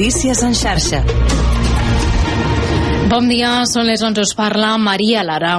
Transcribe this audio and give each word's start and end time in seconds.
Notícies 0.00 0.42
en 0.42 0.54
xarxa. 0.54 1.04
Bon 3.10 3.26
dia, 3.26 3.64
són 3.66 3.88
les 3.88 4.04
11, 4.06 4.22
us 4.22 4.36
parla 4.38 4.76
Maria 4.78 5.24
Lara. 5.26 5.56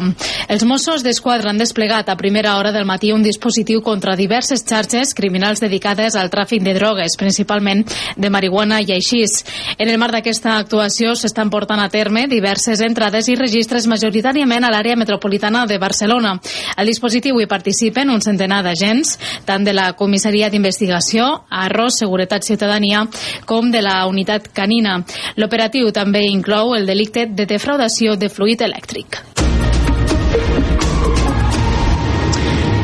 Els 0.47 0.63
Mossos 0.63 1.01
d'Esquadra 1.03 1.49
han 1.51 1.57
desplegat 1.59 2.07
a 2.07 2.15
primera 2.15 2.53
hora 2.55 2.69
del 2.71 2.85
matí 2.87 3.09
un 3.11 3.25
dispositiu 3.25 3.81
contra 3.83 4.13
diverses 4.15 4.63
xarxes 4.63 5.11
criminals 5.17 5.59
dedicades 5.59 6.15
al 6.15 6.31
tràfic 6.31 6.63
de 6.63 6.71
drogues, 6.77 7.17
principalment 7.19 7.83
de 8.15 8.29
marihuana 8.31 8.77
i 8.79 8.93
aixís. 8.95 9.41
En 9.75 9.91
el 9.91 9.99
marc 9.99 10.15
d'aquesta 10.15 10.53
actuació 10.61 11.11
s'estan 11.19 11.51
portant 11.51 11.81
a 11.83 11.89
terme 11.91 12.23
diverses 12.31 12.79
entrades 12.87 13.27
i 13.27 13.35
registres 13.35 13.89
majoritàriament 13.91 14.63
a 14.63 14.71
l'àrea 14.71 14.95
metropolitana 14.95 15.65
de 15.67 15.75
Barcelona. 15.75 16.37
Al 16.77 16.87
dispositiu 16.87 17.41
hi 17.41 17.49
participen 17.51 18.15
un 18.15 18.23
centenar 18.23 18.61
d'agents, 18.63 19.17
tant 19.43 19.67
de 19.67 19.75
la 19.75 19.89
Comissaria 19.99 20.47
d'Investigació, 20.47 21.27
Arros, 21.49 21.99
Seguretat 21.99 22.47
Ciutadania, 22.47 23.03
com 23.43 23.73
de 23.75 23.83
la 23.83 23.99
Unitat 24.07 24.53
Canina. 24.55 25.01
L'operatiu 25.35 25.91
també 25.91 26.23
inclou 26.31 26.77
el 26.79 26.87
delicte 26.87 27.27
de 27.27 27.40
defraudació 27.45 28.17
de 28.17 28.29
fluid 28.29 28.61
elèctric. 28.67 29.21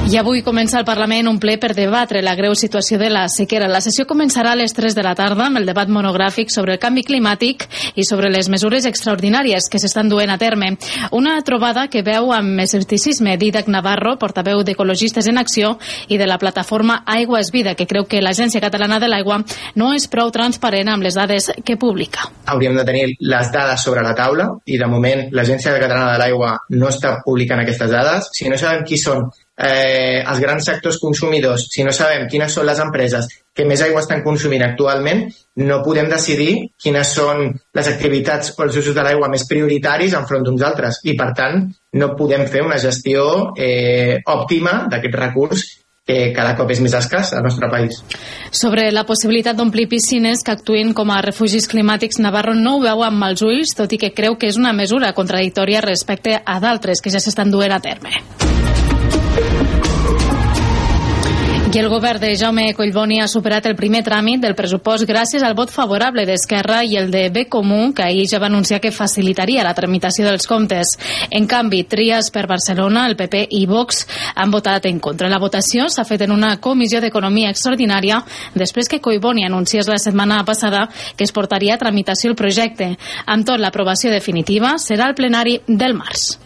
I 0.08 0.16
avui 0.16 0.40
comença 0.40 0.78
el 0.80 0.86
Parlament 0.88 1.28
un 1.28 1.36
ple 1.36 1.58
per 1.60 1.74
debatre 1.76 2.22
la 2.24 2.32
greu 2.40 2.54
situació 2.56 2.96
de 2.96 3.10
la 3.12 3.26
sequera. 3.28 3.66
La 3.68 3.82
sessió 3.84 4.06
començarà 4.08 4.54
a 4.54 4.56
les 4.56 4.72
3 4.72 4.94
de 4.96 5.04
la 5.04 5.12
tarda 5.20 5.50
amb 5.50 5.60
el 5.60 5.66
debat 5.68 5.90
monogràfic 5.92 6.48
sobre 6.54 6.78
el 6.78 6.80
canvi 6.80 7.02
climàtic 7.04 7.66
i 8.00 8.06
sobre 8.08 8.30
les 8.32 8.48
mesures 8.48 8.86
extraordinàries 8.88 9.66
que 9.68 9.82
s'estan 9.84 10.08
duent 10.08 10.32
a 10.32 10.38
terme. 10.40 10.70
Una 11.12 11.34
trobada 11.44 11.90
que 11.92 12.06
veu 12.08 12.32
amb 12.32 12.62
escepticisme 12.64 13.36
Didac 13.36 13.68
Navarro, 13.68 14.14
portaveu 14.16 14.62
d'Ecologistes 14.64 15.28
en 15.28 15.42
Acció 15.42 15.74
i 16.08 16.16
de 16.16 16.30
la 16.30 16.38
plataforma 16.40 17.02
Aigua 17.06 17.42
és 17.44 17.52
Vida, 17.52 17.74
que 17.76 17.88
creu 17.90 18.08
que 18.08 18.22
l'Agència 18.24 18.64
Catalana 18.64 19.02
de 19.04 19.10
l'Aigua 19.12 19.42
no 19.76 19.92
és 19.92 20.08
prou 20.08 20.32
transparent 20.32 20.88
amb 20.94 21.04
les 21.04 21.20
dades 21.20 21.50
que 21.66 21.76
publica. 21.76 22.30
Hauríem 22.46 22.80
de 22.80 22.88
tenir 22.88 23.10
les 23.20 23.52
dades 23.52 23.84
sobre 23.84 24.08
la 24.08 24.16
taula 24.16 24.54
i 24.64 24.80
de 24.80 24.88
moment 24.88 25.28
l'Agència 25.36 25.76
Catalana 25.76 26.14
de 26.16 26.24
l'Aigua 26.24 26.54
no 26.80 26.88
està 26.96 27.18
publicant 27.28 27.60
aquestes 27.66 27.92
dades. 27.92 28.32
Si 28.32 28.48
no 28.48 28.56
sabem 28.56 28.88
qui 28.88 28.96
són 29.04 29.28
eh, 29.58 30.22
els 30.22 30.40
grans 30.40 30.66
sectors 30.70 31.00
consumidors, 31.02 31.68
si 31.74 31.84
no 31.84 31.94
sabem 31.96 32.28
quines 32.30 32.54
són 32.54 32.68
les 32.70 32.82
empreses 32.84 33.28
que 33.58 33.66
més 33.66 33.82
aigua 33.82 34.04
estan 34.04 34.22
consumint 34.26 34.62
actualment, 34.64 35.24
no 35.66 35.80
podem 35.86 36.12
decidir 36.12 36.52
quines 36.78 37.16
són 37.18 37.50
les 37.74 37.90
activitats 37.90 38.54
o 38.54 38.68
els 38.68 38.78
usos 38.78 38.94
de 38.94 39.06
l'aigua 39.06 39.32
més 39.34 39.48
prioritaris 39.50 40.14
enfront 40.14 40.46
d'uns 40.46 40.62
altres. 40.62 41.02
I, 41.10 41.18
per 41.18 41.32
tant, 41.38 41.66
no 41.98 42.14
podem 42.20 42.46
fer 42.46 42.62
una 42.66 42.78
gestió 42.78 43.56
eh, 43.58 44.22
òptima 44.30 44.84
d'aquest 44.92 45.18
recurs 45.18 45.66
que 46.08 46.32
cada 46.32 46.54
cop 46.56 46.70
és 46.72 46.80
més 46.80 46.94
escàs 46.96 47.34
al 47.36 47.44
nostre 47.44 47.68
país. 47.68 47.98
Sobre 48.56 48.86
la 48.96 49.04
possibilitat 49.10 49.58
d'omplir 49.58 49.90
piscines 49.92 50.46
que 50.46 50.54
actuïn 50.56 50.94
com 50.96 51.12
a 51.12 51.20
refugis 51.26 51.68
climàtics, 51.68 52.22
Navarro 52.24 52.56
no 52.56 52.78
ho 52.78 52.84
veu 52.86 53.04
amb 53.04 53.20
mals 53.20 53.44
ulls, 53.44 53.76
tot 53.76 53.92
i 53.92 54.00
que 54.00 54.14
creu 54.16 54.40
que 54.40 54.48
és 54.48 54.62
una 54.62 54.72
mesura 54.72 55.12
contradictòria 55.18 55.84
respecte 55.84 56.40
a 56.40 56.62
d'altres 56.64 57.04
que 57.04 57.12
ja 57.12 57.20
s'estan 57.20 57.52
duent 57.52 57.76
a 57.76 57.84
terme. 57.84 58.22
I 61.78 61.80
el 61.80 61.90
govern 61.90 62.18
de 62.18 62.32
Jaume 62.34 62.72
Collboni 62.74 63.20
ha 63.22 63.28
superat 63.30 63.68
el 63.70 63.76
primer 63.78 64.00
tràmit 64.02 64.42
del 64.42 64.56
pressupost 64.58 65.06
gràcies 65.06 65.44
al 65.46 65.54
vot 65.54 65.70
favorable 65.70 66.24
d'Esquerra 66.26 66.80
i 66.82 66.96
el 66.98 67.12
de 67.14 67.28
Bé 67.30 67.44
Comú, 67.54 67.92
que 67.94 68.02
ahir 68.02 68.24
ja 68.32 68.40
va 68.42 68.48
anunciar 68.50 68.80
que 68.82 68.90
facilitaria 68.90 69.66
la 69.68 69.76
tramitació 69.78 70.26
dels 70.26 70.48
comptes. 70.50 70.96
En 71.30 71.46
canvi, 71.46 71.84
Trias 71.84 72.32
per 72.34 72.48
Barcelona, 72.50 73.04
el 73.06 73.14
PP 73.20 73.44
i 73.60 73.68
Vox 73.70 74.08
han 74.34 74.50
votat 74.50 74.88
en 74.90 74.98
contra. 74.98 75.30
La 75.30 75.38
votació 75.38 75.86
s'ha 75.86 76.08
fet 76.10 76.26
en 76.26 76.34
una 76.34 76.56
comissió 76.58 76.98
d'economia 76.98 77.54
extraordinària 77.54 78.24
després 78.56 78.90
que 78.90 78.98
Collboni 78.98 79.46
anunciés 79.46 79.86
la 79.86 80.02
setmana 80.02 80.42
passada 80.50 80.88
que 81.16 81.30
es 81.30 81.36
portaria 81.36 81.76
a 81.76 81.84
tramitació 81.86 82.34
el 82.34 82.40
projecte. 82.42 82.96
Amb 83.28 83.46
tot, 83.46 83.62
l'aprovació 83.62 84.10
definitiva 84.10 84.80
serà 84.82 85.12
al 85.12 85.20
plenari 85.20 85.60
del 85.68 85.94
març. 85.94 86.40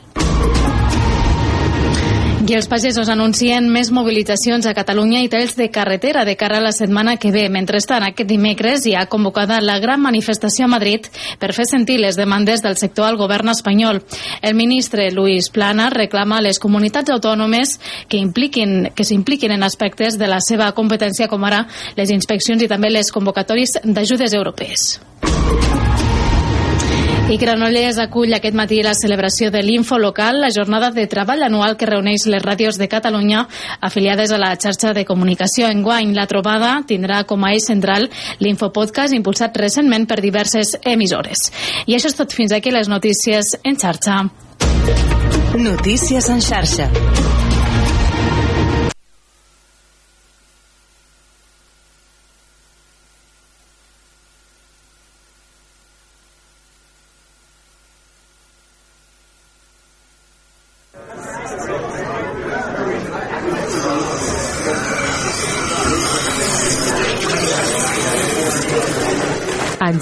I 2.52 2.56
els 2.58 2.68
pagesos 2.68 3.08
anuncien 3.08 3.70
més 3.72 3.94
mobilitzacions 3.96 4.66
a 4.68 4.74
Catalunya 4.76 5.22
i 5.24 5.30
talls 5.32 5.54
de 5.56 5.70
carretera 5.72 6.26
de 6.28 6.34
cara 6.36 6.58
a 6.60 6.64
la 6.66 6.74
setmana 6.76 7.14
que 7.16 7.30
ve. 7.32 7.46
Mentrestant, 7.48 8.04
aquest 8.04 8.28
dimecres 8.28 8.84
hi 8.84 8.92
ha 8.92 9.06
convocada 9.08 9.62
la 9.64 9.78
gran 9.80 10.02
manifestació 10.04 10.66
a 10.66 10.72
Madrid 10.74 11.08
per 11.40 11.54
fer 11.56 11.64
sentir 11.70 12.02
les 12.04 12.20
demandes 12.20 12.60
del 12.60 12.76
sector 12.76 13.08
al 13.08 13.16
govern 13.16 13.54
espanyol. 13.54 14.02
El 14.42 14.58
ministre 14.60 15.08
Luis 15.16 15.48
Plana 15.48 15.88
reclama 15.96 16.42
a 16.42 16.44
les 16.44 16.60
comunitats 16.60 17.14
autònomes 17.16 17.78
que 18.12 18.20
impliquin 18.20 18.90
que 18.92 19.08
s'impliquin 19.08 19.56
en 19.56 19.64
aspectes 19.64 20.20
de 20.20 20.28
la 20.28 20.42
seva 20.44 20.74
competència 20.76 21.32
com 21.32 21.48
ara 21.48 21.64
les 21.96 22.12
inspeccions 22.12 22.60
i 22.60 22.68
també 22.68 22.92
les 22.92 23.16
convocatòries 23.16 23.80
d'ajudes 23.86 24.36
europees. 24.36 25.00
I 27.32 27.38
Granollers 27.40 27.96
acull 28.04 28.34
aquest 28.36 28.58
matí 28.60 28.82
la 28.84 28.92
celebració 28.92 29.48
de 29.54 29.62
l'Info 29.64 29.96
Local, 29.96 30.42
la 30.44 30.50
jornada 30.52 30.90
de 30.92 31.06
treball 31.08 31.46
anual 31.46 31.78
que 31.80 31.88
reuneix 31.88 32.26
les 32.28 32.44
ràdios 32.44 32.76
de 32.76 32.90
Catalunya 32.92 33.46
afiliades 33.80 34.34
a 34.36 34.40
la 34.42 34.50
xarxa 34.60 34.92
de 34.92 35.06
comunicació. 35.08 35.70
En 35.72 35.80
guany, 35.86 36.12
la 36.12 36.28
trobada 36.28 36.74
tindrà 36.90 37.22
com 37.24 37.46
a 37.48 37.54
eix 37.56 37.70
central 37.72 38.10
l'Infopodcast 38.44 39.16
impulsat 39.16 39.56
recentment 39.64 40.10
per 40.12 40.20
diverses 40.20 40.76
emissores. 40.84 41.48
I 41.88 41.96
això 41.96 42.12
és 42.12 42.20
tot 42.20 42.36
fins 42.36 42.52
aquí 42.52 42.76
les 42.76 42.92
notícies 42.92 43.56
en 43.64 43.80
xarxa. 43.80 44.26
Notícies 45.56 46.28
en 46.36 46.44
xarxa. 46.44 46.92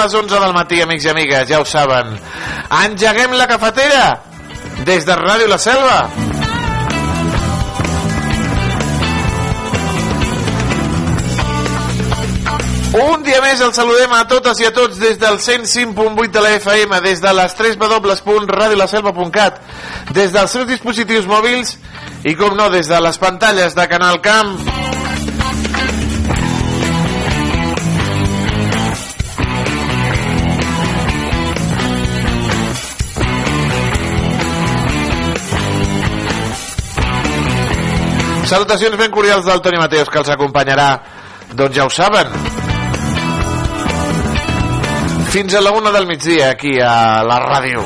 Les 0.00 0.14
11 0.14 0.40
del 0.40 0.56
matí, 0.56 0.80
amics 0.82 1.06
i 1.06 1.12
amigues, 1.12 1.48
ja 1.50 1.60
ho 1.60 1.68
saben. 1.68 2.16
Engeguem 2.84 3.36
la 3.36 3.46
cafetera 3.50 4.04
des 4.84 5.04
de 5.04 5.16
Ràdio 5.16 5.48
La 5.50 5.58
Selva. 5.58 5.98
Un 12.90 13.22
dia 13.22 13.38
més 13.44 13.60
els 13.62 13.76
saludem 13.78 14.10
a 14.16 14.24
totes 14.26 14.58
i 14.58 14.66
a 14.66 14.72
tots 14.74 14.98
des 14.98 15.18
del 15.20 15.38
105.8 15.38 16.32
de 16.34 16.42
la 16.42 16.56
FM, 16.56 17.00
des 17.04 17.22
de 17.22 17.34
les 17.38 17.54
3 17.54 17.78
www.radiolaselva.cat, 17.78 19.60
des 20.16 20.34
dels 20.34 20.50
seus 20.50 20.66
dispositius 20.66 21.30
mòbils 21.30 21.76
i, 22.24 22.34
com 22.34 22.56
no, 22.58 22.66
des 22.72 22.90
de 22.90 22.98
les 23.00 23.18
pantalles 23.22 23.78
de 23.78 23.88
Canal 23.94 24.20
Camp. 24.24 24.69
Salutacions 38.50 38.96
ben 38.98 39.12
cordials 39.14 39.44
del 39.46 39.60
Toni 39.62 39.78
Mateus 39.78 40.08
que 40.10 40.18
els 40.18 40.28
acompanyarà, 40.34 40.88
doncs 41.54 41.76
ja 41.76 41.84
ho 41.86 41.90
saben. 41.94 42.32
Fins 45.30 45.54
a 45.54 45.62
la 45.62 45.70
una 45.70 45.92
del 45.94 46.08
migdia 46.08 46.48
aquí 46.50 46.72
a 46.82 47.22
la 47.22 47.36
ràdio. 47.44 47.84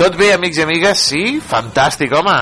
Tot 0.00 0.16
bé, 0.16 0.32
amics 0.32 0.62
i 0.62 0.64
amigues? 0.64 1.06
Sí? 1.12 1.24
Fantàstic, 1.52 2.16
home! 2.16 2.40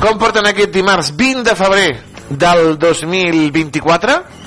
Com 0.00 0.16
porten 0.24 0.48
aquest 0.48 0.72
dimarts 0.72 1.12
20 1.20 1.50
de 1.52 1.60
febrer 1.66 1.90
del 2.30 2.78
2024? 2.80 4.41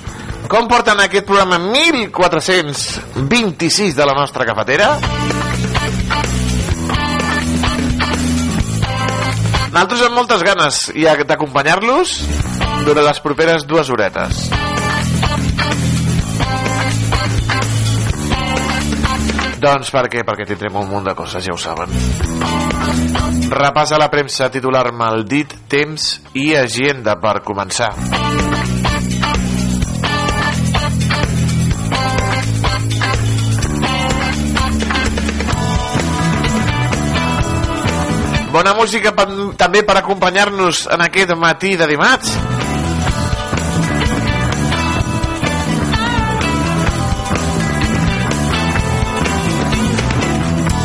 Com 0.50 0.68
porten 0.69 1.00
aquest 1.01 1.25
programa 1.25 1.57
1426 1.59 3.95
de 3.97 4.06
la 4.06 4.13
nostra 4.13 4.45
cafetera? 4.45 5.00
Nosaltres 9.75 10.01
amb 10.06 10.15
moltes 10.15 10.44
ganes 10.45 10.92
i 10.95 11.03
d'acompanyar-los 11.27 12.13
durant 12.86 13.06
les 13.09 13.19
properes 13.25 13.65
dues 13.68 13.89
horetes. 13.92 14.45
Doncs 19.65 19.89
per 19.89 20.06
què? 20.13 20.21
Perquè 20.27 20.45
tindrem 20.48 20.75
un 20.80 20.88
munt 20.94 21.06
de 21.09 21.15
coses, 21.18 21.44
ja 21.44 21.53
ho 21.56 21.59
saben. 21.59 21.89
Repàs 23.50 23.91
a 23.91 23.98
la 24.00 24.09
premsa 24.13 24.50
titular 24.53 24.91
Maldit, 24.94 25.57
temps 25.71 26.21
i 26.38 26.56
agenda 26.59 27.13
per 27.19 27.41
començar. 27.44 27.91
Bona 38.55 38.71
música 38.71 39.11
també 39.59 39.81
per 39.83 39.97
acompanyar-nos 39.99 40.85
en 40.95 41.01
aquest 41.03 41.33
matí 41.35 41.73
de 41.75 41.87
dimarts. 41.89 42.29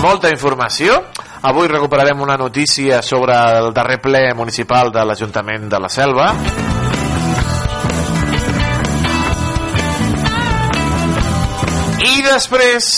Molta 0.02 0.34
informació. 0.34 0.98
Avui 1.46 1.70
recuperarem 1.70 2.18
una 2.20 2.34
notícia 2.36 3.02
sobre 3.06 3.38
el 3.60 3.70
darrer 3.72 4.00
ple 4.02 4.24
municipal 4.34 4.90
de 4.90 5.06
l'Ajuntament 5.06 5.70
de 5.70 5.78
la 5.78 5.94
Selva. 5.94 6.28
I 12.02 12.14
després 12.26 12.94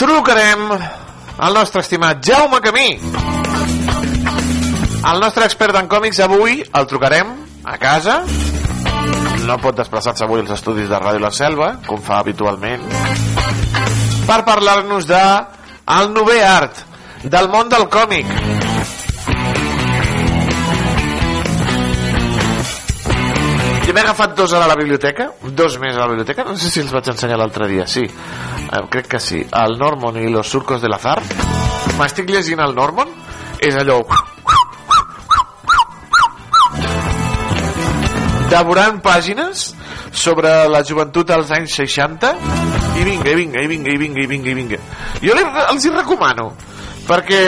trucarem 0.00 0.70
al 0.72 1.60
nostre 1.60 1.84
estimat 1.84 2.24
Jaume 2.24 2.64
Camí. 2.64 2.94
El 5.04 5.20
nostre 5.20 5.44
expert 5.44 5.76
en 5.76 5.88
còmics 5.90 6.18
avui 6.24 6.62
el 6.64 6.86
trucarem 6.88 7.32
a 7.66 7.76
casa. 7.82 8.22
No 9.46 9.58
pot 9.62 9.76
desplaçar-se 9.78 10.24
avui 10.24 10.40
als 10.42 10.54
estudis 10.56 10.88
de 10.90 10.98
Ràdio 10.98 11.22
La 11.22 11.30
Selva, 11.34 11.76
com 11.86 12.00
fa 12.02 12.20
habitualment, 12.22 12.82
per 14.26 14.40
parlar-nos 14.46 15.06
de 15.06 15.22
el 15.96 16.12
nové 16.14 16.40
art 16.42 16.82
del 17.22 17.48
món 17.52 17.70
del 17.70 17.86
còmic. 17.92 18.30
Jo 23.86 23.94
m'he 23.94 24.02
agafat 24.02 24.34
dos 24.34 24.52
a 24.52 24.66
la 24.66 24.74
biblioteca, 24.74 25.30
dos 25.46 25.78
més 25.78 25.94
a 25.94 26.02
la 26.02 26.10
biblioteca, 26.10 26.44
no 26.44 26.56
sé 26.58 26.72
si 26.72 26.82
els 26.82 26.90
vaig 26.94 27.12
ensenyar 27.14 27.38
l'altre 27.38 27.68
dia, 27.70 27.86
sí, 27.86 28.02
eh, 28.02 28.86
crec 28.90 29.12
que 29.14 29.20
sí, 29.22 29.44
el 29.46 29.78
Normon 29.78 30.18
i 30.18 30.26
los 30.32 30.50
surcos 30.50 30.82
de 30.82 30.90
l'azar. 30.90 31.20
M'estic 32.00 32.34
llegint 32.34 32.66
el 32.66 32.74
Normon, 32.74 33.14
és 33.62 33.78
allò... 33.78 34.02
devorant 38.50 39.00
pàgines 39.02 39.72
sobre 40.14 40.52
la 40.70 40.82
joventut 40.86 41.30
als 41.34 41.50
anys 41.54 41.74
60 41.80 42.32
i 42.96 43.04
vinga, 43.04 43.30
i 43.30 43.36
vinga, 43.36 43.62
i 43.62 43.68
vinga, 43.70 43.90
i 43.92 43.98
vinga, 44.00 44.22
i 44.22 44.26
vinga, 44.30 44.50
i 44.50 44.54
vinga. 44.54 44.80
Jo 45.22 45.34
li, 45.36 45.44
els 45.66 45.86
hi 45.86 45.92
recomano 45.94 46.50
perquè 47.06 47.42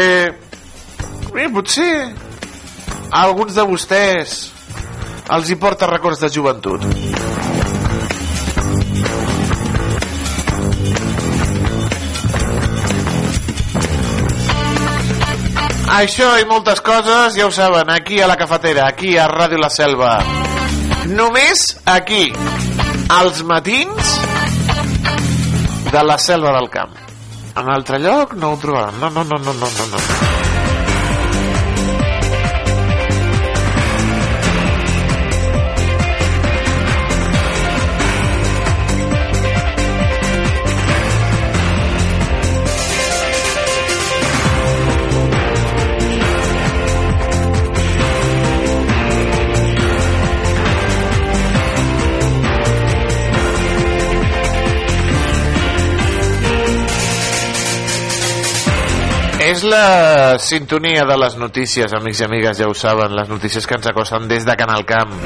bé, 1.33 1.49
potser 1.55 1.93
a 3.09 3.23
alguns 3.25 3.57
de 3.57 3.65
vostès 3.69 4.39
els 5.35 5.51
hi 5.51 5.59
porta 5.61 5.89
records 5.91 6.21
de 6.25 6.31
joventut. 6.33 6.85
Això 15.99 16.35
i 16.39 16.45
moltes 16.47 16.83
coses 16.85 17.35
ja 17.39 17.47
ho 17.49 17.55
saben, 17.55 17.89
aquí 17.91 18.21
a 18.21 18.29
la 18.29 18.37
cafetera 18.37 18.87
aquí 18.87 19.17
a 19.17 19.27
Ràdio 19.27 19.59
La 19.59 19.73
Selva 19.73 20.13
només 21.09 21.63
aquí 21.89 22.25
als 23.09 23.41
matins 23.49 24.11
de 25.93 26.03
la 26.05 26.19
selva 26.21 26.53
del 26.59 26.69
camp 26.75 26.93
en 27.57 27.73
altre 27.75 28.03
lloc 28.03 28.37
no 28.37 28.53
ho 28.53 28.61
trobaran 28.61 29.01
no, 29.01 29.11
no, 29.11 29.25
no, 29.25 29.39
no, 29.39 29.55
no, 29.55 29.73
no, 29.79 29.87
no. 29.95 30.38
És 59.59 59.65
la 59.67 60.39
sintonia 60.39 61.03
de 61.03 61.17
les 61.19 61.35
notícies, 61.35 61.97
amics 61.99 62.21
i 62.23 62.29
amigues, 62.29 62.61
ja 62.63 62.71
ho 62.71 62.79
saben, 62.79 63.17
les 63.19 63.27
notícies 63.33 63.67
que 63.67 63.75
ens 63.75 63.91
acosten 63.91 64.31
des 64.31 64.47
de 64.47 64.55
Canal 64.61 64.87
Camp. 64.87 65.19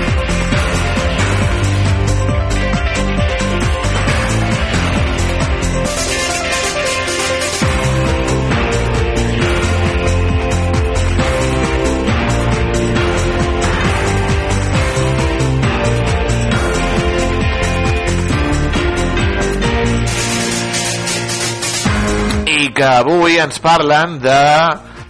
Que 22.74 22.84
avui 22.84 23.38
ens 23.40 23.58
parlen 23.60 24.18
de 24.22 24.40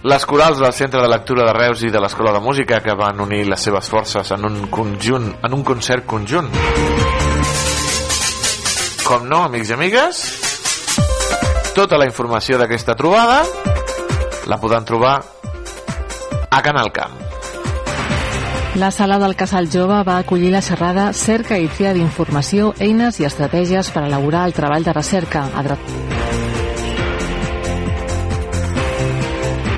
les 0.03 0.25
corals 0.27 0.59
del 0.59 0.73
Centre 0.75 1.01
de 1.01 1.07
Lectura 1.07 1.45
de 1.47 1.53
Reus 1.55 1.83
i 1.83 1.91
de 1.91 1.99
l'Escola 2.01 2.33
de 2.35 2.41
Música 2.43 2.81
que 2.83 2.95
van 2.99 3.21
unir 3.23 3.45
les 3.47 3.61
seves 3.61 3.87
forces 3.87 4.31
en 4.35 4.45
un 4.45 4.67
conjunt, 4.67 5.29
en 5.43 5.53
un 5.55 5.63
concert 5.63 6.05
conjunt. 6.05 6.49
Com 9.03 9.27
no, 9.29 9.43
amics 9.47 9.71
i 9.71 9.75
amigues, 9.77 10.23
tota 11.75 11.99
la 11.99 12.07
informació 12.07 12.59
d'aquesta 12.59 12.95
trobada 12.99 13.43
la 14.47 14.59
poden 14.59 14.83
trobar 14.85 15.17
a 16.49 16.61
Canal 16.61 16.91
Camp. 16.91 17.19
La 18.75 18.89
sala 18.91 19.19
del 19.21 19.35
Casal 19.37 19.69
Jove 19.71 20.01
va 20.03 20.17
acollir 20.17 20.49
la 20.51 20.63
xerrada 20.65 21.11
Cerca 21.13 21.59
i 21.61 21.67
Fia 21.69 21.93
d'informació, 21.93 22.73
eines 22.79 23.19
i 23.21 23.29
estratègies 23.29 23.93
per 23.93 24.07
elaborar 24.07 24.47
el 24.49 24.57
treball 24.57 24.83
de 24.83 24.97
recerca. 24.97 25.45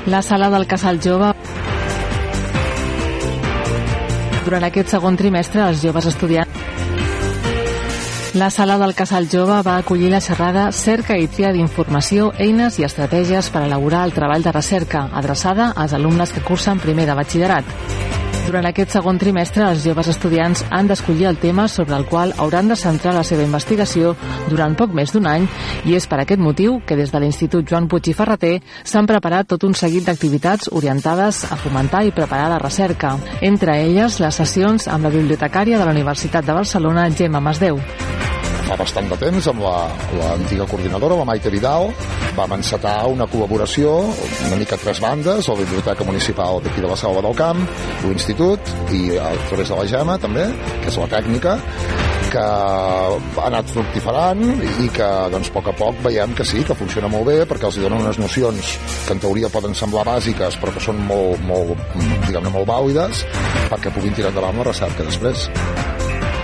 La 0.06 0.22
sala 0.22 0.48
del 0.50 0.66
Casal 0.70 1.00
Jove 1.02 1.32
durant 4.46 4.62
aquest 4.62 4.94
segon 4.94 5.18
trimestre 5.18 5.64
els 5.66 5.82
joves 5.82 6.06
estudiants 6.06 6.66
la 8.36 8.50
sala 8.50 8.76
del 8.76 8.92
Casal 8.94 9.26
Jove 9.32 9.62
va 9.64 9.78
acollir 9.80 10.10
la 10.12 10.20
xerrada 10.20 10.66
Cerca 10.70 11.16
i 11.16 11.24
tria 11.26 11.54
d'informació, 11.56 12.34
eines 12.36 12.76
i 12.76 12.84
estratègies 12.84 13.48
per 13.48 13.62
elaborar 13.64 14.02
el 14.04 14.12
treball 14.12 14.44
de 14.44 14.52
recerca, 14.52 15.06
adreçada 15.22 15.70
als 15.72 15.96
alumnes 15.96 16.36
que 16.36 16.44
cursen 16.44 16.82
primer 16.82 17.06
de 17.08 17.16
batxillerat. 17.16 17.72
Durant 18.46 18.66
aquest 18.68 18.92
segon 18.94 19.16
trimestre, 19.18 19.64
els 19.66 19.82
joves 19.82 20.06
estudiants 20.12 20.60
han 20.70 20.86
d'escollir 20.86 21.26
el 21.26 21.38
tema 21.42 21.64
sobre 21.66 21.96
el 21.96 22.04
qual 22.06 22.30
hauran 22.38 22.68
de 22.70 22.76
centrar 22.78 23.16
la 23.16 23.24
seva 23.26 23.42
investigació 23.42 24.12
durant 24.46 24.76
poc 24.78 24.94
més 24.94 25.10
d'un 25.10 25.26
any 25.26 25.48
i 25.84 25.96
és 25.98 26.06
per 26.06 26.20
aquest 26.22 26.38
motiu 26.40 26.78
que 26.86 26.94
des 26.94 27.10
de 27.10 27.20
l'Institut 27.20 27.66
Joan 27.66 27.88
Puig 27.90 28.06
i 28.06 28.14
Ferreter 28.14 28.54
s'han 28.84 29.10
preparat 29.10 29.50
tot 29.50 29.66
un 29.66 29.74
seguit 29.74 30.06
d'activitats 30.06 30.70
orientades 30.70 31.42
a 31.50 31.58
fomentar 31.58 32.04
i 32.06 32.14
preparar 32.14 32.46
la 32.54 32.62
recerca, 32.62 33.16
entre 33.42 33.80
elles 33.82 34.20
les 34.22 34.42
sessions 34.42 34.86
amb 34.86 35.10
la 35.10 35.14
bibliotecària 35.18 35.82
de 35.82 35.84
la 35.84 35.96
Universitat 35.98 36.46
de 36.46 36.54
Barcelona, 36.54 37.10
Gemma 37.10 37.42
Masdeu 37.42 37.82
fa 38.66 38.76
bastant 38.78 39.06
de 39.10 39.16
temps 39.20 39.46
amb 39.52 39.62
l'antiga 39.62 40.64
la, 40.64 40.68
coordinadora, 40.70 41.18
la 41.20 41.26
Maite 41.28 41.52
Vidal, 41.54 41.92
vam 42.36 42.56
encetar 42.56 42.96
una 43.12 43.28
col·laboració, 43.30 43.92
una 44.48 44.58
mica 44.58 44.74
a 44.74 44.82
tres 44.82 45.00
bandes, 45.02 45.46
la 45.48 45.58
Biblioteca 45.60 46.06
Municipal 46.08 46.58
d'aquí 46.64 46.82
de 46.82 46.90
la 46.90 46.98
Selva 46.98 47.22
del 47.22 47.36
Camp, 47.38 47.62
l'Institut 48.04 48.74
i 48.96 49.16
a 49.22 49.30
través 49.46 49.70
de 49.70 49.78
la 49.78 49.86
GEMA 49.92 50.18
també, 50.22 50.48
que 50.82 50.90
és 50.90 50.98
la 50.98 51.08
tècnica, 51.14 51.56
que 52.32 52.42
ha 52.42 53.46
anat 53.46 53.70
fructiferant 53.70 54.42
i 54.82 54.88
que 54.94 55.10
doncs, 55.32 55.52
a 55.52 55.54
poc 55.54 55.70
a 55.70 55.76
poc 55.78 56.02
veiem 56.04 56.34
que 56.36 56.46
sí, 56.48 56.64
que 56.66 56.76
funciona 56.78 57.10
molt 57.12 57.30
bé 57.30 57.38
perquè 57.48 57.70
els 57.70 57.78
donen 57.78 58.02
unes 58.02 58.18
nocions 58.18 58.74
que 59.06 59.14
en 59.14 59.22
teoria 59.22 59.52
poden 59.52 59.78
semblar 59.78 60.04
bàsiques 60.08 60.58
però 60.62 60.74
que 60.74 60.82
són 60.82 61.00
molt, 61.06 61.38
molt, 61.46 61.78
diguem-ne, 62.26 62.50
molt 62.50 62.68
vàlides 62.72 63.22
perquè 63.70 63.94
puguin 63.94 64.18
tirar 64.18 64.34
endavant 64.34 64.60
la 64.60 64.68
recerca 64.72 65.06
després. 65.06 65.48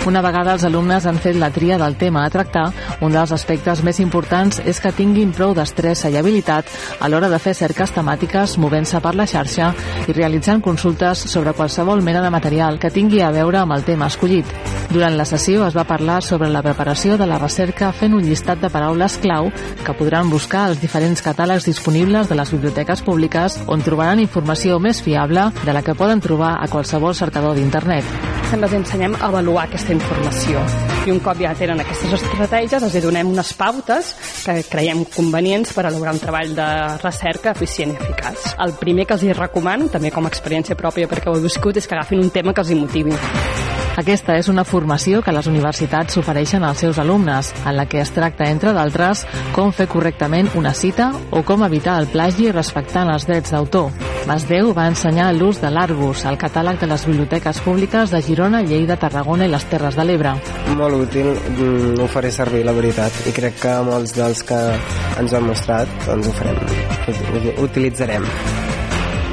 Una 0.03 0.19
vegada 0.19 0.57
els 0.57 0.65
alumnes 0.67 1.05
han 1.07 1.21
fet 1.23 1.37
la 1.39 1.53
tria 1.55 1.77
del 1.79 1.95
tema 1.95 2.25
a 2.27 2.31
tractar, 2.31 2.65
un 3.07 3.13
dels 3.15 3.31
aspectes 3.31 3.85
més 3.87 4.01
importants 4.03 4.59
és 4.67 4.81
que 4.83 4.91
tinguin 4.97 5.31
prou 5.31 5.55
destressa 5.55 6.11
i 6.11 6.17
habilitat 6.19 6.67
a 6.99 7.07
l'hora 7.07 7.29
de 7.31 7.39
fer 7.39 7.53
cerques 7.55 7.95
temàtiques 7.95 8.57
movent-se 8.59 8.99
per 8.99 9.15
la 9.15 9.29
xarxa 9.31 9.71
i 10.11 10.17
realitzant 10.17 10.65
consultes 10.65 11.23
sobre 11.31 11.55
qualsevol 11.55 12.03
mena 12.03 12.25
de 12.25 12.35
material 12.35 12.81
que 12.83 12.91
tingui 12.91 13.23
a 13.23 13.31
veure 13.31 13.63
amb 13.63 13.79
el 13.79 13.87
tema 13.87 14.11
escollit. 14.11 14.51
Durant 14.91 15.15
la 15.15 15.29
sessió 15.29 15.69
es 15.69 15.79
va 15.79 15.87
parlar 15.87 16.19
sobre 16.27 16.51
la 16.51 16.67
preparació 16.67 17.15
de 17.17 17.31
la 17.31 17.39
recerca 17.39 17.95
fent 17.95 18.19
un 18.19 18.27
llistat 18.27 18.59
de 18.59 18.75
paraules 18.75 19.21
clau 19.23 19.53
que 19.87 19.95
podran 19.95 20.35
buscar 20.35 20.67
als 20.67 20.83
diferents 20.83 21.23
catàlegs 21.23 21.71
disponibles 21.71 22.27
de 22.27 22.43
les 22.43 22.51
biblioteques 22.51 23.07
públiques 23.07 23.63
on 23.69 23.87
trobaran 23.87 24.19
informació 24.19 24.83
més 24.83 24.99
fiable 24.99 25.53
de 25.63 25.73
la 25.73 25.87
que 25.87 25.95
poden 25.95 26.21
trobar 26.21 26.57
a 26.59 26.67
qualsevol 26.67 27.15
cercador 27.15 27.55
d'internet. 27.55 28.42
També 28.53 28.69
els 28.69 28.75
ensenyem 28.77 29.15
a 29.17 29.31
avaluar 29.31 29.63
aquesta 29.65 29.95
informació. 29.95 30.61
I 31.07 31.13
un 31.15 31.23
cop 31.25 31.39
ja 31.41 31.55
tenen 31.57 31.81
aquestes 31.81 32.13
estratègies, 32.19 32.85
els 32.85 32.99
donem 33.01 33.31
unes 33.33 33.55
pautes 33.57 34.11
que 34.45 34.59
creiem 34.69 35.07
convenients 35.15 35.73
per 35.73 35.87
elaborar 35.89 36.13
un 36.13 36.21
treball 36.21 36.53
de 36.59 36.69
recerca 37.01 37.57
eficient 37.57 37.95
i 37.95 37.97
eficaç. 37.97 38.53
El 38.61 38.77
primer 38.77 39.09
que 39.09 39.17
els 39.17 39.25
hi 39.25 39.33
recomano, 39.33 39.89
també 39.89 40.13
com 40.13 40.29
a 40.29 40.35
experiència 40.35 40.77
pròpia 40.77 41.09
perquè 41.09 41.33
ho 41.33 41.41
he 41.41 41.47
viscut, 41.49 41.81
és 41.81 41.89
que 41.89 41.97
agafin 41.97 42.21
un 42.21 42.31
tema 42.31 42.53
que 42.53 42.61
els 42.61 42.77
hi 42.77 42.81
motivi. 42.85 43.17
Aquesta 43.93 44.39
és 44.41 44.47
una 44.49 44.65
formació 44.65 45.21
que 45.21 45.33
les 45.37 45.49
universitats 45.49 46.17
ofereixen 46.17 46.65
als 46.65 46.81
seus 46.81 47.01
alumnes, 47.01 47.51
en 47.65 47.77
la 47.77 47.85
que 47.85 48.01
es 48.01 48.13
tracta, 48.13 48.47
entre 48.49 48.73
d'altres, 48.73 49.27
com 49.53 49.73
fer 49.73 49.85
correctament 49.89 50.49
una 50.57 50.73
cita 50.73 51.11
o 51.31 51.43
com 51.45 51.65
evitar 51.65 51.99
el 52.01 52.09
plagi 52.09 52.49
respectant 52.53 53.13
els 53.13 53.29
drets 53.29 53.53
d'autor. 53.53 53.93
Masdeu 54.23 54.71
va 54.73 54.87
ensenyar 54.87 55.33
l'ús 55.35 55.59
de 55.61 55.69
l'Argus, 55.69 56.25
el 56.31 56.39
catàleg 56.39 56.79
de 56.81 56.87
les 56.89 57.05
biblioteques 57.05 57.59
públiques 57.61 58.13
de 58.15 58.21
Girona, 58.23 58.42
Lleida, 58.51 58.97
Tarragona 58.97 59.47
i 59.47 59.51
les 59.53 59.65
Terres 59.71 59.95
de 59.95 60.05
l'Ebre. 60.05 60.33
Molt 60.75 60.95
útil, 60.97 61.29
mm, 61.31 62.01
ho 62.03 62.09
faré 62.09 62.33
servir, 62.33 62.65
la 62.67 62.73
veritat, 62.73 63.13
i 63.27 63.33
crec 63.33 63.61
que 63.61 63.77
molts 63.87 64.17
dels 64.17 64.43
que 64.43 64.59
ens 65.21 65.33
han 65.33 65.47
mostrat 65.47 65.89
doncs 66.07 66.27
ho 66.27 66.33
farem, 66.33 66.59
ho 67.57 67.63
utilitzarem. 67.63 68.27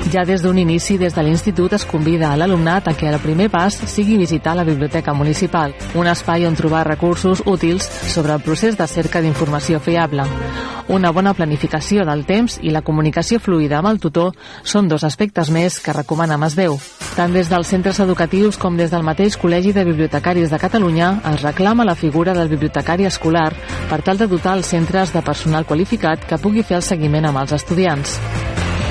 Ja 0.07 0.23
des 0.25 0.41
d'un 0.41 0.57
inici, 0.57 0.97
des 0.97 1.13
de 1.13 1.21
l'Institut 1.21 1.73
es 1.75 1.85
convida 1.85 2.31
a 2.31 2.37
l'alumnat 2.37 2.87
a 2.87 2.93
que 2.97 3.09
el 3.09 3.19
primer 3.19 3.49
pas 3.51 3.75
sigui 3.75 4.17
visitar 4.17 4.55
la 4.55 4.63
Biblioteca 4.63 5.13
Municipal, 5.13 5.75
un 5.93 6.07
espai 6.07 6.47
on 6.47 6.55
trobar 6.55 6.87
recursos 6.87 7.43
útils 7.45 7.83
sobre 7.83 8.33
el 8.33 8.41
procés 8.41 8.77
de 8.77 8.87
cerca 8.87 9.21
d'informació 9.21 9.79
fiable. 9.79 10.25
Una 10.89 11.11
bona 11.11 11.35
planificació 11.37 12.01
del 12.07 12.23
temps 12.25 12.57
i 12.65 12.71
la 12.73 12.81
comunicació 12.81 13.37
fluida 13.39 13.77
amb 13.77 13.91
el 13.91 13.99
tutor 14.01 14.33
són 14.63 14.87
dos 14.89 15.03
aspectes 15.05 15.51
més 15.53 15.77
que 15.79 15.93
recomana 15.93 16.39
Masdeu. 16.41 16.79
Tant 17.13 17.35
des 17.35 17.51
dels 17.51 17.69
centres 17.69 17.99
educatius 18.01 18.57
com 18.57 18.77
des 18.77 18.89
del 18.89 19.05
mateix 19.05 19.37
Col·legi 19.37 19.75
de 19.75 19.85
Bibliotecaris 19.85 20.49
de 20.49 20.57
Catalunya 20.57 21.19
es 21.35 21.43
reclama 21.43 21.85
la 21.85 21.93
figura 21.93 22.33
del 22.33 22.49
bibliotecari 22.49 23.05
escolar 23.05 23.51
per 23.89 24.01
tal 24.01 24.17
de 24.17 24.25
dotar 24.25 24.57
els 24.57 24.73
centres 24.73 25.13
de 25.13 25.21
personal 25.21 25.69
qualificat 25.69 26.25
que 26.25 26.41
pugui 26.41 26.63
fer 26.63 26.79
el 26.79 26.87
seguiment 26.87 27.29
amb 27.29 27.43
els 27.43 27.53
estudiants. 27.59 28.17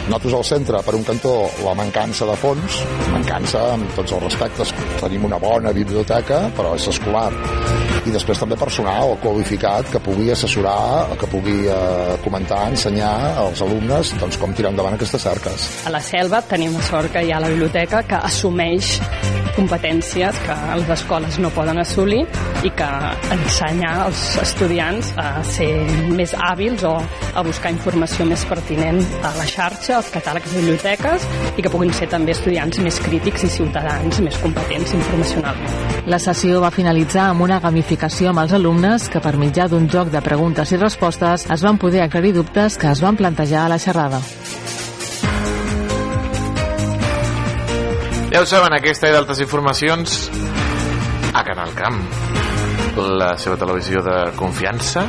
Nosaltres 0.08 0.34
al 0.38 0.44
centre, 0.48 0.78
per 0.86 0.94
un 0.96 1.02
cantó, 1.04 1.32
la 1.60 1.74
mancança 1.76 2.24
de 2.30 2.36
fons, 2.40 2.78
mancança 3.12 3.66
amb 3.74 3.92
tots 3.92 4.16
els 4.16 4.24
respectes. 4.24 4.72
Tenim 5.02 5.28
una 5.28 5.36
bona 5.42 5.74
biblioteca, 5.76 6.46
però 6.56 6.72
és 6.80 6.88
escolar. 6.88 7.28
I 8.06 8.14
després 8.14 8.38
també 8.40 8.56
personal 8.60 9.16
qualificat 9.22 9.90
que 9.92 10.00
pugui 10.02 10.30
assessorar, 10.32 11.16
que 11.18 11.28
pugui 11.30 11.58
eh, 11.68 12.16
comentar, 12.24 12.64
ensenyar 12.70 13.14
als 13.44 13.62
alumnes 13.64 14.14
doncs, 14.20 14.38
com 14.40 14.54
tirar 14.54 14.72
endavant 14.74 14.96
aquestes 14.98 15.24
cerques. 15.26 15.68
A 15.88 15.94
la 15.94 16.02
selva 16.04 16.42
tenim 16.46 16.76
la 16.76 16.84
sort 16.86 17.12
que 17.14 17.24
hi 17.26 17.32
ha 17.34 17.42
la 17.42 17.50
biblioteca 17.52 18.04
que 18.06 18.20
assumeix 18.30 18.98
competències 19.58 20.36
que 20.46 20.56
les 20.78 20.90
escoles 20.94 21.38
no 21.42 21.50
poden 21.50 21.80
assolir 21.82 22.22
i 22.66 22.70
que 22.78 22.88
ensenya 23.34 23.90
als 24.04 24.22
estudiants 24.42 25.10
a 25.18 25.42
ser 25.46 25.70
més 26.14 26.34
hàbils 26.34 26.84
o 26.86 26.94
a 27.34 27.42
buscar 27.46 27.72
informació 27.74 28.26
més 28.28 28.44
pertinent 28.46 29.00
a 29.26 29.32
la 29.38 29.46
xarxa, 29.50 29.98
als 29.98 30.12
catàlegs 30.14 30.54
de 30.54 30.62
biblioteques 30.62 31.26
i 31.56 31.64
que 31.64 31.72
puguin 31.72 31.90
ser 31.94 32.06
també 32.12 32.34
estudiants 32.36 32.78
més 32.84 33.00
crítics 33.02 33.48
i 33.48 33.52
ciutadans 33.58 34.22
més 34.22 34.38
competents 34.42 34.94
informacionalment. 34.98 36.06
La 36.06 36.22
sessió 36.22 36.62
va 36.62 36.70
finalitzar 36.74 37.28
amb 37.32 37.46
una 37.48 37.58
gamificació 37.62 37.87
amb 38.28 38.42
els 38.42 38.52
alumnes 38.52 39.06
que 39.08 39.20
per 39.24 39.38
mitjà 39.40 39.64
d'un 39.68 39.86
joc 39.88 40.10
de 40.12 40.20
preguntes 40.20 40.68
i 40.72 40.76
respostes 40.76 41.46
es 41.48 41.62
van 41.64 41.78
poder 41.80 42.02
aclarir 42.04 42.34
dubtes 42.36 42.76
que 42.76 42.90
es 42.90 43.00
van 43.00 43.16
plantejar 43.16 43.64
a 43.64 43.68
la 43.72 43.78
xerrada. 43.78 44.20
Ja 48.28 48.42
ho 48.42 48.46
saben, 48.46 48.76
aquesta 48.76 49.08
i 49.08 49.14
d'altres 49.16 49.40
informacions 49.40 50.28
a 51.32 51.42
Canal 51.48 51.72
Camp, 51.78 51.96
la 53.16 53.32
seva 53.40 53.56
televisió 53.56 54.04
de 54.04 54.18
confiança, 54.36 55.06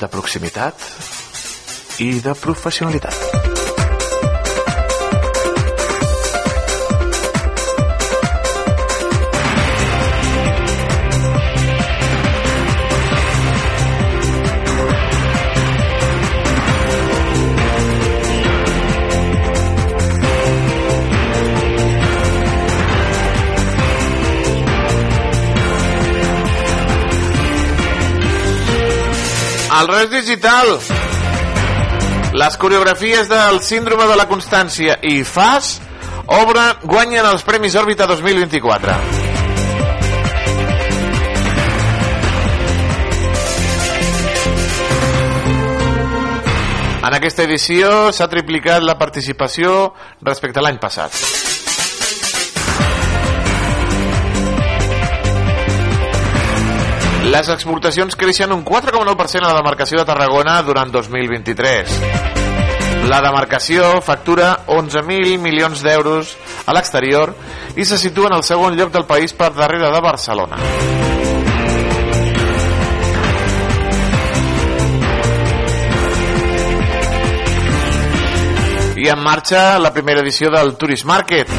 de 0.00 0.08
proximitat 0.08 0.88
i 2.00 2.14
de 2.24 2.32
professionalitat. 2.32 3.57
El 29.78 29.86
res 29.86 30.08
digital. 30.10 30.72
Les 32.34 32.56
coreografies 32.58 33.28
del 33.30 33.60
síndrome 33.62 34.08
de 34.10 34.16
la 34.18 34.24
constància 34.26 34.96
i 35.06 35.20
FAS 35.22 35.76
obra 36.34 36.64
guanyen 36.82 37.28
els 37.28 37.44
Premis 37.46 37.76
Òrbita 37.78 38.08
2024. 38.10 38.96
En 47.08 47.14
aquesta 47.20 47.46
edició 47.46 48.10
s'ha 48.10 48.26
triplicat 48.28 48.82
la 48.82 48.98
participació 48.98 49.92
respecte 50.26 50.58
a 50.58 50.66
l'any 50.66 50.82
passat. 50.82 51.14
Les 57.28 57.48
exportacions 57.52 58.14
creixen 58.16 58.54
un 58.54 58.62
4,9% 58.64 59.44
a 59.44 59.50
la 59.50 59.58
demarcació 59.58 59.98
de 60.00 60.06
Tarragona 60.08 60.54
durant 60.64 60.88
2023. 60.88 61.90
La 63.10 63.18
demarcació 63.20 63.98
factura 64.00 64.64
11.000 64.64 65.36
milions 65.42 65.82
d'euros 65.84 66.30
a 66.64 66.72
l'exterior 66.72 67.34
i 67.76 67.84
se 67.84 67.98
situa 68.00 68.30
en 68.30 68.38
el 68.38 68.46
segon 68.48 68.78
lloc 68.80 68.94
del 68.96 69.04
país 69.04 69.36
per 69.36 69.50
darrere 69.52 69.90
de 69.92 70.00
Barcelona. 70.00 70.56
I 78.96 79.12
en 79.12 79.20
marxa 79.20 79.78
la 79.78 79.92
primera 79.92 80.24
edició 80.24 80.48
del 80.50 80.78
Tourist 80.80 81.04
Market, 81.04 81.52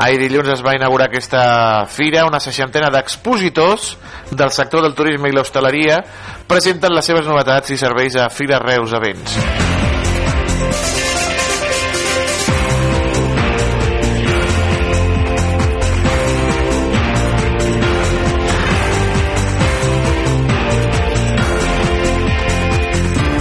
Ahir 0.00 0.16
dilluns 0.16 0.48
es 0.48 0.62
va 0.64 0.72
inaugurar 0.72 1.10
aquesta 1.10 1.84
fira, 1.92 2.22
una 2.24 2.40
seixantena 2.40 2.88
d'expositors 2.88 3.90
del 4.30 4.48
sector 4.48 4.80
del 4.80 4.94
turisme 4.96 5.28
i 5.28 5.34
l'hostaleria 5.36 5.98
presenten 6.48 6.94
les 6.96 7.04
seves 7.04 7.28
novetats 7.28 7.74
i 7.74 7.76
serveis 7.76 8.16
a 8.16 8.30
Fira 8.32 8.62
Reus 8.64 8.96
Events. 8.96 9.36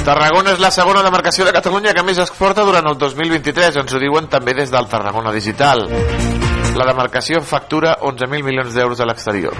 Tarragona 0.09 0.57
és 0.57 0.59
la 0.59 0.73
segona 0.75 1.05
demarcació 1.05 1.47
de 1.47 1.55
Catalunya 1.55 1.95
que 1.95 2.03
més 2.03 2.19
exporta 2.19 2.67
durant 2.67 2.91
el 2.91 2.99
2023, 2.99 3.79
ens 3.79 3.95
ho 3.95 4.03
diuen 4.03 4.27
també 4.27 4.57
des 4.57 4.75
del 4.75 4.91
Tarragona 4.91 5.31
Digital. 5.31 5.87
La 6.79 6.85
demarcació 6.87 7.41
factura 7.43 7.97
11.000 8.07 8.45
milions 8.45 8.71
d'euros 8.71 9.01
a 9.03 9.05
l'exterior. 9.09 9.51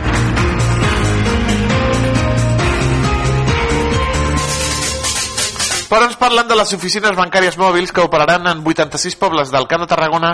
Però 5.89 6.05
ens 6.05 6.15
parlen 6.21 6.47
de 6.47 6.55
les 6.55 6.71
oficines 6.77 7.17
bancàries 7.17 7.57
mòbils 7.59 7.91
que 7.91 8.05
operaran 8.05 8.47
en 8.47 8.61
86 8.63 9.19
pobles 9.19 9.51
del 9.51 9.67
Camp 9.67 9.83
de 9.83 9.89
Tarragona 9.91 10.31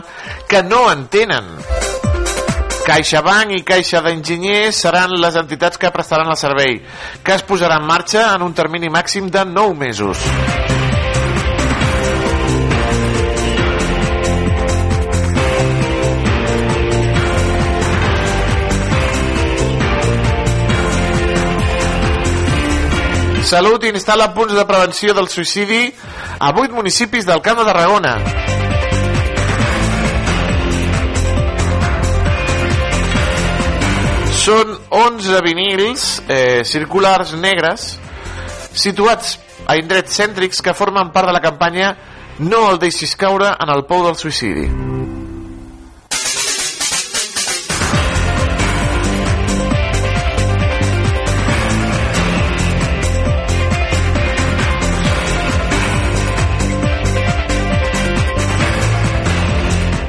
que 0.52 0.62
no 0.62 0.84
en 0.92 1.08
tenen. 1.10 1.50
CaixaBank 2.86 3.56
i 3.56 3.64
Caixa 3.66 4.04
d'Enginyers 4.06 4.84
seran 4.86 5.18
les 5.18 5.42
entitats 5.42 5.82
que 5.82 5.90
prestaran 5.96 6.30
el 6.30 6.38
servei, 6.38 6.84
que 7.26 7.34
es 7.34 7.48
posarà 7.50 7.82
en 7.82 7.90
marxa 7.90 8.28
en 8.36 8.46
un 8.46 8.54
termini 8.54 8.94
màxim 8.94 9.34
de 9.34 9.42
9 9.56 9.74
mesos. 9.88 10.22
Salut 23.56 23.86
instal·la 23.88 24.34
punts 24.36 24.52
de 24.52 24.64
prevenció 24.68 25.14
del 25.16 25.30
suïcidi 25.32 25.86
a 26.44 26.50
8 26.52 26.76
municipis 26.76 27.24
del 27.24 27.40
Camp 27.40 27.62
de 27.62 27.64
Tarragona. 27.64 28.12
Són 34.42 34.74
11 35.00 35.40
vinils 35.46 36.04
eh, 36.28 36.66
circulars 36.68 37.32
negres 37.40 37.94
situats 38.76 39.38
a 39.72 39.80
indrets 39.80 40.20
cèntrics 40.20 40.60
que 40.60 40.76
formen 40.76 41.16
part 41.16 41.32
de 41.32 41.38
la 41.40 41.44
campanya 41.48 41.96
No 42.44 42.66
el 42.74 42.84
deixis 42.84 43.16
caure 43.16 43.56
en 43.56 43.72
el 43.72 43.88
pou 43.88 44.04
del 44.04 44.20
suïcidi. 44.20 44.68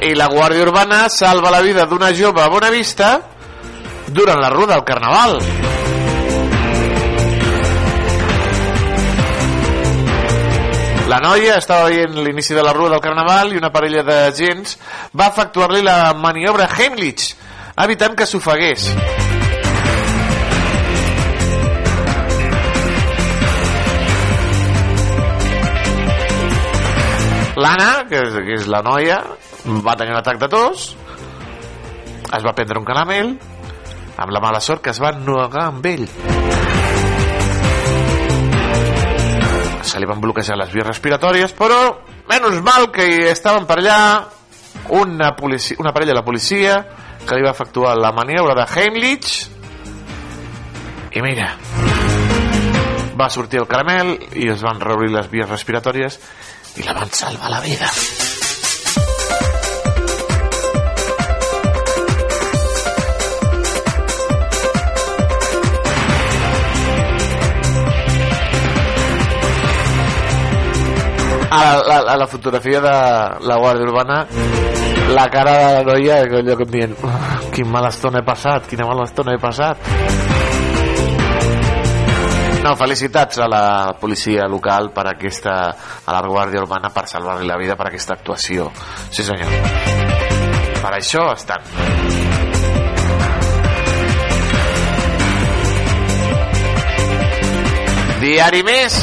I 0.07 0.15
la 0.15 0.27
Guàrdia 0.31 0.63
Urbana 0.63 1.07
salva 1.11 1.49
la 1.51 1.59
vida 1.61 1.83
d'una 1.85 2.13
jove 2.15 2.39
a 2.39 2.47
Bonavista 2.47 3.09
durant 4.07 4.39
la 4.39 4.49
ruda 4.53 4.75
del 4.75 4.85
Carnaval. 4.87 5.35
La 11.11 11.19
noia 11.23 11.57
estava 11.59 11.89
veient 11.91 12.15
l'inici 12.23 12.55
de 12.55 12.63
la 12.63 12.75
rua 12.75 12.93
del 12.93 13.03
Carnaval 13.03 13.51
i 13.51 13.59
una 13.59 13.71
parella 13.71 14.03
de 14.07 14.19
gens 14.35 14.77
va 15.11 15.31
efectuar-li 15.31 15.83
la 15.83 16.13
maniobra 16.15 16.69
Heimlich, 16.71 17.33
evitant 17.83 18.15
que 18.15 18.27
s'ofegués. 18.27 18.91
L'Anna, 27.67 28.05
que, 28.07 28.19
és, 28.23 28.35
que 28.45 28.53
és 28.55 28.67
la 28.71 28.79
noia, 28.79 29.17
va 29.83 29.95
tenir 29.99 30.13
un 30.13 30.21
atac 30.21 30.37
de 30.39 30.47
tos, 30.47 30.93
es 32.37 32.45
va 32.45 32.53
prendre 32.55 32.79
un 32.79 32.85
caramel, 32.87 33.33
amb 34.15 34.31
la 34.31 34.39
mala 34.39 34.61
sort 34.63 34.85
que 34.85 34.93
es 34.93 35.01
va 35.03 35.11
negar 35.11 35.65
amb 35.65 35.89
ell. 35.89 36.05
Se 39.83 39.99
li 39.99 40.07
van 40.07 40.23
bloquejar 40.23 40.55
les 40.61 40.71
vies 40.71 40.87
respiratòries, 40.87 41.51
però 41.59 41.81
menys 42.31 42.63
mal 42.63 42.87
que 42.95 43.07
estaven 43.33 43.67
per 43.67 43.81
allà 43.81 43.99
una, 44.95 45.33
policia, 45.35 45.75
una 45.83 45.91
parella 45.91 46.13
de 46.13 46.19
la 46.21 46.25
policia 46.25 46.79
que 47.27 47.35
li 47.35 47.43
va 47.43 47.51
efectuar 47.51 47.97
la 47.99 48.13
maniobra 48.15 48.55
de 48.55 48.67
Heimlich 48.71 49.31
i 51.17 51.23
mira 51.23 51.51
va 53.17 53.27
sortir 53.33 53.59
el 53.59 53.67
caramel 53.67 54.13
i 54.37 54.47
es 54.53 54.61
van 54.63 54.79
reobrir 54.79 55.09
les 55.11 55.27
vies 55.31 55.49
respiratòries 55.49 56.19
i 56.79 56.83
la 56.87 56.93
van 56.93 57.11
salvar 57.11 57.49
la 57.51 57.61
vida. 57.61 57.91
a 71.49 71.81
la, 71.87 71.97
a 72.13 72.17
la 72.17 72.27
fotografia 72.27 72.79
de 72.81 72.89
la 73.47 73.55
Guàrdia 73.57 73.85
Urbana 73.87 74.25
la 75.15 75.27
cara 75.31 75.53
de 75.57 75.73
la 75.77 75.83
noia 75.93 76.17
que 76.27 76.41
allò 76.41 76.55
que 76.57 76.63
em 76.67 76.71
dient 76.71 76.93
"Ah, 77.03 77.39
quin 77.53 77.67
mala 77.71 77.89
estona 77.89 78.19
he 78.19 78.25
passat 78.27 78.67
quina 78.67 78.85
mala 78.85 79.05
estona 79.07 79.33
he 79.33 79.39
passat 79.39 79.77
no, 82.67 82.75
felicitats 82.75 83.39
a 83.39 83.47
la 83.47 83.95
policia 83.99 84.47
local 84.51 84.91
per 84.91 85.05
aquesta, 85.13 85.53
a 86.03 86.11
la 86.11 86.21
Guàrdia 86.27 86.59
Urbana 86.65 86.91
per 86.91 87.07
salvar-li 87.07 87.47
la 87.47 87.55
vida 87.59 87.77
per 87.79 87.87
aquesta 87.87 88.17
actuació. 88.17 88.67
Sí 89.09 89.23
senyor. 89.23 89.51
Per 90.81 90.91
això 90.97 91.29
estan 91.31 91.63
Diari 98.17 98.63
més. 98.65 98.95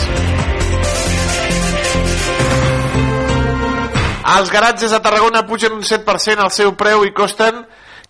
Els 4.34 4.50
garatges 4.50 4.92
a 4.92 5.00
Tarragona 5.04 5.44
pugen 5.46 5.76
un 5.78 5.84
7% 5.86 6.42
al 6.42 6.50
seu 6.50 6.74
preu 6.76 7.04
i 7.06 7.14
costen 7.14 7.62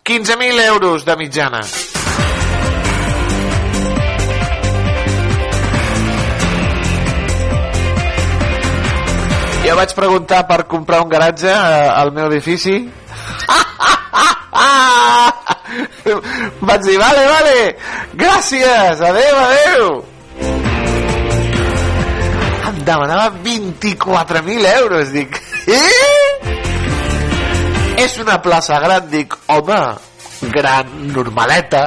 15.000 0.03 0.65
euros 0.71 1.05
de 1.05 1.17
mitjana. 1.21 1.61
Jo 9.65 9.73
vaig 9.79 9.95
preguntar 9.97 10.43
per 10.45 10.67
comprar 10.69 10.99
un 11.01 11.09
garatge 11.09 11.49
eh, 11.49 11.89
al 11.89 12.11
meu 12.13 12.27
edifici. 12.29 12.75
vaig 16.69 16.83
dir, 16.85 16.99
vale, 17.01 17.23
vale, 17.31 17.55
gràcies, 18.13 19.01
adeu, 19.01 19.39
adeu. 19.41 20.05
Em 22.69 22.83
demanava 22.85 23.31
24.000 23.47 24.69
euros, 24.83 25.15
dic, 25.17 25.41
eh? 25.65 26.53
És 28.05 28.19
una 28.21 28.37
plaça 28.45 28.77
gran, 28.85 29.09
dic, 29.09 29.33
home, 29.49 29.81
gran, 30.53 30.93
normaleta. 31.15 31.87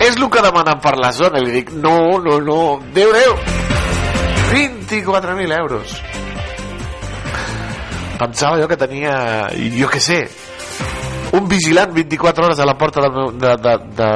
És 0.00 0.12
el 0.12 0.28
que 0.28 0.44
demanen 0.44 0.84
per 0.84 0.98
la 1.00 1.12
zona, 1.16 1.40
li 1.40 1.56
dic, 1.56 1.72
no, 1.72 2.20
no, 2.20 2.36
no, 2.44 2.60
Déu, 2.92 3.16
Déu. 4.90 5.12
24.000 5.12 5.58
euros. 5.58 6.02
Pensava 8.18 8.58
jo 8.60 8.68
que 8.68 8.76
tenia, 8.76 9.48
jo 9.78 9.88
què 9.88 10.00
sé, 10.02 10.18
un 11.32 11.46
vigilant 11.48 11.94
24 11.94 12.44
hores 12.44 12.58
a 12.58 12.66
la 12.66 12.76
porta. 12.76 13.00
De, 13.00 13.56
de, 13.56 13.76
de... 13.96 14.10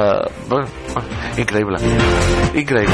Bueno, 0.49 0.67
increïble. 1.37 1.79
Increïble. 2.53 2.93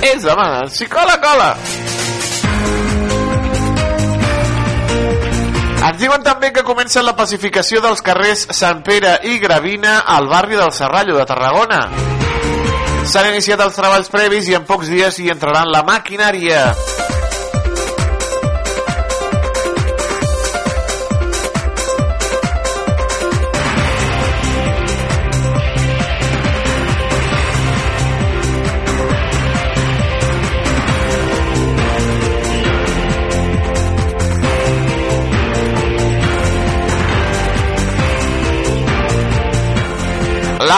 És, 0.00 0.24
home, 0.24 0.48
si 0.70 0.88
cola, 0.88 1.18
cola. 1.20 1.50
Ens 5.80 5.96
diuen 5.96 6.22
també 6.22 6.50
que 6.52 6.64
comença 6.64 7.02
la 7.02 7.16
pacificació 7.16 7.80
dels 7.84 8.04
carrers 8.04 8.46
Sant 8.52 8.84
Pere 8.86 9.16
i 9.28 9.38
Gravina 9.40 10.00
al 10.06 10.28
barri 10.28 10.60
del 10.60 10.72
Serrallo 10.76 11.16
de 11.16 11.24
Tarragona. 11.28 11.80
S'han 13.08 13.30
iniciat 13.32 13.60
els 13.64 13.76
treballs 13.78 14.10
previs 14.12 14.50
i 14.50 14.58
en 14.58 14.66
pocs 14.68 14.90
dies 14.92 15.18
hi 15.18 15.30
entraran 15.32 15.72
la 15.72 15.84
maquinària. 15.86 16.66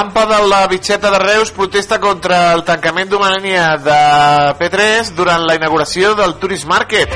L'AMPA 0.02 0.24
de 0.26 0.48
la 0.48 0.66
Bitxeta 0.66 1.12
de 1.12 1.18
Reus 1.20 1.52
protesta 1.54 2.00
contra 2.02 2.38
el 2.56 2.64
tancament 2.66 3.06
d'una 3.06 3.28
línia 3.30 3.76
de 3.78 3.98
P3 4.58 5.12
durant 5.14 5.44
la 5.46 5.54
inauguració 5.54 6.16
del 6.18 6.34
Tourist 6.42 6.66
Market. 6.66 7.14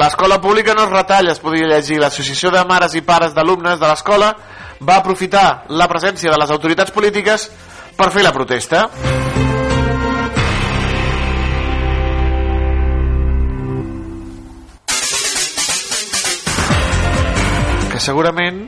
L'escola 0.00 0.40
pública 0.42 0.74
no 0.74 0.88
es 0.88 0.90
retalla, 0.90 1.30
es 1.30 1.38
podia 1.38 1.68
llegir. 1.70 2.00
L'Associació 2.02 2.50
de 2.50 2.64
Mares 2.66 2.98
i 2.98 3.04
Pares 3.06 3.30
d'Alumnes 3.30 3.78
de 3.78 3.86
l'escola 3.92 4.32
va 4.82 4.98
aprofitar 4.98 5.68
la 5.68 5.86
presència 5.86 6.34
de 6.34 6.42
les 6.42 6.50
autoritats 6.50 6.90
polítiques 6.90 7.46
per 7.94 8.10
fer 8.10 8.26
la 8.26 8.34
protesta. 8.34 8.88
Que 17.94 18.02
segurament 18.02 18.64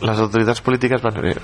les 0.00 0.18
autoritats 0.18 0.60
polítiques 0.64 1.02
van 1.02 1.20
dir 1.20 1.36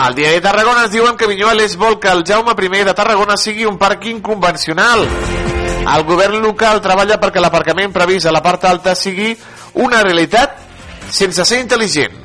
Al 0.00 0.14
Diari 0.16 0.34
de 0.34 0.40
Tarragona 0.40 0.86
es 0.86 0.90
diuen 0.90 1.16
que 1.16 1.26
Vinyoles 1.28 1.76
vol 1.76 2.00
que 2.00 2.08
el 2.08 2.24
Jaume 2.26 2.54
I 2.56 2.84
de 2.84 2.94
Tarragona 2.94 3.36
sigui 3.36 3.66
un 3.66 3.76
pàrquing 3.78 4.20
convencional. 4.20 5.06
El 5.86 6.02
govern 6.08 6.40
local 6.42 6.80
treballa 6.80 7.20
perquè 7.20 7.38
l'aparcament 7.38 7.92
previst 7.92 8.26
a 8.26 8.32
la 8.32 8.42
part 8.42 8.64
alta 8.64 8.94
sigui 8.96 9.36
una 9.74 10.02
realitat 10.02 10.56
sense 11.10 11.44
ser 11.44 11.60
intel·ligent. 11.62 12.16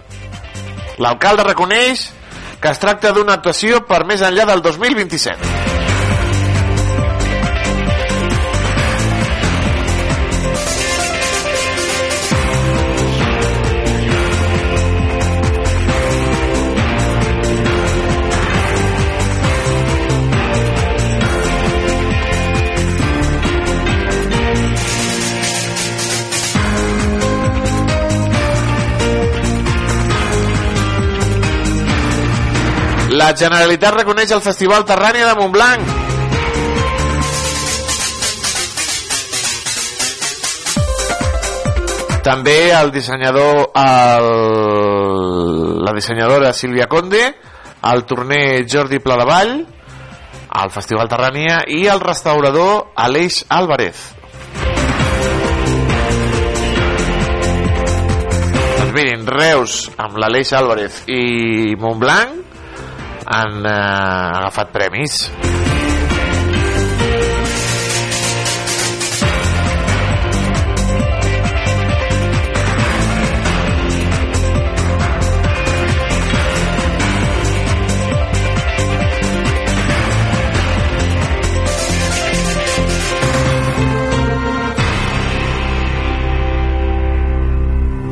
L'alcalde 0.97 1.43
reconeix 1.43 2.14
que 2.65 2.71
es 2.71 2.80
tracta 2.82 3.12
d'una 3.13 3.36
actuació 3.38 3.84
per 3.86 3.99
més 4.10 4.23
enllà 4.25 4.47
del 4.49 4.65
2027. 4.65 5.54
La 33.25 33.31
Generalitat 33.33 33.95
reconeix 33.95 34.29
el 34.35 34.41
Festival 34.45 34.83
Terrània 34.85 35.25
de 35.25 35.33
Montblanc. 35.39 35.88
També 42.27 42.55
el 42.77 42.93
dissenyador, 42.93 43.63
el, 43.81 44.29
la 45.88 45.95
dissenyadora 45.97 46.53
Sílvia 46.53 46.85
Conde, 46.85 47.23
el 47.95 48.05
torner 48.05 48.61
Jordi 48.69 49.01
Pladevall, 49.01 49.57
el 50.61 50.77
Festival 50.77 51.09
Terrània 51.09 51.63
i 51.65 51.88
el 51.89 52.05
restaurador 52.05 52.91
Aleix 53.09 53.41
Álvarez. 53.49 54.05
Doncs 58.77 58.93
mirin, 58.93 59.25
Reus 59.33 59.85
amb 59.97 60.21
l'Aleix 60.21 60.53
Álvarez 60.61 61.07
i 61.09 61.73
Montblanc 61.81 62.44
han 63.25 63.65
eh, 63.65 64.38
agafat 64.38 64.71
premis. 64.73 65.25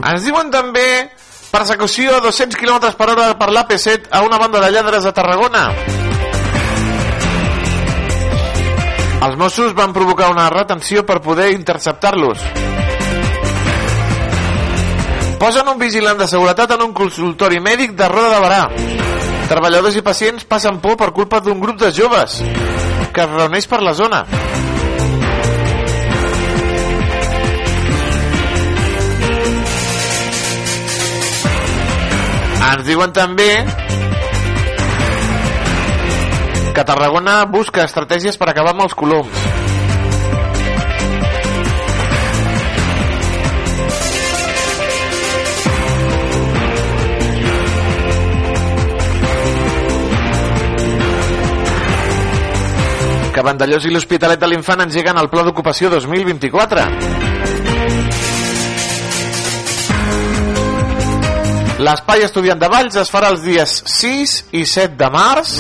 Ens 0.04 0.26
diuen 0.28 0.50
també 0.54 0.88
Persecució 1.54 2.16
a 2.18 2.22
200 2.26 2.58
km 2.58 2.96
per 2.98 3.12
hora 3.14 3.28
per 3.38 3.52
l'AP7 3.54 4.10
a 4.10 4.24
una 4.26 4.40
banda 4.42 4.58
de 4.64 4.72
lladres 4.74 5.06
a 5.06 5.12
Tarragona. 5.14 5.68
Els 9.24 9.38
Mossos 9.38 9.76
van 9.78 9.94
provocar 9.94 10.32
una 10.34 10.50
retenció 10.50 11.06
per 11.06 11.22
poder 11.22 11.52
interceptar-los. 11.54 12.42
Posen 15.40 15.70
un 15.70 15.78
vigilant 15.78 16.18
de 16.18 16.28
seguretat 16.28 16.74
en 16.74 16.88
un 16.90 16.98
consultori 16.98 17.62
mèdic 17.62 17.94
de 18.02 18.10
Roda 18.10 18.34
de 18.34 18.42
Barà. 18.44 18.62
Treballadors 19.54 20.02
i 20.02 20.04
pacients 20.04 20.50
passen 20.50 20.82
por 20.82 20.98
per 20.98 21.14
culpa 21.14 21.40
d'un 21.40 21.62
grup 21.62 21.78
de 21.80 21.94
joves 21.94 22.42
que 23.14 23.22
es 23.22 23.30
reuneix 23.38 23.70
per 23.70 23.84
la 23.86 23.94
zona. 23.94 24.26
Ens 32.64 32.86
diuen 32.88 33.12
també 33.12 33.50
que 36.74 36.86
Tarragona 36.88 37.44
busca 37.46 37.84
estratègies 37.84 38.40
per 38.40 38.50
acabar 38.50 38.72
amb 38.74 38.88
els 38.88 38.96
coloms. 38.98 39.44
que 53.34 53.42
Vandellós 53.42 53.86
i 53.90 53.90
l'Hospitalet 53.90 54.38
de 54.38 54.48
l'Infant 54.48 54.86
engeguen 54.86 55.18
el 55.18 55.30
Pla 55.34 55.42
d'Ocupació 55.48 55.90
2024. 55.90 57.33
L'espai 61.84 62.22
estudiant 62.24 62.60
de 62.60 62.70
Valls 62.72 62.96
es 62.96 63.10
farà 63.12 63.34
els 63.34 63.42
dies 63.44 63.72
6 63.92 64.34
i 64.56 64.62
7 64.64 64.96
de 64.96 65.08
març. 65.12 65.56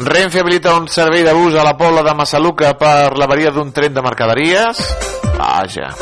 Renfe 0.00 0.40
habilita 0.40 0.74
un 0.74 0.88
servei 0.90 1.22
de 1.22 1.34
bus 1.36 1.54
a 1.54 1.62
la 1.62 1.76
Pobla 1.78 2.02
de 2.02 2.16
Massaluca 2.18 2.72
per 2.80 3.12
l'averia 3.20 3.52
d'un 3.54 3.70
tren 3.76 3.94
de 3.94 4.02
mercaderies. 4.02 4.82
Vaja. 5.38 5.92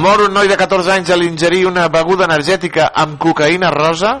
Mor 0.00 0.24
un 0.30 0.32
noi 0.38 0.48
de 0.48 0.56
14 0.56 0.94
anys 0.94 1.12
a 1.12 1.20
l'ingerir 1.20 1.66
una 1.68 1.90
beguda 1.92 2.24
energètica 2.30 2.88
amb 2.94 3.20
cocaïna 3.20 3.74
rosa. 3.74 4.16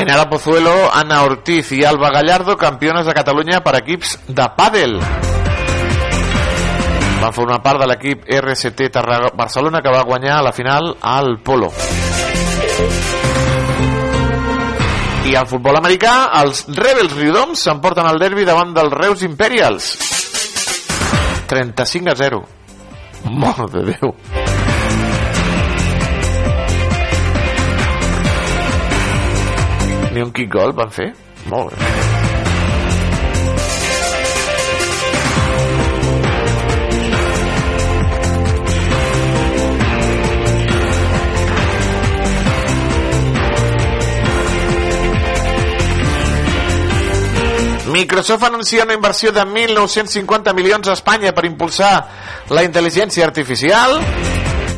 Ainara 0.00 0.30
Pozuelo, 0.30 0.88
Ana 0.94 1.22
Ortiz 1.24 1.72
i 1.72 1.84
Alba 1.84 2.08
Gallardo, 2.10 2.56
campiones 2.56 3.04
de 3.04 3.12
Catalunya 3.12 3.58
per 3.60 3.74
equips 3.82 4.14
de 4.32 4.46
pàdel. 4.56 4.94
Van 7.20 7.34
formar 7.36 7.58
part 7.60 7.82
de 7.82 7.88
l'equip 7.90 8.24
RCT 8.24 8.88
Tarragona 8.94 9.34
Barcelona 9.36 9.82
que 9.84 9.92
va 9.92 10.06
guanyar 10.08 10.38
a 10.38 10.46
la 10.48 10.54
final 10.56 10.94
al 11.04 11.36
Polo. 11.44 11.68
I 15.28 15.36
al 15.36 15.46
futbol 15.52 15.76
americà, 15.76 16.30
els 16.40 16.64
Rebels 16.72 17.12
Riudoms 17.20 17.68
s'emporten 17.68 18.08
el 18.08 18.24
derbi 18.24 18.48
davant 18.48 18.72
dels 18.72 18.96
Reus 18.96 19.28
Imperials. 19.28 19.92
35 21.52 22.08
a 22.08 22.16
0. 22.24 22.46
Mort 23.36 23.68
de 23.76 23.90
Déu. 23.92 24.39
Ni 30.12 30.20
un 30.20 30.32
kick 30.34 30.50
goal 30.52 30.72
van 30.74 30.90
fer? 30.90 31.12
Molt 31.50 31.70
bé. 31.70 31.90
Microsoft 47.90 48.44
anuncia 48.44 48.84
una 48.84 48.94
inversió 48.94 49.30
de 49.32 49.42
1.950 49.42 50.54
milions 50.54 50.88
a 50.88 50.94
Espanya 50.94 51.34
per 51.34 51.44
impulsar 51.46 51.92
la 52.50 52.62
intel·ligència 52.66 53.26
artificial. 53.26 53.98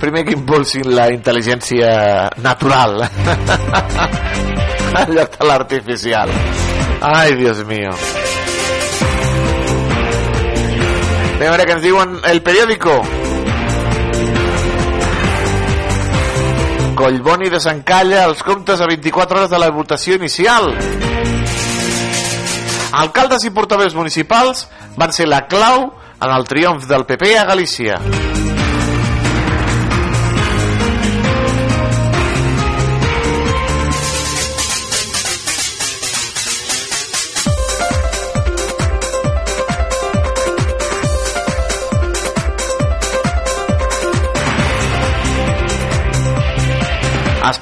Primer 0.03 0.25
que 0.27 0.35
impulsin 0.35 0.91
la 0.97 1.07
intel·ligència 1.15 1.93
natural. 2.43 3.05
en 4.97 5.15
lloc 5.15 5.39
de 5.39 5.47
l'artificial. 5.47 6.31
Ai, 7.01 7.35
Dios 7.35 7.65
mío. 7.65 7.91
A 11.35 11.39
veure 11.43 11.67
que 11.67 11.75
ens 11.75 11.83
diuen 11.83 12.21
el 12.31 12.39
periòdico. 12.47 12.93
Collboni 16.95 17.49
desencalla 17.51 18.23
els 18.29 18.45
comptes 18.47 18.81
a 18.81 18.87
24 18.87 19.41
hores 19.41 19.51
de 19.51 19.59
la 19.59 19.73
votació 19.75 20.15
inicial. 20.21 20.71
Alcaldes 23.03 23.49
i 23.49 23.51
portaveus 23.51 23.97
municipals 23.99 24.69
van 25.01 25.17
ser 25.17 25.27
la 25.27 25.49
clau 25.49 25.89
en 26.23 26.31
el 26.31 26.47
triomf 26.47 26.87
del 26.87 27.09
PP 27.09 27.35
a 27.41 27.49
Galícia. 27.49 27.99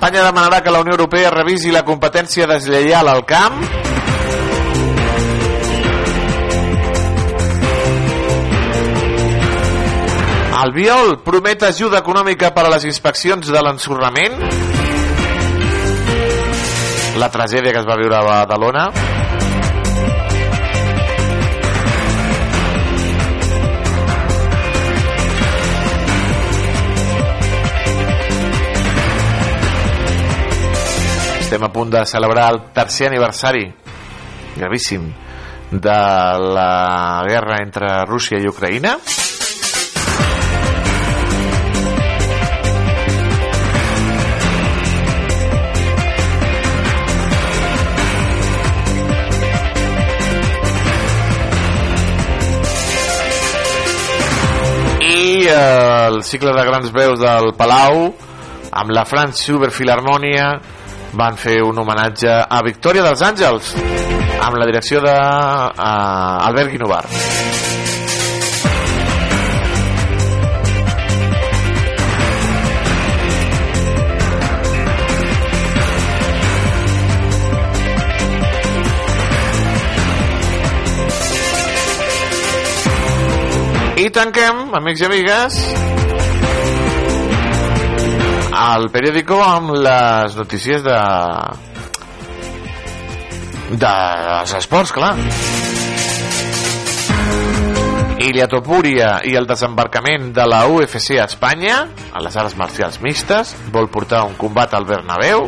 Espanya 0.01 0.23
demanarà 0.25 0.63
que 0.65 0.71
la 0.73 0.81
Unió 0.81 0.95
Europea 0.95 1.29
revisi 1.29 1.69
la 1.69 1.83
competència 1.85 2.47
deslleial 2.49 3.05
al 3.13 3.21
camp. 3.29 3.59
El 10.63 10.73
Biol 10.73 11.19
promet 11.21 11.69
ajuda 11.69 12.01
econòmica 12.01 12.49
per 12.57 12.65
a 12.65 12.73
les 12.79 12.89
inspeccions 12.89 13.53
de 13.53 13.61
l'ensorrament. 13.61 14.41
La 17.21 17.29
tragèdia 17.29 17.77
que 17.77 17.85
es 17.85 17.93
va 17.93 18.01
viure 18.01 18.17
a 18.17 18.25
Badalona. 18.25 18.89
Estem 31.51 31.65
a 31.67 31.73
punt 31.75 31.91
de 31.91 32.07
celebrar 32.07 32.53
el 32.53 32.59
tercer 32.71 33.09
aniversari 33.09 33.65
gravíssim 34.55 35.09
de 35.73 35.97
la 36.55 37.25
guerra 37.27 37.57
entre 37.59 37.89
Rússia 38.07 38.39
i 38.39 38.47
Ucraïna. 38.47 38.95
i 55.03 55.49
eh, 55.51 56.07
el 56.07 56.23
cicle 56.23 56.55
de 56.55 56.69
grans 56.71 56.93
veus 56.95 57.19
del 57.19 57.57
Palau 57.59 58.13
amb 58.71 58.93
la 58.95 59.03
Franz 59.03 59.43
Schubert 59.43 59.75
Filharmonia 59.75 60.61
van 61.13 61.37
fer 61.37 61.61
un 61.67 61.79
homenatge 61.79 62.31
a 62.31 62.63
Victòria 62.65 63.03
dels 63.07 63.23
Àngels 63.23 63.75
amb 64.41 64.57
la 64.57 64.67
direcció 64.69 65.03
de 65.05 65.15
uh, 65.15 66.47
Albert 66.47 66.71
Guinovar. 66.73 67.05
I 84.01 84.09
tanquem, 84.17 84.71
amics 84.79 85.03
i 85.03 85.09
amigues 85.11 85.90
al 88.61 88.91
periòdico 88.93 89.39
amb 89.41 89.73
les 89.73 90.35
notícies 90.37 90.83
de 90.85 90.97
dels 93.81 94.53
esports, 94.59 94.93
clar. 94.93 95.15
Ilia 98.21 98.49
Topuria 98.53 99.23
i 99.25 99.33
el 99.39 99.47
desembarcament 99.49 100.29
de 100.37 100.45
la 100.45 100.67
UFC 100.69 101.17
a 101.17 101.25
Espanya 101.25 101.79
a 102.13 102.21
les 102.21 102.37
arts 102.37 102.57
marcials 102.61 103.01
mixtes 103.01 103.55
vol 103.73 103.89
portar 103.89 104.27
un 104.29 104.37
combat 104.37 104.75
al 104.77 104.85
Bernabéu. 104.85 105.47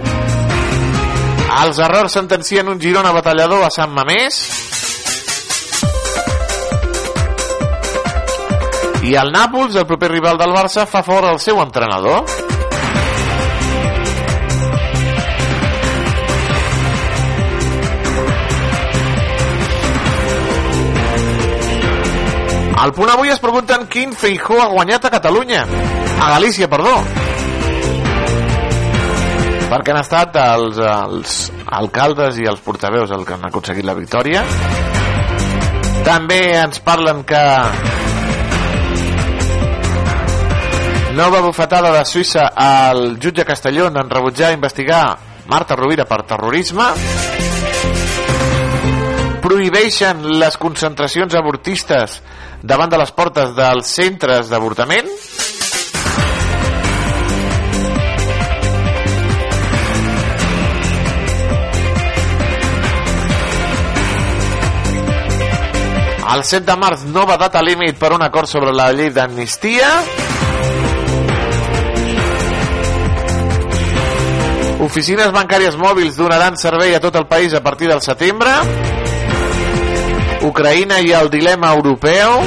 Els 1.62 1.82
errors 1.84 2.16
sentencien 2.16 2.70
un 2.72 2.80
Girona 2.80 3.12
batallador 3.12 3.66
a 3.66 3.70
Sant 3.74 3.92
Mamés. 3.92 4.40
I 9.02 9.18
el 9.18 9.34
Nàpols, 9.34 9.76
el 9.76 9.84
proper 9.84 10.14
rival 10.14 10.40
del 10.40 10.54
Barça, 10.54 10.86
fa 10.86 11.02
fora 11.04 11.34
el 11.34 11.42
seu 11.42 11.60
entrenador. 11.60 12.51
Al 22.82 22.90
punt 22.90 23.12
avui 23.12 23.30
es 23.30 23.38
pregunten 23.38 23.84
quin 23.86 24.10
Feijó 24.10 24.56
ha 24.58 24.66
guanyat 24.72 25.04
a 25.06 25.10
Catalunya. 25.14 25.60
A 26.18 26.30
Galícia, 26.32 26.66
perdó. 26.66 26.96
Perquè 29.70 29.92
han 29.94 30.00
estat 30.00 30.34
els, 30.42 30.80
els 30.82 31.36
alcaldes 31.78 32.40
i 32.42 32.48
els 32.50 32.58
portaveus 32.64 33.14
els 33.14 33.22
que 33.28 33.36
han 33.36 33.46
aconseguit 33.46 33.86
la 33.86 33.94
victòria. 33.94 34.42
També 36.02 36.40
ens 36.58 36.82
parlen 36.82 37.22
que 37.22 37.44
Nova 41.14 41.44
bufetada 41.46 41.94
de 41.94 42.02
Suïssa 42.08 42.50
al 42.56 43.18
jutge 43.22 43.46
Castellón 43.46 44.02
en 44.02 44.10
rebutjar 44.10 44.50
investigar 44.56 45.04
Marta 45.46 45.78
Rovira 45.78 46.10
per 46.10 46.24
terrorisme. 46.26 46.90
Prohibeixen 49.46 50.26
les 50.42 50.56
concentracions 50.58 51.38
avortistes 51.38 52.18
davant 52.62 52.90
de 52.90 52.98
les 52.98 53.10
portes 53.10 53.54
dels 53.56 53.94
centres 53.98 54.48
d'avortament. 54.50 55.08
El 66.32 66.44
7 66.48 66.64
de 66.64 66.74
març, 66.80 67.02
nova 67.12 67.36
data 67.36 67.60
límit 67.60 67.98
per 68.00 68.14
un 68.16 68.22
acord 68.24 68.48
sobre 68.48 68.72
la 68.72 68.86
llei 68.96 69.10
d'amnistia. 69.12 69.90
Oficines 74.82 75.28
bancàries 75.34 75.76
mòbils 75.76 76.16
donaran 76.16 76.56
servei 76.56 76.96
a 76.96 77.02
tot 77.04 77.20
el 77.20 77.28
país 77.28 77.52
a 77.54 77.60
partir 77.62 77.92
del 77.92 78.00
setembre. 78.00 79.01
Ucraïna 80.42 80.98
i 80.98 81.12
el 81.14 81.30
dilema 81.30 81.70
europeu. 81.76 82.40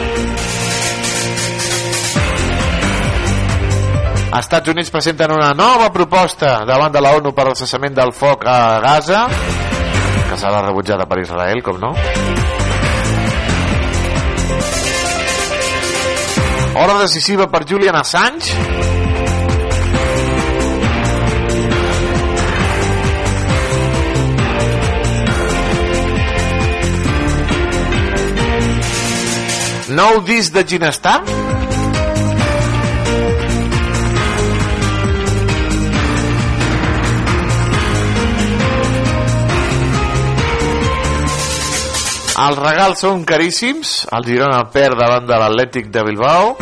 Estats 4.35 4.67
Units 4.67 4.91
presenten 4.91 5.31
una 5.31 5.53
nova 5.55 5.87
proposta 5.95 6.65
davant 6.67 6.91
de 6.91 6.99
la 6.99 7.13
ONU 7.15 7.31
per 7.31 7.45
al 7.47 7.55
cessament 7.55 7.95
del 7.95 8.11
foc 8.11 8.43
a 8.51 8.57
Gaza, 8.83 9.21
que 10.27 10.39
serà 10.41 10.59
rebutjada 10.65 11.07
per 11.07 11.21
Israel, 11.23 11.63
com 11.63 11.79
no? 11.79 11.93
Hora 16.75 16.99
decisiva 16.99 17.47
per 17.47 17.63
Julian 17.63 17.95
Assange. 17.95 18.94
Nou 29.95 30.17
disc 30.27 30.51
de 30.51 30.59
Ginestar? 30.67 31.21
Els 42.43 42.59
regals 42.59 42.99
són 43.05 43.23
caríssims. 43.23 44.01
El 44.11 44.27
Girona 44.27 44.65
perd 44.73 44.99
davant 44.99 45.29
de 45.29 45.39
l'Atlètic 45.39 45.87
de 45.95 46.03
Bilbao. 46.09 46.55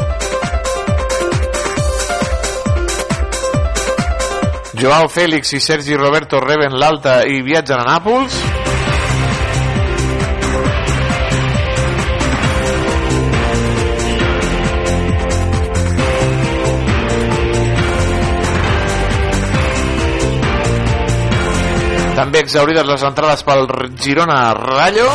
Joao 4.78 5.10
Fèlix 5.10 5.58
i 5.58 5.63
Sergi 5.63 5.98
Roberto 5.98 6.43
reben 6.43 6.78
l'alta 6.78 7.24
i 7.26 7.41
viatgen 7.41 7.82
a 7.82 7.96
Nàpols. 7.96 8.53
També 22.24 22.40
exaurides 22.40 22.86
les 22.88 23.02
entrades 23.04 23.42
pel 23.44 23.66
Girona 24.00 24.54
Rayo. 24.56 25.10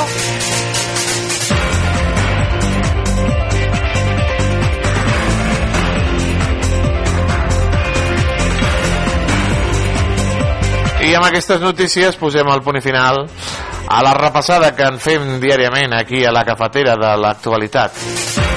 I 11.01 11.15
amb 11.17 11.25
aquestes 11.31 11.65
notícies 11.65 12.21
posem 12.21 12.53
el 12.53 12.61
punt 12.61 12.83
final 12.85 13.25
a 13.25 14.03
la 14.05 14.13
repassada 14.21 14.75
que 14.77 14.85
en 14.85 15.01
fem 15.01 15.39
diàriament 15.41 15.97
aquí 15.97 16.27
a 16.29 16.37
la 16.37 16.45
cafetera 16.45 17.01
de 17.01 17.17
l'actualitat. 17.25 18.48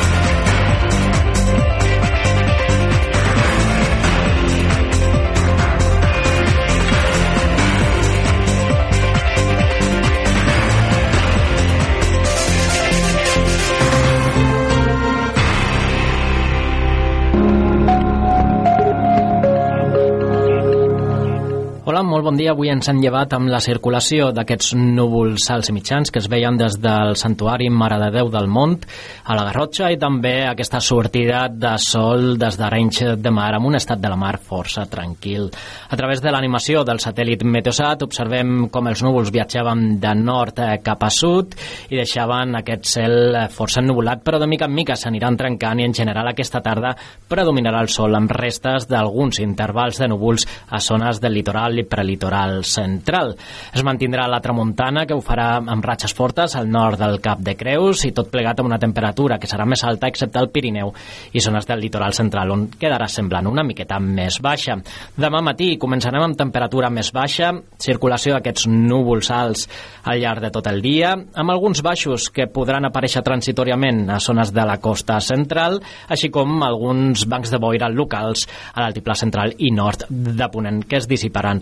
Bon 22.31 22.37
dia. 22.39 22.53
Avui 22.53 22.69
ens 22.71 22.87
han 22.87 23.01
llevat 23.03 23.33
amb 23.35 23.49
la 23.51 23.59
circulació 23.59 24.29
d'aquests 24.31 24.71
núvols 24.77 25.49
alts 25.51 25.67
i 25.67 25.73
mitjans 25.75 26.11
que 26.13 26.19
es 26.21 26.29
veien 26.31 26.55
des 26.55 26.77
del 26.79 27.17
Santuari 27.19 27.67
Mare 27.67 27.97
de 27.99 28.07
Déu 28.13 28.29
del 28.31 28.47
Mont 28.47 28.85
a 29.25 29.35
la 29.35 29.43
Garrotxa 29.49 29.89
i 29.91 29.97
també 29.99 30.45
aquesta 30.47 30.79
sortida 30.79 31.41
de 31.51 31.73
sol 31.83 32.37
des 32.39 32.55
d'Arenys 32.55 33.01
de 33.19 33.33
Mar 33.35 33.49
amb 33.57 33.67
un 33.67 33.75
estat 33.75 33.99
de 33.99 34.11
la 34.11 34.15
mar 34.15 34.37
força 34.39 34.85
tranquil. 34.87 35.49
A 35.89 35.97
través 35.99 36.21
de 36.23 36.31
l'animació 36.31 36.85
del 36.87 37.01
satèl·lit 37.03 37.43
Meteosat 37.43 38.05
observem 38.07 38.69
com 38.71 38.87
els 38.87 39.03
núvols 39.03 39.33
viatjaven 39.35 39.99
de 39.99 40.15
nord 40.15 40.63
cap 40.85 41.03
a 41.03 41.11
sud 41.11 41.57
i 41.89 41.99
deixaven 41.99 42.61
aquest 42.61 42.87
cel 42.93 43.41
força 43.51 43.83
ennubulat, 43.83 44.23
però 44.23 44.39
de 44.39 44.47
mica 44.47 44.69
en 44.71 44.77
mica 44.77 44.95
s'aniran 44.95 45.35
trencant 45.35 45.83
i 45.83 45.89
en 45.89 45.97
general 45.99 46.31
aquesta 46.31 46.63
tarda 46.63 46.95
predominarà 47.27 47.83
el 47.83 47.91
sol 47.91 48.15
amb 48.15 48.31
restes 48.39 48.87
d'alguns 48.87 49.43
intervals 49.43 49.99
de 49.99 50.07
núvols 50.13 50.47
a 50.69 50.79
zones 50.79 51.19
del 51.19 51.35
litoral 51.41 51.75
i 51.81 51.83
prelitoral 51.83 52.20
central. 52.63 53.35
Es 53.73 53.83
mantindrà 53.83 54.27
la 54.29 54.41
tramuntana, 54.41 55.05
que 55.05 55.15
ho 55.15 55.21
farà 55.21 55.57
amb 55.59 55.85
ratxes 55.85 56.13
fortes 56.13 56.55
al 56.55 56.69
nord 56.69 56.99
del 56.99 57.19
Cap 57.21 57.39
de 57.39 57.55
Creus 57.57 58.05
i 58.05 58.11
tot 58.11 58.29
plegat 58.31 58.59
amb 58.59 58.69
una 58.69 58.79
temperatura 58.79 59.39
que 59.39 59.49
serà 59.49 59.65
més 59.65 59.83
alta 59.83 60.07
excepte 60.07 60.39
al 60.39 60.49
Pirineu 60.51 60.93
i 61.33 61.41
zones 61.41 61.67
del 61.67 61.81
litoral 61.81 62.13
central, 62.13 62.51
on 62.51 62.67
quedarà 62.79 63.07
semblant 63.07 63.47
una 63.47 63.63
miqueta 63.63 63.99
més 63.99 64.39
baixa. 64.41 64.77
Demà 65.17 65.41
matí 65.41 65.77
començarem 65.81 66.23
amb 66.23 66.37
temperatura 66.37 66.89
més 66.89 67.11
baixa, 67.13 67.51
circulació 67.81 68.35
d'aquests 68.35 68.67
núvols 68.71 69.31
alts 69.31 69.67
al 70.05 70.21
llarg 70.21 70.41
de 70.45 70.51
tot 70.53 70.67
el 70.71 70.81
dia, 70.81 71.13
amb 71.15 71.53
alguns 71.53 71.81
baixos 71.85 72.29
que 72.33 72.47
podran 72.51 72.87
aparèixer 72.87 73.23
transitoriament 73.25 74.07
a 74.09 74.19
zones 74.19 74.53
de 74.53 74.65
la 74.67 74.77
costa 74.81 75.19
central, 75.21 75.79
així 76.09 76.31
com 76.33 76.61
alguns 76.65 77.25
bancs 77.29 77.51
de 77.53 77.59
boira 77.61 77.89
locals 77.89 78.47
a 78.73 78.85
l'altiplà 78.85 79.15
central 79.17 79.55
i 79.59 79.71
nord 79.75 80.07
de 80.09 80.49
Ponent, 80.51 80.83
que 80.87 80.99
es 81.01 81.07
dissiparan 81.09 81.61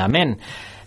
ràpidament. 0.00 0.36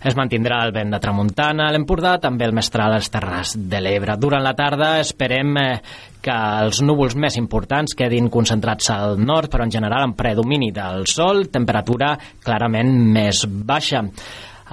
Es 0.04 0.16
mantindrà 0.18 0.58
el 0.66 0.72
vent 0.74 0.90
de 0.92 1.00
tramuntana 1.00 1.68
a 1.68 1.72
l'Empordà, 1.72 2.18
també 2.20 2.44
el 2.44 2.52
mestral 2.52 2.92
als 2.92 3.08
Terres 3.08 3.54
de 3.56 3.80
l'Ebre. 3.80 4.18
Durant 4.20 4.42
la 4.44 4.52
tarda 4.52 4.98
esperem 5.00 5.56
eh, 5.56 5.80
que 6.20 6.34
els 6.60 6.82
núvols 6.84 7.16
més 7.16 7.38
importants 7.40 7.96
quedin 7.96 8.28
concentrats 8.28 8.90
al 8.92 9.16
nord, 9.16 9.48
però 9.50 9.64
en 9.64 9.72
general 9.72 10.04
en 10.04 10.12
predomini 10.12 10.72
del 10.76 11.06
sol, 11.08 11.46
temperatura 11.48 12.18
clarament 12.44 12.92
més 13.14 13.46
baixa. 13.48 14.04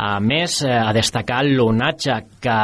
A 0.02 0.20
més, 0.20 0.62
eh, 0.66 0.72
a 0.72 0.92
destacar 0.92 1.46
l'onatge 1.46 2.18
que 2.44 2.58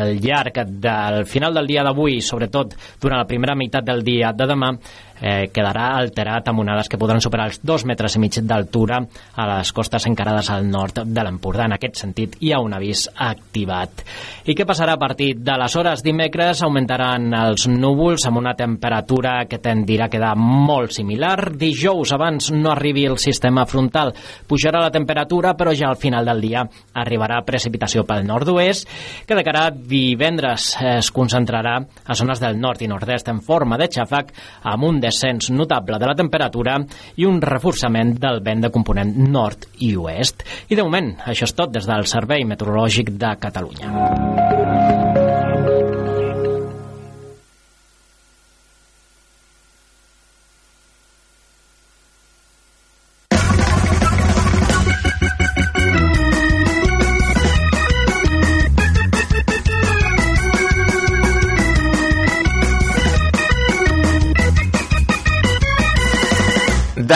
al 0.00 0.18
llarg 0.18 0.58
del 0.66 1.24
final 1.26 1.54
del 1.54 1.70
dia 1.70 1.86
d'avui, 1.86 2.18
sobretot 2.18 2.74
durant 3.00 3.22
la 3.22 3.30
primera 3.30 3.54
meitat 3.54 3.86
del 3.86 4.02
dia 4.02 4.32
de 4.34 4.46
demà, 4.46 4.72
eh, 5.20 5.48
quedarà 5.52 5.90
alterat 5.98 6.48
amb 6.48 6.64
onades 6.64 6.88
que 6.88 6.98
podran 7.00 7.22
superar 7.24 7.48
els 7.50 7.60
dos 7.62 7.84
metres 7.88 8.16
i 8.16 8.22
mig 8.22 8.38
d'altura 8.38 9.00
a 9.34 9.46
les 9.54 9.72
costes 9.72 10.06
encarades 10.06 10.50
al 10.50 10.68
nord 10.68 11.02
de 11.04 11.24
l'Empordà. 11.24 11.66
En 11.68 11.76
aquest 11.76 12.00
sentit, 12.00 12.36
hi 12.40 12.52
ha 12.52 12.60
un 12.62 12.74
avís 12.74 13.06
activat. 13.14 14.04
I 14.48 14.56
què 14.56 14.66
passarà 14.68 14.94
a 14.96 15.00
partir 15.00 15.34
de 15.44 15.56
les 15.60 15.76
hores 15.76 16.02
dimecres? 16.04 16.62
Augmentaran 16.62 17.32
els 17.34 17.66
núvols 17.68 18.26
amb 18.28 18.40
una 18.40 18.54
temperatura 18.58 19.44
que 19.48 19.60
tendirà 19.62 20.08
a 20.08 20.12
quedar 20.12 20.34
molt 20.38 20.94
similar. 20.96 21.52
Dijous, 21.58 22.12
abans 22.14 22.50
no 22.54 22.72
arribi 22.72 23.06
el 23.08 23.18
sistema 23.18 23.66
frontal, 23.66 24.14
pujarà 24.48 24.82
la 24.82 24.92
temperatura, 24.94 25.54
però 25.58 25.74
ja 25.76 25.90
al 25.90 26.00
final 26.00 26.26
del 26.28 26.40
dia 26.40 26.64
arribarà 26.98 27.42
precipitació 27.46 28.04
pel 28.08 28.26
nord-oest, 28.26 28.88
que 29.26 29.36
de 29.36 29.44
cara 29.46 29.66
a 29.68 29.74
divendres 29.74 30.70
es 30.80 31.10
concentrarà 31.14 31.76
a 31.78 32.16
zones 32.18 32.40
del 32.42 32.58
nord 32.60 32.82
i 32.82 32.88
nord-est 32.90 33.28
en 33.28 33.40
forma 33.44 33.78
de 33.78 33.88
xàfec, 33.92 34.32
amb 34.62 34.88
un 34.88 35.00
descens 35.08 35.50
notable 35.50 35.98
de 35.98 36.10
la 36.10 36.16
temperatura 36.18 36.78
i 37.16 37.26
un 37.28 37.40
reforçament 37.44 38.14
del 38.20 38.42
vent 38.44 38.66
de 38.66 38.72
component 38.74 39.14
nord 39.28 39.68
i 39.84 39.94
oest. 39.96 40.44
I 40.68 40.78
de 40.78 40.84
moment, 40.86 41.14
això 41.26 41.48
és 41.48 41.56
tot 41.56 41.74
des 41.74 41.88
del 41.88 42.06
Servei 42.10 42.46
Meteorològic 42.48 43.16
de 43.18 43.34
Catalunya. 43.42 44.77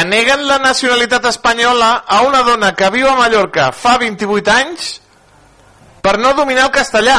Deneguen 0.03 0.47
la 0.49 0.59
nacionalitat 0.59 1.25
espanyola 1.31 2.03
a 2.07 2.23
una 2.27 2.43
dona 2.43 2.73
que 2.75 2.91
viu 2.91 3.07
a 3.07 3.15
Mallorca 3.15 3.71
fa 3.73 3.97
28 4.03 4.51
anys 4.51 4.89
per 6.03 6.19
no 6.19 6.33
dominar 6.35 6.67
el 6.67 6.75
castellà. 6.75 7.19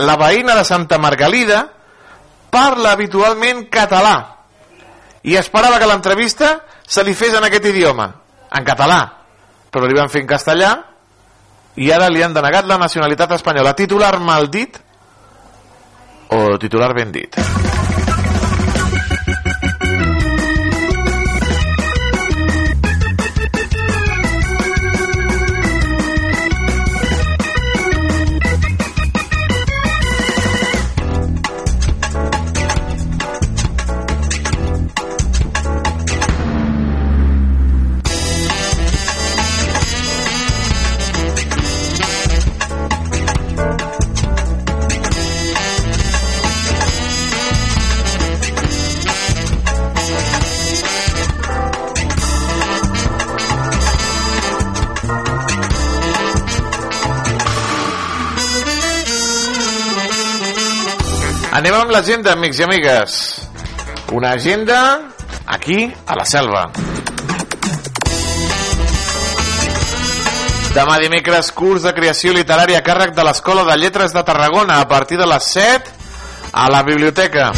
La 0.00 0.16
veïna 0.18 0.56
de 0.58 0.64
Santa 0.64 0.98
Margalida 0.98 1.62
parla 2.50 2.96
habitualment 2.96 3.68
català 3.70 4.16
i 5.22 5.36
esperava 5.38 5.78
que 5.78 5.86
l'entrevista 5.86 6.52
se 6.82 7.04
li 7.06 7.14
fes 7.14 7.36
en 7.36 7.46
aquest 7.46 7.68
idioma, 7.70 8.08
en 8.50 8.66
català, 8.66 9.00
però 9.70 9.86
li 9.86 9.94
van 9.94 10.10
fer 10.10 10.24
en 10.24 10.30
castellà 10.30 10.72
i 11.78 11.92
ara 11.94 12.10
li 12.10 12.24
han 12.24 12.34
denegat 12.34 12.66
la 12.66 12.80
nacionalitat 12.80 13.38
espanyola. 13.38 13.76
Titular 13.78 14.16
mal 14.18 14.50
dit 14.50 14.80
o 16.30 16.58
titular 16.58 16.94
ben 16.94 17.12
dit? 17.12 17.69
Anem 61.60 61.74
amb 61.76 61.90
l'agenda, 61.92 62.32
amics 62.32 62.56
i 62.56 62.62
amigues. 62.64 63.14
Una 64.16 64.30
agenda 64.32 64.76
aquí, 65.44 65.90
a 66.08 66.14
la 66.16 66.24
selva. 66.24 66.62
Demà 70.72 70.94
dimecres, 71.02 71.50
curs 71.52 71.84
de 71.84 71.92
creació 71.92 72.32
literària 72.32 72.78
a 72.80 72.86
càrrec 72.86 73.12
de 73.12 73.26
l'Escola 73.28 73.66
de 73.68 73.76
Lletres 73.76 74.16
de 74.16 74.22
Tarragona 74.24 74.78
a 74.80 74.88
partir 74.88 75.20
de 75.20 75.28
les 75.28 75.50
7 75.52 75.92
a 76.54 76.64
la 76.72 76.80
biblioteca. 76.88 77.50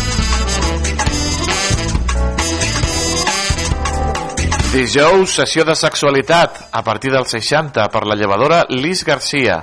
Dijous, 4.75 5.39
sessió 5.39 5.63
de 5.63 5.79
sexualitat 5.79 6.59
a 6.73 6.83
partir 6.83 7.15
dels 7.15 7.39
60 7.39 7.87
per 7.87 8.03
la 8.11 8.19
llevadora 8.19 8.65
Lis 8.75 9.07
Garcia. 9.07 9.63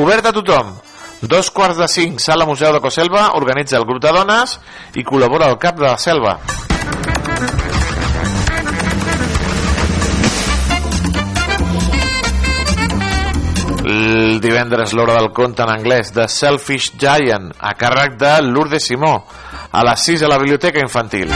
Obert 0.00 0.32
a 0.32 0.36
tothom. 0.40 0.78
Dos 1.26 1.50
quarts 1.50 1.76
de 1.76 1.88
cinc, 1.90 2.20
sala 2.22 2.46
Museu 2.46 2.70
de 2.72 2.80
Coselva, 2.80 3.32
organitza 3.34 3.80
el 3.80 3.84
grup 3.84 3.98
de 4.04 4.12
dones 4.14 4.52
i 4.94 5.02
col·labora 5.02 5.48
el 5.50 5.58
cap 5.58 5.74
de 5.74 5.88
la 5.88 5.96
selva. 5.98 6.36
El 13.86 14.38
divendres 14.42 14.94
l'hora 14.94 15.18
del 15.18 15.32
conte 15.34 15.66
en 15.66 15.72
anglès 15.74 16.14
de 16.14 16.28
Selfish 16.30 16.92
Giant 16.94 17.50
a 17.58 17.74
càrrec 17.78 18.14
de 18.22 18.36
Lourdes 18.46 18.86
Simó 18.86 19.16
a 19.72 19.82
les 19.90 20.06
6 20.12 20.22
a 20.22 20.30
la 20.30 20.38
biblioteca 20.38 20.82
infantil. 20.82 21.34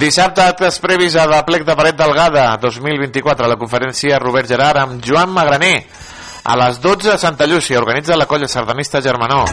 Dissabte, 0.00 0.40
actes 0.40 0.78
previs 0.80 1.12
a 1.20 1.26
la 1.28 1.42
plec 1.44 1.60
de 1.68 1.74
Paret 1.76 1.96
Delgada 1.98 2.46
2024 2.56 3.44
a 3.44 3.50
la 3.50 3.58
conferència 3.60 4.16
Robert 4.22 4.48
Gerard 4.48 4.80
amb 4.80 5.04
Joan 5.04 5.28
Magraner. 5.28 5.82
A 6.48 6.56
les 6.56 6.78
12 6.80 7.10
a 7.12 7.18
Santa 7.20 7.44
Llúcia 7.44 7.76
organitza 7.76 8.16
la 8.16 8.24
colla 8.24 8.48
sardanista 8.48 9.02
Germanó. 9.04 9.44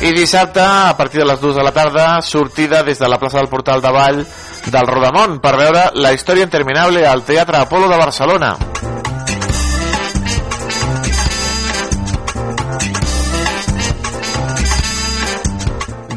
I 0.00 0.14
dissabte 0.16 0.64
a 0.64 0.96
partir 0.96 1.20
de 1.20 1.28
les 1.28 1.40
2 1.40 1.60
de 1.60 1.68
la 1.68 1.72
tarda 1.76 2.22
sortida 2.22 2.82
des 2.82 2.98
de 2.98 3.08
la 3.12 3.18
plaça 3.20 3.36
del 3.36 3.52
Portal 3.52 3.84
de 3.84 3.92
Vall 3.92 4.24
del 4.24 4.88
Rodamont 4.88 5.36
per 5.44 5.58
veure 5.60 5.90
la 6.00 6.14
història 6.16 6.48
interminable 6.48 7.04
al 7.04 7.26
Teatre 7.28 7.60
Apolo 7.60 7.92
de 7.92 8.00
Barcelona 8.00 8.56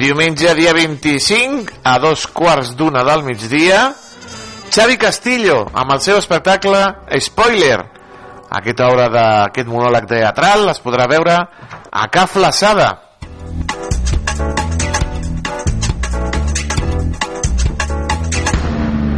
Diumenge, 0.04 0.52
dia 0.54 0.74
25, 0.76 1.80
a 1.88 1.94
dos 1.98 2.26
quarts 2.28 2.74
d'una 2.76 3.06
del 3.08 3.22
migdia, 3.24 3.94
Xavi 4.68 4.98
Castillo, 5.00 5.62
amb 5.72 5.94
el 5.96 6.02
seu 6.04 6.18
espectacle 6.20 6.82
Spoiler. 7.24 7.78
Aquesta 8.52 8.90
obra 8.92 9.06
d'aquest 9.14 9.70
monòleg 9.72 10.10
teatral 10.10 10.68
es 10.74 10.82
podrà 10.84 11.06
veure 11.08 11.38
a 11.40 12.04
Ca 12.12 12.26
Flaçada. 12.28 12.90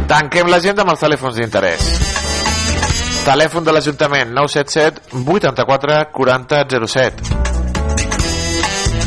Tanquem 0.06 0.46
l'agenda 0.54 0.86
amb 0.86 0.94
els 0.94 1.02
telèfons 1.02 1.40
d'interès. 1.40 1.90
Telèfon 3.26 3.66
de 3.66 3.74
l'Ajuntament 3.74 4.30
977 4.38 5.18
84 5.34 5.98
40 6.14 6.64
07. 6.86 7.45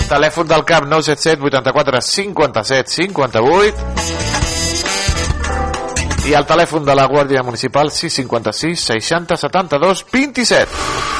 Telèfon 0.09 0.47
del 0.49 0.63
CAP 0.65 0.87
977 0.89 1.43
84 1.45 2.01
57 2.01 2.89
58 2.89 4.09
i 6.29 6.33
el 6.33 6.45
telèfon 6.49 6.85
de 6.85 6.95
la 6.97 7.05
Guàrdia 7.09 7.43
Municipal 7.45 7.91
656 7.93 8.89
60 8.89 9.37
72 9.45 10.05
27. 10.11 11.18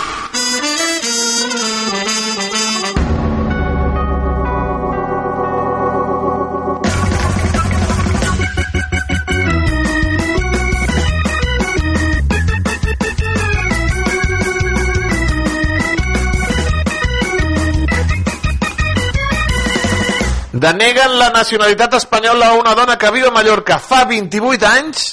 Deneguen 20.60 21.14
la 21.20 21.30
nacionalitat 21.32 21.93
espanyola 21.95 22.49
a 22.49 22.55
una 22.60 22.74
dona 22.76 22.97
que 22.99 23.12
viu 23.16 23.30
a 23.30 23.32
Mallorca 23.32 23.78
fa 23.80 24.03
28 24.10 24.66
anys 24.68 25.03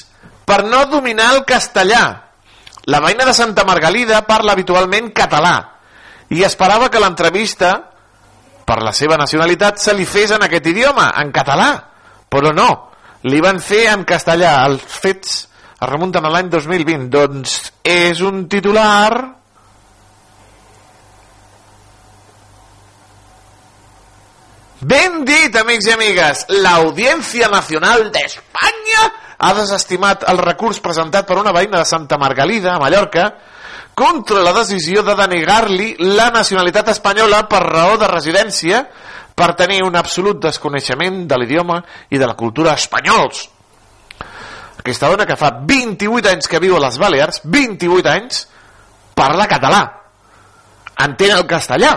per 0.48 0.64
no 0.66 0.80
dominar 0.90 1.28
el 1.36 1.44
castellà. 1.46 2.02
La 2.90 2.98
veïna 3.04 3.26
de 3.28 3.34
Santa 3.34 3.62
Margalida 3.68 4.24
parla 4.26 4.56
habitualment 4.56 5.12
català 5.14 5.54
i 6.34 6.42
esperava 6.42 6.88
que 6.90 7.02
l'entrevista 7.02 7.76
per 8.66 8.80
la 8.82 8.90
seva 8.90 9.18
nacionalitat 9.20 9.78
se 9.78 9.94
li 9.94 10.06
fes 10.06 10.34
en 10.34 10.42
aquest 10.42 10.66
idioma, 10.66 11.12
en 11.22 11.30
català. 11.30 11.70
Però 12.26 12.50
no, 12.50 12.68
li 13.30 13.38
van 13.40 13.60
fer 13.62 13.84
en 13.92 14.02
castellà. 14.08 14.56
Els 14.66 14.82
fets 14.82 15.36
es 15.46 15.88
remunten 15.88 16.26
a 16.26 16.32
l'any 16.32 16.50
2020. 16.50 17.06
Doncs 17.12 17.58
és 17.86 18.22
un 18.26 18.48
titular 18.50 19.12
Ben 24.80 25.22
dit, 25.24 25.54
amics 25.56 25.86
i 25.88 25.92
amigues, 25.94 26.42
l'Audiència 26.52 27.48
Nacional 27.48 28.10
d'Espanya 28.12 29.04
ha 29.38 29.52
desestimat 29.56 30.26
el 30.28 30.36
recurs 30.42 30.82
presentat 30.84 31.24
per 31.28 31.38
una 31.40 31.52
veïna 31.56 31.80
de 31.80 31.88
Santa 31.88 32.18
Margalida, 32.20 32.74
a 32.74 32.80
Mallorca, 32.82 33.30
contra 33.96 34.42
la 34.44 34.52
decisió 34.52 35.00
de 35.02 35.14
denegar-li 35.16 35.94
la 36.18 36.28
nacionalitat 36.30 36.90
espanyola 36.92 37.46
per 37.48 37.62
raó 37.64 37.96
de 37.96 38.08
residència 38.10 38.82
per 39.36 39.54
tenir 39.56 39.80
un 39.84 39.96
absolut 39.96 40.42
desconeixement 40.44 41.22
de 41.28 41.38
l'idioma 41.40 41.78
i 42.10 42.20
de 42.20 42.28
la 42.28 42.36
cultura 42.36 42.74
espanyols. 42.76 43.46
Aquesta 44.76 45.08
dona 45.08 45.24
que 45.24 45.38
fa 45.40 45.54
28 45.56 46.34
anys 46.34 46.52
que 46.52 46.60
viu 46.60 46.76
a 46.76 46.82
les 46.84 47.00
Balears, 47.00 47.40
28 47.44 48.12
anys, 48.12 48.44
parla 49.16 49.48
català, 49.48 49.80
entén 51.00 51.32
el 51.32 51.48
castellà, 51.48 51.94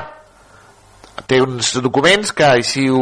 té 1.28 1.41
uns 1.43 1.74
documents 1.84 2.32
que 2.36 2.45
així 2.47 2.88
ho, 2.89 3.01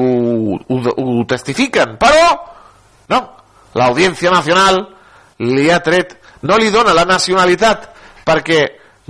ho, 0.58 0.78
ho 0.78 1.26
testifiquen, 1.30 1.98
però 2.02 2.32
no, 3.14 3.22
l'Audiència 3.78 4.34
Nacional 4.34 4.82
li 5.44 5.70
ha 5.72 5.80
tret, 5.86 6.18
no 6.48 6.58
li 6.58 6.72
dona 6.74 6.96
la 6.98 7.06
nacionalitat 7.06 7.90
perquè 8.28 8.62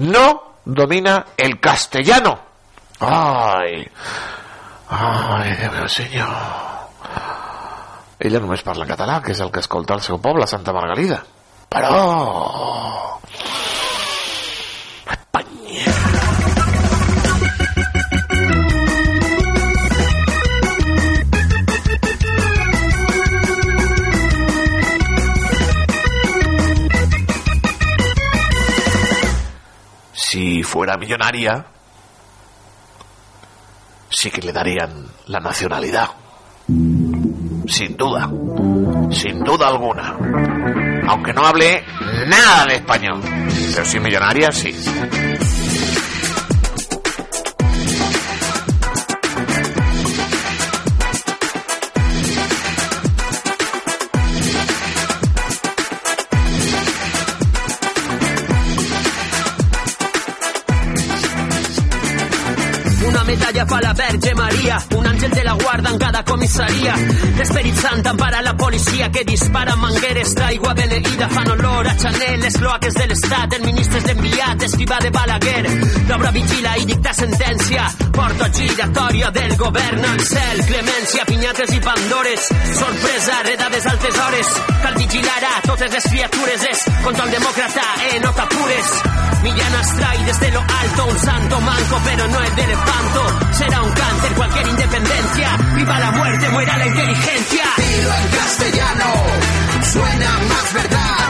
no 0.03 0.25
domina 0.65 1.19
el 1.37 1.59
castellano. 1.59 2.37
Ai, 2.99 3.85
ai, 4.89 5.55
Déu 5.61 5.71
meu 5.71 5.87
senyor. 5.87 6.33
Ella 8.17 8.41
només 8.41 8.65
parla 8.65 8.87
català, 8.89 9.19
que 9.21 9.35
és 9.35 9.41
el 9.45 9.51
que 9.53 9.61
escolta 9.61 9.93
el 9.93 10.01
seu 10.01 10.17
poble, 10.21 10.47
Santa 10.49 10.73
Margalida. 10.73 11.21
Però... 11.69 11.93
si 30.37 30.61
fuera 30.61 30.97
millonaria, 30.97 31.65
sí 34.07 34.29
que 34.29 34.39
le 34.39 34.51
darían 34.51 35.07
la 35.25 35.39
nacionalidad. 35.39 36.09
Sin 36.67 37.97
duda, 37.97 38.29
sin 39.09 39.39
duda 39.43 39.67
alguna. 39.67 40.15
Aunque 41.07 41.33
no 41.33 41.41
hable 41.43 41.83
nada 42.27 42.67
de 42.67 42.75
español. 42.75 43.19
Pero 43.73 43.83
si 43.83 43.99
millonaria, 43.99 44.51
sí. 44.51 44.75
Fa 63.65 63.79
la 63.81 63.93
Verge 63.93 64.33
Maria, 64.35 64.77
un 64.95 65.05
àngel 65.07 65.31
de 65.31 65.43
la 65.43 65.53
guarda 65.53 65.89
en 65.89 65.97
cada 65.97 66.23
comissaria. 66.23 66.93
L'Esperit 67.37 67.79
Sant 67.81 68.05
empara 68.05 68.41
la 68.41 68.53
policia 68.55 69.09
que 69.09 69.23
dispara 69.23 69.75
mangueres 69.75 70.33
d'aigua 70.35 70.73
beneïda. 70.73 71.29
Fan 71.29 71.51
olor 71.55 71.87
a 71.87 71.95
Chanel, 71.97 72.41
les 72.41 72.57
cloaques 72.57 72.93
de 72.93 73.07
l'Estat, 73.07 73.55
el 73.57 73.65
ministre 73.65 74.01
és 74.01 74.05
l'enviat, 74.05 74.63
escriva 74.67 74.99
de 75.01 75.09
Balaguer. 75.09 75.63
L'obra 76.09 76.31
vigila 76.35 76.75
i 76.77 76.85
dicta 76.85 77.13
sentència, 77.13 77.87
porta 78.13 78.51
giratòria 78.59 79.31
del 79.31 79.55
govern 79.57 80.05
al 80.11 80.19
cel. 80.19 80.63
Clemència, 80.67 81.25
pinyates 81.25 81.73
i 81.73 81.81
pandores, 81.87 82.49
sorpresa, 82.81 83.41
redades 83.47 83.87
altes 83.93 84.21
hores. 84.25 84.53
Cal 84.83 84.99
vigilar 85.01 85.41
a 85.53 85.55
totes 85.65 85.93
les 85.97 86.09
criatures, 86.11 86.67
és 86.71 86.85
contra 87.03 87.25
el 87.25 87.31
demòcrata, 87.39 87.87
eh, 88.11 88.19
no 88.21 88.33
t'apures. 88.37 88.93
Millán 89.43 89.73
trae 89.97 90.25
desde 90.25 90.51
lo 90.51 90.59
alto 90.59 91.05
un 91.05 91.19
santo 91.19 91.61
manco, 91.61 92.01
pero 92.03 92.27
no 92.27 92.41
es 92.41 92.55
de 92.55 92.63
elefanto. 92.63 93.46
Será 93.51 93.81
un 93.81 93.91
cáncer 93.91 94.33
cualquier 94.35 94.67
independencia. 94.67 95.57
Viva 95.75 95.99
la 95.99 96.11
muerte, 96.11 96.49
muera 96.49 96.77
la 96.77 96.87
inteligencia. 96.87 97.63
Dilo 97.77 98.13
en 98.13 98.27
castellano, 98.37 99.05
suena 99.93 100.39
más 100.49 100.73
verdad. 100.73 101.27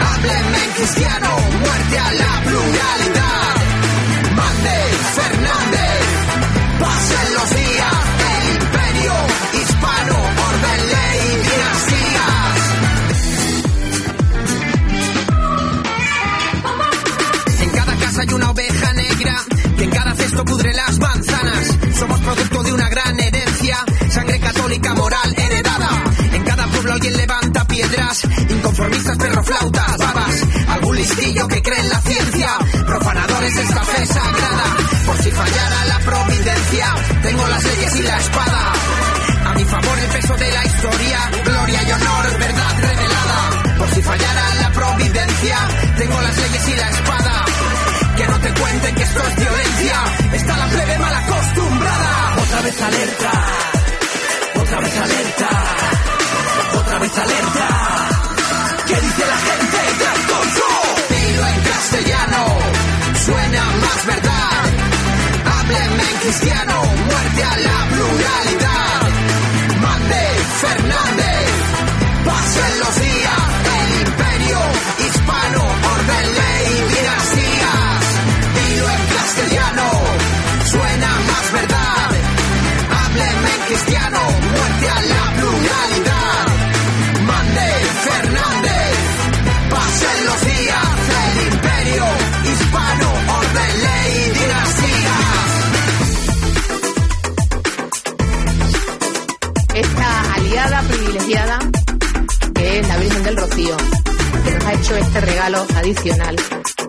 Hábleme 0.00 0.64
en 0.64 0.70
cristiano, 0.72 1.28
muerte 1.60 1.98
a 1.98 2.12
la 2.12 2.40
pluralidad. 2.44 3.54
Mande 4.36 4.76
Fernández, 5.14 6.00
pasen 6.80 7.34
los 7.34 7.50
días. 7.50 7.94
El 8.34 8.44
imperio 8.54 9.14
hispano, 9.60 10.16
orden, 10.48 10.80
ley, 10.94 11.20
dinastías. 11.50 12.58
En 17.60 17.70
cada 17.70 17.94
casa 17.96 18.20
hay 18.22 18.32
una 18.34 18.50
oveja 18.50 18.92
negra 18.94 19.36
que 19.76 19.84
en 19.84 19.90
cada 19.90 20.14
cesto 20.14 20.44
pudre 20.44 20.72
las 20.72 20.98
manzanas. 20.98 21.13
Somos 22.04 22.20
producto 22.20 22.62
de 22.64 22.72
una 22.74 22.86
gran 22.90 23.18
herencia, 23.18 23.78
sangre 24.10 24.38
católica 24.38 24.92
moral 24.92 25.34
heredada. 25.38 25.88
En 26.34 26.42
cada 26.44 26.66
pueblo 26.66 26.92
alguien 26.92 27.16
levanta 27.16 27.64
piedras, 27.64 28.20
inconformistas, 28.46 29.16
perroflautas, 29.16 29.96
babas. 29.96 30.42
Algún 30.68 30.96
listillo 30.96 31.48
que 31.48 31.62
cree 31.62 31.80
en 31.80 31.88
la 31.88 32.00
ciencia, 32.02 32.50
profanadores 32.84 33.54
de 33.54 33.62
esta 33.62 33.84
fe 33.84 34.04
sagrada. 34.04 34.76
Por 35.06 35.16
si 35.16 35.30
fallara 35.30 35.84
la 35.86 35.98
providencia, 36.00 36.94
tengo 37.22 37.48
las 37.48 37.64
leyes 37.64 37.96
y 37.96 38.02
la 38.02 38.18
espada. 38.18 38.72
A 39.46 39.54
mi 39.54 39.64
favor 39.64 39.98
el 39.98 40.10
peso 40.10 40.36
de 40.36 40.52
la 40.52 40.64
historia, 40.66 41.30
gloria 41.42 41.82
y 41.84 41.92
honor, 41.92 42.38
verdad 42.38 42.80
revelada. 42.82 43.78
Por 43.78 43.88
si 43.94 44.02
fallara 44.02 44.54
la 44.60 44.72
providencia, 44.72 45.56
tengo 45.96 46.20
las 46.20 46.36
leyes 46.36 46.68
y 46.68 46.76
la 46.76 46.90
espada. 46.90 47.44
Que 48.14 48.26
no 48.26 48.40
te 48.40 48.60
cuenten 48.60 48.94
que 48.94 49.02
esto 49.04 49.22
es 49.26 49.43
vez 52.74 52.82
alerta, 52.82 53.30
otra 54.60 54.80
vez 54.80 54.96
alerta, 54.98 55.48
otra 56.76 56.98
vez 56.98 57.18
alerta. 57.18 57.68
¿Qué 58.86 58.94
dice 58.94 59.24
la 59.26 59.38
gente 59.48 59.78
del 60.02 60.20
control? 60.32 60.94
Dilo 61.08 61.46
en 61.46 61.60
castellano, 61.62 62.58
suena 63.24 63.64
más 63.80 64.06
verdad. 64.06 64.64
Hábleme 65.56 66.10
en 66.10 66.16
cristiano, 66.18 66.84
muerte 67.06 67.44
a 67.44 67.56
la 67.58 67.88
pluralidad. 67.94 69.08
Mande 69.80 70.24
Fernández, 70.60 71.50
pasen 72.24 72.78
los 72.80 73.00
días. 73.00 73.13
Que 103.64 104.50
nos 104.50 104.64
ha 104.66 104.72
hecho 104.74 104.96
este 104.96 105.20
regalo 105.22 105.66
adicional 105.76 106.36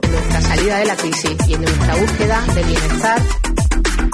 en 0.02 0.12
nuestra 0.12 0.42
salida 0.42 0.78
de 0.80 0.86
la 0.86 0.96
crisis 0.98 1.38
y 1.48 1.54
en 1.54 1.62
nuestra 1.62 1.96
búsqueda 1.96 2.42
de 2.54 2.64
bienestar. 2.64 3.22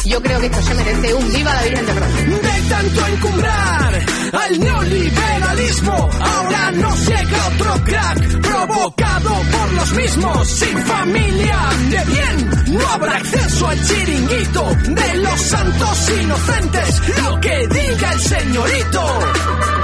Yo 0.05 0.21
creo 0.21 0.39
que 0.39 0.45
esto 0.45 0.61
se 0.61 0.73
merece 0.75 1.13
un 1.13 1.33
viva 1.33 1.53
la 1.55 1.61
Virgen 1.63 1.85
del. 1.85 1.95
De 1.95 2.69
tanto 2.69 3.07
encumbrar 3.07 4.05
al 4.33 4.59
neoliberalismo, 4.59 6.09
ahora 6.19 6.71
nos 6.71 7.07
llega 7.07 7.47
otro 7.47 7.83
crack 7.83 8.41
provocado 8.41 9.29
por 9.29 9.73
los 9.73 9.91
mismos. 9.93 10.47
Sin 10.47 10.77
familia 10.85 11.59
de 11.89 12.05
bien, 12.05 12.77
no 12.77 12.87
habrá 12.89 13.15
acceso 13.17 13.67
al 13.67 13.87
chiringuito 13.87 14.75
de 14.87 15.17
los 15.17 15.41
santos 15.41 16.11
inocentes. 16.21 17.01
Lo 17.23 17.39
que 17.39 17.67
diga 17.67 18.13
el 18.13 18.19
señorito. 18.21 19.80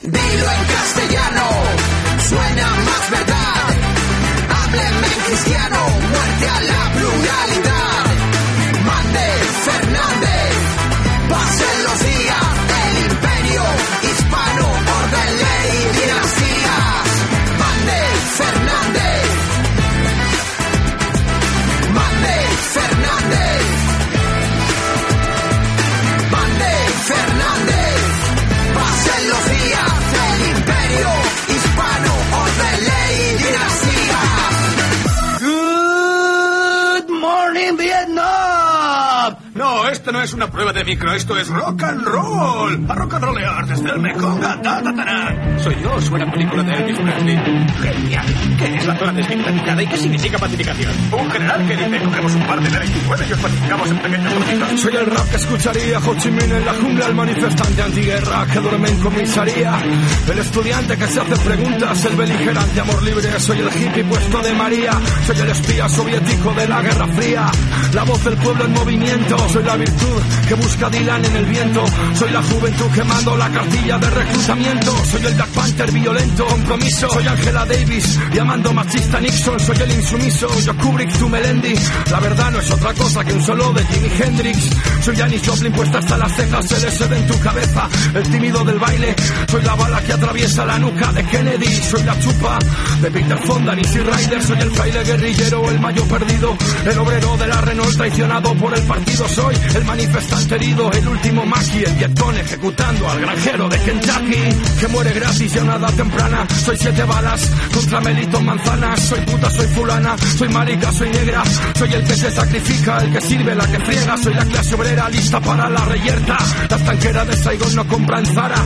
Dilo 0.00 0.12
en 0.12 0.64
castellano, 0.64 1.48
suena 2.28 2.70
más 2.84 3.10
verdad. 3.10 3.37
No 40.12 40.22
es 40.22 40.32
una 40.32 40.50
prueba 40.50 40.72
de 40.72 40.84
micro, 40.84 41.12
esto 41.12 41.36
es 41.36 41.48
rock 41.48 41.82
and 41.82 42.02
roll. 42.02 42.86
A 42.88 42.94
rock 42.94 43.14
and 43.14 43.24
rollear 43.24 43.66
desde 43.66 43.90
el 43.90 43.98
Mekong 43.98 44.42
a 44.42 44.60
Tatatana. 44.62 45.58
Soy 45.58 45.76
yo, 45.82 46.00
suena 46.00 46.30
película 46.30 46.62
de 46.62 46.72
Elvis 46.72 46.98
Presley. 46.98 47.36
Genial. 47.82 48.26
¿Qué 48.58 48.76
es 48.76 48.86
la 48.86 48.96
zona 48.96 49.12
desmilitarizada 49.12 49.82
y 49.82 49.86
qué 49.86 49.96
significa 49.96 50.38
pacificación? 50.38 50.92
Un 51.12 51.30
general 51.30 51.66
que 51.66 51.76
dice, 51.76 52.00
cogemos 52.04 52.34
un 52.34 52.46
par 52.46 52.60
de 52.60 52.70
B-29 52.70 53.28
y 53.28 53.32
os 53.32 53.38
pacificamos 53.38 53.90
en 53.90 53.98
pequeños 53.98 54.32
trocitos. 54.32 54.80
Soy 54.80 54.96
el 54.96 55.06
rap 55.06 55.28
que 55.28 55.36
escucharía 55.36 55.98
Ho 55.98 56.14
Chi 56.14 56.30
Minh 56.30 56.52
en 56.52 56.64
la 56.64 56.74
jungla, 56.74 57.06
el 57.06 57.14
manifestante 57.14 57.82
antiguerra 57.82 58.46
que 58.46 58.60
duerme 58.60 58.88
en 58.88 59.00
comisaría, 59.00 59.74
el 60.30 60.38
estudiante 60.38 60.96
que 60.96 61.06
se 61.06 61.20
hace 61.20 61.36
preguntas, 61.36 62.04
el 62.04 62.16
beligerante 62.16 62.80
amor 62.80 63.02
libre, 63.02 63.40
soy 63.40 63.58
el 63.58 63.68
hippie 63.68 64.04
puesto 64.04 64.38
de 64.40 64.52
María, 64.54 64.92
soy 65.26 65.38
el 65.38 65.50
espía 65.50 65.88
soviético 65.88 66.54
de 66.54 66.68
la 66.68 66.82
Guerra 66.82 67.06
Fría, 67.08 67.46
la 67.92 68.04
voz 68.04 68.24
del 68.24 68.36
pueblo 68.36 68.64
en 68.64 68.72
movimiento, 68.72 69.48
soy 69.50 69.64
la 69.64 69.76
virtud 69.76 69.97
que 70.48 70.54
busca 70.54 70.88
Dylan 70.88 71.24
en 71.24 71.36
el 71.36 71.44
viento, 71.44 71.84
soy 72.14 72.30
la 72.30 72.42
juventud 72.42 72.86
quemando 72.94 73.36
la 73.36 73.50
cartilla 73.50 73.98
de 73.98 74.10
reclutamiento, 74.10 75.04
soy 75.04 75.26
el 75.26 75.34
Black 75.34 75.48
Panther 75.50 75.92
violento, 75.92 76.46
compromiso, 76.46 77.10
soy 77.10 77.26
Angela 77.26 77.66
Davis, 77.66 78.18
llamando 78.32 78.72
machista 78.72 79.20
Nixon, 79.20 79.60
soy 79.60 79.76
el 79.76 79.92
insumiso, 79.92 80.48
yo 80.60 80.76
Kubrick, 80.76 81.18
tú 81.18 81.28
Melendi, 81.28 81.74
la 82.10 82.20
verdad 82.20 82.50
no 82.50 82.60
es 82.60 82.70
otra 82.70 82.94
cosa 82.94 83.24
que 83.24 83.32
un 83.32 83.42
solo 83.42 83.72
de 83.72 83.84
Jimi 83.84 84.10
Hendrix, 84.18 84.70
soy 85.02 85.16
Janis 85.16 85.42
Joplin 85.46 85.72
puesta 85.72 85.98
hasta 85.98 86.16
las 86.16 86.32
cejas, 86.34 86.72
el 86.72 86.92
SD 86.92 87.16
en 87.16 87.26
tu 87.26 87.38
cabeza, 87.40 87.88
el 88.14 88.22
tímido 88.30 88.64
del 88.64 88.78
baile, 88.78 89.14
soy 89.50 89.62
la 89.62 89.74
bala 89.74 90.00
que 90.02 90.12
atraviesa 90.14 90.64
la 90.64 90.78
nuca 90.78 91.12
de 91.12 91.24
Kennedy, 91.24 91.82
soy 91.82 92.02
la 92.04 92.18
chupa 92.20 92.58
de 93.02 93.10
Peter 93.10 93.38
Fonda, 93.38 93.74
Easy 93.74 93.98
Rider, 93.98 94.42
soy 94.42 94.60
el 94.60 94.70
fraile 94.70 95.04
guerrillero, 95.04 95.70
el 95.70 95.80
mayo 95.80 96.04
perdido, 96.06 96.56
el 96.86 96.98
obrero 96.98 97.36
de 97.36 97.46
la 97.48 97.60
Renault 97.60 97.96
traicionado 97.96 98.54
por 98.54 98.74
el 98.74 98.82
partido, 98.84 99.28
soy 99.28 99.54
el 99.74 99.84
manifestante 99.88 100.54
herido, 100.56 100.92
el 100.92 101.08
último 101.08 101.46
maqui, 101.46 101.82
el 101.82 101.94
vietón 101.94 102.36
ejecutando 102.36 103.08
al 103.08 103.20
granjero 103.20 103.68
de 103.70 103.78
Kentucky, 103.80 104.42
que 104.80 104.88
muere 104.88 105.12
gratis 105.14 105.54
y 105.54 105.58
a 105.58 105.62
una 105.62 105.76
edad 105.76 105.94
temprana, 105.94 106.46
soy 106.64 106.76
siete 106.76 107.04
balas 107.04 107.50
contra 107.72 108.00
Melito 108.02 108.40
Manzanas, 108.40 109.00
soy 109.00 109.20
puta, 109.20 109.50
soy 109.50 109.66
fulana, 109.68 110.14
soy 110.36 110.48
marica, 110.50 110.92
soy 110.92 111.08
negra, 111.08 111.42
soy 111.74 111.92
el 111.94 112.04
que 112.04 112.14
se 112.14 112.30
sacrifica, 112.30 112.98
el 112.98 113.12
que 113.12 113.20
sirve, 113.22 113.54
la 113.54 113.66
que 113.66 113.80
friega, 113.80 114.16
soy 114.18 114.34
la 114.34 114.44
clase 114.44 114.74
obrera 114.74 115.08
lista 115.08 115.40
para 115.40 115.70
la 115.70 115.84
reyerta, 115.86 116.36
la 116.68 116.76
estanquera 116.76 117.24
de 117.24 117.36
Saigon 117.36 117.74
no 117.74 117.88
compra 117.88 118.18
en 118.18 118.26
Zara, 118.26 118.64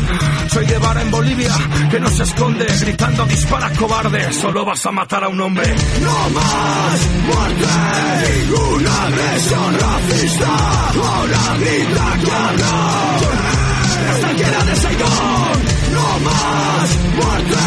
soy 0.53 0.67
Guevara 0.67 1.03
en 1.03 1.11
Bolivia, 1.13 1.55
que 1.89 2.01
no 2.01 2.09
se 2.11 2.25
esconde, 2.25 2.67
gritando 2.81 3.25
dispara 3.27 3.71
cobarde, 3.79 4.33
solo 4.33 4.65
vas 4.65 4.85
a 4.87 4.91
matar 4.91 5.23
a 5.23 5.29
un 5.29 5.41
hombre. 5.41 5.73
No 6.01 6.31
más 6.31 7.09
muerte, 7.27 7.67
ninguna 8.43 9.03
agresión 9.05 9.79
racista, 9.79 11.12
ahora 11.13 11.57
grita 11.59 12.09
cabrón, 12.27 13.21
la 14.05 14.13
estanquera 14.15 14.65
de 14.65 14.77
Saigon, 14.77 15.57
no 15.93 16.09
más 16.27 16.89
muerte, 17.19 17.65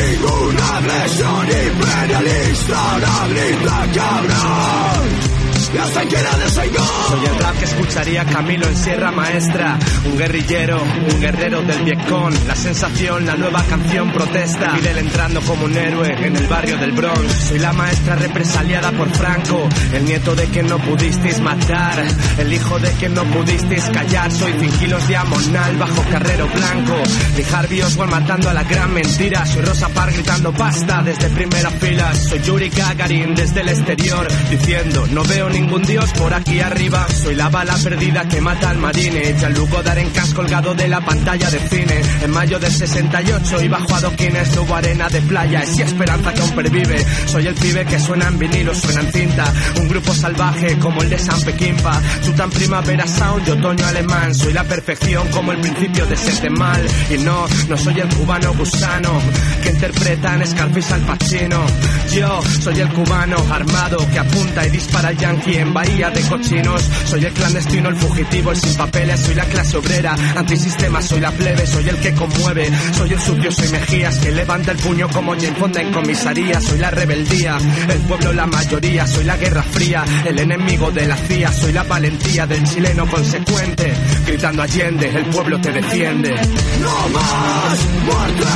ninguna 0.00 0.76
agresión 0.78 1.46
imperialista, 1.46 2.90
ahora 2.90 3.28
grita 3.28 3.78
cabrón. 3.94 5.23
De. 5.72 6.50
Soy 6.50 7.24
el 7.26 7.38
rap 7.38 7.58
que 7.58 7.64
escucharía 7.64 8.24
Camilo 8.24 8.66
en 8.66 8.76
Sierra 8.76 9.10
Maestra, 9.10 9.78
un 10.04 10.18
guerrillero, 10.18 10.80
un 10.82 11.20
guerrero 11.20 11.62
del 11.62 11.82
Vietcong, 11.84 12.34
la 12.46 12.54
sensación, 12.54 13.24
la 13.24 13.34
nueva 13.34 13.62
canción 13.64 14.12
protesta, 14.12 14.76
Fidel 14.76 14.98
entrando 14.98 15.40
como 15.40 15.64
un 15.64 15.76
héroe 15.76 16.26
en 16.26 16.36
el 16.36 16.46
barrio 16.48 16.76
del 16.76 16.92
Bronx. 16.92 17.48
Soy 17.48 17.58
la 17.58 17.72
maestra 17.72 18.14
represaliada 18.16 18.92
por 18.92 19.08
Franco, 19.10 19.68
el 19.92 20.04
nieto 20.04 20.34
de 20.34 20.44
quien 20.46 20.66
no 20.66 20.78
pudisteis 20.78 21.40
matar, 21.40 22.04
el 22.38 22.52
hijo 22.52 22.78
de 22.78 22.90
quien 22.92 23.14
no 23.14 23.24
pudisteis 23.24 23.84
callar. 23.84 24.30
Soy 24.30 24.52
fingilos 24.52 25.08
de 25.08 25.16
Amonal 25.16 25.76
bajo 25.78 26.02
carrero 26.10 26.46
blanco, 26.48 26.94
Lee 27.36 27.46
Harvey 27.52 27.82
Oswald 27.82 28.10
matando 28.10 28.50
a 28.50 28.54
la 28.54 28.64
gran 28.64 28.92
mentira. 28.92 29.46
Soy 29.46 29.62
Rosa 29.62 29.88
Parks 29.88 30.14
gritando 30.14 30.52
basta 30.52 31.02
desde 31.02 31.30
primera 31.30 31.70
fila. 31.70 32.14
Soy 32.14 32.40
Yuri 32.42 32.68
Gagarin 32.68 33.34
desde 33.34 33.62
el 33.62 33.68
exterior 33.70 34.28
diciendo 34.50 35.06
no 35.10 35.24
veo 35.24 35.48
ningún 35.54 35.82
dios 35.82 36.12
por 36.18 36.34
aquí 36.34 36.60
arriba. 36.60 37.06
Soy 37.22 37.34
la 37.36 37.48
bala 37.48 37.76
perdida 37.76 38.26
que 38.28 38.40
mata 38.40 38.70
al 38.70 38.78
marine. 38.78 39.34
Jean-Luc 39.38 39.70
Godard 39.70 39.98
en 39.98 40.10
cas 40.10 40.34
colgado 40.34 40.74
de 40.74 40.88
la 40.88 41.00
pantalla 41.00 41.50
de 41.50 41.60
cine. 41.60 42.02
En 42.22 42.30
mayo 42.30 42.58
del 42.58 42.72
68 42.72 43.62
y 43.62 43.68
bajo 43.68 43.94
adoquines 43.94 44.56
hubo 44.56 44.74
arena 44.74 45.08
de 45.08 45.22
playa. 45.22 45.62
Es 45.62 45.78
y 45.78 45.82
esperanza 45.82 46.34
que 46.34 46.40
aún 46.40 46.50
pervive. 46.50 47.04
Soy 47.26 47.46
el 47.46 47.54
pibe 47.54 47.84
que 47.86 48.00
suena 48.00 48.28
en 48.28 48.38
vinilo, 48.38 48.74
suena 48.74 49.00
en 49.00 49.12
cinta. 49.12 49.52
Un 49.76 49.88
grupo 49.88 50.12
salvaje 50.12 50.78
como 50.78 51.02
el 51.02 51.10
de 51.10 51.18
San 51.18 51.40
Pequimpa. 51.42 52.02
Chutan 52.24 52.50
primavera 52.50 53.06
sound 53.06 53.46
y 53.46 53.50
otoño 53.52 53.86
alemán. 53.86 54.34
Soy 54.34 54.52
la 54.52 54.64
perfección 54.64 55.28
como 55.28 55.52
el 55.52 55.60
principio 55.60 56.04
de 56.06 56.16
serte 56.16 56.50
mal. 56.50 56.82
Y 57.10 57.18
no, 57.18 57.46
no 57.68 57.76
soy 57.76 58.00
el 58.00 58.08
cubano 58.08 58.52
gusano 58.54 59.20
que 59.62 59.70
interpreta 59.70 60.34
en 60.34 60.46
Scarface 60.46 60.94
al 60.94 61.00
Pacino. 61.02 61.64
Yo 62.12 62.42
soy 62.60 62.80
el 62.80 62.88
cubano 62.88 63.36
armado 63.50 63.98
que 64.12 64.18
apunta 64.18 64.66
y 64.66 64.70
dispara 64.70 65.08
al 65.08 65.16
yankee 65.16 65.43
en 65.52 65.74
bahía 65.74 66.10
de 66.10 66.22
cochinos. 66.22 66.82
Soy 67.06 67.24
el 67.24 67.32
clandestino, 67.32 67.88
el 67.90 67.96
fugitivo, 67.96 68.50
el 68.50 68.56
sin 68.56 68.74
papeles. 68.74 69.20
Soy 69.20 69.34
la 69.34 69.44
clase 69.44 69.76
obrera, 69.76 70.16
antisistema, 70.36 71.02
soy 71.02 71.20
la 71.20 71.30
plebe. 71.32 71.66
Soy 71.66 71.88
el 71.88 71.96
que 71.98 72.14
conmueve, 72.14 72.70
soy 72.92 73.12
el 73.12 73.20
sucio, 73.20 73.52
soy 73.52 73.68
Mejías 73.68 74.18
que 74.18 74.30
levanta 74.30 74.72
el 74.72 74.78
puño 74.78 75.08
como 75.10 75.34
Jane 75.34 75.54
Fonda 75.56 75.80
en 75.80 75.92
comisaría. 75.92 76.60
Soy 76.60 76.78
la 76.78 76.90
rebeldía, 76.90 77.58
el 77.88 77.98
pueblo 78.00 78.32
la 78.32 78.46
mayoría. 78.46 79.06
Soy 79.06 79.24
la 79.24 79.36
guerra 79.36 79.62
fría, 79.62 80.04
el 80.24 80.38
enemigo 80.38 80.90
de 80.90 81.06
la 81.06 81.16
CIA. 81.16 81.52
Soy 81.52 81.72
la 81.72 81.82
valentía 81.82 82.46
del 82.46 82.64
chileno 82.64 83.06
consecuente. 83.06 83.92
Gritando 84.26 84.62
Allende, 84.62 85.08
el 85.08 85.26
pueblo 85.26 85.60
te 85.60 85.70
defiende. 85.70 86.30
No 86.30 87.08
más 87.08 87.78
muerte, 88.04 88.46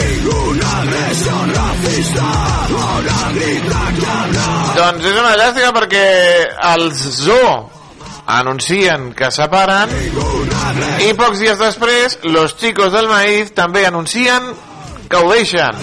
ninguna 0.00 0.78
agresión 0.80 1.54
racista, 1.54 2.22
ahora 2.22 3.32
grita 3.34 3.92
cabrón. 4.00 4.70
Doncs 4.80 5.04
és 5.04 5.16
una 5.20 5.32
llàstima 5.36 5.70
perquè 5.76 6.00
els 6.74 7.04
Zoo 7.20 7.52
anuncien 8.30 9.10
que 9.16 9.30
separen 9.34 9.90
i 11.06 11.12
pocs 11.18 11.40
dies 11.42 11.58
després 11.58 12.18
los 12.30 12.56
chicos 12.60 12.92
del 12.94 13.08
maíz 13.10 13.54
també 13.56 13.86
anuncien 13.86 14.52
que 15.10 15.16
ho 15.16 15.32
deixen. 15.32 15.74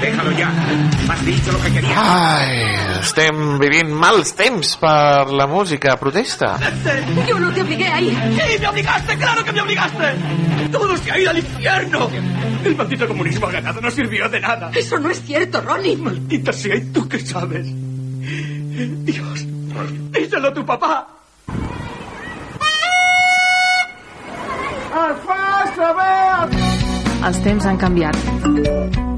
Déjalo 0.00 0.32
ya. 0.32 0.97
Has 1.08 1.24
dicho 1.24 1.52
lo 1.52 1.60
que 1.62 1.72
querías. 1.72 1.96
Ai, 1.96 3.00
estem 3.00 3.58
vivint 3.58 3.90
mals 3.96 4.34
temps 4.36 4.74
per 4.76 5.30
la 5.32 5.46
música 5.48 5.96
protesta. 5.96 6.58
Yo 7.26 7.38
no 7.38 7.50
te 7.52 7.62
obligué 7.62 7.88
a 7.88 8.00
ir. 8.00 8.12
Sí, 8.12 8.58
me 8.60 8.68
obligaste, 8.68 9.16
claro 9.16 9.44
que 9.44 9.52
me 9.52 9.60
obligaste. 9.62 10.04
Todos 10.70 11.00
se 11.00 11.10
ha 11.10 11.18
ido 11.18 11.30
al 11.30 11.38
infierno. 11.38 12.10
El 12.64 12.76
maldito 12.76 13.08
comunismo 13.08 13.46
ha 13.46 13.52
ganado, 13.52 13.80
no 13.80 13.90
sirvió 13.90 14.28
de 14.28 14.40
nada. 14.40 14.70
Eso 14.74 14.98
no 14.98 15.08
es 15.08 15.22
cierto, 15.22 15.62
Ronnie. 15.62 15.96
Maldita 15.96 16.52
sea, 16.52 16.76
¿y 16.76 16.92
tú 16.92 17.08
qué 17.08 17.20
sabes? 17.20 17.66
Dios, 17.66 19.46
díselo 20.12 20.48
a 20.48 20.54
tu 20.54 20.66
papá. 20.66 21.06
Our 24.94 25.14
first 25.24 25.78
Els 27.28 27.40
temps 27.44 27.66
han 27.66 27.76
canviat. 27.76 29.17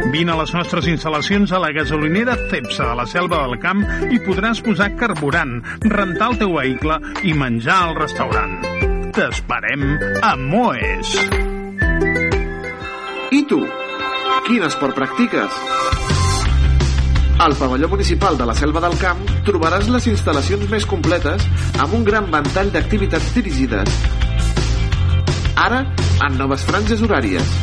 Vine 0.11 0.33
a 0.33 0.41
les 0.41 0.51
nostres 0.51 0.89
instal·lacions 0.91 1.53
a 1.55 1.59
la 1.63 1.69
gasolinera 1.71 2.33
Cepsa 2.51 2.83
de 2.89 2.95
la 2.99 3.05
Selva 3.07 3.45
del 3.45 3.55
Camp 3.63 3.79
i 4.11 4.17
podràs 4.19 4.59
posar 4.65 4.89
carburant, 4.99 5.53
rentar 5.87 6.27
el 6.33 6.39
teu 6.41 6.51
vehicle 6.57 6.97
i 7.23 7.31
menjar 7.31 7.77
al 7.85 7.95
restaurant. 7.95 8.57
T'esperem 9.15 9.85
a 10.19 10.33
Moes. 10.35 11.13
I 13.31 13.41
tu? 13.47 13.61
Quin 14.49 14.67
esport 14.67 14.99
practiques? 14.99 15.63
Al 17.39 17.55
pavelló 17.55 17.87
municipal 17.95 18.35
de 18.37 18.51
la 18.51 18.57
Selva 18.59 18.83
del 18.83 18.99
Camp 18.99 19.23
trobaràs 19.47 19.87
les 19.95 20.11
instal·lacions 20.11 20.67
més 20.75 20.83
completes 20.91 21.47
amb 21.79 21.95
un 21.95 22.03
gran 22.03 22.27
ventall 22.35 22.75
d'activitats 22.75 23.31
dirigides. 23.39 24.01
Ara, 25.55 25.85
en 26.27 26.41
noves 26.41 26.67
franges 26.67 26.99
horàries. 26.99 27.61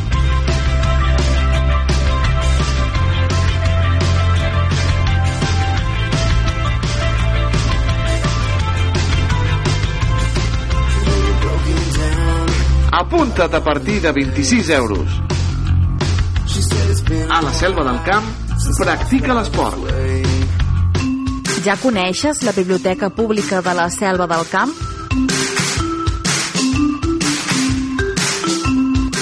Apunta't 12.99 13.55
a 13.55 13.63
partir 13.63 14.01
de 14.01 14.11
26 14.11 14.69
euros. 14.71 15.07
A 17.29 17.41
la 17.41 17.53
Selva 17.53 17.85
del 17.85 18.03
Camp, 18.03 18.25
practica 18.77 19.33
l'esport. 19.37 19.87
Ja 21.63 21.77
coneixes 21.79 22.43
la 22.43 22.51
Biblioteca 22.51 23.07
Pública 23.09 23.61
de 23.63 23.73
la 23.73 23.87
Selva 23.89 24.27
del 24.27 24.43
Camp? 24.51 24.75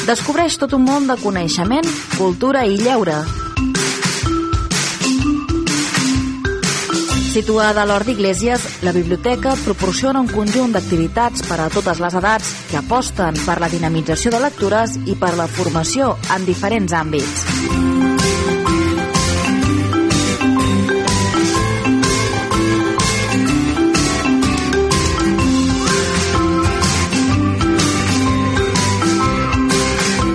Descobreix 0.09 0.57
tot 0.57 0.73
un 0.73 0.81
món 0.89 1.05
de 1.05 1.21
coneixement, 1.21 1.85
cultura 2.17 2.65
i 2.65 2.81
lleure. 2.81 3.21
Situada 7.37 7.83
a 7.83 7.85
l'Hort 7.85 8.07
d'Iglésies, 8.09 8.63
la 8.81 8.89
biblioteca 8.89 9.51
proporciona 9.61 10.17
un 10.23 10.25
conjunt 10.25 10.71
d'activitats 10.73 11.43
per 11.45 11.59
a 11.61 11.67
totes 11.69 11.99
les 12.01 12.15
edats 12.17 12.47
que 12.71 12.79
aposten 12.79 13.37
per 13.45 13.59
la 13.61 13.69
dinamització 13.69 14.31
de 14.33 14.39
lectures 14.41 14.95
i 15.05 15.13
per 15.21 15.35
la 15.37 15.45
formació 15.45 16.15
en 16.33 16.47
diferents 16.49 16.95
àmbits. 16.97 17.45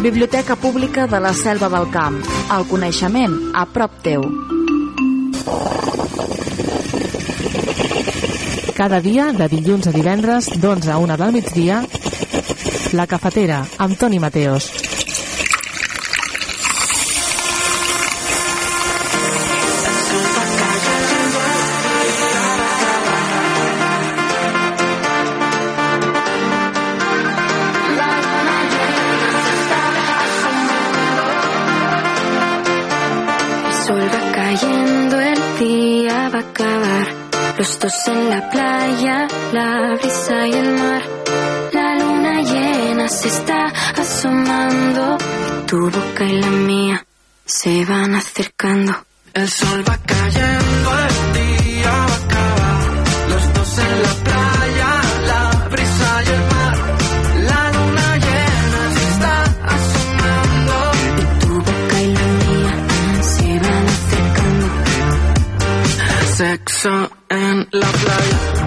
Biblioteca 0.06 0.54
Pública 0.54 1.10
de 1.10 1.18
la 1.18 1.34
Selva 1.34 1.66
del 1.66 1.90
Camp. 1.90 2.22
El 2.54 2.70
coneixement 2.70 3.40
a 3.58 3.66
prop 3.66 3.98
teu. 4.06 4.30
Cada 8.76 9.00
dia, 9.00 9.30
de 9.36 9.46
dilluns 9.52 9.86
a 9.86 9.92
divendres, 9.94 10.50
d'11 10.58 10.90
a 10.90 10.98
1 10.98 11.18
del 11.22 11.34
migdia, 11.38 11.82
La 12.98 13.06
Cafetera, 13.06 13.62
amb 13.78 13.98
Toni 13.98 14.18
Mateos. 14.18 14.81
Los 37.62 37.78
dos 37.78 38.08
en 38.08 38.28
la 38.28 38.50
playa, 38.50 39.28
la 39.52 39.94
brisa 39.94 40.48
y 40.48 40.52
el 40.52 40.72
mar. 40.72 41.02
La 41.72 41.94
luna 41.94 42.42
llena 42.42 43.08
se 43.08 43.28
está 43.28 43.66
asomando. 44.02 45.16
Tu 45.68 45.78
boca 45.88 46.24
y 46.24 46.40
la 46.40 46.50
mía 46.50 47.06
se 47.46 47.84
van 47.84 48.16
acercando. 48.16 48.92
El 49.32 49.48
sol 49.48 49.84
va 49.88 49.96
cayendo, 49.96 50.90
el 51.08 51.32
día 51.38 52.06
va. 52.32 53.28
Los 53.28 53.54
dos 53.54 53.78
en 53.78 54.02
la 54.02 54.14
playa, 54.24 54.31
Sexo 66.42 67.08
en 67.28 67.68
la 67.70 67.86
playa. 67.86 68.61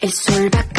El 0.00 0.12
sol 0.12 0.48
va 0.54 0.69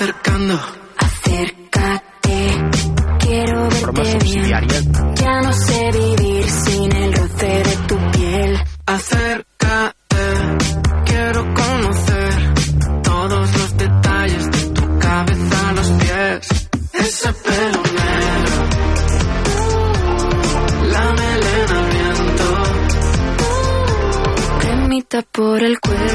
acercando. 0.00 0.58
Acércate, 0.96 2.70
quiero 3.18 3.68
verte 3.68 4.18
bien. 4.24 4.66
Ya 5.14 5.40
no 5.42 5.52
sé 5.52 5.90
vivir 5.92 6.48
sin 6.48 6.96
el 6.96 7.12
roce 7.12 7.46
de 7.46 7.76
tu 7.86 7.96
piel. 8.12 8.58
Acércate, 8.86 9.94
quiero 11.04 11.44
conocer 11.52 12.32
todos 13.02 13.58
los 13.58 13.76
detalles 13.76 14.50
de 14.50 14.70
tu 14.70 14.98
cabeza 14.98 15.68
a 15.68 15.72
los 15.72 15.88
pies. 15.90 16.68
Ese 16.94 17.32
pelo 17.34 17.82
negro, 18.00 18.56
la 20.92 21.12
melena 21.12 21.78
al 21.78 21.90
viento. 21.90 22.46
Cremita 24.60 25.22
por 25.30 25.62
el 25.62 25.78
cuello. 25.78 26.09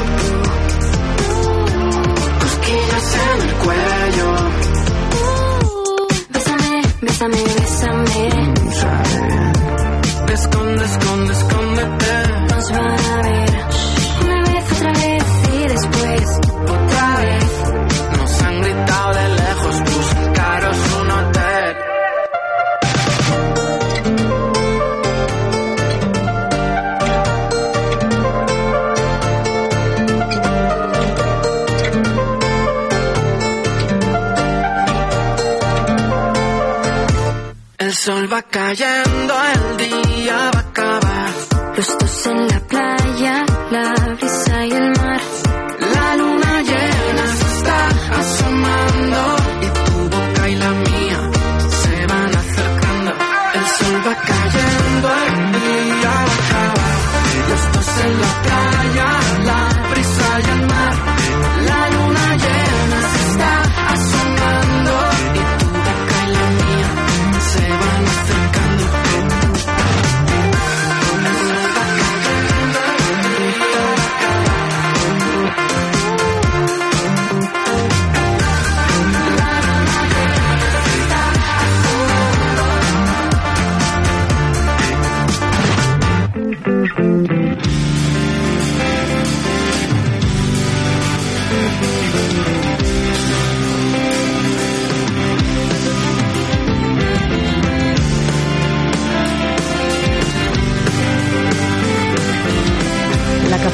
sol 38.06 38.32
va 38.32 38.40
cayendo, 38.42 39.34
el 39.52 39.76
día 39.78 40.50
va 40.54 40.60
a 40.60 40.68
acabar. 40.68 41.30
Los 41.76 41.98
dos 41.98 42.26
en 42.26 42.46
la 42.46 42.60
playa, 42.60 43.44
la 43.72 44.05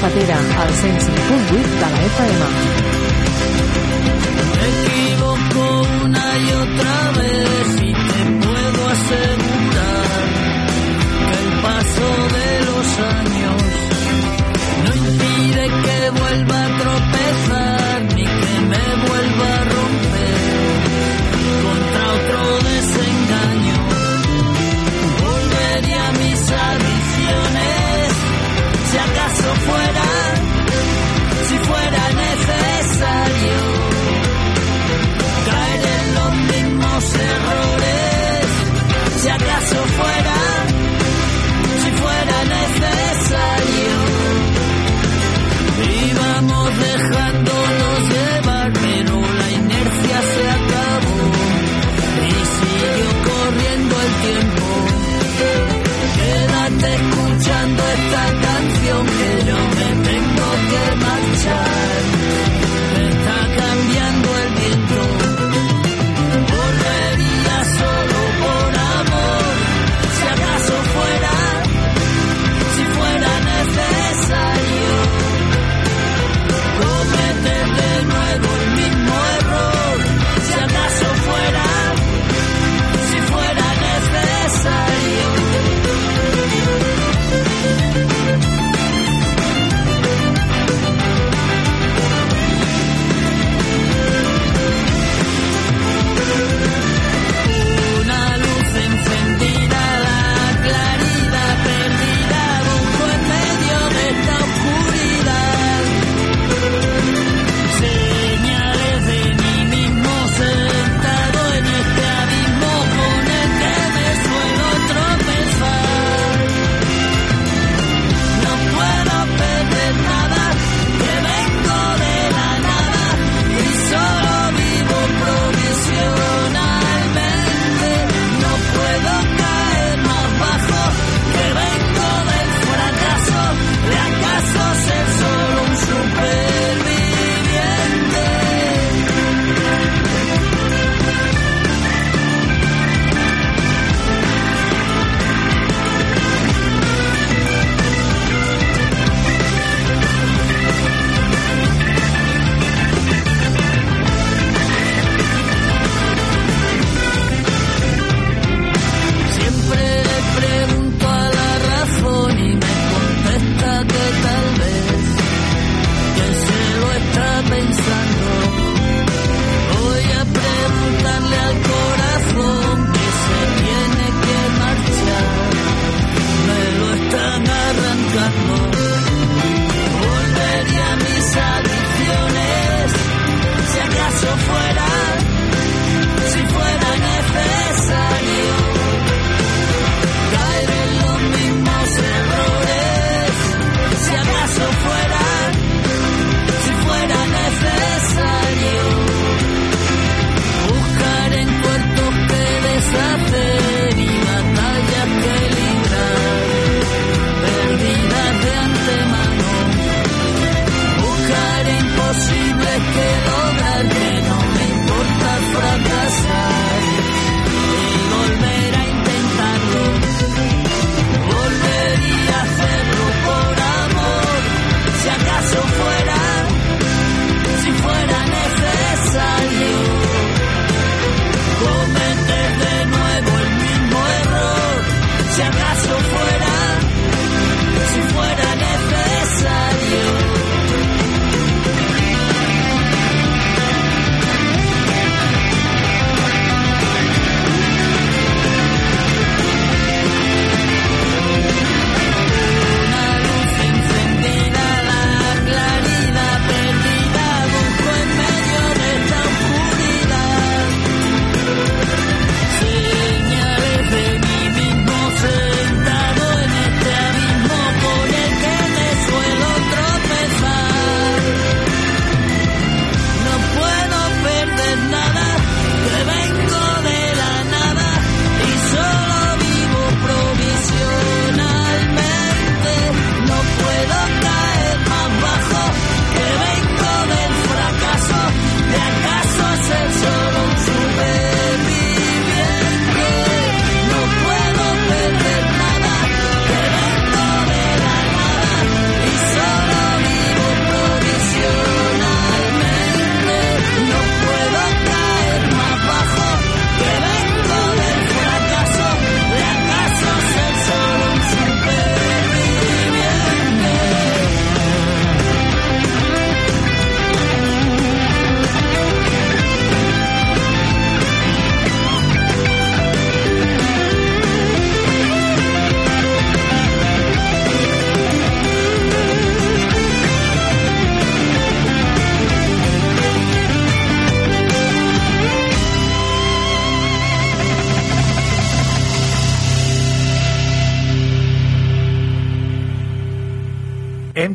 Zapatera, 0.02 0.36
al 0.36 0.68
105.8 0.68 1.62
de 1.62 1.80
la 1.80 2.02
FM. 2.06 2.81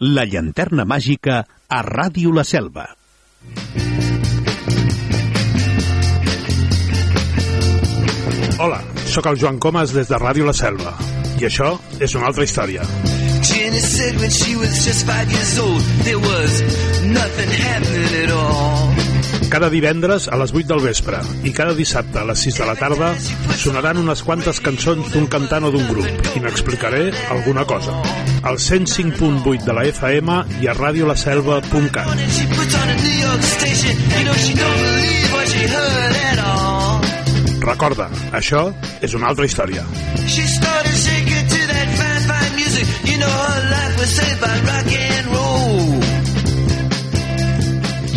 la 0.00 0.24
llanterna 0.24 0.86
màgica 0.88 1.42
a 1.68 1.82
Ràdio 1.84 2.32
La 2.32 2.44
Selva. 2.44 2.86
Hola, 8.60 8.80
sóc 9.08 9.28
el 9.28 9.38
Joan 9.40 9.58
Comas 9.60 9.92
des 9.92 10.08
de 10.08 10.16
Ràdio 10.16 10.48
La 10.48 10.56
Selva. 10.56 10.94
I 11.40 11.48
això 11.48 11.74
és 12.00 12.16
una 12.16 12.32
altra 12.32 12.44
història. 12.48 12.84
Jenny 13.44 13.80
said 13.80 14.16
when 14.20 14.30
she 14.30 14.56
was 14.56 14.84
just 14.84 15.06
five 15.06 15.30
years 15.30 15.58
old, 15.58 15.84
there 16.04 16.18
was 16.18 16.60
nothing 17.04 17.50
happening 17.50 18.24
at 18.24 18.30
all. 18.32 18.99
Cada 19.50 19.66
divendres 19.68 20.28
a 20.30 20.36
les 20.38 20.52
8 20.54 20.68
del 20.70 20.80
vespre 20.84 21.18
i 21.42 21.50
cada 21.50 21.74
dissabte 21.74 22.20
a 22.20 22.24
les 22.28 22.38
6 22.46 22.60
de 22.60 22.66
la 22.68 22.76
tarda 22.78 23.08
sonaran 23.58 23.98
unes 23.98 24.22
quantes 24.22 24.60
cançons 24.62 25.10
d'un 25.10 25.26
cantant 25.32 25.66
o 25.66 25.72
d'un 25.74 25.88
grup 25.90 26.30
i 26.38 26.42
n'explicaré 26.44 27.10
alguna 27.34 27.64
cosa. 27.66 27.96
Al 28.46 28.60
105.8 28.62 29.66
de 29.66 29.74
la 29.74 29.84
FM 29.90 30.38
i 30.62 30.70
a 30.70 30.76
radiolaselva.cat. 30.78 32.14
Recorda, 37.66 38.08
això 38.38 38.62
és 39.02 39.18
una 39.18 39.34
altra 39.34 39.50
història. 39.50 39.82
She 40.30 40.46
started 40.46 40.94
shaking 40.94 41.50
to 41.50 41.60
that 41.74 41.88
fine, 41.98 42.24
fine 42.30 42.54
music. 42.54 42.86
You 43.10 43.18
know 43.18 43.26
her 43.26 43.62
life 43.74 43.98
was 43.98 44.10
saved 44.14 44.40
by 44.40 44.54
rock 44.70 44.94
and 44.94 45.26
roll. 45.34 45.39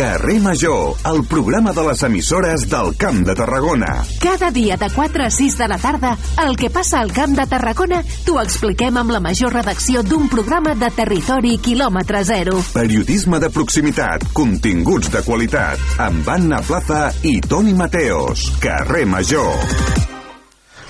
Carrer 0.00 0.40
Major, 0.40 0.94
el 1.12 1.26
programa 1.26 1.74
de 1.74 1.82
les 1.84 2.02
emissores 2.02 2.62
del 2.70 2.96
Camp 2.96 3.18
de 3.26 3.34
Tarragona. 3.34 4.02
Cada 4.18 4.50
dia 4.50 4.78
de 4.78 4.88
4 4.88 5.24
a 5.24 5.30
6 5.30 5.58
de 5.58 5.68
la 5.68 5.76
tarda, 5.76 6.16
el 6.42 6.56
que 6.56 6.70
passa 6.70 7.00
al 7.00 7.12
Camp 7.12 7.36
de 7.36 7.44
Tarragona 7.44 7.98
t'ho 8.24 8.38
expliquem 8.40 8.96
amb 8.96 9.12
la 9.12 9.20
major 9.20 9.52
redacció 9.52 10.00
d'un 10.00 10.30
programa 10.32 10.72
de 10.72 10.88
territori 10.96 11.58
quilòmetre 11.60 12.24
zero. 12.24 12.62
Periodisme 12.72 13.42
de 13.44 13.52
proximitat, 13.52 14.24
continguts 14.32 15.12
de 15.12 15.20
qualitat, 15.20 15.84
amb 16.00 16.32
Anna 16.32 16.64
Plaza 16.64 17.10
i 17.20 17.36
Toni 17.44 17.76
Mateos. 17.76 18.48
Carrer 18.64 19.04
Major. 19.04 19.52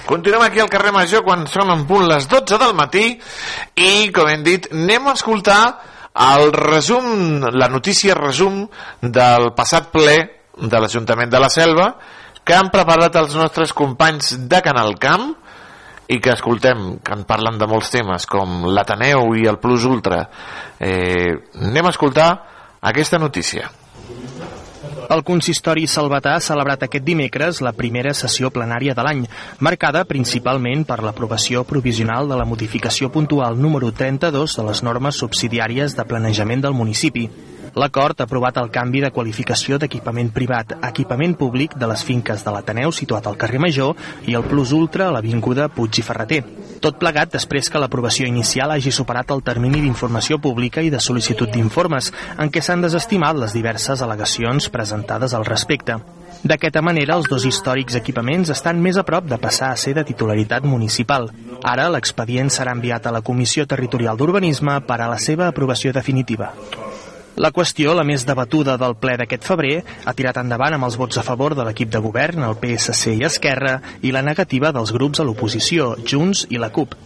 Continuem 0.07 0.47
aquí 0.47 0.63
al 0.63 0.71
carrer 0.71 0.95
Major 0.95 1.27
quan 1.27 1.49
són 1.51 1.75
en 1.75 1.83
punt 1.91 2.07
les 2.07 2.31
12 2.31 2.63
del 2.63 2.79
matí 2.79 3.09
i, 3.75 3.93
com 4.15 4.31
hem 4.31 4.47
dit, 4.47 4.71
anem 4.71 5.11
a 5.11 5.19
escoltar 5.19 5.65
el 6.15 6.53
resum, 6.53 7.45
la 7.55 7.69
notícia 7.69 8.15
resum 8.19 8.65
del 9.01 9.53
passat 9.57 9.91
ple 9.93 10.17
de 10.61 10.81
l'Ajuntament 10.81 11.31
de 11.31 11.41
la 11.41 11.49
Selva 11.49 11.93
que 12.45 12.57
han 12.57 12.71
preparat 12.73 13.15
els 13.21 13.37
nostres 13.39 13.73
companys 13.77 14.35
de 14.51 14.61
Canal 14.65 14.97
Camp 14.99 15.29
i 16.11 16.19
que 16.19 16.33
escoltem, 16.35 16.97
que 17.05 17.15
en 17.15 17.23
parlen 17.29 17.61
de 17.61 17.69
molts 17.71 17.93
temes 17.95 18.27
com 18.27 18.65
l'Ateneu 18.67 19.37
i 19.39 19.47
el 19.47 19.61
Plus 19.63 19.87
Ultra. 19.87 20.25
Eh, 20.83 21.37
anem 21.63 21.87
a 21.87 21.93
escoltar 21.95 22.31
aquesta 22.91 23.21
notícia 23.23 23.71
el 25.11 25.25
consistori 25.27 25.89
salvatà 25.91 26.37
ha 26.37 26.43
celebrat 26.45 26.85
aquest 26.87 27.03
dimecres 27.03 27.59
la 27.67 27.73
primera 27.75 28.13
sessió 28.15 28.51
plenària 28.55 28.95
de 28.95 29.03
l'any, 29.03 29.25
marcada 29.59 30.05
principalment 30.07 30.85
per 30.87 31.01
l'aprovació 31.03 31.65
provisional 31.67 32.31
de 32.31 32.39
la 32.39 32.47
modificació 32.47 33.11
puntual 33.11 33.59
número 33.59 33.91
32 33.91 34.55
de 34.61 34.67
les 34.69 34.85
normes 34.87 35.19
subsidiàries 35.19 35.99
de 35.99 36.07
planejament 36.07 36.63
del 36.63 36.79
municipi. 36.79 37.27
L'acord 37.79 38.19
ha 38.19 38.25
aprovat 38.27 38.57
el 38.59 38.71
canvi 38.75 39.01
de 39.05 39.13
qualificació 39.15 39.79
d'equipament 39.79 40.33
privat 40.35 40.73
a 40.81 40.89
equipament 40.89 41.37
públic 41.39 41.77
de 41.79 41.87
les 41.87 42.03
finques 42.03 42.43
de 42.43 42.51
l'Ateneu 42.51 42.91
situat 42.91 43.29
al 43.31 43.39
carrer 43.39 43.61
Major 43.63 43.95
i 44.27 44.35
el 44.35 44.47
Plus 44.51 44.73
Ultra 44.75 45.07
a 45.07 45.15
l'Avinguda 45.15 45.69
Puig 45.71 46.01
i 46.01 46.03
Ferreter. 46.03 46.43
Tot 46.81 46.99
plegat 46.99 47.31
després 47.37 47.69
que 47.71 47.79
l'aprovació 47.79 48.27
inicial 48.27 48.73
hagi 48.75 48.91
superat 48.91 49.31
el 49.31 49.45
termini 49.47 49.83
d'informació 49.85 50.41
pública 50.43 50.83
i 50.83 50.91
de 50.91 50.99
sol·licitud 50.99 51.53
d'informes, 51.53 52.11
en 52.39 52.51
què 52.51 52.63
s'han 52.65 52.83
desestimat 52.83 53.39
les 53.39 53.55
diverses 53.55 54.03
al·legacions 54.03 54.71
presentades 54.73 55.37
al 55.37 55.47
respecte. 55.47 56.01
D'aquesta 56.43 56.81
manera, 56.81 57.19
els 57.21 57.29
dos 57.29 57.45
històrics 57.45 57.99
equipaments 58.01 58.51
estan 58.51 58.81
més 58.81 58.97
a 58.97 59.05
prop 59.05 59.29
de 59.29 59.39
passar 59.39 59.71
a 59.71 59.77
ser 59.77 59.93
de 59.95 60.07
titularitat 60.09 60.65
municipal. 60.65 61.29
Ara, 61.63 61.91
l'expedient 61.93 62.49
serà 62.51 62.73
enviat 62.73 63.07
a 63.07 63.13
la 63.13 63.21
Comissió 63.21 63.67
Territorial 63.69 64.17
d'Urbanisme 64.17 64.81
per 64.89 65.03
a 65.03 65.11
la 65.13 65.21
seva 65.21 65.53
aprovació 65.53 65.93
definitiva. 65.93 66.55
La 67.41 67.49
qüestió, 67.57 67.95
la 67.97 68.03
més 68.05 68.27
debatuda 68.29 68.75
del 68.77 68.99
ple 69.01 69.15
d'aquest 69.17 69.47
febrer, 69.49 69.79
ha 70.05 70.13
tirat 70.13 70.43
endavant 70.43 70.75
amb 70.77 70.85
els 70.91 70.99
vots 71.01 71.17
a 71.17 71.25
favor 71.25 71.55
de 71.57 71.65
l'equip 71.65 71.89
de 71.95 72.03
govern, 72.05 72.45
el 72.45 72.59
PSC 72.61 73.15
i 73.17 73.25
Esquerra, 73.31 73.79
i 74.05 74.13
la 74.13 74.21
negativa 74.27 74.75
dels 74.77 74.93
grups 74.93 75.23
a 75.23 75.25
l'oposició, 75.25 75.95
Junts 76.05 76.45
i 76.53 76.61
la 76.61 76.69
CUP. 76.75 76.99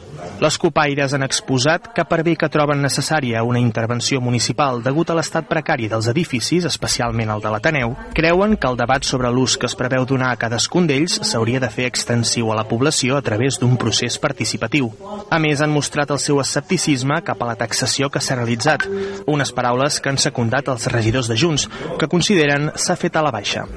Les 0.42 0.56
copaires 0.58 1.12
han 1.14 1.22
exposat 1.22 1.86
que 1.94 2.04
per 2.08 2.18
bé 2.26 2.34
que 2.36 2.48
troben 2.52 2.82
necessària 2.82 3.44
una 3.46 3.60
intervenció 3.62 4.20
municipal 4.20 4.82
degut 4.82 5.10
a 5.10 5.16
l'estat 5.16 5.46
precari 5.48 5.86
dels 5.88 6.08
edificis, 6.10 6.66
especialment 6.68 7.30
el 7.30 7.44
de 7.44 7.52
l'Ateneu, 7.54 7.94
creuen 8.18 8.56
que 8.58 8.68
el 8.68 8.76
debat 8.80 9.06
sobre 9.06 9.30
l'ús 9.30 9.56
que 9.56 9.70
es 9.70 9.78
preveu 9.78 10.04
donar 10.04 10.32
a 10.34 10.40
cadascun 10.40 10.90
d'ells 10.90 11.20
s'hauria 11.22 11.62
de 11.62 11.70
fer 11.70 11.86
extensiu 11.86 12.50
a 12.50 12.58
la 12.58 12.66
població 12.68 13.16
a 13.16 13.22
través 13.22 13.60
d'un 13.62 13.78
procés 13.80 14.18
participatiu. 14.18 14.90
A 15.30 15.38
més, 15.38 15.62
han 15.62 15.72
mostrat 15.72 16.10
el 16.10 16.22
seu 16.22 16.42
escepticisme 16.42 17.22
cap 17.24 17.40
a 17.40 17.52
la 17.52 17.58
taxació 17.60 18.10
que 18.10 18.20
s'ha 18.20 18.40
realitzat, 18.40 18.88
unes 19.26 19.54
paraules 19.54 20.00
que 20.00 20.10
han 20.10 20.20
secundat 20.20 20.68
els 20.68 20.90
regidors 20.92 21.30
de 21.30 21.38
Junts, 21.38 21.68
que 21.98 22.10
consideren 22.10 22.72
s'ha 22.74 22.98
fet 22.98 23.16
a 23.16 23.22
la 23.22 23.32
baixa. 23.34 23.68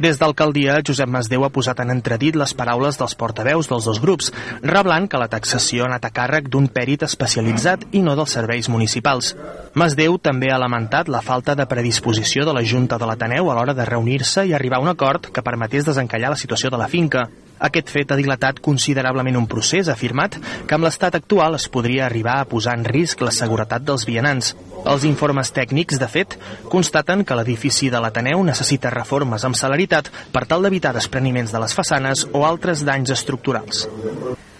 Des 0.00 0.16
d'alcaldia, 0.16 0.78
Josep 0.80 1.10
Masdeu 1.12 1.42
ha 1.44 1.50
posat 1.52 1.82
en 1.82 1.90
entredit 1.92 2.36
les 2.40 2.54
paraules 2.56 2.96
dels 2.96 3.14
portaveus 3.20 3.68
dels 3.68 3.84
dos 3.84 3.98
grups, 4.00 4.30
reblant 4.64 5.04
que 5.12 5.20
la 5.20 5.28
taxació 5.28 5.84
ha 5.84 5.90
anat 5.90 6.06
a 6.08 6.10
càrrec 6.16 6.48
d'un 6.48 6.70
pèrit 6.72 7.04
especialitzat 7.04 7.84
i 7.92 8.00
no 8.06 8.14
dels 8.16 8.32
serveis 8.38 8.70
municipals. 8.72 9.34
Masdeu 9.76 10.16
també 10.16 10.48
ha 10.48 10.62
lamentat 10.62 11.12
la 11.12 11.20
falta 11.20 11.52
de 11.52 11.68
predisposició 11.68 12.48
de 12.48 12.56
la 12.56 12.64
Junta 12.64 12.96
de 12.96 13.10
l'Ateneu 13.10 13.50
a 13.50 13.58
l'hora 13.58 13.76
de 13.76 13.84
reunir-se 13.84 14.46
i 14.48 14.56
arribar 14.56 14.80
a 14.80 14.86
un 14.88 14.94
acord 14.94 15.28
que 15.28 15.44
permetés 15.44 15.84
desencallar 15.84 16.32
la 16.32 16.42
situació 16.46 16.72
de 16.72 16.80
la 16.80 16.88
finca. 16.88 17.28
Aquest 17.60 17.92
fet 17.92 18.12
ha 18.12 18.18
dilatat 18.18 18.60
considerablement 18.64 19.36
un 19.36 19.46
procés, 19.50 19.88
ha 19.88 19.96
afirmat, 19.98 20.38
que 20.66 20.76
amb 20.76 20.86
l'estat 20.86 21.18
actual 21.18 21.58
es 21.58 21.68
podria 21.68 22.06
arribar 22.06 22.38
a 22.40 22.48
posar 22.48 22.78
en 22.78 22.86
risc 22.88 23.20
la 23.20 23.34
seguretat 23.36 23.84
dels 23.84 24.06
vianants. 24.08 24.54
Els 24.80 25.04
informes 25.04 25.52
tècnics, 25.52 26.00
de 26.00 26.08
fet, 26.08 26.38
constaten 26.72 27.24
que 27.24 27.36
l'edifici 27.36 27.90
de 27.92 28.00
l'Ateneu 28.00 28.44
necessita 28.44 28.92
reformes 28.94 29.44
amb 29.44 29.58
celeritat 29.60 30.08
per 30.32 30.46
tal 30.48 30.64
d'evitar 30.64 30.94
despreniments 30.96 31.52
de 31.52 31.60
les 31.60 31.76
façanes 31.76 32.24
o 32.32 32.46
altres 32.48 32.86
danys 32.88 33.12
estructurals. 33.12 33.84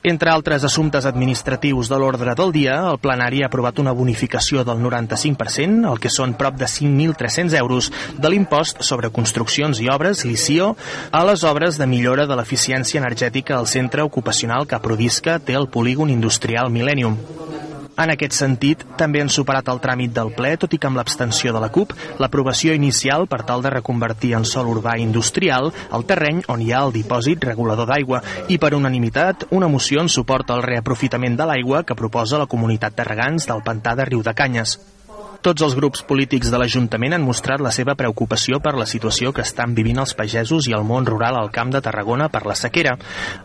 Entre 0.02 0.30
altres 0.32 0.64
assumptes 0.64 1.04
administratius 1.04 1.90
de 1.92 1.96
l'ordre 2.00 2.32
del 2.32 2.54
dia, 2.54 2.78
el 2.88 2.96
plenari 3.02 3.42
ha 3.42 3.50
aprovat 3.50 3.82
una 3.82 3.92
bonificació 3.92 4.62
del 4.64 4.80
95%, 4.80 5.90
el 5.90 6.00
que 6.00 6.12
són 6.14 6.32
prop 6.40 6.56
de 6.56 6.64
5.300 6.64 7.56
euros, 7.60 7.90
de 8.16 8.30
l'impost 8.32 8.80
sobre 8.80 9.12
construccions 9.12 9.82
i 9.84 9.90
obres, 9.92 10.24
l'ICIO, 10.24 10.72
a 11.12 11.24
les 11.28 11.44
obres 11.44 11.76
de 11.76 11.88
millora 11.90 12.24
de 12.24 12.38
l'eficiència 12.40 13.02
energètica 13.02 13.58
al 13.58 13.68
centre 13.68 14.00
ocupacional 14.00 14.64
que 14.66 14.80
Prodisca 14.80 15.36
té 15.38 15.58
el 15.60 15.68
polígon 15.68 16.08
industrial 16.08 16.72
Millennium. 16.72 17.20
En 18.00 18.08
aquest 18.08 18.32
sentit, 18.32 18.80
també 18.96 19.20
han 19.20 19.28
superat 19.28 19.66
el 19.68 19.80
tràmit 19.84 20.12
del 20.16 20.30
ple, 20.32 20.54
tot 20.60 20.72
i 20.72 20.78
que 20.80 20.88
amb 20.88 20.96
l'abstenció 20.96 21.52
de 21.52 21.60
la 21.60 21.68
CUP, 21.74 21.92
l'aprovació 22.22 22.72
inicial 22.72 23.26
per 23.28 23.42
tal 23.48 23.60
de 23.60 23.72
reconvertir 23.74 24.30
en 24.38 24.46
sol 24.48 24.70
urbà 24.72 24.94
industrial 25.02 25.68
el 25.98 26.06
terreny 26.08 26.40
on 26.48 26.62
hi 26.64 26.70
ha 26.72 26.80
el 26.86 26.94
dipòsit 26.94 27.44
regulador 27.44 27.90
d'aigua 27.90 28.22
i 28.48 28.56
per 28.62 28.72
unanimitat 28.78 29.50
una 29.50 29.68
moció 29.68 30.00
en 30.00 30.08
suport 30.08 30.54
al 30.54 30.64
reaprofitament 30.64 31.36
de 31.36 31.50
l'aigua 31.50 31.84
que 31.84 31.98
proposa 31.98 32.40
la 32.40 32.48
comunitat 32.48 32.96
de 32.96 33.04
regants 33.10 33.50
del 33.52 33.60
pantà 33.68 33.94
de 34.00 34.08
Riu 34.08 34.24
de 34.24 34.34
Canyes. 34.34 34.78
Tots 35.40 35.64
els 35.64 35.72
grups 35.72 36.02
polítics 36.04 36.50
de 36.52 36.58
l'Ajuntament 36.60 37.14
han 37.16 37.22
mostrat 37.24 37.62
la 37.64 37.70
seva 37.72 37.94
preocupació 37.96 38.58
per 38.60 38.74
la 38.76 38.84
situació 38.84 39.30
que 39.32 39.40
estan 39.40 39.72
vivint 39.78 40.02
els 40.02 40.12
pagesos 40.18 40.68
i 40.68 40.74
el 40.76 40.84
món 40.84 41.06
rural 41.08 41.38
al 41.40 41.48
Camp 41.54 41.72
de 41.72 41.80
Tarragona 41.80 42.26
per 42.28 42.42
la 42.44 42.56
sequera, 42.60 42.98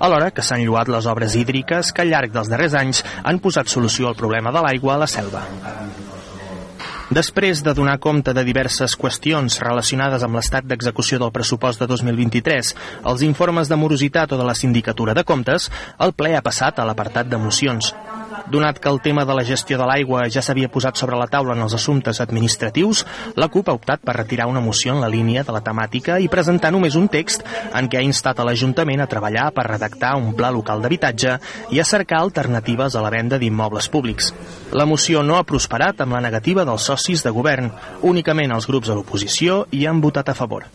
alhora 0.03 0.33
que 0.35 0.43
s'han 0.43 0.65
lluat 0.65 0.91
les 0.91 1.07
obres 1.07 1.37
hídriques 1.39 1.93
que 1.95 2.03
al 2.03 2.11
llarg 2.11 2.35
dels 2.35 2.51
darrers 2.51 2.75
anys 2.75 2.99
han 3.23 3.39
posat 3.39 3.71
solució 3.71 4.09
al 4.09 4.19
problema 4.19 4.51
de 4.51 4.65
l'aigua 4.65 4.97
a 4.97 5.01
la 5.05 5.07
selva. 5.07 5.45
Després 7.15 7.61
de 7.63 7.71
donar 7.77 7.99
compte 8.03 8.33
de 8.33 8.43
diverses 8.43 8.97
qüestions 8.99 9.59
relacionades 9.63 10.25
amb 10.25 10.35
l'estat 10.35 10.67
d'execució 10.67 11.21
del 11.21 11.31
pressupost 11.31 11.79
de 11.79 11.87
2023, 11.87 12.73
els 13.13 13.23
informes 13.23 13.71
de 13.71 13.79
morositat 13.79 14.35
o 14.35 14.41
de 14.41 14.51
la 14.51 14.57
sindicatura 14.57 15.15
de 15.15 15.23
comptes, 15.23 15.69
el 16.01 16.11
ple 16.11 16.35
ha 16.35 16.43
passat 16.43 16.81
a 16.81 16.89
l'apartat 16.89 17.31
de 17.31 17.39
mocions. 17.39 17.93
Donat 18.51 18.79
que 18.79 18.89
el 18.89 19.01
tema 19.01 19.25
de 19.25 19.33
la 19.33 19.43
gestió 19.43 19.77
de 19.79 19.87
l'aigua 19.87 20.25
ja 20.31 20.43
s'havia 20.45 20.69
posat 20.71 20.99
sobre 20.99 21.17
la 21.19 21.27
taula 21.31 21.55
en 21.55 21.63
els 21.65 21.73
assumptes 21.77 22.21
administratius, 22.21 23.05
la 23.35 23.47
CUP 23.49 23.69
ha 23.69 23.75
optat 23.77 24.03
per 24.05 24.15
retirar 24.17 24.47
una 24.51 24.61
moció 24.61 24.93
en 24.93 25.01
la 25.01 25.09
línia 25.09 25.43
de 25.43 25.55
la 25.55 25.63
temàtica 25.65 26.19
i 26.21 26.29
presentar 26.31 26.71
només 26.75 26.95
un 26.99 27.09
text 27.09 27.45
en 27.73 27.89
què 27.89 27.99
ha 27.99 28.05
instat 28.05 28.39
a 28.39 28.45
l'Ajuntament 28.47 29.01
a 29.01 29.09
treballar 29.11 29.49
per 29.55 29.67
redactar 29.69 30.15
un 30.21 30.33
pla 30.37 30.51
local 30.53 30.83
d'habitatge 30.83 31.37
i 31.71 31.81
a 31.81 31.87
cercar 31.87 32.21
alternatives 32.21 32.95
a 32.95 33.03
la 33.03 33.13
venda 33.13 33.39
d'immobles 33.41 33.89
públics. 33.89 34.31
La 34.71 34.85
moció 34.85 35.23
no 35.23 35.37
ha 35.39 35.45
prosperat 35.47 36.01
amb 36.01 36.17
la 36.17 36.23
negativa 36.23 36.65
dels 36.65 36.87
socis 36.91 37.23
de 37.25 37.33
govern. 37.35 37.71
Únicament 38.01 38.53
els 38.55 38.67
grups 38.69 38.91
de 38.91 38.97
l'oposició 38.97 39.65
hi 39.71 39.85
han 39.85 40.01
votat 40.01 40.29
a 40.29 40.37
favor. 40.37 40.69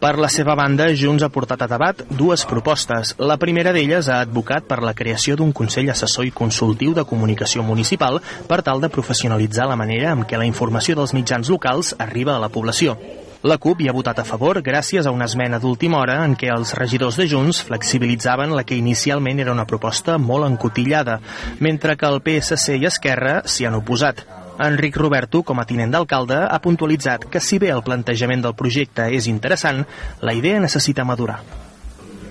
Per 0.00 0.16
la 0.16 0.30
seva 0.32 0.54
banda, 0.56 0.86
Junts 0.96 1.20
ha 1.20 1.28
portat 1.28 1.60
a 1.60 1.66
debat 1.68 1.98
dues 2.16 2.46
propostes. 2.48 3.10
La 3.20 3.36
primera 3.36 3.74
d'elles 3.76 4.06
ha 4.08 4.22
advocat 4.24 4.64
per 4.64 4.78
la 4.80 4.94
creació 4.96 5.36
d'un 5.36 5.52
Consell 5.52 5.90
Assessor 5.92 6.24
i 6.24 6.32
Consultiu 6.32 6.94
de 6.96 7.04
Comunicació 7.04 7.60
Municipal 7.60 8.16
per 8.48 8.62
tal 8.64 8.80
de 8.80 8.88
professionalitzar 8.88 9.68
la 9.68 9.76
manera 9.76 10.14
en 10.16 10.24
què 10.24 10.40
la 10.40 10.48
informació 10.48 10.96
dels 10.96 11.12
mitjans 11.12 11.52
locals 11.52 11.92
arriba 11.98 12.38
a 12.38 12.40
la 12.40 12.48
població. 12.48 12.96
La 13.44 13.60
CUP 13.60 13.84
hi 13.84 13.92
ha 13.92 13.96
votat 13.96 14.24
a 14.24 14.24
favor 14.24 14.62
gràcies 14.64 15.04
a 15.04 15.12
una 15.12 15.28
esmena 15.28 15.60
d'última 15.60 16.00
hora 16.00 16.18
en 16.24 16.32
què 16.32 16.48
els 16.56 16.72
regidors 16.80 17.20
de 17.20 17.28
Junts 17.28 17.60
flexibilitzaven 17.68 18.56
la 18.56 18.64
que 18.64 18.80
inicialment 18.80 19.44
era 19.44 19.52
una 19.52 19.68
proposta 19.68 20.16
molt 20.16 20.48
encotillada, 20.48 21.20
mentre 21.60 22.00
que 22.00 22.08
el 22.08 22.22
PSC 22.24 22.80
i 22.80 22.88
Esquerra 22.88 23.42
s'hi 23.44 23.68
han 23.68 23.76
oposat. 23.84 24.24
Enric 24.60 24.98
Roberto, 25.00 25.40
com 25.46 25.60
a 25.60 25.64
tinent 25.64 25.94
d'alcalde, 25.94 26.36
ha 26.44 26.60
puntualitzat 26.60 27.26
que 27.32 27.40
si 27.40 27.58
bé 27.62 27.72
el 27.72 27.84
plantejament 27.86 28.44
del 28.44 28.56
projecte 28.58 29.08
és 29.16 29.30
interessant, 29.30 29.84
la 30.20 30.36
idea 30.36 30.60
necessita 30.60 31.06
madurar. 31.08 31.40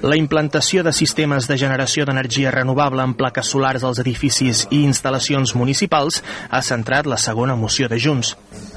La 0.01 0.15
implantació 0.15 0.79
de 0.79 0.93
sistemes 0.95 1.43
de 1.49 1.57
generació 1.59 2.05
d'energia 2.07 2.53
renovable 2.55 3.03
en 3.03 3.17
plaques 3.19 3.49
solars 3.51 3.83
als 3.83 3.99
edificis 3.99 4.61
i 4.71 4.77
instal·lacions 4.87 5.51
municipals 5.59 6.21
ha 6.49 6.61
centrat 6.63 7.09
la 7.11 7.17
segona 7.19 7.57
moció 7.59 7.89
de 7.91 7.97
Junts. 7.99 8.29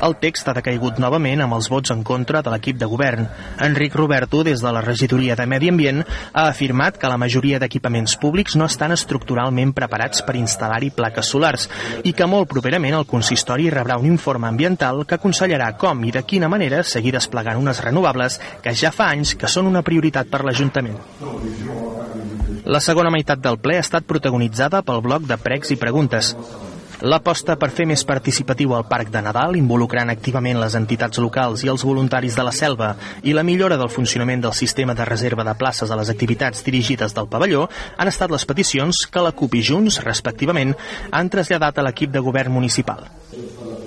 El 0.03 0.17
text 0.19 0.51
ha 0.51 0.55
decaigut 0.57 0.99
novament 0.99 1.45
amb 1.45 1.55
els 1.55 1.69
vots 1.71 1.95
en 1.95 2.03
contra 2.03 2.41
de 2.43 2.51
l'equip 2.51 2.81
de 2.81 2.89
govern. 2.91 3.29
Enric 3.63 3.95
Roberto, 3.95 4.43
des 4.43 4.65
de 4.67 4.73
la 4.75 4.83
regidoria 4.83 5.37
de 5.39 5.47
Medi 5.47 5.71
Ambient, 5.71 6.03
ha 6.33 6.49
afirmat 6.49 6.99
que 6.99 7.13
la 7.13 7.21
majoria 7.23 7.63
d'equipaments 7.63 8.17
públics 8.19 8.59
no 8.59 8.67
estan 8.67 8.91
estructuralment 8.91 9.77
preparats 9.79 10.27
per 10.27 10.35
instal·lar-hi 10.41 10.91
plaques 10.91 11.31
solars 11.37 11.69
i 12.03 12.17
que 12.19 12.27
molt 12.27 12.51
properament 12.51 12.99
el 12.99 13.07
consistori 13.07 13.71
rebrà 13.71 14.01
un 14.03 14.11
informe 14.11 14.51
ambiental 14.51 15.05
que 15.07 15.21
aconsellarà 15.23 15.71
com 15.79 16.03
i 16.03 16.11
de 16.11 16.27
quina 16.27 16.51
manera 16.51 16.83
seguir 16.83 17.15
desplegant 17.15 17.63
unes 17.63 17.87
renovables 17.87 18.43
que 18.59 18.75
ja 18.75 18.91
fa 18.91 19.13
anys 19.15 19.37
que 19.39 19.47
són 19.47 19.71
una 19.71 19.87
prioritat 19.87 20.27
per 20.27 20.43
l'Ajuntament. 20.43 21.12
La 22.65 22.81
segona 22.81 23.11
meitat 23.15 23.41
del 23.45 23.59
ple 23.63 23.77
ha 23.79 23.85
estat 23.85 24.07
protagonitzada 24.09 24.83
pel 24.87 25.03
bloc 25.05 25.27
de 25.29 25.39
pregs 25.41 25.73
i 25.75 25.79
preguntes. 25.81 26.35
L'aposta 27.03 27.57
per 27.59 27.73
fer 27.75 27.83
més 27.91 28.05
participatiu 28.07 28.77
el 28.77 28.85
Parc 28.87 29.09
de 29.11 29.19
Nadal, 29.27 29.57
involucrant 29.59 30.13
activament 30.13 30.61
les 30.63 30.77
entitats 30.79 31.19
locals 31.19 31.65
i 31.67 31.71
els 31.73 31.83
voluntaris 31.83 32.37
de 32.39 32.45
la 32.47 32.53
selva, 32.55 32.93
i 33.27 33.35
la 33.35 33.43
millora 33.43 33.75
del 33.81 33.91
funcionament 33.91 34.45
del 34.45 34.55
sistema 34.55 34.95
de 34.95 35.07
reserva 35.09 35.43
de 35.43 35.55
places 35.59 35.91
a 35.91 35.99
les 35.99 36.13
activitats 36.13 36.63
dirigides 36.63 37.17
del 37.17 37.27
pavelló 37.27 37.65
han 37.97 38.07
estat 38.07 38.31
les 38.31 38.47
peticions 38.47 39.03
que 39.11 39.25
la 39.25 39.35
CUP 39.35 39.59
i 39.59 39.65
Junts, 39.67 39.99
respectivament, 40.07 40.77
han 41.11 41.31
traslladat 41.33 41.81
a 41.81 41.89
l'equip 41.89 42.15
de 42.15 42.23
govern 42.23 42.55
municipal. 42.55 43.09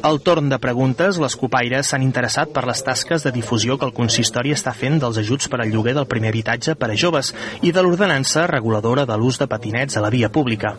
Al 0.04 0.20
torn 0.20 0.52
de 0.52 0.60
preguntes, 0.60 1.16
les 1.16 1.40
copaires 1.40 1.88
s'han 1.88 2.04
interessat 2.04 2.52
per 2.52 2.66
les 2.68 2.84
tasques 2.84 3.24
de 3.24 3.32
difusió 3.32 3.80
que 3.80 3.88
el 3.88 3.96
consistori 3.96 4.52
està 4.52 4.76
fent 4.76 5.00
dels 5.00 5.24
ajuts 5.24 5.48
per 5.48 5.62
al 5.64 5.72
lloguer 5.72 5.96
del 5.96 6.12
primer 6.12 6.36
habitatge 6.36 6.76
per 6.76 6.92
a 6.92 7.00
joves 7.00 7.32
i 7.64 7.72
de 7.72 7.82
l'ordenança 7.82 8.44
reguladora 8.52 9.08
de 9.08 9.16
l'ús 9.16 9.40
de 9.40 9.48
patinets 9.48 9.96
a 9.96 10.04
la 10.04 10.12
via 10.12 10.28
pública. 10.28 10.76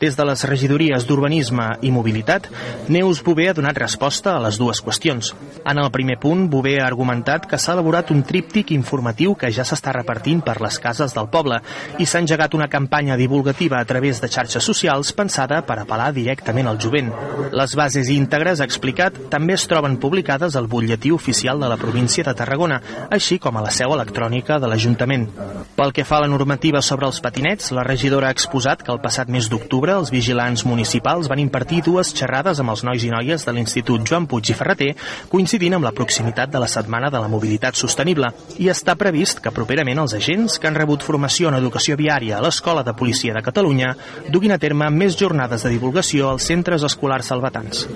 Des 0.00 0.14
de 0.16 0.24
les 0.24 0.42
regidories 0.48 1.04
d'Urbanisme 1.04 1.66
i 1.84 1.90
Mobilitat, 1.92 2.46
Neus 2.88 3.18
Bové 3.20 3.50
ha 3.50 3.52
donat 3.52 3.76
resposta 3.76 4.32
a 4.32 4.40
les 4.40 4.56
dues 4.56 4.78
qüestions. 4.80 5.34
En 5.60 5.76
el 5.76 5.90
primer 5.92 6.14
punt, 6.16 6.46
Bové 6.48 6.78
ha 6.80 6.86
argumentat 6.86 7.44
que 7.50 7.58
s'ha 7.60 7.74
elaborat 7.76 8.08
un 8.14 8.22
tríptic 8.24 8.72
informatiu 8.72 9.34
que 9.36 9.50
ja 9.52 9.66
s'està 9.68 9.92
repartint 9.92 10.40
per 10.46 10.54
les 10.64 10.78
cases 10.80 11.12
del 11.12 11.28
poble 11.28 11.58
i 12.00 12.06
s'ha 12.08 12.22
engegat 12.24 12.56
una 12.56 12.70
campanya 12.72 13.18
divulgativa 13.20 13.76
a 13.76 13.84
través 13.84 14.22
de 14.22 14.30
xarxes 14.32 14.64
socials 14.64 15.12
pensada 15.12 15.60
per 15.68 15.76
apel·lar 15.82 16.14
directament 16.16 16.72
al 16.72 16.80
jovent. 16.80 17.12
Les 17.52 17.76
bases 17.76 18.08
íntegres, 18.08 18.64
ha 18.64 18.70
explicat, 18.70 19.20
també 19.28 19.58
es 19.58 19.68
troben 19.68 19.98
publicades 20.00 20.56
al 20.56 20.70
butlletí 20.72 21.12
oficial 21.12 21.60
de 21.60 21.68
la 21.68 21.76
província 21.76 22.24
de 22.24 22.34
Tarragona, 22.40 22.80
així 23.10 23.36
com 23.36 23.60
a 23.60 23.66
la 23.68 23.76
seu 23.76 23.92
electrònica 23.92 24.56
de 24.56 24.72
l'Ajuntament. 24.72 25.28
Pel 25.76 25.92
que 25.92 26.08
fa 26.08 26.16
a 26.16 26.24
la 26.24 26.32
normativa 26.32 26.80
sobre 26.80 27.04
els 27.04 27.20
patinets, 27.20 27.68
la 27.76 27.84
regidora 27.84 28.32
ha 28.32 28.38
exposat 28.38 28.80
que 28.80 28.92
el 28.96 29.04
passat 29.04 29.28
mes 29.28 29.52
d'octubre 29.52 29.89
els 29.94 30.12
vigilants 30.12 30.64
municipals 30.68 31.28
van 31.30 31.42
impartir 31.42 31.80
dues 31.86 32.12
xerrades 32.16 32.60
amb 32.62 32.72
els 32.74 32.84
nois 32.86 33.04
i 33.06 33.10
noies 33.12 33.44
de 33.46 33.54
l'Institut 33.56 34.06
Joan 34.06 34.28
Puig 34.30 34.52
i 34.52 34.56
Ferreter, 34.56 34.90
coincidint 35.32 35.78
amb 35.78 35.88
la 35.88 35.94
proximitat 35.96 36.52
de 36.52 36.62
la 36.62 36.70
Setmana 36.70 37.10
de 37.10 37.20
la 37.22 37.28
Mobilitat 37.32 37.78
Sostenible, 37.80 38.32
i 38.58 38.70
està 38.72 38.96
previst 39.00 39.42
que 39.44 39.54
properament 39.54 40.02
els 40.04 40.14
agents 40.18 40.58
que 40.58 40.70
han 40.70 40.78
rebut 40.78 41.04
formació 41.06 41.50
en 41.50 41.58
educació 41.60 41.98
viària 42.00 42.38
a 42.38 42.44
l'Escola 42.44 42.86
de 42.86 42.94
Policia 42.94 43.34
de 43.34 43.44
Catalunya 43.44 43.94
duguin 44.30 44.56
a 44.56 44.62
terme 44.62 44.90
més 44.94 45.18
jornades 45.18 45.66
de 45.66 45.74
divulgació 45.76 46.30
als 46.30 46.46
centres 46.50 46.86
escolars 46.86 47.32
salvatans. 47.34 47.86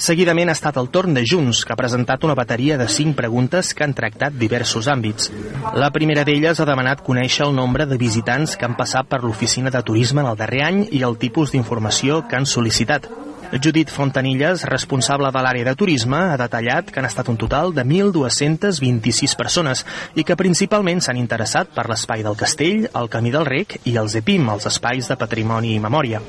Seguidament 0.00 0.48
ha 0.48 0.54
estat 0.56 0.78
el 0.80 0.86
torn 0.88 1.12
de 1.12 1.20
Junts, 1.28 1.58
que 1.68 1.74
ha 1.74 1.76
presentat 1.76 2.22
una 2.24 2.34
bateria 2.38 2.78
de 2.80 2.86
cinc 2.88 3.18
preguntes 3.18 3.74
que 3.76 3.84
han 3.84 3.92
tractat 3.92 4.32
diversos 4.32 4.88
àmbits. 4.88 5.28
La 5.76 5.90
primera 5.92 6.24
d'elles 6.24 6.56
ha 6.56 6.66
demanat 6.70 7.02
conèixer 7.04 7.44
el 7.44 7.52
nombre 7.52 7.84
de 7.84 7.98
visitants 8.00 8.56
que 8.56 8.64
han 8.64 8.78
passat 8.78 9.10
per 9.10 9.20
l'oficina 9.20 9.68
de 9.68 9.82
turisme 9.84 10.24
en 10.24 10.30
el 10.30 10.40
darrer 10.40 10.62
any 10.64 10.80
i 10.88 11.02
el 11.04 11.18
tipus 11.20 11.52
d'informació 11.52 12.22
que 12.30 12.40
han 12.40 12.48
sol·licitat. 12.48 13.10
Judit 13.60 13.92
Fontanilles, 13.92 14.64
responsable 14.72 15.28
de 15.34 15.44
l'àrea 15.44 15.68
de 15.68 15.76
turisme, 15.76 16.16
ha 16.32 16.40
detallat 16.40 16.88
que 16.88 17.02
han 17.02 17.10
estat 17.10 17.28
un 17.28 17.36
total 17.36 17.74
de 17.76 17.84
1.226 17.84 19.36
persones 19.36 19.84
i 20.14 20.24
que 20.24 20.38
principalment 20.38 21.04
s'han 21.04 21.20
interessat 21.20 21.76
per 21.76 21.90
l'espai 21.90 22.24
del 22.24 22.40
castell, 22.40 22.86
el 22.88 23.12
camí 23.12 23.36
del 23.36 23.44
rec 23.44 23.82
i 23.84 23.98
els 24.00 24.16
EPIM, 24.16 24.48
els 24.48 24.70
espais 24.70 25.12
de 25.12 25.20
patrimoni 25.20 25.74
i 25.74 25.82
memòria. 25.82 26.24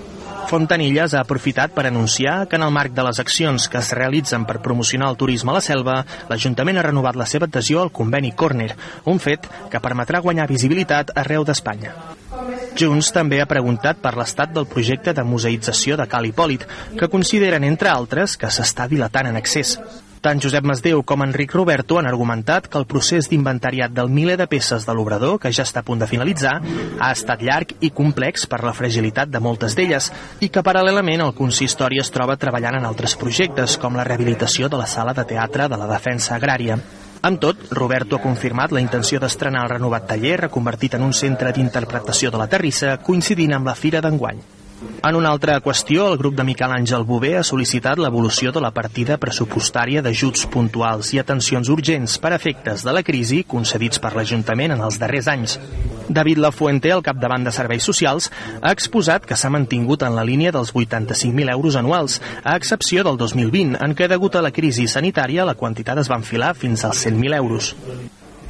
Fontanilles 0.49 1.13
ha 1.13 1.21
aprofitat 1.23 1.71
per 1.75 1.85
anunciar 1.87 2.47
que 2.49 2.57
en 2.59 2.65
el 2.65 2.73
marc 2.75 2.95
de 2.95 3.05
les 3.07 3.19
accions 3.23 3.67
que 3.71 3.79
es 3.79 3.91
realitzen 3.97 4.45
per 4.45 4.59
promocionar 4.63 5.09
el 5.11 5.17
turisme 5.17 5.53
a 5.53 5.57
la 5.59 5.63
selva, 5.65 6.01
l'Ajuntament 6.29 6.79
ha 6.79 6.85
renovat 6.87 7.19
la 7.19 7.27
seva 7.29 7.47
adhesió 7.47 7.81
al 7.81 7.93
conveni 7.95 8.33
Corner, 8.35 8.73
un 9.05 9.19
fet 9.23 9.47
que 9.71 9.83
permetrà 9.83 10.19
guanyar 10.19 10.49
visibilitat 10.51 11.15
arreu 11.15 11.47
d'Espanya. 11.47 11.95
Junts 12.79 13.11
també 13.15 13.41
ha 13.41 13.49
preguntat 13.49 13.99
per 14.03 14.15
l'estat 14.17 14.53
del 14.55 14.67
projecte 14.67 15.13
de 15.13 15.27
museïtzació 15.27 15.97
de 15.99 16.07
Cal 16.11 16.27
Hipòlit, 16.27 16.67
que 16.99 17.11
consideren, 17.11 17.63
entre 17.67 17.91
altres, 17.91 18.37
que 18.37 18.51
s'està 18.51 18.87
dilatant 18.91 19.31
en 19.31 19.39
excés. 19.39 19.77
Tant 20.21 20.37
Josep 20.37 20.61
Masdeu 20.69 20.99
com 21.01 21.23
Enric 21.25 21.55
Roberto 21.55 21.97
han 21.97 22.05
argumentat 22.05 22.67
que 22.69 22.77
el 22.77 22.85
procés 22.85 23.25
d'inventariat 23.25 23.89
del 23.89 24.11
miler 24.13 24.35
de 24.37 24.45
peces 24.45 24.85
de 24.85 24.93
l'obrador, 24.93 25.39
que 25.41 25.49
ja 25.49 25.65
està 25.65 25.81
a 25.81 25.87
punt 25.87 26.03
de 26.03 26.05
finalitzar, 26.05 26.59
ha 27.01 27.09
estat 27.09 27.41
llarg 27.41 27.73
i 27.81 27.89
complex 27.89 28.45
per 28.45 28.59
la 28.61 28.75
fragilitat 28.77 29.33
de 29.33 29.41
moltes 29.41 29.73
d'elles 29.73 30.11
i 30.45 30.51
que 30.53 30.61
paral·lelament 30.61 31.25
el 31.25 31.33
consistori 31.33 31.97
es 31.97 32.13
troba 32.13 32.37
treballant 32.37 32.77
en 32.77 32.85
altres 32.85 33.17
projectes, 33.17 33.79
com 33.81 33.97
la 33.97 34.05
rehabilitació 34.05 34.69
de 34.69 34.77
la 34.83 34.85
sala 34.85 35.17
de 35.17 35.25
teatre 35.25 35.65
de 35.65 35.81
la 35.81 35.89
defensa 35.89 36.37
agrària. 36.37 36.77
Amb 37.25 37.41
tot, 37.41 37.65
Roberto 37.73 38.21
ha 38.21 38.21
confirmat 38.21 38.77
la 38.77 38.85
intenció 38.85 39.17
d'estrenar 39.17 39.65
el 39.65 39.73
renovat 39.73 40.05
taller 40.13 40.37
reconvertit 40.45 41.01
en 41.01 41.09
un 41.09 41.17
centre 41.17 41.49
d'interpretació 41.49 42.29
de 42.29 42.45
la 42.45 42.49
terrissa 42.49 42.99
coincidint 43.01 43.57
amb 43.57 43.73
la 43.73 43.79
Fira 43.85 44.05
d'enguany. 44.05 44.60
En 45.01 45.15
una 45.17 45.29
altra 45.29 45.59
qüestió, 45.61 46.07
el 46.11 46.17
grup 46.17 46.35
de 46.37 46.43
Miquel 46.45 46.71
Àngel 46.75 47.03
Bové 47.09 47.31
ha 47.37 47.43
sol·licitat 47.45 47.99
l'evolució 48.01 48.51
de 48.53 48.61
la 48.61 48.69
partida 48.73 49.17
pressupostària 49.21 50.03
d'ajuts 50.05 50.45
puntuals 50.53 51.09
i 51.15 51.19
atencions 51.21 51.69
urgents 51.73 52.19
per 52.21 52.33
efectes 52.37 52.85
de 52.85 52.93
la 52.93 53.03
crisi 53.05 53.41
concedits 53.55 54.01
per 54.03 54.13
l'Ajuntament 54.15 54.75
en 54.75 54.85
els 54.85 54.99
darrers 55.01 55.29
anys. 55.31 55.57
David 56.09 56.41
Lafuente, 56.43 56.93
el 56.93 57.01
capdavant 57.01 57.45
de 57.47 57.53
Serveis 57.55 57.85
Socials, 57.87 58.29
ha 58.61 58.71
exposat 58.75 59.25
que 59.25 59.37
s'ha 59.37 59.53
mantingut 59.53 60.05
en 60.05 60.17
la 60.17 60.25
línia 60.27 60.53
dels 60.53 60.73
85.000 60.73 61.53
euros 61.57 61.77
anuals, 61.81 62.21
a 62.43 62.55
excepció 62.61 63.05
del 63.07 63.17
2020, 63.17 63.77
en 63.81 63.97
què 63.97 64.09
degut 64.11 64.35
a 64.37 64.45
la 64.45 64.53
crisi 64.53 64.87
sanitària 64.87 65.47
la 65.49 65.57
quantitat 65.57 66.01
es 66.01 66.11
va 66.11 66.21
enfilar 66.21 66.53
fins 66.53 66.85
als 66.85 67.05
100.000 67.07 67.41
euros. 67.41 67.75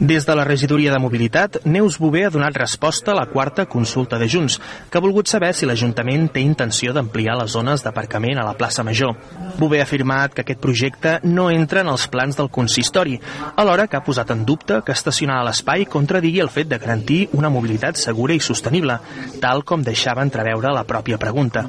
Des 0.02 0.26
de 0.26 0.34
la 0.34 0.44
regidoria 0.44 0.90
de 0.92 0.98
mobilitat, 0.98 1.60
Neus 1.64 2.00
Bové 2.02 2.24
ha 2.26 2.32
donat 2.34 2.56
resposta 2.58 3.12
a 3.12 3.14
la 3.20 3.28
quarta 3.30 3.68
consulta 3.70 4.18
de 4.18 4.26
Junts, 4.28 4.56
que 4.90 4.98
ha 4.98 5.02
volgut 5.06 5.30
saber 5.30 5.52
si 5.54 5.68
l'Ajuntament 5.70 6.26
té 6.34 6.42
intenció 6.42 6.90
d'ampliar 6.90 7.36
les 7.38 7.54
zones 7.54 7.84
d'aparcament 7.86 8.42
a 8.42 8.46
la 8.48 8.56
plaça 8.58 8.82
Major. 8.82 9.14
Bové 9.60 9.78
ha 9.78 9.86
afirmat 9.86 10.34
que 10.34 10.42
aquest 10.42 10.60
projecte 10.64 11.20
no 11.22 11.52
entra 11.54 11.84
en 11.86 11.92
els 11.94 12.08
plans 12.10 12.40
del 12.40 12.50
consistori, 12.50 13.20
alhora 13.56 13.86
que 13.86 14.00
ha 14.00 14.02
posat 14.02 14.34
en 14.34 14.42
dubte 14.44 14.80
que 14.82 14.98
estacionar 14.98 15.38
a 15.38 15.46
l'espai 15.46 15.86
contradigui 15.86 16.42
el 16.42 16.50
fet 16.50 16.74
de 16.74 16.82
garantir 16.82 17.28
una 17.38 17.54
mobilitat 17.54 18.02
segura 18.02 18.34
i 18.34 18.42
sostenible, 18.42 18.98
tal 19.40 19.62
com 19.62 19.86
deixava 19.86 20.26
entreveure 20.26 20.74
la 20.74 20.88
pròpia 20.90 21.22
pregunta. 21.22 21.68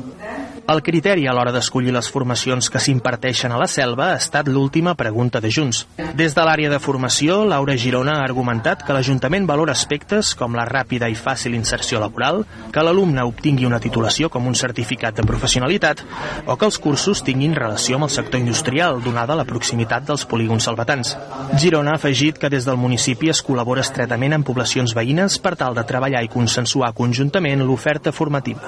El 0.62 0.78
criteri 0.80 1.24
a 1.26 1.32
l'hora 1.34 1.50
d'escollir 1.50 1.90
les 1.90 2.06
formacions 2.06 2.68
que 2.70 2.80
s'imparteixen 2.80 3.50
a 3.50 3.56
la 3.58 3.66
selva 3.66 4.12
ha 4.12 4.18
estat 4.20 4.46
l'última 4.46 4.94
pregunta 4.94 5.40
de 5.42 5.50
Junts. 5.50 5.80
Des 6.14 6.36
de 6.36 6.44
l'àrea 6.46 6.70
de 6.70 6.78
formació, 6.78 7.40
Laura 7.44 7.74
Girona 7.76 8.20
ha 8.20 8.24
argumentat 8.28 8.84
que 8.86 8.94
l'Ajuntament 8.94 9.48
valora 9.50 9.74
aspectes 9.74 10.36
com 10.38 10.54
la 10.54 10.66
ràpida 10.68 11.08
i 11.10 11.18
fàcil 11.18 11.56
inserció 11.58 11.98
laboral, 11.98 12.44
que 12.70 12.84
l'alumne 12.86 13.24
obtingui 13.26 13.66
una 13.66 13.80
titulació 13.82 14.30
com 14.30 14.46
un 14.46 14.54
certificat 14.54 15.18
de 15.18 15.26
professionalitat 15.26 16.04
o 16.46 16.56
que 16.56 16.70
els 16.70 16.78
cursos 16.78 17.24
tinguin 17.26 17.58
relació 17.58 17.98
amb 17.98 18.06
el 18.06 18.14
sector 18.14 18.38
industrial, 18.38 19.02
donada 19.02 19.34
la 19.34 19.48
proximitat 19.48 20.06
dels 20.06 20.24
polígons 20.30 20.70
salvatans. 20.70 21.16
Girona 21.58 21.96
ha 21.96 21.98
afegit 21.98 22.38
que 22.38 22.52
des 22.54 22.70
del 22.70 22.78
municipi 22.78 23.34
es 23.34 23.42
col·labora 23.42 23.82
estretament 23.82 24.38
amb 24.38 24.46
poblacions 24.46 24.94
veïnes 24.94 25.40
per 25.42 25.56
tal 25.58 25.74
de 25.74 25.82
treballar 25.90 26.22
i 26.22 26.30
consensuar 26.30 26.94
conjuntament 26.94 27.66
l'oferta 27.66 28.14
formativa. 28.14 28.62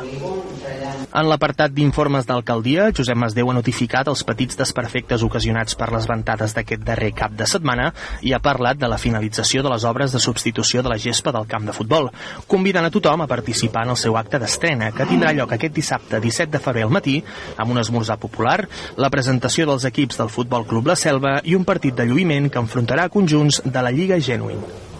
En 1.14 1.28
l'apartat 1.30 1.70
d'informes 1.70 2.26
d'alcaldia, 2.26 2.88
Josep 2.90 3.14
Masdeu 3.14 3.46
ha 3.46 3.54
notificat 3.54 4.08
els 4.10 4.24
petits 4.26 4.58
desperfectes 4.58 5.22
ocasionats 5.22 5.76
per 5.78 5.86
les 5.94 6.08
ventades 6.10 6.56
d'aquest 6.56 6.80
darrer 6.82 7.12
cap 7.14 7.36
de 7.38 7.46
setmana 7.46 7.92
i 8.26 8.32
ha 8.34 8.40
parlat 8.42 8.80
de 8.80 8.88
la 8.90 8.98
finalització 8.98 9.62
de 9.62 9.70
les 9.70 9.84
obres 9.86 10.10
de 10.10 10.18
substitució 10.24 10.82
de 10.82 10.90
la 10.90 10.98
gespa 10.98 11.30
del 11.36 11.46
camp 11.46 11.68
de 11.68 11.74
futbol, 11.76 12.10
convidant 12.50 12.88
a 12.88 12.90
tothom 12.90 13.22
a 13.22 13.28
participar 13.30 13.84
en 13.86 13.94
el 13.94 14.00
seu 14.00 14.18
acte 14.18 14.40
d'estrena, 14.42 14.90
que 14.90 15.06
tindrà 15.06 15.30
lloc 15.38 15.54
aquest 15.54 15.76
dissabte 15.76 16.18
17 16.18 16.50
de 16.56 16.62
febrer 16.64 16.82
al 16.88 16.96
matí, 16.96 17.20
amb 17.62 17.70
un 17.70 17.78
esmorzar 17.84 18.18
popular, 18.18 18.64
la 18.98 19.12
presentació 19.14 19.68
dels 19.70 19.86
equips 19.86 20.18
del 20.18 20.32
Futbol 20.34 20.66
Club 20.66 20.90
La 20.90 20.98
Selva 20.98 21.36
i 21.44 21.54
un 21.54 21.62
partit 21.62 21.94
de 21.94 22.08
lluïment 22.10 22.50
que 22.50 22.58
enfrontarà 22.58 23.06
conjunts 23.06 23.62
de 23.62 23.86
la 23.86 23.94
Lliga 23.94 24.18
Genuine. 24.18 24.93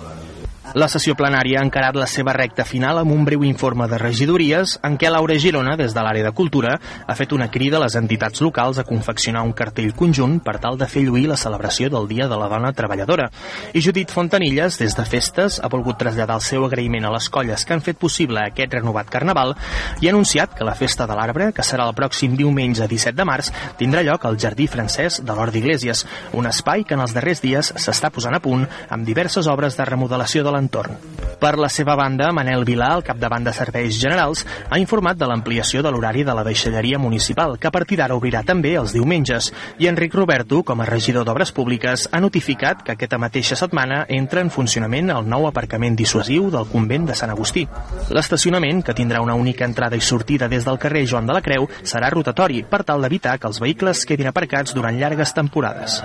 La 0.72 0.86
sessió 0.88 1.12
plenària 1.12 1.58
ha 1.60 1.64
encarat 1.66 1.94
la 2.00 2.06
seva 2.08 2.32
recta 2.32 2.64
final 2.64 2.96
amb 2.96 3.12
un 3.12 3.26
breu 3.26 3.42
informe 3.44 3.84
de 3.86 3.98
regidories 4.00 4.78
en 4.88 4.94
què 4.96 5.10
Laura 5.12 5.36
Girona, 5.38 5.74
des 5.76 5.92
de 5.92 6.02
l'àrea 6.02 6.24
de 6.24 6.32
Cultura, 6.32 6.78
ha 7.06 7.14
fet 7.18 7.34
una 7.36 7.50
crida 7.52 7.76
a 7.76 7.82
les 7.82 7.94
entitats 8.00 8.40
locals 8.40 8.80
a 8.80 8.84
confeccionar 8.88 9.42
un 9.44 9.52
cartell 9.52 9.92
conjunt 9.94 10.38
per 10.42 10.56
tal 10.62 10.78
de 10.80 10.88
fer 10.88 11.02
lluir 11.04 11.26
la 11.28 11.36
celebració 11.36 11.90
del 11.92 12.08
Dia 12.08 12.30
de 12.32 12.38
la 12.40 12.48
Dona 12.48 12.72
Treballadora. 12.72 13.26
I 13.74 13.82
Judit 13.84 14.10
Fontanilles, 14.10 14.78
des 14.80 14.96
de 14.96 15.04
Festes, 15.04 15.58
ha 15.60 15.68
volgut 15.68 15.98
traslladar 16.00 16.40
el 16.40 16.46
seu 16.48 16.64
agraïment 16.64 17.04
a 17.04 17.12
les 17.12 17.28
colles 17.28 17.66
que 17.68 17.76
han 17.76 17.84
fet 17.84 18.00
possible 18.00 18.40
aquest 18.40 18.72
renovat 18.72 19.12
carnaval 19.12 19.52
i 20.00 20.08
ha 20.08 20.14
anunciat 20.16 20.56
que 20.56 20.64
la 20.64 20.74
Festa 20.74 21.06
de 21.06 21.14
l'Arbre, 21.14 21.50
que 21.52 21.62
serà 21.62 21.84
el 21.84 21.94
pròxim 21.94 22.40
diumenge 22.40 22.88
17 22.88 23.20
de 23.20 23.28
març, 23.28 23.52
tindrà 23.76 24.00
lloc 24.08 24.24
al 24.24 24.40
Jardí 24.40 24.66
Francès 24.66 25.20
de 25.20 25.36
l'Hort 25.36 25.52
d'Iglésies, 25.52 26.06
un 26.32 26.48
espai 26.48 26.88
que 26.88 26.96
en 26.96 27.04
els 27.04 27.12
darrers 27.12 27.44
dies 27.44 27.74
s'està 27.76 28.10
posant 28.10 28.34
a 28.34 28.42
punt 28.42 28.64
amb 28.88 29.04
diverses 29.04 29.46
obres 29.46 29.76
de 29.76 29.90
remodelació 29.92 30.40
de 30.42 30.53
l'entorn. 30.54 30.96
Per 31.44 31.58
la 31.58 31.68
seva 31.68 31.92
banda, 31.98 32.30
Manel 32.32 32.62
Vilà, 32.64 32.86
el 32.96 33.02
capdavant 33.04 33.44
de 33.44 33.52
Serveis 33.52 33.98
Generals, 34.00 34.44
ha 34.70 34.78
informat 34.80 35.18
de 35.20 35.26
l'ampliació 35.28 35.82
de 35.84 35.90
l'horari 35.92 36.22
de 36.24 36.32
la 36.32 36.44
deixalleria 36.46 36.98
municipal, 36.98 37.58
que 37.60 37.68
a 37.68 37.74
partir 37.74 37.98
d'ara 38.00 38.16
obrirà 38.16 38.40
també 38.46 38.74
els 38.80 38.94
diumenges, 38.96 39.50
i 39.82 39.90
Enric 39.90 40.14
Roberto, 40.16 40.62
com 40.64 40.80
a 40.80 40.86
regidor 40.88 41.26
d'Obres 41.28 41.52
Públiques, 41.52 42.06
ha 42.12 42.22
notificat 42.24 42.80
que 42.86 42.94
aquesta 42.94 43.20
mateixa 43.20 43.58
setmana 43.60 44.04
entra 44.08 44.40
en 44.40 44.48
funcionament 44.54 45.12
el 45.12 45.28
nou 45.28 45.44
aparcament 45.50 45.98
dissuasiu 46.00 46.48
del 46.54 46.70
convent 46.72 47.10
de 47.10 47.18
Sant 47.18 47.34
Agustí. 47.34 47.66
L'estacionament, 48.08 48.80
que 48.80 48.96
tindrà 48.96 49.20
una 49.20 49.36
única 49.36 49.68
entrada 49.68 50.00
i 50.00 50.00
sortida 50.00 50.48
des 50.48 50.64
del 50.64 50.80
carrer 50.80 51.04
Joan 51.04 51.28
de 51.28 51.36
la 51.36 51.44
Creu, 51.44 51.68
serà 51.82 52.08
rotatori 52.14 52.64
per 52.64 52.84
tal 52.88 53.04
d'evitar 53.04 53.36
que 53.38 53.50
els 53.52 53.60
vehicles 53.60 54.06
quedin 54.08 54.32
aparcats 54.32 54.72
durant 54.72 54.96
llargues 54.96 55.36
temporades. 55.36 56.00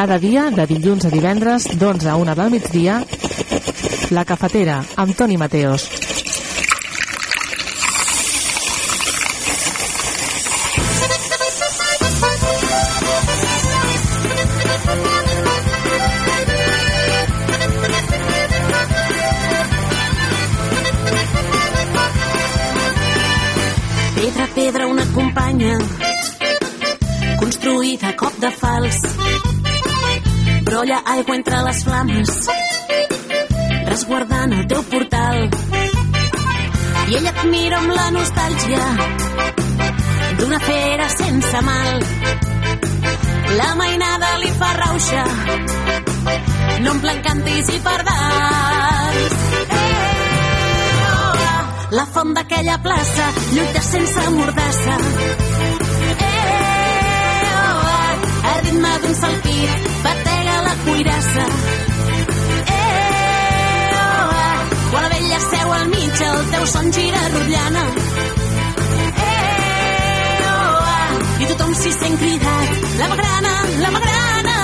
Cada 0.00 0.16
dia, 0.16 0.46
de 0.48 0.64
dilluns 0.64 1.04
a 1.04 1.10
divendres, 1.12 1.66
d'11 1.76 2.06
a 2.08 2.14
1 2.16 2.34
del 2.38 2.48
migdia, 2.54 2.94
La 4.16 4.24
Cafetera, 4.24 4.78
amb 4.96 5.12
Toni 5.12 5.36
Mateos. 5.36 5.84
Pedra, 24.16 24.48
pedra, 24.56 24.86
una 24.96 25.04
companya 25.12 25.76
construïda 27.36 28.14
a 28.14 28.16
cop 28.16 28.40
de 28.40 28.56
fals 28.64 29.04
brolla 30.70 31.02
aigua 31.04 31.34
entre 31.34 31.62
les 31.66 31.82
flames 31.82 32.30
resguardant 33.90 34.52
el 34.54 34.66
teu 34.70 34.82
portal. 34.92 35.48
I 37.10 37.16
ella 37.18 37.32
et 37.32 37.40
mira 37.50 37.80
amb 37.80 37.90
la 37.96 38.06
nostàlgia 38.14 38.84
d'una 40.38 40.60
fera 40.68 41.08
sense 41.16 41.62
mal. 41.66 42.06
La 43.58 43.68
mainada 43.82 44.30
li 44.44 44.52
fa 44.62 44.70
rauxa 44.78 45.24
no 46.84 46.94
omplen 46.94 47.22
cantis 47.26 47.74
i 47.74 47.82
pardals. 47.90 49.36
Eh, 49.80 49.84
oh, 51.10 51.36
la 51.98 52.08
font 52.14 52.34
d'aquella 52.38 52.78
plaça 52.86 53.30
lluita 53.50 53.86
sense 53.90 54.30
mordassa. 54.38 54.98
Eh, 56.14 56.34
oh, 57.58 57.94
ah, 58.00 58.18
a 58.54 58.58
ritme 58.64 58.98
d'un 59.02 59.22
salpí 59.24 59.58
batega 60.04 60.29
la 60.29 60.29
cuirassa. 60.84 61.44
Eh, 62.66 63.90
oh, 63.94 64.30
ah, 64.46 64.58
quan 64.90 65.02
la 65.02 65.08
vella 65.14 65.40
seu 65.50 65.72
al 65.72 65.86
mig 65.88 66.22
el 66.30 66.38
teu 66.52 66.66
son 66.74 66.92
gira 66.92 67.20
rotllana. 67.34 67.84
Eh, 69.28 70.38
oh, 70.52 70.78
ah, 70.96 71.10
i 71.42 71.44
tothom 71.50 71.74
s'hi 71.80 71.92
sent 72.00 72.18
cridat. 72.22 72.68
La 72.98 73.08
magrana, 73.12 73.54
la 73.84 73.90
magrana. 73.96 74.56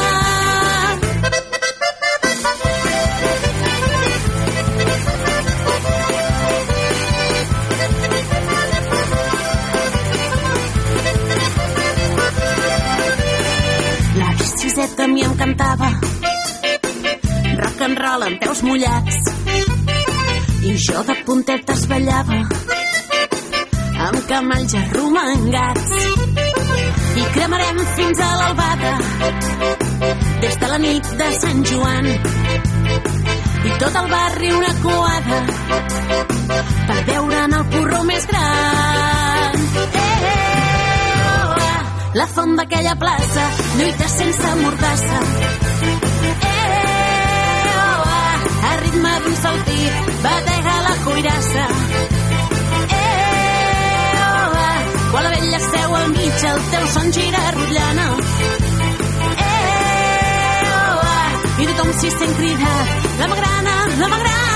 La 14.19 14.31
biciseta 14.39 15.05
a 15.05 15.09
mi 15.09 15.23
em 15.23 15.35
cantava 15.37 15.89
roll 18.07 18.23
amb 18.27 18.39
peus 18.43 18.61
mullats. 18.63 19.17
I 20.67 20.75
jo 20.85 21.03
de 21.09 21.17
puntetes 21.27 21.83
ballava 21.91 22.39
amb 24.07 24.21
camalls 24.31 24.75
arromangats. 24.81 25.95
I 27.17 27.25
cremarem 27.37 27.79
fins 27.97 28.21
a 28.21 28.31
l'albada 28.41 28.93
des 30.45 30.59
de 30.63 30.71
la 30.73 30.79
nit 30.87 31.13
de 31.21 31.29
Sant 31.41 31.63
Joan. 31.71 32.11
I 33.67 33.77
tot 33.83 34.01
el 34.03 34.11
barri 34.15 34.51
una 34.55 34.73
coada 34.85 35.39
per 36.89 37.01
veure'n 37.11 37.57
el 37.61 37.65
porró 37.75 38.03
més 38.11 38.27
gran. 38.33 39.63
Eh, 39.87 40.35
oh, 41.35 41.55
ah, 41.71 41.81
la 42.21 42.29
font 42.35 42.59
d'aquella 42.61 42.99
plaça 43.01 43.49
lluita 43.79 44.13
sense 44.19 44.59
mordassa. 44.63 45.25
eh, 45.25 45.97
oh, 46.03 46.06
ritme 48.97 49.21
d'un 49.25 49.37
saltí 49.37 49.81
batega 50.23 50.75
la 50.87 50.95
cuirassa. 51.05 51.65
Eh, 52.99 54.13
oh, 54.25 54.53
ah, 54.67 54.81
quan 55.11 55.23
la 55.25 55.31
vella 55.31 55.61
seu 55.71 55.97
al 55.97 56.09
mig 56.17 56.45
el 56.51 56.61
teu 56.73 56.87
son 56.95 57.13
gira 57.13 57.43
rotllana 57.57 58.07
eh, 59.49 60.63
oh, 60.79 60.99
ah, 61.15 61.31
i 61.63 61.67
tothom 61.69 61.91
s'hi 62.01 62.11
sent 62.19 62.37
cridat 62.41 62.87
la 63.21 63.27
magrana, 63.33 63.75
la 64.03 64.09
magrana 64.15 64.56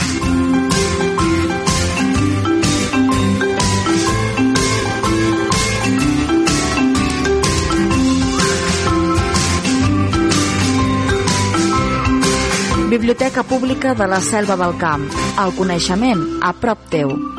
Biblioteca 13.01 13.41
Pública 13.41 13.95
de 13.95 14.05
la 14.05 14.21
Selva 14.21 14.55
del 14.55 14.77
Camp. 14.77 15.01
El 15.43 15.55
coneixement 15.57 16.19
a 16.45 16.53
prop 16.53 16.77
teu. 16.91 17.09
Hola, 17.09 17.31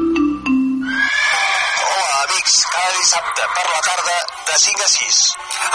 amics. 2.22 2.56
Cada 2.72 2.90
dissabte 2.96 3.46
per 3.54 3.66
la 3.68 3.78
tarda 3.86 4.16
de 4.48 4.56
5 4.62 4.82
a 4.82 4.88
6. 4.94 5.20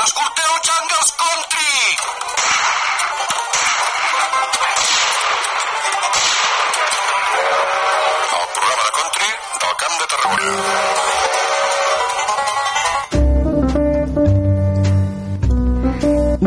Escolteu 0.03 0.51
Jungles 0.67 1.09
Country! 1.21 1.71
El 8.35 8.47
programa 8.57 8.83
de 8.83 8.91
country 8.97 9.31
del 9.61 9.75
Camp 9.83 9.95
de 10.01 10.05
Tarragona. 10.11 10.51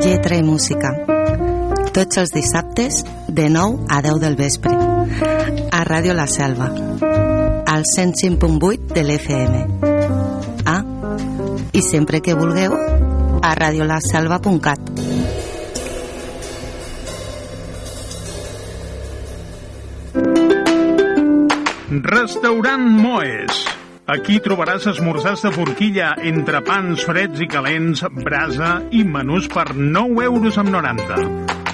Lletra 0.05 0.35
i 0.37 0.43
música. 0.43 1.10
Tots 2.01 2.17
els 2.17 2.31
dissabtes 2.33 3.03
de 3.29 3.51
9 3.53 3.85
a 3.93 3.99
10 4.01 4.21
del 4.23 4.33
vespre. 4.33 4.71
A 4.73 5.81
Ràdio 5.85 6.15
La 6.17 6.25
Selva. 6.33 6.71
Al 7.69 7.85
105.8 7.85 8.95
de 8.97 9.03
l'FM. 9.05 9.59
Ah, 10.65 10.81
i 11.77 11.83
sempre 11.85 12.23
que 12.25 12.33
vulgueu, 12.33 12.73
a 13.43 13.53
radiolaselva.cat. 13.53 14.81
Restaurant 22.17 22.91
Moes. 22.97 23.65
Aquí 24.09 24.41
trobaràs 24.41 24.89
esmorzars 24.97 25.45
de 25.45 25.53
forquilla 25.53 26.15
entre 26.25 26.65
pans 26.65 27.05
freds 27.05 27.45
i 27.45 27.47
calents, 27.47 28.09
brasa 28.25 28.79
i 28.89 29.05
menús 29.05 29.53
per 29.53 29.75
9 29.77 30.31
euros 30.33 30.57
amb 30.65 30.73
90. 30.81 31.60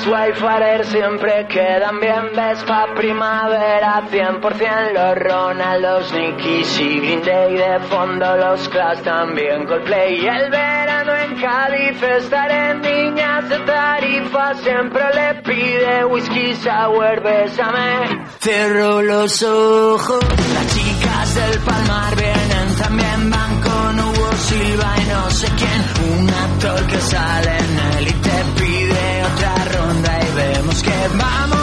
Las 0.00 0.08
Wayfarer 0.08 0.86
siempre 0.86 1.46
quedan 1.46 2.00
bien, 2.00 2.30
ves 2.34 2.64
pa' 2.64 2.86
primavera 2.94 4.02
100% 4.10 4.92
los 4.94 5.18
Ronaldos, 5.18 6.10
Nikis 6.14 6.80
y 6.80 7.00
Green 7.00 7.22
Day 7.22 7.54
de 7.54 7.80
fondo 7.80 8.34
los 8.38 8.66
Clash 8.70 9.02
también 9.02 9.66
Coldplay. 9.66 10.22
Y 10.22 10.26
el 10.26 10.50
verano 10.50 11.12
en 11.16 11.38
Cádiz 11.38 12.02
estaré 12.02 12.76
niñas 12.76 13.46
de 13.50 13.58
tarifa 13.58 14.54
siempre 14.54 15.02
le 15.12 15.34
pide 15.42 16.04
whisky 16.06 16.54
sour, 16.54 17.20
bésame. 17.22 18.24
Cierro 18.40 19.02
los 19.02 19.42
ojos, 19.42 20.24
las 20.54 20.74
chicas 20.74 21.34
del 21.34 21.58
Palmar 21.58 22.16
vienen 22.16 22.76
también 22.78 23.30
van 23.30 23.60
con 23.60 24.00
Hugo 24.00 24.32
Silva 24.32 24.94
y 24.96 25.04
no 25.10 25.30
sé 25.30 25.46
quién. 25.58 26.20
Un 26.20 26.30
actor 26.30 26.86
que 26.86 27.00
sale 27.00 27.58
en 27.58 27.98
él 27.98 28.19
vemos 31.08 31.50
que 31.50 31.59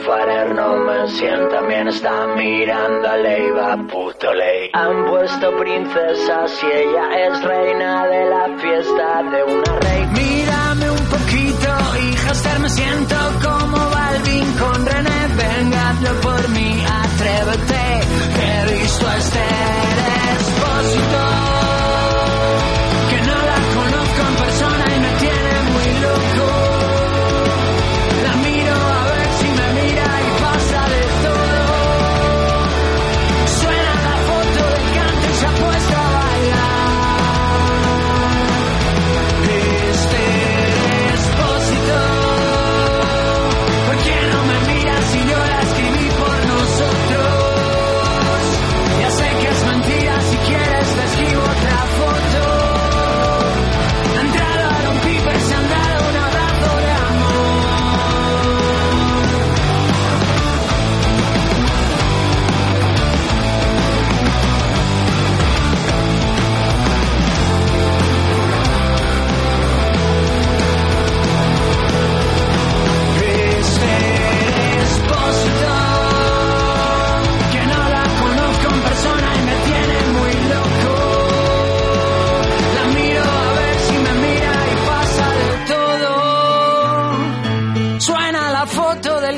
Wayfarer 0.00 0.54
no 0.54 0.78
me 0.78 1.08
sientan 1.08 1.68
bien, 1.68 1.88
están 1.88 2.34
mirando 2.34 3.06
a 3.06 3.16
Leiva, 3.18 3.76
puto 3.86 4.32
ley. 4.32 4.70
Han 4.72 5.04
puesto 5.10 5.56
princesa 5.58 6.48
si 6.48 6.66
ella 6.66 7.26
es 7.26 7.44
reina 7.44 8.06
de 8.06 8.24
la 8.30 8.58
fiesta 8.58 9.22
de 9.30 9.44
una 9.44 9.78
rey. 9.80 10.06
Mírame 10.06 10.90
un 10.90 11.06
poquito, 11.06 11.68
hija 12.02 12.32
Esther, 12.32 12.60
me 12.60 12.70
siento 12.70 13.16
como 13.44 13.90
Balvin 13.90 14.52
con 14.58 14.89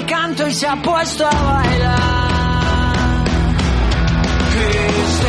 canto 0.04 0.46
y 0.46 0.54
se 0.54 0.66
ha 0.66 0.76
puesto 0.82 1.26
a 1.26 1.30
bailar. 1.30 3.24
Cristo, 4.52 5.28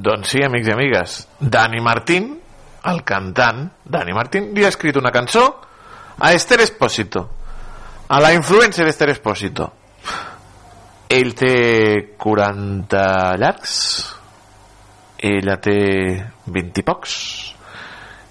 Doncs 0.00 0.30
sí, 0.32 0.40
amics 0.40 0.68
i 0.70 0.72
amigues, 0.72 1.16
Dani 1.40 1.80
Martín, 1.84 2.30
el 2.88 3.02
cantant 3.04 3.66
Dani 3.84 4.14
Martín, 4.16 4.46
li 4.56 4.64
ha 4.64 4.70
escrit 4.72 4.96
una 4.96 5.12
cançó 5.12 5.42
a 6.18 6.32
Esther 6.32 6.62
Espósito, 6.64 7.28
a 8.08 8.20
la 8.20 8.32
influencer 8.32 8.86
Esther 8.88 9.10
Espósito. 9.10 9.66
Ell 11.10 11.34
té 11.34 12.14
40 12.16 13.02
llargs, 13.42 13.74
ella 15.18 15.58
té 15.60 15.76
20 16.46 16.80
i 16.80 16.86
pocs. 16.86 17.16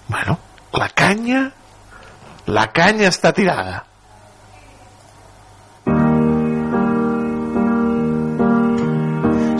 Bueno, 0.08 0.38
la 0.74 0.88
canya, 0.88 1.44
la 2.50 2.66
canya 2.74 3.12
està 3.12 3.30
tirada. 3.36 3.84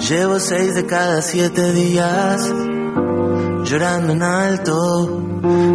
Llevo 0.08 0.40
seis 0.40 0.74
de 0.74 0.86
cada 0.86 1.20
siete 1.20 1.72
días 1.72 2.50
llorando 3.64 4.12
en 4.14 4.22
alto, 4.22 5.22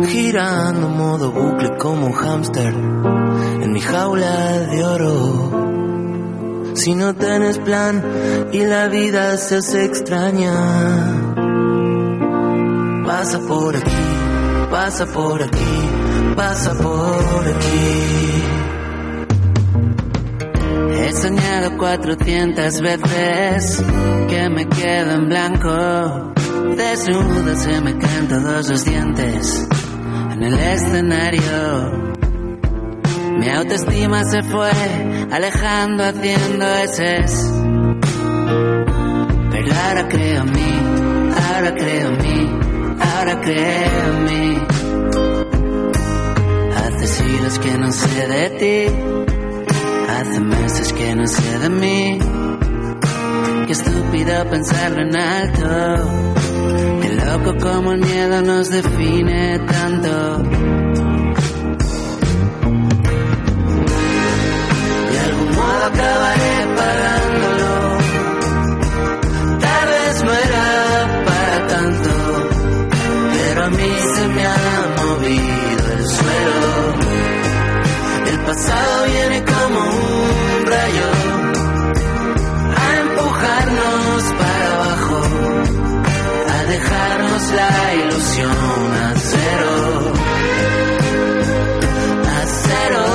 girando 0.08 0.90
modo 0.90 1.32
bucle 1.32 1.78
como 1.78 2.08
un 2.08 2.14
hámster 2.14 2.74
en 3.62 3.72
mi 3.72 3.80
jaula 3.80 4.52
de 4.72 4.84
oro. 4.84 6.72
Si 6.74 6.96
no 6.96 7.14
tienes 7.14 7.60
plan 7.60 8.04
y 8.52 8.66
la 8.66 8.88
vida 8.88 9.38
se 9.38 9.58
hace 9.58 9.86
extraña, 9.86 10.54
pasa 13.06 13.40
por 13.48 13.76
aquí, 13.76 14.70
pasa 14.72 15.06
por 15.06 15.42
aquí, 15.44 16.36
pasa 16.36 16.74
por 16.74 17.48
aquí. 17.48 18.55
He 20.98 21.12
soñado 21.14 21.78
400 21.78 22.82
veces 22.82 23.84
que 24.30 24.50
me 24.50 24.68
quedo 24.68 25.12
en 25.12 25.30
blanco. 25.30 26.34
Desnudo 26.76 27.56
se 27.56 27.82
me 27.82 27.98
caen 27.98 28.28
todos 28.28 28.70
los 28.70 28.86
dientes 28.86 29.68
en 30.32 30.44
el 30.44 30.54
escenario. 30.58 32.16
Mi 33.38 33.50
autoestima 33.50 34.24
se 34.24 34.42
fue 34.44 34.72
alejando 35.32 36.04
haciendo 36.06 36.66
eses. 36.76 37.54
Pero 39.52 39.76
ahora 39.88 40.08
creo 40.08 40.42
en 40.42 40.52
mí, 40.52 40.80
ahora 41.54 41.74
creo 41.76 42.10
en 42.10 42.18
mí, 42.18 42.60
ahora 43.00 43.42
creo 43.42 44.08
en 44.10 44.24
mí. 44.24 44.58
Hace 46.76 47.08
siglos 47.08 47.60
que 47.60 47.78
no 47.78 47.92
sé 47.92 48.28
de 48.28 48.50
ti. 48.50 49.35
Hace 50.18 50.40
meses 50.40 50.94
que 50.94 51.16
no 51.16 51.28
sé 51.28 51.60
de 51.60 51.70
mí. 51.70 52.20
Qué 53.68 53.72
estúpido 53.74 54.50
pensarlo 54.50 55.02
en 55.02 55.16
alto. 55.16 55.68
Qué 57.02 57.10
loco 57.26 57.56
como 57.62 57.92
el 57.92 58.00
miedo 58.00 58.42
nos 58.42 58.70
define 58.70 59.60
tanto. 59.60 60.38
De 65.12 65.20
algún 65.28 65.52
modo 65.56 65.86
acabaré 65.92 66.56
pagándolo. 66.82 67.98
Tal 69.60 69.88
vez 69.90 70.24
no 70.24 70.32
era 70.32 71.24
para 71.26 71.68
tanto. 71.68 72.12
Pero 73.34 73.64
a 73.66 73.70
mí 73.70 73.92
se 74.16 74.28
me 74.30 74.46
ha 74.46 74.96
movido 75.04 75.94
el 75.98 76.06
suelo. 76.08 76.74
El 78.32 78.40
pasado 78.40 79.06
viene 79.08 79.35
la 87.56 87.94
ilusión 87.96 88.52
a 88.52 89.14
cero, 89.16 90.14
a 92.28 92.46
cero. 92.46 93.06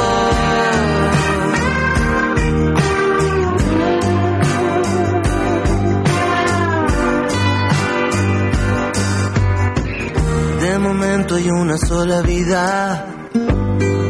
De 10.61 10.79
momento 10.79 11.35
hay 11.35 11.51
una 11.51 11.77
sola 11.77 12.23
vida 12.23 13.07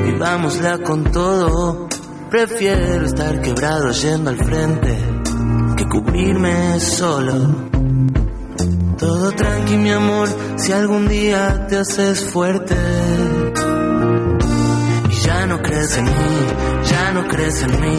vivámosla 0.04 0.78
con 0.78 1.04
todo. 1.04 1.88
Prefiero 2.30 3.06
estar 3.06 3.40
quebrado 3.40 3.90
yendo 3.90 4.30
al 4.30 4.36
frente 4.36 4.96
que 5.76 5.84
cubrirme 5.88 6.78
solo. 6.78 7.70
Todo 9.10 9.32
tranqui, 9.32 9.76
mi 9.76 9.90
amor, 9.90 10.28
si 10.56 10.70
algún 10.70 11.08
día 11.08 11.66
te 11.66 11.78
haces 11.78 12.24
fuerte. 12.32 12.76
Y 15.10 15.14
ya 15.26 15.46
no 15.46 15.60
crees 15.60 15.96
en 15.96 16.04
mí, 16.04 16.36
ya 16.84 17.10
no 17.10 17.26
crees 17.26 17.60
en 17.60 17.80
mí, 17.80 17.98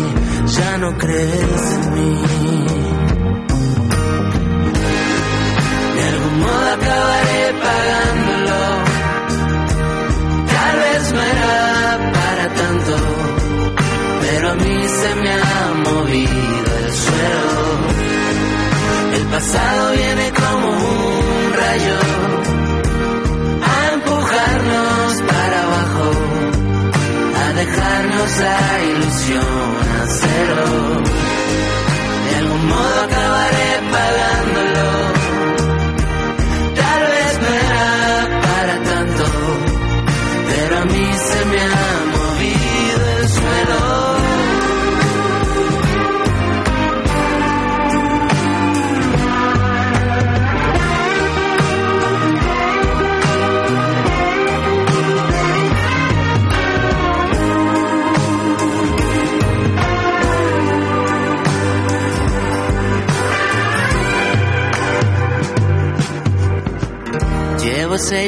ya 0.58 0.78
no 0.78 0.98
crees 0.98 1.64
en 1.76 1.94
mí. 1.96 2.12
De 5.96 6.04
algún 6.12 6.40
modo 6.40 6.68
acabaré 6.78 7.44
pagándolo. 7.68 8.60
Tal 10.54 10.76
vez 10.80 11.14
no 11.14 11.22
era 11.34 11.81
pasado 19.32 19.92
viene 19.94 20.32
como 20.34 20.68
un 20.68 21.54
rayo 21.62 21.98
a 23.72 23.94
empujarnos 23.94 25.22
para 25.32 25.58
abajo, 25.68 26.06
a 27.42 27.54
dejarnos 27.54 28.38
la 28.46 28.84
ilusión 28.92 29.68
a 30.00 30.06
cero. 30.20 30.64
De 32.30 32.36
algún 32.42 32.68
modo 32.68 32.98
acabaré 33.08 33.72
pagándolo. 33.96 34.51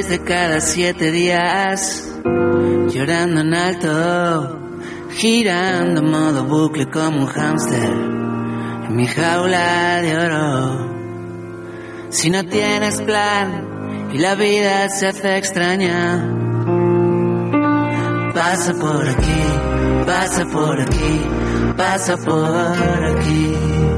Seis 0.03 0.09
de 0.09 0.19
cada 0.23 0.59
siete 0.59 1.11
días 1.11 2.03
llorando 2.89 3.41
en 3.41 3.53
alto, 3.53 4.59
girando 5.11 6.01
en 6.01 6.09
modo 6.09 6.43
bucle 6.45 6.89
como 6.89 7.21
un 7.21 7.27
hámster 7.27 7.91
en 8.87 8.95
mi 8.95 9.07
jaula 9.07 10.01
de 10.01 10.17
oro. 10.17 12.09
Si 12.09 12.29
no 12.29 12.43
tienes 12.45 13.01
plan 13.01 14.09
y 14.13 14.17
la 14.17 14.35
vida 14.35 14.89
se 14.89 15.07
hace 15.07 15.37
extraña, 15.37 16.23
pasa 18.33 18.73
por 18.73 19.07
aquí, 19.07 19.43
pasa 20.05 20.45
por 20.45 20.81
aquí, 20.81 21.21
pasa 21.75 22.17
por 22.17 23.05
aquí. 23.05 23.92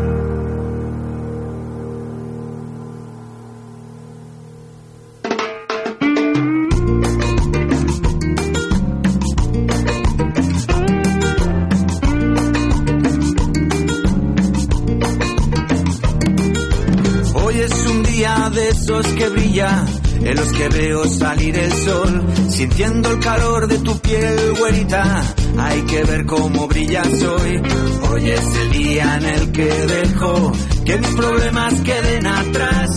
Los 20.36 20.52
que 20.52 20.70
veo 20.70 21.06
salir 21.06 21.58
el 21.58 21.72
sol, 21.72 22.24
sintiendo 22.50 23.12
el 23.12 23.20
calor 23.20 23.68
de 23.68 23.80
tu 23.80 23.98
piel, 24.00 24.54
güerita. 24.58 25.36
Hay 25.58 25.82
que 25.84 26.04
ver 26.04 26.26
cómo 26.26 26.68
brillas 26.68 27.24
hoy. 27.24 27.62
Hoy 28.10 28.30
es 28.30 28.56
el 28.56 28.72
día 28.72 29.18
en 29.18 29.26
el 29.26 29.52
que 29.52 29.66
dejo 29.66 30.52
que 30.86 30.98
mis 30.98 31.16
problemas 31.16 31.74
queden 31.82 32.28
atrás 32.28 32.90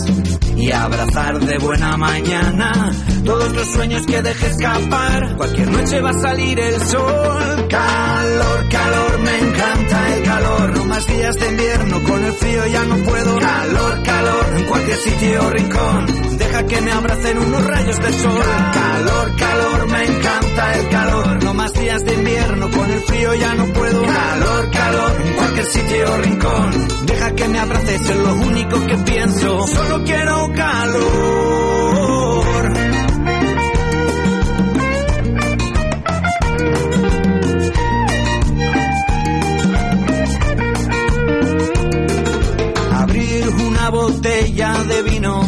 y 0.55 0.71
abrazar 0.71 1.39
de 1.39 1.57
buena 1.57 1.95
mañana 1.97 2.91
todos 3.23 3.51
los 3.53 3.67
sueños 3.67 4.05
que 4.05 4.21
dejé 4.21 4.47
escapar. 4.47 5.35
Cualquier 5.37 5.71
noche 5.71 6.01
va 6.01 6.09
a 6.09 6.21
salir 6.21 6.59
el 6.59 6.81
sol. 6.81 7.67
Calor, 7.69 8.69
calor, 8.69 9.19
me 9.19 9.39
encanta 9.39 10.15
el 10.15 10.23
calor. 10.23 10.77
No 10.77 10.85
más 10.85 11.07
días 11.07 11.35
de 11.35 11.49
invierno, 11.49 12.03
con 12.03 12.25
el 12.25 12.33
frío 12.33 12.67
ya 12.67 12.83
no 12.85 12.95
puedo. 12.97 13.39
Calor, 13.39 14.03
calor, 14.03 14.45
en 14.57 14.65
cualquier 14.65 14.97
sitio 14.97 15.43
o 15.43 15.49
rincón. 15.49 16.28
Deja 16.49 16.65
que 16.65 16.81
me 16.81 16.91
abracen 16.91 17.37
unos 17.37 17.63
rayos 17.63 17.99
de 17.99 18.11
sol. 18.13 18.41
Calor, 18.73 19.35
calor, 19.37 19.87
me 19.87 20.03
encanta 20.03 20.75
el 20.77 20.89
calor. 20.89 21.43
No 21.43 21.53
más 21.53 21.73
días 21.73 22.03
de 22.03 22.13
invierno, 22.15 22.71
con 22.71 22.91
el 22.91 23.01
frío 23.01 23.35
ya 23.35 23.53
no 23.53 23.65
puedo. 23.67 24.01
Calor, 24.01 24.71
calor, 24.71 25.11
en 25.27 25.33
cualquier 25.33 25.65
sitio 25.67 26.11
o 26.11 26.17
rincón. 26.17 26.87
Deja 27.05 27.35
que 27.35 27.47
me 27.49 27.59
abraces, 27.59 28.01
es 28.01 28.17
lo 28.17 28.33
único 28.33 28.83
que 28.87 28.97
pienso. 28.97 29.67
Solo 29.67 30.03
quiero 30.03 30.51
calor. 30.55 32.39
Abrir 42.95 43.49
una 43.49 43.89
botella 43.91 44.73
de 44.83 45.01
vino, 45.03 45.41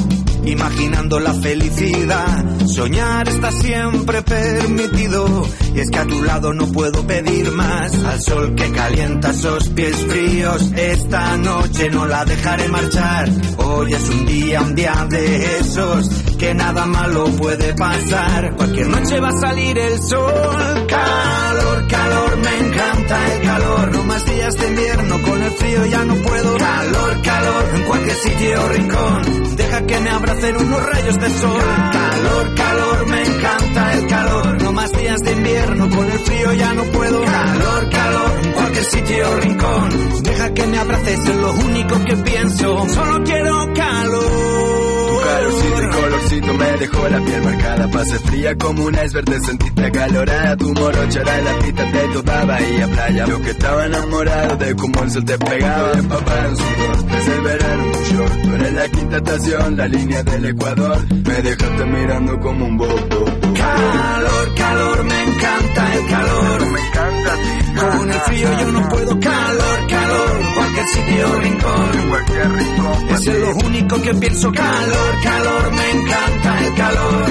imaginando 0.52 1.19
la 1.19 1.34
felicidad. 1.34 2.45
Soñar 2.65 3.28
está 3.28 3.52
siempre 3.52 4.22
permitido, 4.22 5.48
y 5.73 5.80
es 5.80 5.90
que 5.90 5.99
a 5.99 6.06
tu 6.06 6.23
lado 6.23 6.53
no 6.53 6.68
puedo 6.72 7.06
pedir 7.06 7.52
más. 7.52 7.94
Al 8.03 8.22
sol 8.22 8.56
que 8.56 8.72
calienta 8.72 9.32
esos 9.32 9.69
pies 9.69 9.95
fríos, 10.07 10.72
esta 10.76 11.38
noche 11.38 11.90
no 11.90 12.06
la 12.06 12.26
dejaré 12.26 12.68
marchar. 12.68 13.30
Hoy 13.57 13.94
es 13.94 14.10
un 14.10 14.26
día, 14.26 14.61
un 14.61 14.76
día 14.76 15.07
de 15.10 15.60
esos, 15.60 16.10
que 16.38 16.53
nada 16.53 16.86
malo 16.86 17.26
puede 17.38 17.73
pasar. 17.73 18.56
Cualquier 18.56 18.88
noche 18.88 19.19
va 19.19 19.30
a 19.30 19.40
salir 19.40 19.78
el 19.78 20.02
sol. 20.02 20.88
Calor, 20.88 21.88
calor, 21.88 22.38
me 22.38 22.68
encanta 22.68 22.81
el 23.12 23.42
calor. 23.42 23.92
No 23.92 24.04
más 24.04 24.26
días 24.26 24.54
de 24.56 24.68
invierno, 24.68 25.22
con 25.22 25.44
el 25.44 25.52
frío 25.52 25.86
ya 25.86 26.06
no 26.06 26.16
puedo. 26.16 26.58
Calor, 26.58 27.22
calor, 27.22 27.66
en 27.76 27.84
cualquier 27.84 28.16
sitio 28.16 28.62
o 28.62 28.70
rincón. 28.70 29.56
Deja 29.56 29.86
que 29.86 30.00
me 30.00 30.10
abracen 30.10 30.58
unos 30.58 30.86
rayos 30.86 31.20
de 31.20 31.30
sol. 31.30 31.62
Calor, 31.92 32.56
calor, 32.56 33.08
me 33.08 33.26
encanta 33.26 33.94
el 33.94 34.08
calor. 34.08 34.62
No 34.64 34.72
más 34.74 34.92
días 34.92 35.22
de 35.22 35.32
invierno, 35.32 35.90
con 35.90 36.12
el 36.12 36.20
frío 36.20 36.54
ya 36.54 36.74
no 36.74 36.84
puedo. 36.86 37.24
Calor, 37.24 37.90
calor, 37.90 38.32
en 38.44 38.52
cualquier 38.54 38.86
sitio 38.86 39.30
o 39.30 39.36
rincón. 39.38 40.24
Deja 40.24 40.54
que 40.54 40.68
me 40.68 40.78
abraces, 40.78 41.20
es 41.20 41.36
lo 41.36 41.52
único 41.54 42.06
que 42.06 42.18
pienso. 42.18 42.90
Solo 42.90 43.24
quiero 43.24 43.74
calor. 43.74 44.81
Calorcito 45.22 45.84
y 45.84 45.88
colorcito 45.89 46.53
me 46.53 46.72
dejó 46.77 47.10
la 47.10 47.19
piel 47.22 47.41
marcada. 47.43 47.88
Pase 47.91 48.19
fría 48.19 48.56
como 48.56 48.85
un 48.85 48.93
iceberg, 48.93 49.26
te 49.26 49.39
sentiste 49.41 49.85
acalorada. 49.85 50.57
Tu 50.57 50.73
morochara 50.73 51.38
en 51.39 51.45
la 51.45 51.60
pista 51.60 51.84
de 51.84 52.07
toda 52.14 52.45
bahía 52.45 52.88
playa. 52.88 53.26
Yo 53.26 53.41
que 53.41 53.49
estaba 53.52 53.85
enamorado 53.85 54.56
de 54.57 54.76
cómo 54.76 55.03
el 55.03 55.11
sol 55.11 55.26
te 55.26 55.38
pegaba 55.38 55.91
Empapado 55.93 56.49
en 56.49 56.57
sudor, 56.57 57.06
desde 57.06 57.35
el 57.35 57.41
verano 57.41 57.84
tu 57.91 58.15
short 58.15 58.41
Tú 58.41 58.53
eres 58.56 58.73
la 58.73 58.89
quinta 58.89 59.18
estación, 59.18 59.77
la 59.77 59.88
línea 59.88 60.23
del 60.23 60.45
Ecuador. 60.45 60.98
Me 61.10 61.41
dejaste 61.41 61.85
mirando 61.85 62.39
como 62.39 62.65
un 62.65 62.77
bobo. 62.77 63.26
Calor, 63.56 64.56
calor, 64.56 65.03
me 65.03 65.23
encanta 65.23 65.93
el 65.93 66.07
calor. 66.07 66.72
Me 66.72 66.80
encanta 66.88 67.98
Con 67.98 68.11
el 68.11 68.19
frío 68.22 68.49
yo 68.60 68.72
no 68.72 68.89
puedo. 68.89 69.19
Calor, 69.19 69.88
calor, 69.88 70.51
cualquier 70.72 70.88
sitio 70.88 71.35
rincón. 71.35 72.10
Cualquier 72.10 72.52
rincón. 72.52 73.10
Es 73.10 73.26
lo 73.26 73.56
único 73.68 74.02
que 74.02 74.14
pienso. 74.15 74.52
Calor, 74.52 75.22
calor, 75.23 75.72
me 75.73 75.91
encanta 75.91 76.65
el 76.65 76.73
calor. 76.76 77.26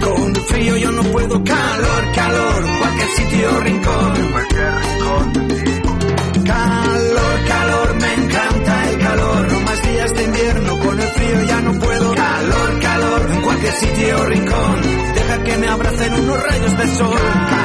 Con 0.00 0.36
el 0.36 0.42
frío 0.42 0.76
yo 0.76 0.92
no 0.92 1.02
puedo. 1.04 1.44
Calor, 1.44 2.12
calor, 2.14 2.64
cualquier 2.80 3.08
sitio 3.10 3.60
rincón. 3.60 4.30
Cualquier 4.32 4.74
rincón. 4.82 5.32
Calor, 6.44 7.44
calor, 7.48 7.94
me 8.00 8.14
encanta 8.14 8.90
el 8.90 8.98
calor. 8.98 9.52
No 9.52 9.60
más 9.60 9.82
días 9.82 10.14
de 10.14 10.24
invierno, 10.24 10.78
con 10.78 11.00
el 11.00 11.08
frío 11.08 11.42
ya 11.44 11.60
no 11.60 11.72
puedo. 11.78 12.14
Calor, 12.14 12.80
calor, 12.80 13.30
en 13.30 13.42
cualquier 13.42 13.72
sitio 13.72 14.24
rincón. 14.26 14.82
Deja 15.14 15.44
que 15.44 15.56
me 15.56 15.68
abracen 15.68 16.14
unos 16.14 16.42
rayos 16.42 16.78
de 16.78 16.96
sol. 16.96 17.57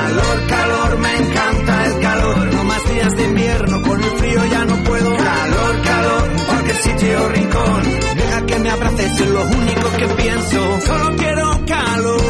Abraces, 9.14 9.22
es 9.22 9.30
lo 9.30 9.44
único 9.44 9.90
que 9.98 10.08
pienso. 10.16 10.82
Solo 10.82 11.16
quiero 11.16 11.52
calor. 11.68 12.24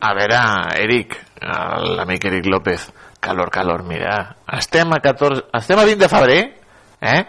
A 0.00 0.14
veure, 0.14 0.36
Eric, 0.76 1.16
l'amic 1.40 2.24
Eric 2.24 2.46
López, 2.46 2.92
calor, 3.20 3.50
calor, 3.50 3.82
mira, 3.82 4.36
estem 4.52 4.92
a 4.92 5.00
14, 5.00 5.44
estem 5.52 5.78
a 5.78 5.84
20 5.84 5.98
de 5.98 6.08
febrer, 6.08 6.60
eh? 7.00 7.26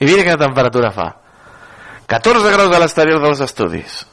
I 0.00 0.04
mira 0.04 0.22
quina 0.22 0.36
temperatura 0.36 0.90
fa. 0.90 1.16
14 2.06 2.52
graus 2.52 2.74
a 2.74 2.78
l'exterior 2.80 3.20
dels 3.20 3.40
estudis. 3.40 4.06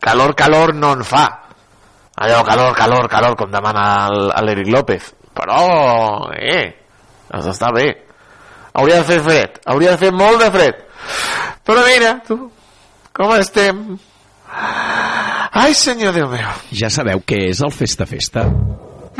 Calor, 0.00 0.34
calor 0.34 0.74
no 0.74 0.92
en 0.94 1.04
fa. 1.04 1.40
Allò, 2.16 2.44
calor, 2.44 2.74
calor, 2.76 3.08
calor, 3.08 3.36
com 3.36 3.50
demana 3.50 4.08
l'Eric 4.42 4.68
López. 4.68 5.14
Però, 5.34 6.30
eh, 6.36 6.76
doncs 7.30 7.46
està 7.54 7.72
bé. 7.72 8.06
Hauria 8.74 9.00
de 9.00 9.04
fer 9.04 9.20
fred, 9.24 9.58
hauria 9.66 9.90
de 9.96 9.98
fer 9.98 10.12
molt 10.12 10.38
de 10.42 10.50
fred. 10.54 10.89
Però 11.66 11.84
mira, 11.86 12.14
tu, 12.26 12.38
com 13.14 13.34
estem? 13.36 13.82
Ai, 14.50 15.74
senyor 15.74 16.14
Déu 16.14 16.28
meu. 16.30 16.54
Ja 16.74 16.90
sabeu 16.90 17.22
què 17.26 17.44
és 17.50 17.60
el 17.62 17.72
Festa 17.74 18.06
Festa? 18.06 18.46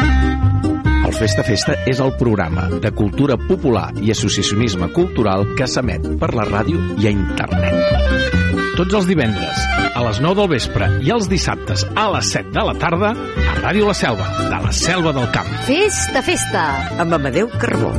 El 0.00 1.16
Festa 1.18 1.42
Festa 1.42 1.74
és 1.90 1.98
el 2.02 2.12
programa 2.18 2.68
de 2.82 2.92
cultura 2.94 3.36
popular 3.48 3.88
i 3.98 4.12
associacionisme 4.14 4.92
cultural 4.94 5.48
que 5.58 5.66
s'emet 5.66 6.06
per 6.20 6.30
la 6.38 6.46
ràdio 6.46 6.78
i 7.02 7.10
a 7.10 7.14
internet. 7.14 8.30
Tots 8.78 8.94
els 8.96 9.08
divendres, 9.10 9.64
a 9.92 10.04
les 10.06 10.22
9 10.22 10.38
del 10.38 10.48
vespre 10.54 10.86
i 11.04 11.10
els 11.12 11.26
dissabtes 11.28 11.82
a 11.98 12.06
les 12.14 12.30
7 12.32 12.54
de 12.54 12.64
la 12.70 12.76
tarda, 12.80 13.10
a 13.12 13.58
Ràdio 13.58 13.90
La 13.90 13.98
Selva, 13.98 14.30
de 14.38 14.64
la 14.64 14.72
Selva 14.72 15.12
del 15.18 15.28
Camp. 15.34 15.50
Festa, 15.66 16.22
festa, 16.24 16.66
amb 17.02 17.18
Amadeu 17.18 17.50
Carbó. 17.58 17.90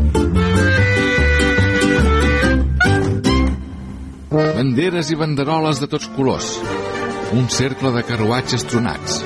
Banderes 4.31 5.09
i 5.11 5.15
banderoles 5.19 5.81
de 5.83 5.89
tots 5.91 6.05
colors. 6.15 6.53
Un 7.35 7.49
cercle 7.51 7.89
de 7.91 8.03
carruatges 8.07 8.63
tronats. 8.63 9.17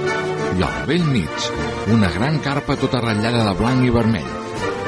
I 0.57 0.65
al 0.65 0.79
vell 0.89 1.05
mig, 1.11 1.49
una 1.93 2.09
gran 2.15 2.39
carpa 2.41 2.73
tota 2.81 3.03
ratllada 3.05 3.43
de 3.45 3.53
blanc 3.59 3.85
i 3.85 3.93
vermell. 3.93 4.31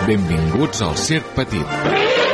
Benvinguts 0.10 0.82
al 0.88 0.98
Circ 0.98 1.36
Petit. 1.38 2.27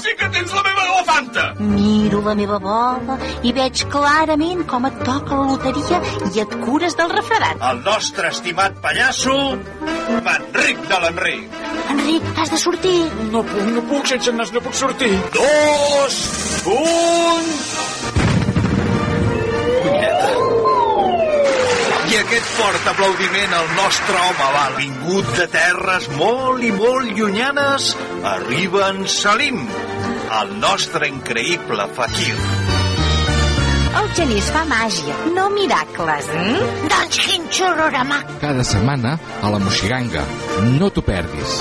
Sí 0.00 0.14
que 0.16 0.28
tens 0.32 0.52
la 0.56 0.62
meva 0.64 0.84
elefanta! 0.86 1.42
Miro 1.60 2.22
la 2.24 2.34
meva 2.38 2.58
bola 2.62 3.18
i 3.44 3.52
veig 3.56 3.82
clarament 3.92 4.62
com 4.70 4.86
et 4.88 4.96
toca 5.04 5.36
la 5.36 5.48
loteria 5.50 6.00
i 6.30 6.40
et 6.44 6.54
cures 6.64 6.96
del 6.96 7.12
refredat. 7.12 7.60
El 7.70 7.82
nostre 7.84 8.30
estimat 8.32 8.80
pallasso, 8.80 9.36
Manric 10.24 10.80
de 10.88 11.02
l'Enric. 11.04 11.60
Enric, 11.92 12.32
has 12.38 12.54
de 12.54 12.62
sortir. 12.64 12.96
No 13.34 13.44
puc, 13.44 13.68
no 13.76 13.84
puc, 13.92 14.08
sense 14.14 14.32
nas 14.38 14.54
no 14.56 14.64
puc 14.64 14.80
sortir. 14.80 15.12
Dos, 15.36 16.18
un... 16.78 17.54
I 22.10 22.16
aquest 22.18 22.48
fort 22.56 22.88
aplaudiment 22.90 23.52
al 23.54 23.68
nostre 23.76 24.16
home 24.18 24.46
val. 24.56 24.72
Vingut 24.80 25.28
de 25.36 25.46
terres 25.52 26.08
molt 26.16 26.64
i 26.66 26.72
molt 26.74 27.12
llunyanes, 27.14 27.92
arriba 28.32 28.88
en 28.90 29.04
Salim, 29.06 29.60
el 30.30 30.52
nostre 30.62 31.08
increïble 31.10 31.86
fakir. 31.96 32.34
El 34.00 34.06
genís 34.14 34.46
fa 34.54 34.62
màgia, 34.68 35.16
no 35.34 35.48
miracles. 35.50 36.28
Mm? 36.30 36.86
Doncs 36.92 37.18
quin 37.26 37.48
xurrorama. 37.50 38.20
Cada 38.42 38.62
setmana 38.66 39.16
a 39.42 39.50
la 39.50 39.58
Moixiganga. 39.58 40.22
No 40.78 40.90
t'ho 40.94 41.02
perdis. 41.02 41.58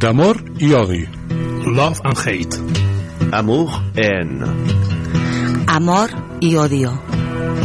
D'amor 0.00 0.40
i 0.64 0.72
odi. 0.72 1.02
Love 1.68 2.00
and 2.08 2.16
hate. 2.24 2.56
Amour 3.36 3.68
en... 4.00 4.40
Amor 5.68 6.08
y 6.40 6.56
odio. 6.56 6.98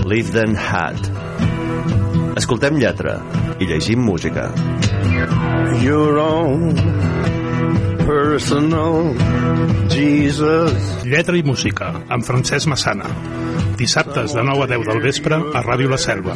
Live 0.06 0.32
Then 0.32 0.54
Had. 0.54 1.25
Escoltem 2.36 2.76
lletra 2.76 3.20
i 3.60 3.68
llegim 3.70 4.02
música. 4.04 4.50
Your 5.82 6.20
own 6.20 6.76
personal 8.06 9.14
Jesus. 9.90 11.06
Lletra 11.08 11.38
i 11.40 11.44
música, 11.48 11.94
amb 12.12 12.26
Francesc 12.28 12.68
Massana. 12.68 13.08
Dissabtes 13.80 14.36
de 14.36 14.44
9 14.44 14.66
a 14.66 14.68
10 14.72 14.88
del 14.88 15.02
vespre 15.04 15.36
a 15.36 15.62
Ràdio 15.64 15.92
La 15.92 16.00
Selva. 16.00 16.36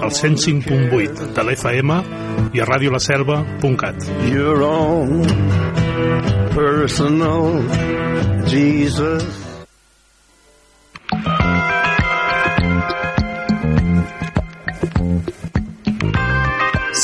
Al 0.00 0.10
105.8 0.10 1.30
de 1.34 1.44
l'FM 1.46 2.00
i 2.54 2.62
a 2.62 2.66
radiolaselva.cat. 2.66 4.10
Your 4.30 4.62
own 4.66 5.22
personal 6.54 7.62
Jesus. 8.50 9.49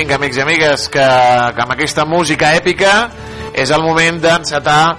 Vinga, 0.00 0.16
amics 0.16 0.38
i 0.38 0.40
amigues, 0.40 0.84
que, 0.88 1.02
que 1.54 1.60
amb 1.60 1.72
aquesta 1.74 2.06
música 2.08 2.54
èpica 2.56 2.92
és 3.52 3.68
el 3.74 3.82
moment 3.84 4.16
d'encetar 4.22 4.96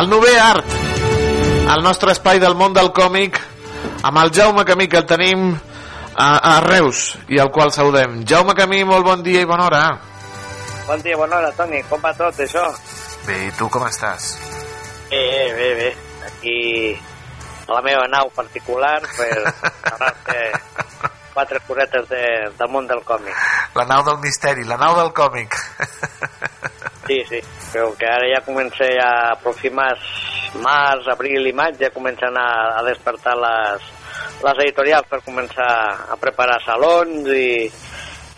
el 0.00 0.08
novè 0.10 0.32
art, 0.42 0.72
el 1.70 1.84
nostre 1.84 2.10
espai 2.16 2.40
del 2.42 2.56
món 2.58 2.74
del 2.74 2.90
còmic, 2.96 3.38
amb 4.02 4.18
el 4.24 4.32
Jaume 4.34 4.64
Camí, 4.66 4.88
que 4.90 4.98
el 4.98 5.06
tenim 5.06 5.52
a, 5.52 6.26
a 6.26 6.54
Reus, 6.64 7.04
i 7.30 7.38
al 7.38 7.52
qual 7.54 7.70
saludem. 7.70 8.24
Jaume 8.26 8.56
Camí, 8.58 8.82
molt 8.88 9.06
bon 9.06 9.22
dia 9.22 9.44
i 9.44 9.46
bona 9.46 9.68
hora. 9.68 9.84
Bon 10.88 11.04
dia, 11.04 11.14
bona 11.20 11.38
hora, 11.38 11.52
Toni. 11.54 11.84
Com 11.86 12.02
va 12.02 12.10
tot, 12.18 12.40
això? 12.42 12.64
Bé, 13.28 13.38
i 13.46 13.52
tu 13.54 13.70
com 13.70 13.86
estàs? 13.86 14.32
Bé, 15.12 15.28
bé, 15.54 15.70
bé. 15.78 15.92
Aquí 16.32 16.58
a 17.68 17.78
la 17.78 17.84
meva 17.86 18.10
nau 18.10 18.34
particular 18.34 18.98
per 19.14 19.30
parlar-te 19.86 20.42
quatre 21.34 21.62
cosetes 21.68 22.10
de, 22.10 22.24
del 22.58 22.74
món 22.74 22.90
del 22.90 23.06
còmic. 23.06 23.38
La 23.74 23.84
nau 23.90 24.04
del 24.06 24.20
misteri, 24.22 24.64
la 24.68 24.78
nau 24.78 24.94
del 25.00 25.10
còmic. 25.16 25.56
Sí, 27.04 27.18
sí, 27.28 27.40
però 27.72 27.90
que 27.98 28.06
ara 28.08 28.28
ja 28.30 28.40
comença 28.46 28.86
a 29.02 29.08
aproximar 29.34 29.90
març, 30.64 31.08
abril 31.12 31.50
i 31.50 31.52
maig, 31.52 31.76
ja 31.76 31.90
comencen 31.92 32.38
a, 32.40 32.48
a 32.78 32.84
despertar 32.86 33.34
les, 33.36 33.84
les 34.46 34.62
editorials 34.64 35.10
per 35.10 35.20
començar 35.26 35.68
a 36.14 36.16
preparar 36.20 36.56
salons 36.64 37.28
i, 37.28 37.66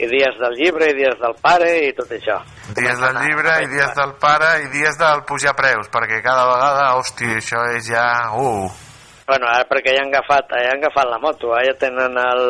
i 0.03 0.09
dies 0.11 0.41
del 0.41 0.57
llibre 0.59 0.91
i 0.91 0.97
dies 0.99 1.15
del 1.21 1.37
pare 1.43 1.71
i 1.87 1.93
tot 1.95 2.11
això. 2.17 2.41
Dies 2.75 2.99
del 3.05 3.21
llibre 3.23 3.61
i 3.63 3.71
dies 3.71 3.95
del 4.01 4.17
pare 4.23 4.51
i 4.65 4.73
dies 4.75 4.99
del 4.99 5.23
pujar 5.29 5.55
preus, 5.55 5.93
perquè 5.93 6.19
cada 6.25 6.49
vegada, 6.51 6.91
hòstia, 6.99 7.39
això 7.39 7.63
és 7.77 7.93
ja... 7.93 8.09
Uh. 8.35 8.86
Bueno, 9.27 9.49
ara 9.51 9.67
perquè 9.67 9.91
ja 9.97 10.05
han 10.05 10.13
agafat, 10.15 10.53
ja 10.55 10.71
han 10.71 10.79
agafat 10.85 11.09
la 11.11 11.19
moto, 11.19 11.51
eh? 11.59 11.65
ja 11.67 11.75
tenen 11.81 12.15
el, 12.23 12.43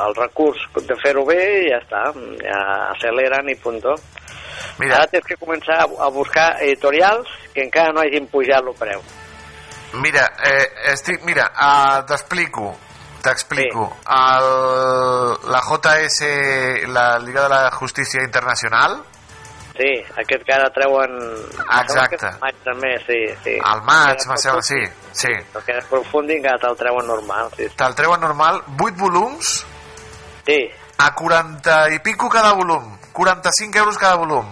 el 0.00 0.14
recurs 0.16 0.62
de 0.80 0.96
fer-ho 1.02 1.26
bé 1.28 1.40
i 1.60 1.66
ja 1.68 1.80
està, 1.82 2.06
ja 2.40 2.60
acceleren 2.94 3.50
i 3.52 3.56
punto. 3.60 3.92
Mira. 4.80 5.02
Ara 5.02 5.10
tens 5.12 5.28
que 5.28 5.36
començar 5.36 5.82
a, 5.84 6.08
buscar 6.14 6.46
editorials 6.64 7.28
que 7.52 7.66
encara 7.66 7.92
no 7.92 8.00
hagin 8.00 8.30
pujat 8.32 8.64
el 8.64 8.72
preu. 8.80 9.04
Mira, 10.00 10.24
eh, 10.48 10.64
estic, 10.94 11.20
mira, 11.28 11.50
uh, 11.52 12.00
t'explico, 12.08 12.72
t'explico. 13.22 13.90
Sí. 13.92 14.06
El, 14.16 14.48
la 15.52 15.60
JS, 15.68 16.88
la 16.96 17.08
Liga 17.18 17.44
de 17.44 17.52
la 17.52 17.70
Justícia 17.76 18.24
Internacional, 18.24 19.02
Sí, 19.74 19.90
aquest 20.22 20.44
que 20.46 20.52
ara 20.54 20.68
treuen... 20.70 21.16
Exacte. 21.80 22.28
El 22.28 22.38
maig 22.40 22.58
també, 22.62 22.92
sí, 23.06 23.20
sí. 23.42 23.54
Al 23.64 23.82
maig, 23.82 24.20
me 24.30 24.36
sembla, 24.38 24.62
sí, 24.62 24.78
sí. 25.12 25.32
El 25.34 25.64
que 25.66 25.78
és 25.80 25.88
profunding 25.90 26.44
que 26.44 26.52
te'l 26.62 26.76
treuen 26.78 27.08
normal, 27.10 27.50
sí. 27.56 27.66
Te'l 27.74 27.96
treuen 27.98 28.22
normal, 28.22 28.60
8 28.78 28.94
volums, 29.00 29.54
Sí, 30.44 30.58
a 30.98 31.14
40 31.14 31.88
i 31.94 31.98
pico 32.04 32.28
cada 32.28 32.52
volum, 32.52 32.98
45 33.12 33.78
euros 33.78 33.96
cada 33.98 34.14
volum. 34.20 34.44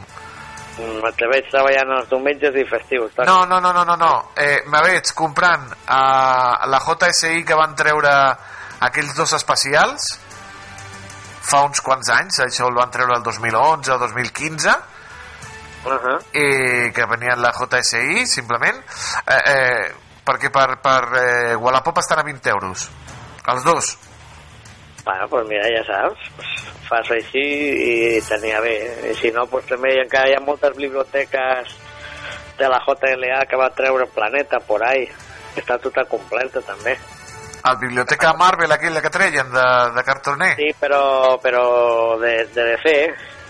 mm, 0.79 1.11
te 1.19 1.27
veig 1.29 1.51
treballant 1.53 1.91
els 1.99 2.09
diumenges 2.09 2.55
i 2.57 2.65
festius. 2.65 3.13
Toni. 3.15 3.29
No, 3.29 3.45
no, 3.47 3.61
no, 3.61 3.73
no, 3.77 3.85
no, 3.85 3.97
no. 3.97 4.13
Eh, 4.35 4.63
me 4.67 4.81
veig 4.83 5.13
comprant 5.15 5.69
a 5.87 6.67
la 6.67 6.81
JSI 6.81 7.45
que 7.45 7.55
van 7.55 7.77
treure 7.77 8.11
aquells 8.81 9.15
dos 9.15 9.35
especials 9.37 10.19
fa 11.43 11.61
uns 11.67 11.83
quants 11.85 12.09
anys, 12.15 12.41
això 12.41 12.69
el 12.71 12.75
van 12.75 12.91
treure 12.91 13.19
el 13.19 13.23
2011 13.23 13.93
o 13.93 13.99
2015 13.99 14.73
Uh 15.85 15.99
-huh. 15.99 16.19
i 16.33 16.93
que 16.93 17.07
venien 17.07 17.43
la 17.43 17.51
JSI 17.51 18.27
simplement 18.27 18.79
eh, 19.27 19.43
eh, 19.55 19.95
perquè 20.25 20.51
per, 20.51 20.79
per 20.81 21.03
eh, 21.19 21.55
Wallapop 21.57 21.99
estan 21.99 22.21
a 22.21 22.23
20 22.23 22.51
euros 22.51 22.91
els 23.49 23.65
dos 23.65 23.99
Bueno, 25.05 25.27
pues 25.29 25.49
mira, 25.49 25.67
ja 25.67 25.83
saps, 25.83 26.31
pues 26.37 26.49
fas 26.87 27.09
així 27.11 27.43
i 27.43 28.21
tenia 28.23 28.61
bé. 28.63 28.77
I 29.11 29.15
si 29.19 29.33
no, 29.35 29.49
pues 29.51 29.67
també 29.67 29.97
encara 29.99 30.31
hi 30.31 30.37
ha 30.37 30.45
moltes 30.45 30.77
biblioteques 30.77 31.73
de 32.59 32.69
la 32.71 32.79
JLA 32.87 33.41
que 33.51 33.59
va 33.59 33.73
treure 33.75 34.07
Planeta 34.15 34.61
por 34.61 34.85
ahí. 34.87 35.09
Està 35.59 35.79
tota 35.83 36.05
completa 36.09 36.63
també. 36.63 36.95
El 37.63 37.79
Biblioteca 37.79 38.33
Marvel, 38.39 38.73
aquella 38.73 39.03
que 39.03 39.11
treien 39.11 39.51
de, 39.51 39.67
de 39.97 40.03
cartoner. 40.07 40.55
Sí, 40.59 40.71
però, 40.79 41.39
però 41.43 41.65
de, 42.23 42.33
de 42.55 42.65
DC, 42.73 42.95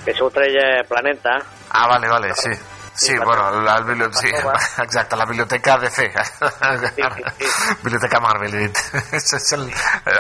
que 0.05 0.13
això 0.13 0.29
ho 0.29 0.33
treia 0.33 0.83
Planeta. 0.89 1.39
Ah, 1.75 1.87
vale, 1.89 2.09
vale, 2.09 2.35
sí. 2.35 2.51
Sí, 2.95 3.15
bueno, 3.25 3.63
la, 3.63 3.81
bibli... 3.81 4.05
sí, 4.13 4.29
exacte, 4.83 5.17
la 5.17 5.25
biblioteca 5.25 5.79
DC. 5.79 6.13
biblioteca 7.83 8.21
Marvel, 8.21 8.55
he 8.55 8.59
dit. 8.69 8.79
És- 9.17 9.53
el... 9.57 9.65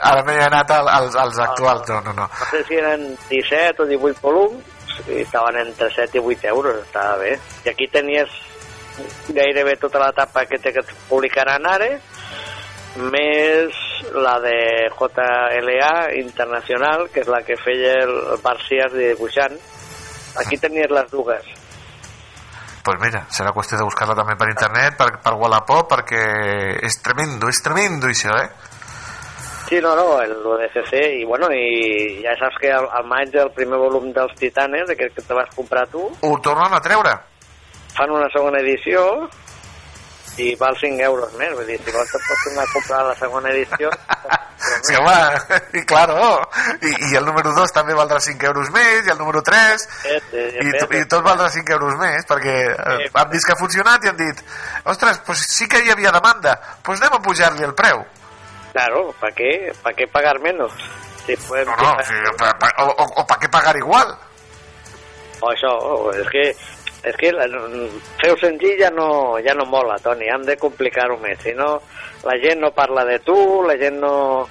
Ara 0.02 0.22
m'he 0.24 0.38
anat 0.40 0.70
al- 0.70 0.88
als, 0.88 1.14
als 1.16 1.38
actuals, 1.38 1.88
no, 1.88 2.00
no, 2.00 2.12
no. 2.16 2.28
No 2.28 2.46
sé 2.50 2.62
si 2.68 2.78
eren 2.80 3.04
17 3.28 3.82
o 3.82 3.86
18 3.90 4.20
volums 4.22 4.64
i 5.08 5.20
estaven 5.22 5.58
entre 5.66 5.90
7 5.92 6.18
i 6.18 6.22
8 6.24 6.48
euros, 6.48 6.80
estava 6.86 7.16
bé. 7.20 7.34
I 7.66 7.70
aquí 7.74 7.88
tenies 7.92 8.32
gairebé 9.32 9.76
tota 9.80 10.00
l'etapa 10.02 10.44
que 10.48 10.58
té 10.60 10.72
que 10.72 10.80
et 10.84 10.90
publicaran 11.08 11.64
ara, 11.68 11.88
més 13.12 13.76
la 14.12 14.34
de 14.44 14.56
JLA 14.92 15.92
Internacional, 16.20 17.06
que 17.12 17.20
és 17.24 17.28
la 17.32 17.40
que 17.44 17.56
feia 17.60 17.94
el 18.04 18.16
Barcias 18.44 18.92
de 18.92 19.12
dibuixant. 19.14 19.56
Aquí 20.40 20.56
tenies 20.56 20.90
les 20.90 21.10
dues. 21.10 21.44
Pues 22.82 22.98
mira, 22.98 23.26
serà 23.30 23.52
qüestió 23.54 23.78
de 23.78 23.84
buscar-la 23.86 24.16
també 24.18 24.34
per 24.38 24.48
internet, 24.50 24.96
per, 24.98 25.10
per 25.22 25.34
Wallapop, 25.38 25.86
perquè 25.92 26.22
és 26.82 26.96
tremendo, 27.04 27.48
és 27.52 27.60
tremendo 27.62 28.08
això, 28.10 28.34
eh? 28.40 28.48
Sí, 29.68 29.78
no, 29.80 29.94
no, 29.96 30.18
el, 30.20 30.32
lo 30.42 30.56
de 30.58 30.66
CC, 30.74 30.98
i 31.20 31.24
bueno, 31.24 31.46
i 31.54 32.18
ja 32.24 32.34
saps 32.40 32.58
que 32.60 32.72
al, 32.74 32.88
al 32.92 33.06
maig 33.08 33.32
el 33.38 33.52
primer 33.54 33.78
volum 33.80 34.10
dels 34.12 34.34
Titanes, 34.36 34.90
aquest 34.90 35.14
que 35.14 35.22
te 35.28 35.36
vas 35.38 35.48
comprar 35.54 35.86
tu, 35.88 36.02
Ho 36.26 36.32
tornen 36.42 36.74
a 36.74 36.80
treure. 36.82 37.14
fan 37.94 38.10
una 38.10 38.28
segona 38.32 38.58
edició 38.60 39.28
i 40.38 40.54
val 40.56 40.76
5 40.80 41.02
euros 41.04 41.32
més, 41.36 41.52
vull 41.52 41.66
dir, 41.68 41.76
si 41.84 41.90
vols 41.92 42.08
te 42.10 42.18
pots 42.24 42.44
tornar 42.46 42.62
a 42.64 42.72
comprar 42.72 43.02
la 43.10 43.14
segona 43.20 43.50
edició, 43.52 43.90
Sí, 44.86 44.94
home, 44.94 45.14
i 45.80 45.82
claro, 45.84 46.16
i, 46.86 46.90
i 47.10 47.16
el 47.18 47.24
número 47.26 47.50
2 47.52 47.72
també 47.74 47.96
valdrà 47.98 48.20
5 48.22 48.46
euros 48.46 48.70
més, 48.70 49.04
i 49.06 49.10
el 49.10 49.18
número 49.18 49.42
3, 49.42 49.86
i, 50.06 50.70
to- 50.78 50.88
i 50.96 51.02
tot 51.10 51.24
valdrà 51.26 51.48
5 51.50 51.74
euros 51.74 51.96
més, 51.98 52.24
perquè 52.30 52.54
eh, 52.70 53.08
han 53.12 53.30
vist 53.32 53.44
que 53.48 53.56
ha 53.56 53.58
funcionat 53.58 54.04
i 54.06 54.12
han 54.12 54.16
dit, 54.20 54.42
ostres, 54.84 55.18
pues 55.26 55.42
sí 55.50 55.66
que 55.68 55.82
hi 55.82 55.90
havia 55.90 56.12
demanda, 56.14 56.54
pues 56.86 57.02
anem 57.02 57.18
a 57.18 57.22
pujar-li 57.26 57.66
el 57.66 57.74
preu. 57.74 58.04
Claro, 58.72 59.10
¿para 59.20 59.34
qué? 59.34 59.72
¿Para 59.82 59.96
qué 59.96 60.06
pagar 60.06 60.38
menos? 60.40 60.72
Si 61.26 61.36
pueden 61.36 61.66
No, 61.66 61.76
no, 61.76 62.04
sí, 62.04 62.14
pa- 62.38 62.56
pa- 62.58 62.72
o, 62.84 62.86
o, 62.88 63.04
o 63.20 63.26
para 63.26 63.40
qué 63.40 63.48
pagar 63.48 63.76
igual? 63.76 64.14
O 65.42 65.50
això, 65.50 65.74
és 66.14 66.28
que 66.30 66.44
és 67.04 67.16
que 67.18 67.32
la- 67.34 67.48
fer-ho 68.20 68.36
senzill 68.38 68.78
ja 68.80 68.90
no, 68.94 69.38
ja 69.42 69.54
no 69.58 69.64
mola, 69.66 69.96
Toni, 70.02 70.28
hem 70.30 70.44
de 70.46 70.56
complicar-ho 70.56 71.16
més, 71.18 71.38
si 71.42 71.52
no 71.58 71.80
la 72.22 72.36
gent 72.38 72.60
no 72.62 72.70
parla 72.70 73.04
de 73.04 73.18
tu, 73.26 73.34
la 73.66 73.74
gent 73.76 73.98
no, 73.98 74.46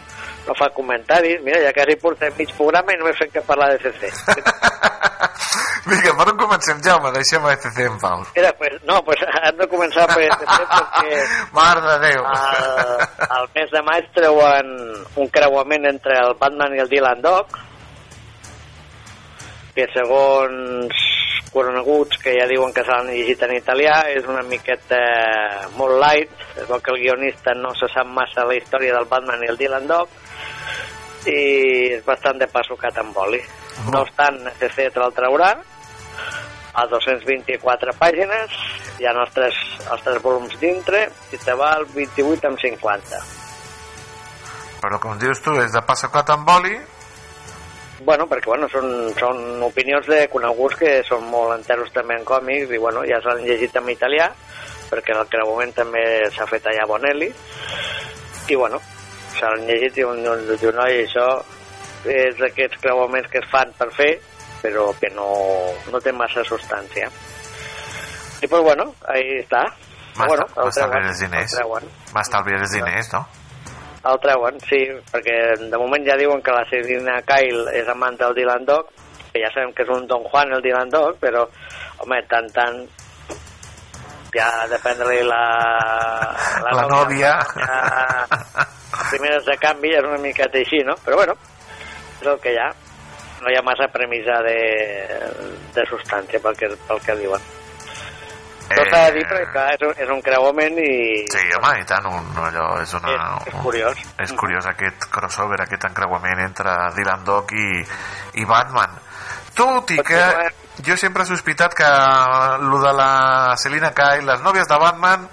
no 0.48 0.56
fa 0.60 0.68
comentaris, 0.76 1.40
mira, 1.46 1.62
ja 1.64 1.72
quasi 1.72 1.96
portem 2.02 2.34
mig 2.38 2.52
programa 2.58 2.92
i 2.92 3.00
només 3.00 3.16
fem 3.20 3.32
que 3.32 3.42
parlar 3.48 3.70
de 3.72 3.80
CC. 3.86 4.12
Vinga, 5.82 6.12
per 6.16 6.28
on 6.30 6.38
comencem, 6.38 6.78
Jaume? 6.86 7.10
Deixem 7.16 7.44
a 7.48 7.54
ECC 7.56 7.80
en 7.88 7.96
pau. 8.00 8.22
Mira, 8.36 8.52
pues, 8.60 8.76
no, 8.88 9.00
pues 9.04 9.18
hem 9.26 9.58
de 9.58 9.66
començar 9.72 10.06
per 10.12 10.28
CC 10.28 10.60
perquè 10.68 11.24
Mare 11.58 11.82
de 11.88 11.96
Déu. 12.04 12.22
al, 12.28 13.02
al 13.40 13.48
mes 13.56 13.72
de 13.74 13.82
maig 13.88 14.12
treuen 14.16 14.70
un 15.16 15.32
creuament 15.34 15.88
entre 15.90 16.20
el 16.22 16.36
Batman 16.40 16.76
i 16.78 16.84
el 16.84 16.92
Dylan 16.92 17.24
Dog, 17.26 17.58
que 19.76 19.88
segons 19.96 21.02
coneguts 21.52 22.20
que 22.24 22.34
ja 22.38 22.48
diuen 22.50 22.72
que 22.74 22.84
s'han 22.88 23.10
llegit 23.12 23.42
en 23.44 23.56
italià, 23.58 23.98
és 24.16 24.28
una 24.30 24.44
miqueta 24.48 25.00
molt 25.76 26.00
light, 26.00 26.32
es 26.56 26.68
veu 26.70 26.80
que 26.80 26.94
el 26.96 27.02
guionista 27.04 27.56
no 27.60 27.74
se 27.76 27.90
sap 27.92 28.08
massa 28.08 28.48
la 28.48 28.56
història 28.56 28.96
del 28.96 29.10
Batman 29.12 29.44
i 29.44 29.52
el 29.52 29.60
Dylan 29.60 29.90
Dog, 29.90 30.16
i 31.28 31.42
és 31.98 32.06
bastant 32.06 32.40
de 32.42 32.48
passocat 32.50 32.98
amb 33.02 33.14
boli. 33.14 33.42
No 33.92 34.02
obstant, 34.06 34.40
CC 34.60 34.90
te'l 34.94 35.14
traurà 35.18 35.52
a 36.72 36.88
224 36.88 37.94
pàgines, 38.00 38.56
hi 39.00 39.08
ha 39.08 39.14
els 39.14 39.36
tres, 39.36 39.58
els 39.92 40.04
tres 40.06 40.22
volums 40.24 40.56
dintre, 40.62 41.04
i 41.36 41.40
te 41.42 41.56
val 41.60 41.86
28 41.94 42.48
amb 42.48 42.62
50. 42.64 43.22
Però 44.82 44.98
com 45.04 45.20
dius 45.22 45.44
tu, 45.44 45.54
és 45.62 45.76
de 45.76 45.84
passacoat 45.86 46.32
amb 46.34 46.48
boli, 46.48 46.74
Bueno, 48.04 48.26
perquè 48.26 48.50
bueno, 48.50 48.68
són, 48.72 48.88
són 49.20 49.62
opinions 49.62 50.08
de 50.10 50.24
coneguts 50.32 50.80
que 50.80 50.94
són 51.06 51.28
molt 51.30 51.54
enteros 51.54 51.92
també 51.94 52.18
en 52.18 52.26
còmics 52.26 52.74
i 52.74 52.80
bueno, 52.82 53.04
ja 53.06 53.20
s'han 53.22 53.44
llegit 53.46 53.76
en 53.78 53.92
italià 53.94 54.32
perquè 54.90 55.14
el 55.16 55.30
creuament 55.32 55.74
també 55.78 56.04
s'ha 56.34 56.48
fet 56.50 56.66
allà 56.68 56.88
a 56.88 56.90
Bonelli 56.90 57.30
i 58.50 58.58
bueno, 58.58 58.82
s'han 59.38 59.68
llegit 59.68 60.02
i 60.02 60.08
un, 60.08 60.24
un, 60.26 60.50
un 60.50 60.80
noi, 60.80 61.04
això 61.06 61.28
és 62.10 62.40
d'aquests 62.40 62.82
creuaments 62.82 63.30
que 63.30 63.40
es 63.44 63.52
fan 63.52 63.70
per 63.78 63.92
fer 63.94 64.12
però 64.64 64.90
que 64.98 65.12
no, 65.14 65.30
no 65.94 66.02
té 66.02 66.14
massa 66.14 66.44
substància 66.48 67.10
i 68.42 68.50
pues 68.50 68.64
bueno, 68.66 68.90
ahí 69.14 69.38
està 69.44 69.68
bueno, 70.18 70.48
m'estalviaràs 70.58 71.22
el 71.22 71.30
diners. 71.30 71.54
M'estalviaràs 72.16 72.74
diners, 72.76 73.14
no? 73.14 73.22
El 74.10 74.18
treuen, 74.24 74.58
sí, 74.66 74.82
perquè 75.12 75.38
de 75.62 75.78
moment 75.78 76.06
ja 76.08 76.18
diuen 76.18 76.42
que 76.42 76.56
la 76.56 76.66
Selina 76.70 77.20
Kyle 77.28 77.70
és 77.78 77.90
amant 77.92 78.18
del 78.18 78.34
Dylan 78.38 78.66
Dog, 78.66 78.90
que 79.32 79.44
ja 79.44 79.52
sabem 79.54 79.74
que 79.78 79.86
és 79.86 79.94
un 79.94 80.08
Don 80.10 80.26
Juan 80.32 80.56
el 80.56 80.64
Dylan 80.66 80.90
Dog, 80.90 81.20
però, 81.22 81.46
home, 82.02 82.20
tant, 82.32 82.50
tant, 82.56 82.82
ja 84.34 84.50
depèn 84.72 85.00
de 85.00 85.22
la... 85.28 85.44
La 86.66 86.88
nòvia. 86.90 87.36
Ja, 87.56 88.26
primeres 89.12 89.46
de 89.46 89.58
canvi 89.60 89.94
és 89.98 90.08
una 90.08 90.20
miqueta 90.24 90.58
així, 90.58 90.82
no? 90.88 90.96
Però 91.06 91.20
bueno, 91.20 91.36
és 92.22 92.28
el 92.28 92.40
que 92.42 92.56
hi 92.56 92.62
ha. 92.62 92.70
No 93.42 93.50
hi 93.50 93.58
ha 93.58 93.66
massa 93.66 93.90
premissa 93.94 94.38
de, 94.46 94.60
de 95.76 95.86
substància 95.90 96.42
pel 96.42 96.58
que, 96.58 96.70
pel 96.88 97.02
que 97.06 97.18
diuen. 97.22 97.50
Tot 98.78 98.90
s'ha 98.92 99.04
de 99.08 99.14
dir 99.18 99.26
perquè, 99.30 99.48
clar, 99.54 99.68
és 99.76 99.86
un, 99.88 99.94
és 100.06 100.10
un 100.16 100.22
creuament 100.26 100.80
i... 100.82 100.96
Sí, 101.34 101.44
home, 101.58 101.72
i 101.82 101.86
tant, 101.90 102.08
un, 102.10 102.32
allò 102.48 102.68
és 102.82 102.96
una... 102.98 103.14
És, 103.14 103.54
és 103.54 103.62
curiós. 103.66 104.02
És 104.26 104.34
curiós 104.40 104.68
aquest 104.72 105.08
crossover, 105.14 105.62
aquest 105.64 105.88
encreuament 105.90 106.44
entre 106.46 106.76
Dylan 106.98 107.24
Dog 107.28 107.54
i, 107.56 107.70
i 108.42 108.48
Batman. 108.50 109.00
Tot 109.56 109.92
i 109.92 109.98
que 110.08 110.22
jo 110.86 110.96
sempre 110.98 111.24
he 111.24 111.30
sospitat 111.30 111.74
que 111.76 111.90
lo 112.64 112.80
de 112.82 112.94
la 112.96 113.56
Selina 113.60 113.92
Kyle, 113.96 114.26
les 114.30 114.46
nòvies 114.46 114.70
de 114.70 114.78
Batman, 114.80 115.26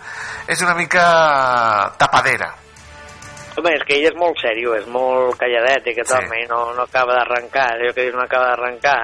és 0.49 0.63
una 0.65 0.75
mica 0.75 1.05
tapadera. 2.01 2.51
Home, 3.59 3.73
és 3.75 3.83
que 3.87 3.97
ell 3.99 4.07
és 4.13 4.19
molt 4.19 4.39
sèrio, 4.39 4.75
és 4.79 4.87
molt 4.87 5.39
calladet 5.39 5.89
i 5.91 5.95
que 5.97 6.05
Sí. 6.07 6.19
i 6.43 6.45
no, 6.47 6.73
no 6.75 6.85
acaba 6.87 7.17
d'arrencar, 7.17 7.73
allò 7.75 7.93
que 7.95 8.05
dius 8.07 8.15
no 8.15 8.23
acaba 8.23 8.53
d'arrencar. 8.53 9.01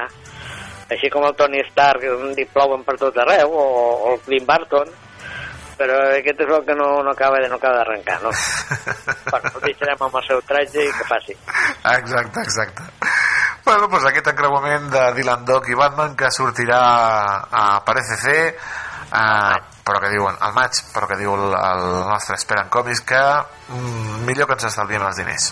Així 0.94 1.10
com 1.10 1.26
el 1.26 1.34
Tony 1.38 1.62
Stark, 1.70 2.04
que 2.04 2.32
li 2.38 2.46
plouen 2.52 2.84
per 2.86 2.96
tot 3.00 3.18
arreu, 3.24 3.50
o, 3.50 3.64
o 4.06 4.12
el 4.14 4.22
Clint 4.26 4.46
Barton, 4.48 4.92
però 5.78 5.98
aquest 6.14 6.44
és 6.44 6.52
el 6.54 6.64
que 6.68 6.76
no, 6.78 6.88
no 7.02 7.12
acaba 7.12 7.40
de 7.42 7.50
no 7.50 7.58
acaba 7.58 7.80
d'arrencar, 7.80 8.20
no? 8.22 8.30
bueno, 9.32 9.50
el 9.50 9.66
deixarem 9.66 10.06
amb 10.06 10.18
el 10.20 10.26
seu 10.28 10.42
tratge 10.46 10.86
i 10.86 10.92
que 10.94 11.08
faci. 11.10 11.36
Exacte, 11.96 12.46
exacte. 12.46 12.88
Bueno, 13.64 13.88
doncs 13.88 14.06
aquest 14.10 14.28
encreuament 14.34 14.90
de 14.92 15.04
Dylan 15.16 15.44
Dog 15.48 15.70
i 15.72 15.78
Batman 15.78 16.14
que 16.20 16.28
sortirà 16.36 16.80
a 17.48 17.68
per 17.86 17.96
ECC 18.02 18.26
eh, 18.34 19.54
però 19.84 20.00
que 20.02 20.10
diuen 20.12 20.36
al 20.44 20.52
maig 20.56 20.82
però 20.92 21.08
que 21.08 21.16
diu 21.16 21.32
el, 21.32 21.46
el 21.56 21.86
nostre 22.10 22.36
Esperen 22.36 22.68
Còmics 22.68 23.00
que 23.08 23.22
mm, 23.22 24.26
millor 24.28 24.50
que 24.50 24.58
ens 24.58 24.68
estalviem 24.68 25.06
els 25.08 25.22
diners 25.22 25.48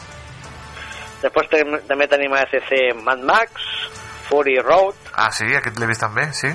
Després 1.22 1.48
també 1.86 2.08
tenim 2.10 2.32
a 2.34 2.42
SC 2.48 2.78
Mad 3.06 3.22
Max, 3.22 3.66
Fury 4.32 4.56
Road, 4.64 4.96
ah 5.12 5.28
sí, 5.28 5.44
aquest 5.52 5.76
l'he 5.76 5.86
vist 5.90 6.00
també, 6.00 6.22
sí. 6.32 6.48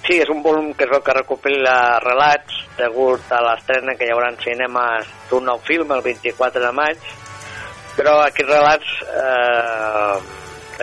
Sí, 0.00 0.14
és 0.16 0.30
un 0.32 0.38
volum 0.40 0.70
que 0.72 0.86
es 0.86 0.90
veu 0.90 1.02
que 1.04 1.12
recopila 1.12 1.74
relats 2.00 2.62
degut 2.78 3.28
a 3.36 3.42
l'estrena 3.44 3.92
que 3.98 4.08
hi 4.08 4.14
haurà 4.14 4.30
en 4.32 4.38
cinemes 4.40 5.10
d'un 5.28 5.44
nou 5.44 5.60
film 5.66 5.92
el 5.92 6.00
24 6.06 6.62
de 6.64 6.70
maig, 6.72 7.10
però 7.98 8.16
aquests 8.24 8.48
relats 8.48 8.94
eh, 9.04 10.16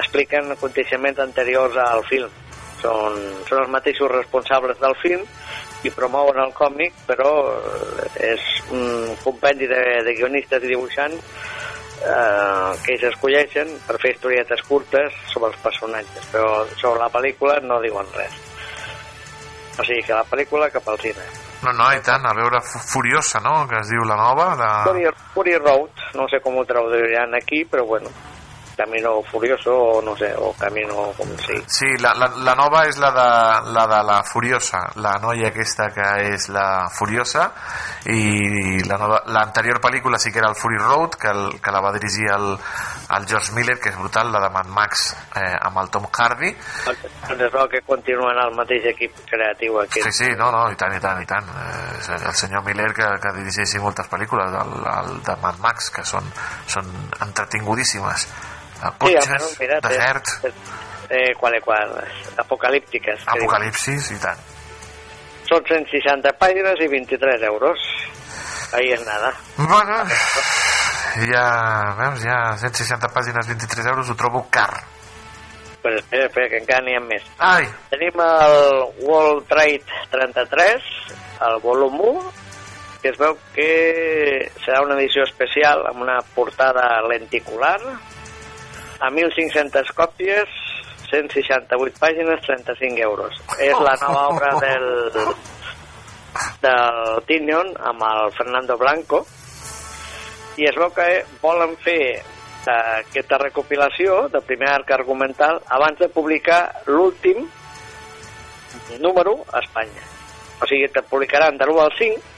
expliquen 0.03 0.53
aconteixements 0.53 1.23
anteriors 1.25 1.81
al 1.81 2.05
film. 2.11 2.29
Són, 2.77 3.17
són 3.49 3.63
els 3.63 3.73
mateixos 3.73 4.13
responsables 4.13 4.77
del 4.77 4.93
film 5.01 5.25
i 5.81 5.89
promouen 5.97 6.37
el 6.45 6.53
còmic, 6.53 6.93
però 7.09 7.31
eh, 7.57 8.35
és 8.35 8.45
un 8.69 9.15
compendi 9.23 9.65
de, 9.73 9.81
de 10.05 10.13
guionistes 10.21 10.61
i 10.61 10.75
dibuixants 10.75 11.56
eh, 12.03 12.71
que 12.85 12.93
ells 12.95 13.07
escolleixen 13.13 13.71
per 13.87 13.97
fer 14.01 14.13
historietes 14.15 14.61
curtes 14.67 15.13
sobre 15.33 15.51
els 15.53 15.59
personatges, 15.63 16.29
però 16.31 16.65
sobre 16.77 16.99
la 17.03 17.09
pel·lícula 17.13 17.59
no 17.63 17.81
diuen 17.81 18.07
res. 18.15 18.33
O 19.79 19.83
sigui 19.85 20.01
que 20.07 20.13
la 20.17 20.23
pel·lícula 20.25 20.71
cap 20.73 20.87
al 20.89 20.97
cine. 20.99 21.21
no, 21.63 21.71
no, 21.73 21.91
i 21.93 21.99
tant, 22.05 22.23
a 22.25 22.33
veure 22.37 22.61
Fu- 22.61 22.79
Furiosa, 22.93 23.39
no?, 23.41 23.67
que 23.69 23.77
es 23.81 23.89
diu 23.89 24.03
la 24.05 24.15
nova 24.17 24.47
de... 24.57 24.69
Fury, 24.89 25.05
Fury 25.33 25.55
Road, 25.57 25.89
no 26.17 26.25
sé 26.29 26.39
com 26.41 26.57
ho 26.57 26.65
traduiran 26.65 27.33
aquí, 27.35 27.63
però 27.65 27.85
bueno, 27.85 28.09
Camino 28.77 29.21
Furioso 29.25 29.73
o 29.73 30.01
no 30.05 30.15
sé, 30.17 30.29
o 30.37 30.53
Camino 30.57 31.09
com 31.17 31.31
sigui. 31.41 31.63
Sí, 31.67 31.89
la, 32.03 32.13
la, 32.17 32.29
la 32.45 32.55
nova 32.55 32.85
és 32.87 32.99
la 33.01 33.11
de, 33.15 33.27
la 33.73 33.85
de 33.89 34.01
la 34.05 34.21
Furiosa, 34.27 34.83
la 35.01 35.17
noia 35.23 35.49
aquesta 35.49 35.89
que 35.95 36.07
és 36.29 36.47
la 36.53 36.87
Furiosa 36.93 37.49
i 38.13 38.83
la 38.87 38.99
l'anterior 39.33 39.81
pel·lícula 39.83 40.19
sí 40.21 40.31
que 40.31 40.39
era 40.39 40.51
el 40.51 40.55
Fury 40.59 40.77
Road 40.77 41.17
que, 41.19 41.33
el, 41.33 41.59
que 41.61 41.73
la 41.73 41.81
va 41.83 41.91
dirigir 41.95 42.29
el, 42.33 42.53
el 43.17 43.27
George 43.27 43.53
Miller 43.57 43.77
que 43.81 43.91
és 43.91 43.97
brutal, 43.97 44.31
la 44.31 44.41
de 44.45 44.51
Mad 44.53 44.69
Max 44.73 45.09
eh, 45.35 45.55
amb 45.67 45.81
el 45.81 45.91
Tom 45.93 46.07
Hardy 46.07 46.53
Doncs 47.27 47.43
es 47.43 47.53
veu 47.53 47.67
que 47.71 47.81
continuen 47.87 48.39
el 48.39 48.53
mateix 48.55 48.85
equip 48.93 49.17
creatiu 49.29 49.79
aquí. 49.81 50.01
Sí, 50.01 50.11
sí, 50.11 50.29
no, 50.39 50.49
no, 50.53 50.63
i 50.71 50.77
tant, 50.79 50.93
i 50.95 51.01
tant, 51.03 51.21
i 51.21 51.27
tant. 51.29 51.47
Eh, 51.51 52.17
el 52.17 52.35
senyor 52.39 52.63
Miller 52.65 52.89
que, 52.95 53.07
que 53.23 53.33
dirigeixi 53.39 53.81
moltes 53.83 54.09
pel·lícules, 54.11 54.53
el, 54.61 54.75
el 54.93 55.17
de 55.27 55.35
Mad 55.43 55.59
Max, 55.63 55.91
que 55.95 56.05
són, 56.07 56.29
són 56.71 56.87
entretingudíssimes. 57.27 58.27
Eh, 58.77 58.91
Sí, 58.91 58.97
Cotxes, 58.99 59.27
almenys, 59.27 59.59
mira, 59.59 59.79
deserts, 59.81 60.35
és, 60.45 60.53
eh, 61.09 61.33
qual, 61.39 61.55
qual, 61.63 61.95
apocalíptiques. 62.37 63.23
apocalipsis, 63.25 64.11
i 64.11 64.19
tant. 64.21 64.37
Són 65.47 65.63
160 65.65 66.33
pàgines 66.37 66.79
i 66.83 66.87
23 66.91 67.41
euros. 67.47 67.79
Ahí 68.73 68.91
es 68.91 69.05
nada. 69.05 69.31
Bueno, 69.55 70.03
ja, 71.31 71.95
veus, 71.97 72.21
ja 72.21 72.57
160 72.57 73.07
pàgines, 73.15 73.47
23 73.47 73.85
euros, 73.87 74.09
ho 74.09 74.15
trobo 74.15 74.45
car. 74.51 74.73
Però 75.81 75.95
espera, 75.95 76.25
espera, 76.27 76.49
que 76.51 76.59
encara 76.59 76.83
n'hi 76.83 76.97
ha 76.97 76.99
més. 76.99 77.23
Ai! 77.39 77.63
Tenim 77.93 78.19
el 78.19 78.57
World 79.07 79.47
Trade 79.47 79.85
33, 80.11 80.83
el 81.47 81.59
volum 81.63 81.95
1, 82.01 82.31
que 83.01 83.13
es 83.13 83.17
veu 83.21 83.37
que 83.55 84.51
serà 84.65 84.81
una 84.83 84.97
edició 84.99 85.23
especial 85.23 85.85
amb 85.87 86.01
una 86.03 86.17
portada 86.35 86.99
lenticular, 87.07 87.77
a 88.99 89.09
1.500 89.11 89.93
còpies, 89.95 90.49
168 91.09 91.99
pàgines, 91.99 92.41
35 92.45 93.03
euros. 93.03 93.35
És 93.59 93.75
la 93.79 93.95
nova 94.01 94.27
obra 94.33 94.53
del, 94.61 94.87
del 96.63 97.21
Tinion 97.27 97.73
amb 97.91 98.03
el 98.09 98.31
Fernando 98.37 98.77
Blanco 98.77 99.23
i 100.57 100.65
es 100.67 100.75
veu 100.77 100.89
que 100.93 101.07
volen 101.41 101.75
fer 101.83 102.01
eh, 102.17 102.23
aquesta 102.73 103.37
recopilació 103.43 104.25
del 104.33 104.43
primer 104.47 104.71
arc 104.73 104.91
argumental 104.97 105.61
abans 105.77 105.99
de 106.01 106.09
publicar 106.09 106.61
l'últim 106.87 107.45
número 108.99 109.37
a 109.53 109.61
Espanya. 109.61 110.03
O 110.61 110.65
sigui, 110.65 110.89
te 110.89 111.05
publicaran 111.05 111.57
de 111.57 111.65
l'1 111.69 111.83
al 111.85 111.93
5 111.99 112.35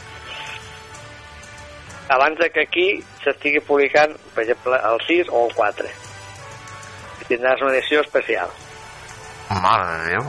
abans 2.09 2.39
de 2.39 2.49
que 2.49 2.65
aquí 2.65 2.87
s'estigui 3.23 3.61
publicant, 3.61 4.15
per 4.33 4.43
exemple, 4.43 4.75
el 4.91 5.03
6 5.07 5.29
o 5.29 5.45
el 5.45 5.53
4. 5.55 6.08
Tindràs 7.27 7.61
una 7.61 7.73
edició 7.75 8.01
especial. 8.01 8.49
Mare 9.61 9.85
de 9.89 10.11
Déu, 10.13 10.27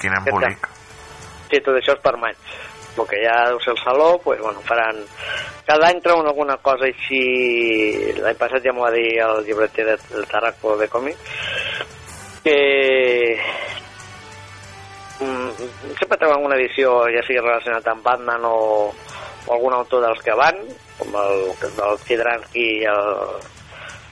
quin 0.00 0.14
embolic. 0.20 0.68
Sí, 1.50 1.58
tot 1.64 1.74
això 1.80 1.96
és 1.96 2.02
per 2.04 2.16
maig. 2.20 2.36
El 2.98 3.06
que 3.08 3.20
ja 3.22 3.36
deu 3.48 3.60
ser 3.64 3.72
el 3.72 3.78
saló, 3.82 4.18
pues, 4.22 4.40
bueno, 4.42 4.60
faran... 4.66 4.98
Cada 5.66 5.86
any 5.88 6.00
treuen 6.02 6.26
alguna 6.26 6.56
cosa 6.58 6.84
així... 6.88 7.20
L'any 8.18 8.36
passat 8.36 8.64
ja 8.66 8.72
m'ho 8.74 8.82
va 8.84 8.90
dir 8.94 9.20
el 9.22 9.44
llibreter 9.46 9.86
de- 9.86 9.98
del 10.10 10.26
Tarraco 10.28 10.76
de 10.76 10.88
còmic, 10.90 11.16
que 12.44 12.56
mm, 15.20 15.48
sempre 16.00 16.18
treuen 16.18 16.44
una 16.44 16.56
edició, 16.58 17.04
ja 17.14 17.22
sigui 17.26 17.40
relacionat 17.40 17.86
amb 17.92 18.04
Batman 18.04 18.44
o, 18.48 18.56
o 18.90 19.54
algun 19.54 19.74
autor 19.78 20.04
dels 20.08 20.22
que 20.26 20.34
van, 20.38 20.58
com 20.98 21.14
el 21.22 21.46
del 21.78 21.98
Kidransky 22.06 22.66
i 22.82 22.84
el 22.90 23.10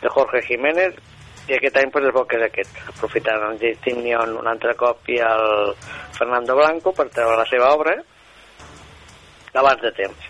de 0.03 0.09
Jorge 0.15 0.43
Jiménez, 0.47 0.95
i 1.49 1.57
aquest 1.57 1.79
any 1.81 1.91
pues, 1.93 2.05
es 2.05 2.15
veu 2.15 2.27
que 2.29 2.37
és 2.39 2.45
aquest, 2.45 2.81
aprofitant 2.93 3.45
el 3.49 3.59
Justin 3.63 4.03
Neon 4.05 4.37
un 4.41 4.49
altre 4.51 4.75
cop 4.77 5.09
i 5.09 5.19
el 5.25 5.73
Fernando 6.17 6.57
Blanco 6.59 6.93
per 6.97 7.09
treure 7.15 7.39
la 7.41 7.47
seva 7.49 7.73
obra 7.77 7.95
abans 9.59 9.81
de 9.83 9.93
temps. 9.97 10.27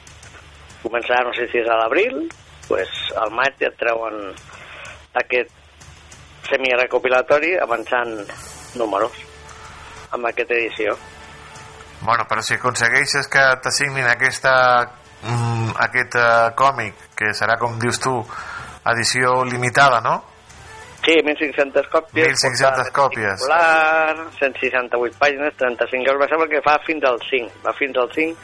Començarà, 0.84 1.24
no 1.26 1.34
sé 1.34 1.48
si 1.50 1.58
és 1.60 1.68
a 1.68 1.76
l'abril, 1.80 2.20
pues, 2.68 2.92
al 3.18 3.34
maig 3.34 3.58
ja 3.60 3.72
treuen 3.80 4.30
aquest 5.18 5.50
semi-recopilatori 6.48 7.56
avançant 7.60 8.14
números 8.78 9.18
amb 10.14 10.30
aquesta 10.30 10.54
edició. 10.54 10.94
Bueno, 12.00 12.24
però 12.30 12.44
si 12.46 12.54
aconsegueixes 12.54 13.26
que 13.28 13.42
t'assignin 13.62 14.06
aquesta, 14.06 14.54
mm, 15.26 15.74
aquest 15.88 16.14
eh, 16.14 16.54
còmic, 16.56 17.08
que 17.18 17.34
serà, 17.34 17.58
com 17.58 17.78
dius 17.82 17.98
tu, 18.00 18.14
edició 18.86 19.42
limitada, 19.44 20.00
no? 20.00 20.22
Sí, 21.08 21.14
1.500 21.24 21.88
còpies. 21.88 22.44
1.500 22.44 22.92
còpies. 22.92 23.40
Popular, 23.40 24.16
168 24.36 25.16
pàgines, 25.16 25.54
35 25.56 26.10
euros. 26.12 26.20
Va 26.20 26.28
ser 26.28 26.48
que 26.52 26.60
fa 26.66 26.76
fins 26.84 27.04
al 27.08 27.16
5. 27.30 27.62
Va 27.64 27.72
fins 27.78 27.96
al 27.96 28.10
5, 28.12 28.36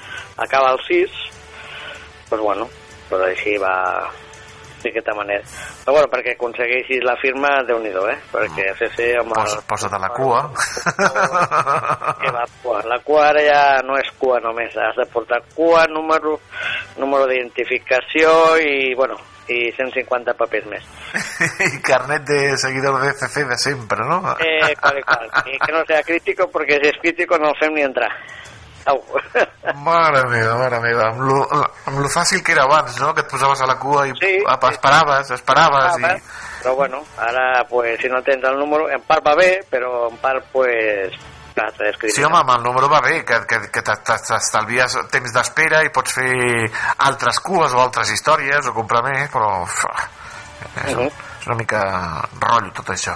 acaba 0.46 0.70
al 0.72 0.80
6. 0.88 1.10
Doncs 1.10 2.30
pues 2.30 2.40
bueno, 2.40 2.68
pues 3.10 3.20
així 3.28 3.58
va 3.60 3.74
d'aquesta 4.84 5.12
manera. 5.16 5.44
Però 5.84 5.92
bueno, 5.96 6.08
perquè 6.12 6.34
aconsegueixis 6.34 7.04
la 7.04 7.16
firma, 7.20 7.50
déu 7.68 7.82
nhi 7.82 7.92
eh? 7.92 8.16
Perquè 8.32 8.70
CC 8.80 9.10
amb 9.20 9.32
el... 9.32 9.42
Posa, 9.42 9.60
posa't 9.68 9.96
a 9.96 10.00
la 10.00 10.10
cua. 10.16 10.40
Que 12.20 12.32
va, 12.32 12.46
cua. 12.62 12.80
La 12.88 12.98
cua 13.04 13.28
ara 13.28 13.44
ja 13.44 13.60
no 13.84 13.98
és 14.00 14.10
cua 14.20 14.40
només, 14.44 14.72
has 14.76 14.96
de 14.96 15.06
portar 15.12 15.42
cua, 15.54 15.84
número, 15.92 16.38
número 16.96 17.28
d'identificació 17.28 18.56
i, 18.64 18.94
bueno, 18.96 19.20
i 19.48 19.70
150 19.76 20.34
papers 20.38 20.66
més. 20.70 20.84
Carnet 21.84 22.24
de 22.28 22.56
seguidor 22.60 23.00
de 23.02 23.12
CC 23.12 23.44
de 23.44 23.58
sempre, 23.58 24.06
no? 24.08 24.20
Eh, 24.40 24.74
cual. 24.80 25.02
Y 25.46 25.58
que 25.58 25.72
no 25.72 25.84
sea 25.86 26.02
crítico, 26.02 26.48
porque 26.50 26.78
si 26.80 26.88
es 26.88 26.98
crítico 27.00 27.38
no 27.38 27.48
el 27.48 27.58
fem 27.58 27.74
ni 27.74 27.82
entrar. 27.82 28.10
Au. 28.86 29.00
Mare 29.84 30.22
meva, 30.28 30.56
mare 30.60 30.78
meva, 30.80 31.08
amb 31.08 31.22
lo, 31.24 31.38
amb 31.88 32.00
lo 32.04 32.08
fàcil 32.12 32.42
que 32.44 32.52
era 32.52 32.66
abans, 32.68 32.98
no? 33.00 33.14
Que 33.16 33.24
et 33.24 33.30
posaves 33.30 33.62
a 33.64 33.68
la 33.68 33.78
cua 33.80 34.04
i 34.08 34.12
sí, 34.20 34.34
esperaves, 34.44 35.30
esperaves 35.38 35.96
i... 36.00 36.10
Però 36.60 36.74
bueno, 36.76 37.00
ara, 37.16 37.64
pues, 37.68 38.00
si 38.00 38.08
no 38.08 38.22
tens 38.22 38.44
el 38.44 38.58
número, 38.60 38.90
en 38.92 39.00
part 39.08 39.24
va 39.24 39.34
bé, 39.36 39.64
però 39.70 40.10
en 40.10 40.20
part, 40.20 40.44
pues, 40.52 41.16
clar, 41.54 41.70
t'ha 41.76 41.84
d'escriure. 41.88 42.14
Sí, 42.14 42.24
home, 42.26 42.38
amb 42.40 42.50
el 42.56 42.62
número 42.62 42.88
va 42.90 43.00
bé, 43.00 43.20
que, 43.24 43.38
que, 43.46 43.60
que 43.72 43.82
t'estalvies 43.82 44.96
temps 45.12 45.32
d'espera 45.34 45.82
i 45.86 45.92
pots 45.94 46.12
fer 46.18 46.32
altres 47.08 47.38
cues 47.40 47.72
o 47.74 47.80
altres 47.80 48.10
històries 48.10 48.66
o 48.66 48.74
comprar 48.74 49.02
més, 49.06 49.30
però... 49.30 49.62
uf, 49.62 49.84
És, 50.84 50.94
Mhm. 50.96 51.06
és 51.40 51.46
una 51.46 51.56
mica 51.58 51.80
rotllo 52.40 52.70
tot 52.72 52.88
això. 52.94 53.12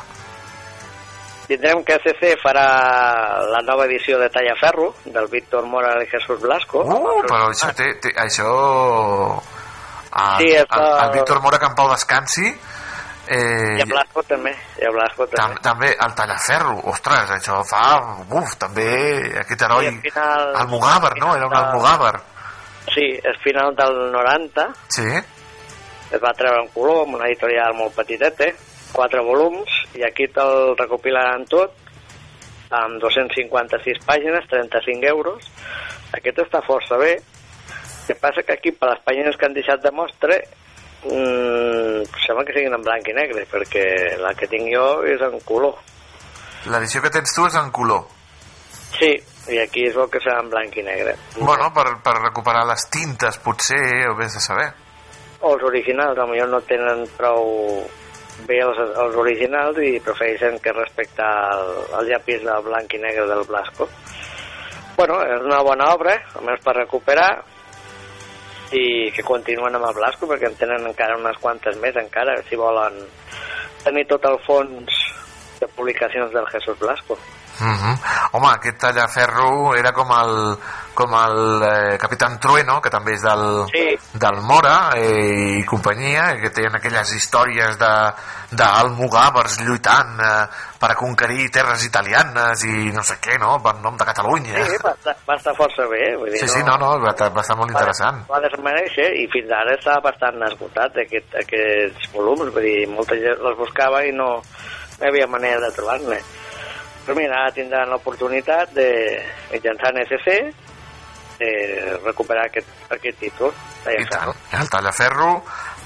Tindrem 1.48 1.80
que 1.82 1.94
CC 2.04 2.34
farà 2.42 3.40
la 3.48 3.62
nova 3.64 3.86
edició 3.86 4.18
de 4.20 4.28
Tallaferro, 4.28 4.90
del 5.06 5.28
Víctor 5.32 5.64
Mora 5.64 5.94
i 6.02 6.06
Jesús 6.10 6.40
Blasco. 6.42 6.82
Uh, 6.84 7.22
però 7.24 7.46
això 7.48 7.70
té, 7.74 7.86
té 8.02 8.12
això... 8.20 8.50
El, 10.18 10.36
Sí, 10.42 10.50
és 10.52 10.64
el, 10.68 10.82
el 10.84 11.04
el- 11.06 11.12
Víctor 11.14 11.40
Mora 11.40 11.58
que 11.58 11.66
en 11.70 11.74
pau 11.78 11.88
descansi 11.90 12.52
eh, 13.28 13.76
I 13.78 13.82
a 13.82 13.86
Blasco 13.90 14.22
també, 14.22 14.52
i 14.80 14.84
a 14.86 14.90
Blasco 14.94 15.26
també. 15.26 15.36
tam, 15.36 15.54
també 15.62 15.90
el 15.92 16.14
Tallaferro, 16.14 16.74
ostres, 16.92 17.30
això 17.30 17.60
fa 17.68 17.98
uf, 18.30 18.56
també 18.58 18.88
aquest 19.40 19.62
heroi 19.62 19.86
al 19.88 20.00
final- 20.00 20.54
Almogàver, 20.62 21.12
no? 21.20 21.34
Era 21.36 21.46
un 21.46 21.54
Almogàver 21.56 22.14
Sí, 22.94 23.04
és 23.22 23.36
final 23.44 23.74
del 23.76 24.10
90, 24.12 24.64
sí, 24.88 25.04
es 26.10 26.20
va 26.22 26.32
treure 26.32 26.62
en 26.62 26.68
color 26.72 27.02
amb 27.04 27.18
una 27.18 27.26
editorial 27.28 27.74
molt 27.76 27.92
petiteta, 27.94 28.46
quatre 28.92 29.20
volums, 29.20 29.68
i 29.94 30.02
aquí 30.06 30.24
te'l 30.32 30.72
recopilaran 30.78 31.44
tot, 31.52 31.74
amb 32.70 32.96
256 33.02 33.98
pàgines, 34.06 34.48
35 34.48 35.04
euros. 35.06 35.50
Aquest 36.16 36.38
està 36.38 36.62
força 36.66 36.96
bé. 36.96 37.12
El 37.18 38.14
que 38.14 38.14
passa 38.22 38.42
que 38.42 38.54
aquí, 38.54 38.72
per 38.72 38.88
les 38.88 39.02
pàgines 39.04 39.36
que 39.36 39.44
han 39.46 39.52
deixat 39.52 39.82
de 39.84 39.90
mostra, 39.92 40.38
mmm, 41.04 42.02
sembla 42.26 42.44
que 42.46 42.56
siguin 42.56 42.74
en 42.74 42.82
blanc 42.82 43.06
i 43.08 43.14
negre, 43.16 43.44
perquè 43.50 43.84
la 44.22 44.34
que 44.34 44.48
tinc 44.50 44.70
jo 44.74 44.86
és 45.06 45.20
en 45.22 45.38
color. 45.46 45.76
l'edició 46.66 47.02
que 47.02 47.10
tens 47.14 47.34
tu 47.34 47.46
és 47.46 47.54
en 47.54 47.70
color 47.70 48.04
Sí, 48.98 49.12
i 49.52 49.58
aquí 49.60 49.84
es 49.86 49.94
veu 49.94 50.08
que 50.10 50.18
serà 50.18 50.40
en 50.42 50.48
blanc 50.50 50.74
i 50.76 50.82
negre. 50.82 51.14
bueno, 51.38 51.70
per, 51.72 51.86
per 52.02 52.16
recuperar 52.22 52.64
les 52.66 52.88
tintes 52.90 53.38
potser, 53.38 54.08
o 54.10 54.16
vés 54.16 54.34
a 54.36 54.40
saber 54.40 54.72
O 55.40 55.52
els 55.54 55.62
originals, 55.62 56.18
potser 56.18 56.48
no 56.50 56.58
tenen 56.66 57.04
prou 57.16 57.84
bé 58.48 58.58
els, 58.62 58.78
els 58.78 59.14
originals 59.18 59.78
i 59.82 60.00
prefereixen 60.02 60.58
que 60.62 60.72
respectar 60.72 61.28
el, 61.54 61.70
el 62.00 62.08
llapis 62.10 62.42
del 62.42 62.64
blanc 62.66 62.94
i 62.94 62.98
negre 63.02 63.26
del 63.26 63.44
Blasco. 63.46 63.86
Bueno, 64.96 65.20
és 65.22 65.44
una 65.46 65.60
bona 65.62 65.92
obra, 65.94 66.16
almenys 66.34 66.62
per 66.64 66.74
recuperar, 66.74 67.28
i 68.76 69.10
que 69.14 69.24
continuen 69.24 69.76
amb 69.76 69.88
el 69.88 69.96
Blasco, 69.96 70.28
perquè 70.28 70.50
en 70.50 70.58
tenen 70.60 70.86
encara 70.90 71.16
unes 71.18 71.38
quantes 71.40 71.78
més, 71.80 71.96
encara, 71.96 72.36
si 72.48 72.58
volen 72.60 73.00
tenir 73.84 74.04
tot 74.10 74.24
el 74.28 74.38
fons 74.44 75.02
de 75.60 75.68
publicacions 75.76 76.32
del 76.34 76.46
Jesús 76.52 76.78
Blasco. 76.78 77.18
Uh 77.60 77.66
-huh. 77.66 77.98
Home, 78.32 78.48
aquest 78.54 78.78
tallaferro 78.78 79.74
era 79.74 79.92
com 79.92 80.10
el, 80.12 80.56
com 80.94 81.12
el 81.14 81.62
eh, 81.62 81.98
Capitán 81.98 82.38
Trueno, 82.38 82.80
que 82.80 82.90
també 82.90 83.14
és 83.14 83.22
del, 83.22 83.66
Sí. 83.72 83.98
del 84.12 84.40
Mora 84.42 84.90
eh, 84.96 85.58
i 85.58 85.64
companyia, 85.64 86.36
que 86.40 86.50
tenen 86.50 86.76
aquelles 86.76 87.12
històries 87.14 87.78
de 87.78 88.12
d'almogàvers 88.50 89.58
lluitant 89.60 90.20
eh, 90.20 90.46
per 90.80 90.90
a 90.92 90.94
conquerir 90.94 91.50
terres 91.50 91.84
italianes 91.84 92.62
i 92.64 92.90
no 92.94 93.02
sé 93.02 93.18
què, 93.20 93.38
no? 93.38 93.58
Per 93.62 93.74
nom 93.82 93.96
de 93.96 94.04
Catalunya. 94.08 94.64
Sí, 94.64 94.76
va 94.84 94.92
estar, 94.96 95.14
va 95.28 95.34
estar 95.34 95.54
força 95.54 95.86
bé. 95.90 96.16
Vull 96.16 96.30
dir, 96.30 96.38
Sí, 96.40 96.48
sí, 96.48 96.62
no, 96.64 96.76
no, 96.78 96.98
va 97.02 97.10
estar, 97.10 97.30
va 97.34 97.40
estar 97.44 97.56
molt 97.56 97.70
interessant. 97.70 98.24
Va 98.30 98.40
desmereixer 98.40 99.10
i 99.20 99.26
fins 99.32 99.50
ara 99.50 99.74
està 99.76 99.98
bastant 100.02 100.42
esgotat 100.48 100.96
aquest, 101.04 101.34
aquests 101.42 102.10
volums, 102.14 102.52
vull 102.54 102.62
dir, 102.62 102.88
molta 102.88 103.14
gent 103.14 103.38
els 103.44 103.58
buscava 103.58 104.04
i 104.04 104.12
no, 104.12 104.30
no 104.38 105.04
hi 105.04 105.08
havia 105.08 105.26
manera 105.26 105.60
de 105.66 105.72
trobar-ne. 105.76 106.20
Però 107.08 107.16
mira, 107.16 107.38
ara 107.40 107.52
tindran 107.56 107.88
l'oportunitat 107.88 108.74
de, 108.76 108.90
mitjançant 109.48 109.96
SC, 110.02 110.32
de 111.38 111.52
recuperar 112.02 112.42
aquest, 112.50 112.68
aquest 112.92 113.16
títol. 113.16 113.54
I 113.88 114.02
tant. 114.10 114.34
El 114.58 114.68
Tallaferro, 114.68 115.30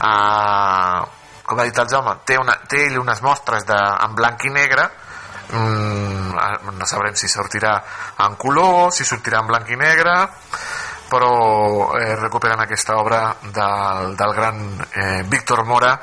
eh, 0.02 1.02
com 1.46 1.60
ha 1.62 1.66
dit 1.68 1.78
el 1.78 1.92
Jaume, 1.92 2.16
té, 2.26 2.40
una, 2.42 2.56
té 2.66 2.88
unes 2.98 3.22
mostres 3.22 3.62
de, 3.68 3.76
en 4.02 4.16
blanc 4.18 4.42
i 4.48 4.50
negre, 4.50 4.88
mm, 5.52 6.40
eh, 6.42 6.72
no 6.80 6.88
sabrem 6.90 7.14
si 7.14 7.30
sortirà 7.30 7.76
en 8.26 8.34
color, 8.34 8.90
si 8.90 9.06
sortirà 9.06 9.44
en 9.44 9.52
blanc 9.52 9.70
i 9.70 9.78
negre, 9.78 10.16
però 11.12 11.30
eh, 12.00 12.16
recuperen 12.16 12.64
aquesta 12.64 12.96
obra 12.98 13.20
del, 13.44 14.16
del 14.18 14.34
gran 14.34 14.58
eh, 14.90 15.22
Víctor 15.30 15.62
Mora 15.70 15.94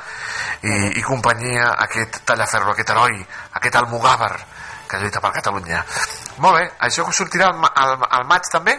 i, 0.62 0.96
i 0.96 1.04
companyia, 1.04 1.74
aquest 1.90 2.22
Tallaferro, 2.24 2.72
aquest 2.72 2.96
heroi, 2.96 3.20
aquest 3.60 3.82
almogàver 3.84 4.32
que 4.90 5.02
lluita 5.02 5.22
per 5.22 5.36
Catalunya. 5.38 5.84
Molt 6.44 6.58
bé, 6.58 6.66
això 6.88 7.06
sortirà 7.14 7.52
al, 7.52 7.68
al, 7.70 8.08
al 8.10 8.26
maig 8.30 8.50
també? 8.52 8.76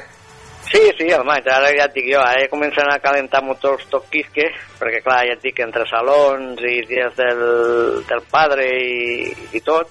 Sí, 0.70 0.80
sí, 0.98 1.08
al 1.10 1.24
maig, 1.26 1.46
ara 1.50 1.70
ja 1.74 1.86
et 1.88 1.94
dic 1.96 2.10
jo, 2.12 2.20
ara 2.22 2.44
ja 2.44 2.50
comencen 2.50 2.86
a 2.92 3.00
calentar 3.02 3.40
motors 3.42 3.88
tot 3.90 4.04
quisque, 4.12 4.44
perquè 4.78 5.00
clar, 5.02 5.24
ja 5.26 5.34
et 5.34 5.42
dic, 5.42 5.58
entre 5.64 5.86
salons 5.90 6.60
i 6.62 6.76
dies 6.86 7.16
del, 7.18 7.40
del 8.06 8.22
padre 8.30 8.68
i, 8.78 9.32
i 9.56 9.62
tot, 9.66 9.90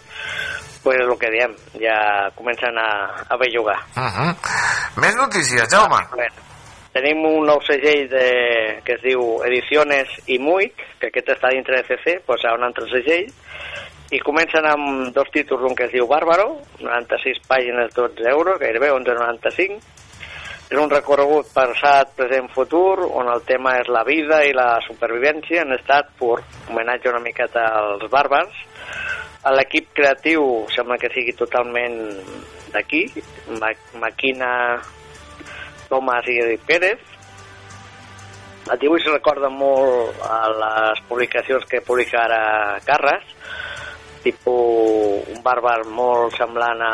pues 0.84 1.02
el 1.04 1.12
que 1.20 1.32
diem, 1.34 1.58
ja 1.82 2.30
comencen 2.38 2.78
a, 2.80 2.92
a 3.28 3.38
bellugar. 3.42 3.80
Uh 3.98 4.08
-huh. 4.08 4.32
Més 5.02 5.16
notícies, 5.16 5.68
Jaume. 5.68 6.00
Tenim 6.94 7.26
un 7.26 7.46
nou 7.46 7.60
segell 7.62 8.08
de, 8.10 8.82
que 8.86 8.94
es 8.94 9.02
diu 9.04 9.44
Ediciones 9.46 10.08
i 10.28 10.40
Muic, 10.40 10.74
que 11.00 11.08
aquest 11.08 11.30
està 11.36 11.52
dintre 11.52 11.78
de 11.78 11.84
CC, 11.84 12.22
pues 12.26 12.42
serà 12.42 12.56
un 12.56 12.64
altre 12.64 12.88
segell, 12.90 13.28
i 14.12 14.20
comencen 14.26 14.66
amb 14.66 15.14
dos 15.14 15.30
títols, 15.30 15.68
un 15.70 15.76
que 15.78 15.86
es 15.86 15.94
diu 15.94 16.08
Bàrbaro, 16.10 16.56
96 16.82 17.44
pàgines, 17.48 17.94
12 17.94 18.26
euros, 18.32 18.58
gairebé 18.62 18.90
11,95, 18.96 19.78
és 20.70 20.78
un 20.78 20.90
recorregut 20.90 21.50
passat, 21.54 22.12
present, 22.18 22.50
futur, 22.54 23.06
on 23.06 23.30
el 23.30 23.42
tema 23.46 23.76
és 23.82 23.90
la 23.90 24.04
vida 24.06 24.44
i 24.46 24.54
la 24.54 24.80
supervivència 24.86 25.64
en 25.66 25.74
estat 25.78 26.12
pur, 26.18 26.40
homenatge 26.70 27.10
una 27.10 27.22
miqueta 27.24 27.64
als 27.80 28.06
bàrbars. 28.10 28.66
L'equip 29.56 29.94
creatiu 29.98 30.44
sembla 30.74 30.98
que 31.02 31.10
sigui 31.14 31.34
totalment 31.38 31.98
d'aquí, 32.74 33.06
Ma 33.62 33.72
Maquina, 34.02 34.52
Tomàs 35.90 36.30
i 36.30 36.58
Pérez. 36.66 37.02
El 38.70 38.78
dibuix 38.78 39.06
recorda 39.10 39.50
molt 39.50 40.22
a 40.22 40.42
les 40.54 41.02
publicacions 41.10 41.66
que 41.66 41.82
publica 41.82 42.22
ara 42.28 42.44
Carres, 42.86 43.26
tipus 44.24 45.30
un 45.34 45.42
bàrbar 45.44 45.84
molt 45.88 46.36
semblant 46.38 46.82
a, 46.86 46.94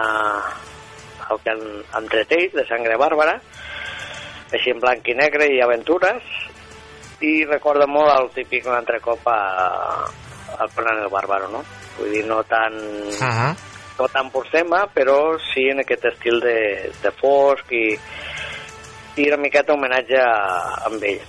al 1.30 1.42
que 1.44 1.54
han, 1.54 1.64
han 1.98 2.10
tret 2.12 2.32
ells, 2.38 2.54
de 2.58 2.66
sangre 2.70 2.98
bàrbara, 3.02 3.40
així 4.54 4.72
en 4.72 4.82
blanc 4.84 5.08
i 5.10 5.16
negre 5.18 5.50
i 5.52 5.62
aventures, 5.64 6.24
i 7.26 7.46
recorda 7.48 7.88
molt 7.88 8.12
el 8.14 8.30
típic 8.36 8.68
un 8.68 8.76
altre 8.76 9.00
cop 9.04 9.28
a, 9.32 9.40
al 10.60 10.72
Conan 10.76 11.04
el 11.04 11.12
Bàrbaro, 11.12 11.48
no? 11.52 11.64
Vull 11.98 12.12
dir, 12.12 12.26
no 12.28 12.44
tan, 12.44 12.76
Uh 12.76 13.32
-huh. 13.32 13.56
no 14.00 14.08
tan 14.10 14.30
por 14.30 14.50
tema, 14.50 14.86
però 14.94 15.38
sí 15.54 15.70
en 15.70 15.80
aquest 15.80 16.06
estil 16.06 16.40
de, 16.40 16.92
de 17.02 17.12
fosc 17.12 17.72
i, 17.72 17.98
i 19.16 19.28
una 19.28 19.38
miqueta 19.38 19.74
homenatge 19.74 20.20
a, 20.20 20.86
amb 20.86 21.04
ell. 21.04 21.22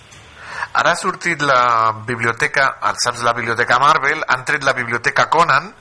Ara 0.72 0.90
ha 0.92 0.96
sortit 0.96 1.40
la 1.42 2.02
biblioteca, 2.06 2.78
el 2.88 2.96
saps 2.98 3.22
la 3.22 3.32
biblioteca 3.32 3.78
Marvel, 3.78 4.22
han 4.26 4.44
tret 4.44 4.64
la 4.64 4.72
biblioteca 4.72 5.28
Conan. 5.28 5.74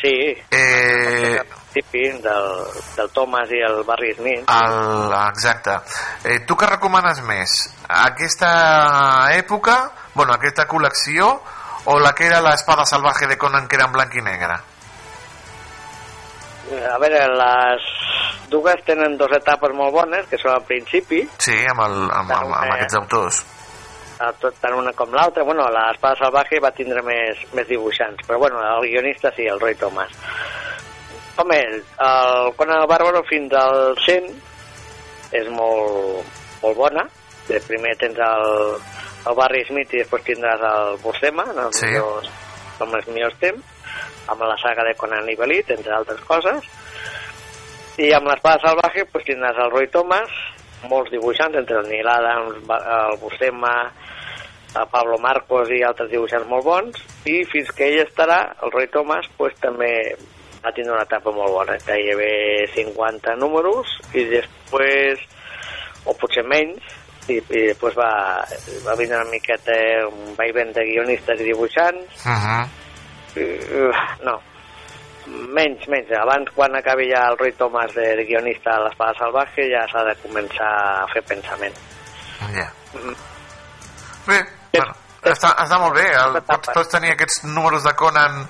Sí, 0.00 0.14
eh, 0.50 1.42
típic 1.72 2.20
del, 2.22 2.48
del 2.96 3.10
Thomas 3.10 3.50
i 3.50 3.58
el 3.66 3.82
Barry 3.84 4.14
Smith. 4.14 4.44
el, 4.46 5.12
exacte. 5.28 5.74
Eh, 6.24 6.38
tu 6.46 6.54
què 6.54 6.68
recomanes 6.70 7.20
més? 7.26 7.58
Aquesta 7.88 8.52
època, 9.34 9.80
bueno, 10.14 10.36
aquesta 10.36 10.68
col·lecció, 10.70 11.32
o 11.90 11.98
la 11.98 12.14
que 12.14 12.26
era 12.30 12.40
l'espada 12.44 12.86
salvaje 12.86 13.26
de 13.26 13.38
Conan 13.38 13.66
que 13.66 13.76
era 13.76 13.86
en 13.88 13.92
blanc 13.92 14.14
i 14.14 14.22
negre? 14.22 14.58
A 16.68 16.98
veure, 17.00 17.20
les 17.32 17.84
dues 18.52 18.82
tenen 18.84 19.16
dues 19.16 19.38
etapes 19.38 19.72
molt 19.74 19.94
bones, 19.94 20.26
que 20.28 20.38
són 20.38 20.52
al 20.54 20.66
principi, 20.68 21.22
Sí, 21.40 21.56
amb, 21.70 21.80
el, 21.86 22.02
amb, 22.12 22.30
amb, 22.30 22.52
amb 22.52 22.74
aquests 22.74 22.98
autors. 23.00 23.40
Tot 24.40 24.56
tant 24.60 24.74
una 24.74 24.92
com 24.98 25.12
l'altra. 25.14 25.44
Bueno, 25.46 25.68
l'Espada 25.70 26.18
Salvaje 26.18 26.58
va 26.62 26.72
tindre 26.74 27.02
més, 27.06 27.38
més 27.54 27.68
dibuixants, 27.68 28.24
però 28.26 28.38
bueno, 28.42 28.60
el 28.62 28.88
guionista 28.90 29.30
sí, 29.36 29.46
el 29.46 29.60
Roy 29.60 29.74
Thomas. 29.78 30.10
Home, 31.38 31.58
el 31.62 32.52
Conan 32.58 32.82
el 32.82 32.88
Bàrbaro 32.90 33.22
fins 33.28 33.52
al 33.54 33.94
100 34.02 34.26
és 35.38 35.48
molt, 35.54 36.26
molt 36.64 36.76
bona. 36.76 37.04
De 37.48 37.60
primer 37.64 37.94
tens 38.00 38.18
el, 38.18 38.48
el 39.30 39.36
Barry 39.38 39.62
Smith 39.68 39.94
i 39.94 40.02
després 40.02 40.26
tindràs 40.26 40.64
el 40.72 40.98
Buscema, 41.04 41.46
en 41.52 41.62
els 41.68 41.78
Sí. 41.78 41.86
millors, 41.86 42.28
com 42.80 42.94
els 42.98 43.06
millors 43.14 43.38
temps, 43.40 43.62
amb 44.28 44.42
la 44.42 44.58
saga 44.60 44.84
de 44.84 44.96
Conan 44.98 45.30
i 45.30 45.36
Belit, 45.38 45.70
entre 45.70 45.94
altres 45.94 46.20
coses. 46.26 46.66
I 47.98 48.12
amb 48.14 48.28
l'Espada 48.30 48.60
Salvaje 48.66 49.06
pues, 49.12 49.24
tindràs 49.26 49.56
el 49.62 49.70
Roy 49.72 49.88
Thomas, 49.94 50.28
molts 50.90 51.10
dibuixants, 51.10 51.56
entre 51.58 51.80
el 51.80 51.88
Neil 51.88 52.06
Adams, 52.06 52.58
el 52.68 53.16
Buscema, 53.22 53.72
el 54.80 54.90
Pablo 54.92 55.18
Marcos 55.22 55.70
i 55.74 55.82
altres 55.86 56.10
dibuixants 56.12 56.48
molt 56.50 56.64
bons, 56.66 57.00
i 57.28 57.42
fins 57.52 57.70
que 57.76 57.88
ell 57.88 58.02
estarà, 58.04 58.40
el 58.62 58.72
Roy 58.74 58.88
Thomas, 58.94 59.28
pues, 59.36 59.56
també 59.62 59.92
va 60.64 60.72
tindre 60.74 60.96
una 60.96 61.06
etapa 61.06 61.32
molt 61.34 61.54
bona, 61.54 61.76
gairebé 61.86 62.66
50 62.74 63.36
números, 63.38 63.98
i 64.14 64.24
després, 64.30 65.22
o 66.04 66.14
potser 66.18 66.44
menys, 66.46 66.96
i, 67.28 67.36
i 67.38 67.64
després 67.68 67.96
va, 67.98 68.10
va 68.86 68.96
vindre 68.98 69.20
una 69.20 69.30
miqueta 69.30 69.76
un 70.08 70.34
vaivent 70.38 70.72
de 70.76 70.86
guionistes 70.92 71.40
i 71.40 71.50
dibuixants, 71.52 72.24
Uh 72.24 72.42
-huh. 72.42 72.66
Uh, 73.38 73.94
no, 74.24 74.40
menys, 75.28 75.86
menys. 75.88 76.10
Abans, 76.16 76.50
quan 76.54 76.74
acabi 76.76 77.10
ja 77.12 77.28
el 77.30 77.38
Roy 77.38 77.52
Thomas 77.52 77.94
de, 77.94 78.16
de 78.16 78.24
guionista 78.24 78.76
a 78.76 78.84
l'Espada 78.84 79.14
Salvaje, 79.18 79.68
ja 79.70 79.84
s'ha 79.90 80.04
de 80.08 80.14
començar 80.24 80.70
a 81.02 81.06
fer 81.12 81.22
pensament. 81.28 81.76
Ja. 82.54 82.68
Mm. 82.94 83.16
Bé, 84.28 84.38
bueno, 84.72 84.92
està, 85.22 85.54
està 85.64 85.78
molt 85.78 85.94
bé. 85.96 86.06
El, 86.14 86.40
pots, 86.46 86.70
pots 86.74 86.88
tenir 86.92 87.12
aquests 87.12 87.44
números 87.44 87.84
de 87.84 87.94
Conan 87.94 88.42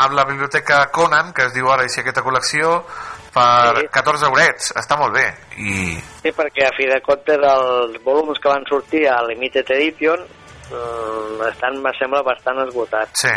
amb 0.00 0.12
la 0.14 0.24
biblioteca 0.24 0.84
Conan, 0.94 1.32
que 1.34 1.46
es 1.48 1.54
diu 1.54 1.68
ara 1.70 1.82
així 1.86 2.00
aquesta 2.00 2.22
col·lecció, 2.22 2.82
per 3.34 3.76
Sí. 3.78 3.86
14 3.94 4.26
eurets. 4.26 4.72
Està 4.76 4.96
molt 4.98 5.14
bé. 5.14 5.26
I 5.58 5.94
Sí, 6.22 6.32
perquè 6.34 6.66
a 6.66 6.74
fi 6.76 6.86
de 6.90 7.00
comptes 7.06 7.38
els 7.38 8.02
volums 8.04 8.38
que 8.42 8.48
van 8.48 8.64
sortir 8.68 9.06
a 9.08 9.20
Limited 9.26 9.70
Edition 9.70 10.20
eh, 10.70 11.48
estan, 11.48 11.80
me 11.82 11.90
sembla, 11.98 12.22
bastant 12.22 12.58
esgotats. 12.66 13.20
Sí. 13.20 13.32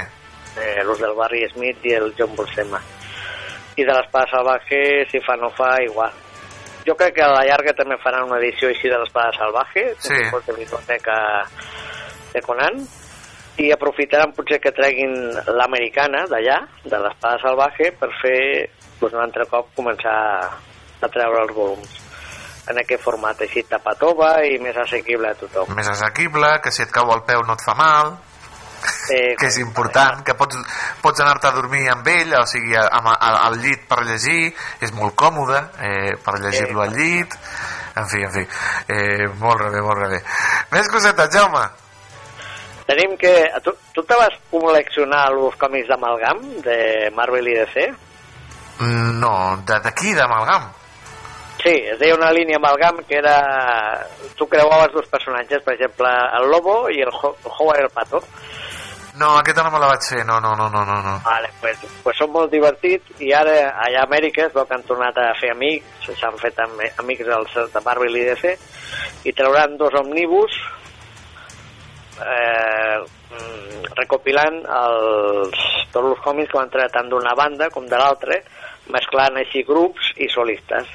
Eh, 0.60 0.84
los 0.84 1.00
del 1.00 1.14
Barry 1.18 1.48
Smith 1.54 1.80
i 1.86 1.94
el 1.98 2.14
John 2.18 2.36
Buscema. 2.36 2.80
I 3.76 3.84
de 3.84 3.94
l'Espada 3.94 4.28
Salvaje, 4.30 5.06
si 5.10 5.20
fa 5.26 5.34
no 5.36 5.50
fa, 5.58 5.78
igual. 5.82 6.12
Jo 6.86 6.94
crec 6.96 7.16
que 7.16 7.24
a 7.24 7.32
la 7.32 7.46
llarga 7.48 7.74
també 7.74 7.96
faran 8.04 8.28
una 8.28 8.38
edició 8.38 8.70
així 8.70 8.90
de 8.90 8.98
l'Espada 9.00 9.32
Salvaje, 9.38 9.96
Sí. 10.00 10.14
de 10.14 10.54
biblioteca 10.54 11.16
de 12.34 12.42
Conan, 12.46 12.80
i 13.62 13.70
aprofitaran 13.72 14.34
potser 14.34 14.60
que 14.62 14.74
treguin 14.74 15.14
l'americana 15.60 16.24
d'allà, 16.30 16.58
de 16.84 17.02
l'Espada 17.04 17.42
Salvaje, 17.44 17.92
per 18.00 18.10
fer 18.22 18.40
doncs, 19.00 19.14
un 19.14 19.22
altre 19.22 19.46
cop 19.52 19.70
començar 19.78 20.18
a 21.04 21.12
treure 21.12 21.44
els 21.44 21.54
volums 21.54 22.00
en 22.72 22.80
aquest 22.80 23.02
format 23.04 23.42
així 23.44 23.66
tapatova 23.68 24.38
i 24.48 24.56
més 24.64 24.78
assequible 24.80 25.34
a 25.34 25.36
tothom. 25.36 25.74
més 25.76 25.90
assequible, 25.92 26.60
que 26.64 26.72
si 26.72 26.86
et 26.86 26.94
cau 26.96 27.12
el 27.12 27.26
peu 27.28 27.44
no 27.48 27.58
et 27.58 27.66
fa 27.66 27.76
mal, 27.80 28.16
Eh, 28.84 29.36
que 29.40 29.48
és 29.48 29.58
important, 29.62 30.24
que 30.28 30.34
pots, 30.36 30.58
pots 31.00 31.22
anar-te 31.24 31.48
a 31.48 31.54
dormir 31.56 31.86
amb 31.92 32.08
ell, 32.12 32.34
o 32.40 32.44
sigui, 32.50 32.76
amb, 32.76 33.14
al, 33.14 33.38
al 33.48 33.56
llit 33.64 33.86
per 33.88 34.02
llegir, 34.04 34.52
és 34.84 34.92
molt 34.98 35.16
còmode 35.20 35.62
eh, 35.80 36.12
per 36.24 36.36
llegir-lo 36.44 36.84
al 36.84 36.92
llit, 36.96 37.38
en 38.00 38.10
fi, 38.12 38.26
en 38.28 38.34
fi, 38.34 38.44
eh, 38.92 39.30
molt 39.40 39.64
bé, 39.70 39.84
molt 39.86 40.04
bé. 40.12 40.20
Més 40.74 40.92
cosetes, 40.92 41.32
Jaume? 41.32 41.64
Tenim 42.88 43.18
que... 43.18 43.32
Tu, 43.64 43.72
tu 43.96 44.04
te 44.04 44.16
vas 44.20 44.34
col·leccionar 44.52 45.26
els 45.32 45.56
còmics 45.62 45.88
d'Amalgam, 45.92 46.42
de 46.66 46.78
Marvel 47.16 47.48
i 47.48 47.58
DC? 47.62 47.86
No, 49.22 49.36
de- 49.66 49.80
d'aquí, 49.86 50.14
d'Amalgam. 50.18 50.72
Sí, 51.64 51.72
es 51.94 51.96
deia 52.02 52.16
una 52.18 52.32
línia 52.36 52.58
amalgam 52.60 52.98
que 53.08 53.16
era... 53.22 53.38
Tu 54.36 54.48
creuaves 54.52 54.92
dos 54.92 55.08
personatges, 55.08 55.62
per 55.64 55.76
exemple, 55.78 56.10
el 56.40 56.50
Lobo 56.52 56.90
i 56.92 57.00
el 57.06 57.14
Ho- 57.14 57.38
Howard 57.54 57.86
el 57.86 57.90
Pato. 57.94 58.20
No, 59.16 59.38
aquesta 59.38 59.62
no 59.64 59.70
me 59.72 59.78
la 59.80 59.88
vaig 59.94 60.02
fer, 60.10 60.24
no, 60.26 60.40
no, 60.42 60.56
no, 60.58 60.68
no, 60.74 60.82
no. 60.90 60.96
no. 61.06 61.14
Vale, 61.24 61.52
pues, 61.62 61.78
pues 62.04 62.18
són 62.18 62.32
molt 62.34 62.50
divertits 62.52 63.22
i 63.22 63.30
ara 63.38 63.54
allà 63.86 64.02
a 64.02 64.08
Amèrica 64.10 64.48
es 64.48 64.56
veu 64.58 64.66
que 64.66 64.74
han 64.74 64.84
tornat 64.90 65.16
a 65.22 65.28
fer 65.40 65.52
amics, 65.54 66.10
s'han 66.18 66.36
fet 66.42 66.58
am 66.66 66.74
amics 67.06 67.30
dels 67.30 67.54
de 67.76 67.84
Marvel 67.86 68.18
i 68.18 68.24
DC 68.32 68.56
i 69.30 69.36
trauran 69.38 69.78
dos 69.78 69.94
omnibus 70.02 70.58
eh, 72.18 72.24
mm, 72.24 72.73
recopilant 74.04 74.60
els, 74.80 75.64
tots 75.94 76.12
els 76.12 76.22
còmics 76.26 76.52
que 76.52 76.60
van 76.62 76.70
treure 76.74 76.92
tant 76.94 77.10
d'una 77.10 77.34
banda 77.40 77.70
com 77.74 77.88
de 77.90 77.98
l'altra 78.00 78.38
mesclant 78.94 79.40
així 79.40 79.64
grups 79.68 80.12
i 80.20 80.28
solistes 80.30 80.88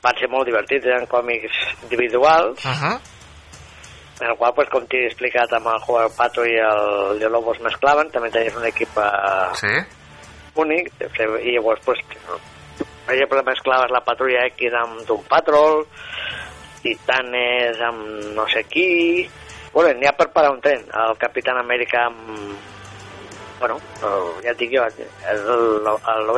van 0.00 0.16
ser 0.16 0.30
molt 0.32 0.48
divertits, 0.48 0.86
eren 0.88 1.06
còmics 1.10 1.56
individuals 1.84 2.64
Uh 2.64 2.72
-huh. 2.72 2.96
en 4.20 4.26
el 4.30 4.36
qual, 4.36 4.52
pues, 4.54 4.68
com 4.68 4.86
t'he 4.86 5.06
explicat 5.06 5.52
amb 5.52 5.66
el 5.66 5.80
Juan 5.80 6.10
Pato 6.16 6.44
i 6.44 6.56
el 6.56 7.18
de 7.18 7.28
Lobo 7.28 7.52
es 7.54 7.60
mesclaven, 7.60 8.10
també 8.10 8.30
tenies 8.30 8.56
un 8.56 8.64
equip 8.66 8.96
eh, 8.98 9.54
Sí? 9.54 9.74
únic, 10.54 10.92
i 11.42 11.54
llavors, 11.54 11.80
pues, 11.84 11.98
per 13.06 13.14
exemple, 13.14 13.42
mesclaves 13.42 13.90
la 13.90 14.00
patrulla 14.04 14.44
X 14.46 14.72
amb 14.74 15.06
Doom 15.06 15.22
Patrol, 15.24 15.86
Titanes 16.82 17.80
amb 17.80 18.00
no 18.34 18.46
sé 18.48 18.64
qui... 18.64 19.28
Bueno, 19.72 19.92
n'hi 19.98 20.06
ha 20.08 20.12
per 20.18 20.28
parar 20.32 20.50
un 20.52 20.60
tren. 20.60 20.82
El 20.92 21.16
Capitán 21.18 21.58
Amèrica 21.60 22.06
amb... 22.08 22.56
Bueno, 23.60 23.76
el, 24.02 24.28
ja 24.42 24.50
et 24.54 24.58
dic 24.58 24.70
jo, 24.72 24.82
el, 24.82 25.40
el, 25.84 25.88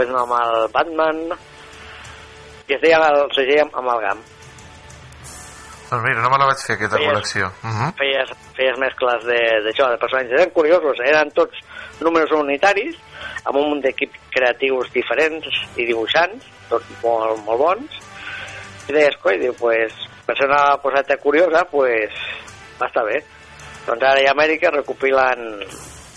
el 0.02 0.16
amb 0.16 0.36
el 0.40 0.68
Batman... 0.74 1.24
I 2.70 2.74
es 2.76 2.80
deia 2.80 2.98
el 3.10 3.26
segell 3.34 3.64
amb, 3.64 3.74
amb 3.76 3.90
el 3.92 4.00
GAM. 4.04 4.20
Doncs 5.90 6.04
mira, 6.06 6.22
no 6.22 6.30
me 6.32 6.38
la 6.40 6.46
vaig 6.48 6.60
fer, 6.62 6.76
aquesta 6.78 6.96
Feies- 6.96 7.10
col·lecció. 7.10 7.48
Uh 7.66 7.72
-huh. 7.76 7.88
feies, 7.98 8.30
feies 8.56 8.78
mescles 8.78 9.24
de- 9.26 9.60
d'això, 9.64 9.88
de, 9.88 9.92
de 9.92 9.98
personatges. 9.98 10.32
Eren 10.40 10.50
curiosos, 10.54 10.96
eren 11.04 11.30
tots 11.32 11.58
números 12.00 12.30
unitaris, 12.32 12.96
amb 13.44 13.56
un 13.56 13.68
munt 13.68 13.82
d'equips 13.82 14.18
creatius 14.30 14.90
diferents 14.92 15.44
i 15.76 15.84
dibuixants, 15.84 16.44
tots 16.70 16.86
molt, 17.02 17.44
molt 17.44 17.58
bons. 17.58 17.90
I 18.88 18.92
deies, 18.92 19.16
coi, 19.20 19.38
diu, 19.38 19.52
pues, 19.58 19.92
per 20.24 20.36
ser 20.38 20.46
una 20.48 20.78
coseta 20.78 21.16
curiosa, 21.18 21.64
pues, 21.70 22.10
va 22.82 22.90
estar 22.90 23.06
bé. 23.06 23.22
Doncs 23.86 24.04
ara 24.10 24.22
i 24.22 24.28
Amèrica 24.30 24.74
recopilen 24.74 25.48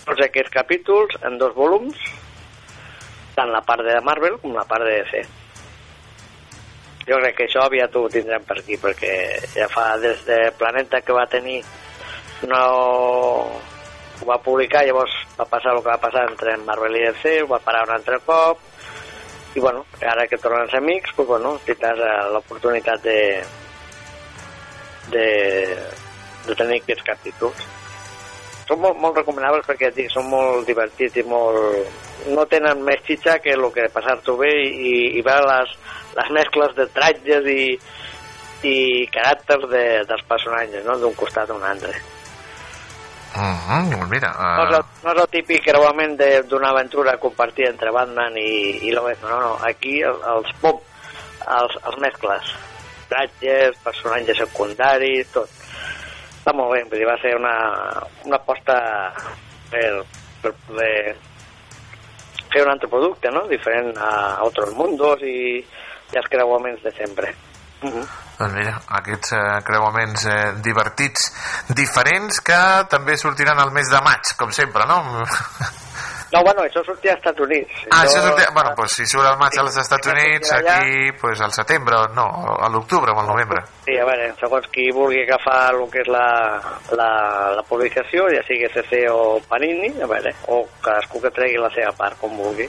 tots 0.06 0.22
aquests 0.26 0.54
capítols 0.54 1.18
en 1.26 1.40
dos 1.42 1.56
volums, 1.56 1.98
tant 3.36 3.52
la 3.52 3.64
part 3.66 3.86
de 3.86 3.98
Marvel 4.06 4.38
com 4.42 4.54
la 4.56 4.68
part 4.70 4.86
de 4.86 5.00
DC. 5.00 5.24
Jo 7.06 7.18
crec 7.22 7.36
que 7.38 7.46
això 7.46 7.66
aviat 7.66 7.96
ho 7.98 8.08
tindrem 8.10 8.46
per 8.46 8.60
aquí, 8.60 8.78
perquè 8.82 9.16
ja 9.54 9.68
fa 9.70 9.92
des 10.02 10.24
de 10.26 10.40
Planeta 10.58 11.02
que 11.06 11.14
va 11.14 11.28
tenir 11.30 11.60
no 12.50 12.62
ho 14.22 14.26
va 14.28 14.38
publicar, 14.42 14.86
llavors 14.86 15.14
va 15.38 15.46
passar 15.50 15.74
el 15.76 15.82
que 15.84 15.92
va 15.92 16.02
passar 16.02 16.26
entre 16.30 16.56
Marvel 16.64 16.98
i 16.98 17.04
DC, 17.08 17.42
ho 17.44 17.52
va 17.52 17.62
parar 17.64 17.84
un 17.88 17.94
altre 17.98 18.20
cop, 18.26 18.62
i 19.56 19.60
bueno, 19.64 19.86
ara 20.02 20.28
que 20.28 20.38
tornen 20.38 20.70
ser 20.70 20.82
amics, 20.82 21.14
pues 21.16 21.28
bueno, 21.28 21.56
tindràs 21.68 22.02
eh, 22.04 22.16
l'oportunitat 22.34 23.04
de, 23.04 23.20
de, 25.14 25.28
de 26.48 26.56
tenir 26.56 26.82
aquests 26.82 27.06
capítols. 27.08 27.66
Són 28.66 28.82
molt, 28.82 28.98
molt 28.98 29.20
recomanables 29.20 29.68
perquè 29.68 29.92
dic, 29.94 30.10
són 30.14 30.30
molt 30.32 30.66
divertits 30.68 31.22
i 31.22 31.26
molt... 31.30 32.02
no 32.34 32.48
tenen 32.50 32.82
més 32.86 33.04
xitxa 33.06 33.38
que 33.44 33.54
el 33.54 33.68
que 33.74 33.86
passar-t'ho 33.94 34.38
bé 34.40 34.54
i, 34.66 34.96
i 35.20 35.22
veure 35.26 35.46
les, 35.52 35.76
les 36.18 36.34
mescles 36.40 36.74
de 36.80 36.88
tratges 36.96 37.46
i, 37.52 37.62
i 38.66 38.76
caràcters 39.14 39.70
de, 39.70 39.86
dels 40.10 40.26
personatges, 40.30 40.86
no?, 40.88 40.98
d'un 41.02 41.14
costat 41.18 41.50
a 41.50 41.58
un 41.58 41.64
altre. 41.64 41.94
Uh 43.36 43.42
-huh. 43.42 44.08
Mira... 44.10 44.32
No 44.32 44.64
és, 44.64 44.70
Uh... 44.70 44.76
el, 44.80 44.84
no 45.04 45.12
és 45.12 45.22
el 45.22 45.30
típic 45.30 45.64
creuament 45.64 46.18
d'una 46.50 46.70
aventura 46.70 47.18
compartida 47.18 47.70
entre 47.70 47.92
Batman 47.92 48.38
i, 48.38 48.88
i 48.88 48.92
Lois, 48.92 49.22
no, 49.22 49.40
no, 49.40 49.58
aquí 49.62 50.02
el, 50.02 50.18
els 50.36 50.50
pop, 50.62 50.82
els, 51.46 51.74
els 51.86 51.98
mescles, 52.00 52.56
tratges, 53.10 53.76
personatges 53.84 54.38
secundaris, 54.38 55.28
tot. 55.34 55.50
Està 56.46 56.54
molt 56.54 56.76
bé, 56.94 57.00
va 57.10 57.16
ser 57.18 57.32
una, 57.34 57.56
una 58.22 58.38
aposta 58.38 58.76
per, 59.72 59.88
per 60.44 60.52
poder 60.68 61.16
fer 62.54 62.62
un 62.62 62.70
altre 62.70 62.90
producte, 62.92 63.32
no?, 63.34 63.48
diferent 63.50 63.90
a, 63.98 64.12
altres 64.46 64.76
mundos 64.78 65.24
i, 65.26 65.58
i 65.58 66.20
els 66.22 66.30
creuaments 66.30 66.86
de 66.86 66.92
sempre. 67.00 67.34
Uh 67.82 67.90
-huh. 67.90 68.06
Doncs 68.38 68.54
mira, 68.54 68.76
aquests 69.00 69.34
eh, 69.34 69.42
creuaments 69.66 70.28
eh, 70.30 70.54
divertits, 70.62 71.34
diferents, 71.74 72.40
que 72.42 72.62
també 72.94 73.18
sortiran 73.18 73.58
al 73.60 73.72
mes 73.72 73.90
de 73.90 74.02
maig, 74.06 74.38
com 74.38 74.52
sempre, 74.52 74.86
no? 74.86 75.02
No, 76.36 76.42
bueno, 76.44 76.66
això 76.68 76.82
sortia 76.84 77.14
als 77.14 77.22
Estats 77.22 77.40
Units. 77.46 77.84
Ah, 77.88 78.02
això 78.04 78.20
sortia... 78.20 78.50
Bueno, 78.52 78.74
doncs 78.76 78.98
si 79.00 79.06
surt 79.08 79.24
al 79.30 79.38
maig 79.40 79.56
als 79.62 79.78
Estats 79.80 80.10
Units, 80.12 80.50
allà. 80.52 80.82
aquí, 80.82 81.14
pues 81.22 81.40
al 81.40 81.54
setembre, 81.56 82.02
no, 82.18 82.26
a 82.60 82.68
l'octubre 82.74 83.14
o 83.16 83.22
al 83.22 83.30
novembre. 83.30 83.62
Sí, 83.86 83.96
a 83.96 84.04
veure, 84.10 84.26
segons 84.42 84.68
qui 84.74 84.90
vulgui 84.92 85.22
agafar 85.24 85.62
el 85.72 85.86
que 85.94 86.04
és 86.04 86.10
la, 86.12 86.28
la, 87.00 87.08
la 87.56 87.64
publicació, 87.70 88.28
ja 88.36 88.44
sigui 88.50 88.68
CC 88.74 89.06
o 89.14 89.40
Panini, 89.48 89.94
a 90.04 90.10
veure, 90.12 90.36
o 90.52 90.66
cadascú 90.84 91.24
que 91.24 91.32
tregui 91.38 91.62
la 91.62 91.72
seva 91.78 91.96
part, 91.96 92.20
com 92.20 92.36
vulgui. 92.36 92.68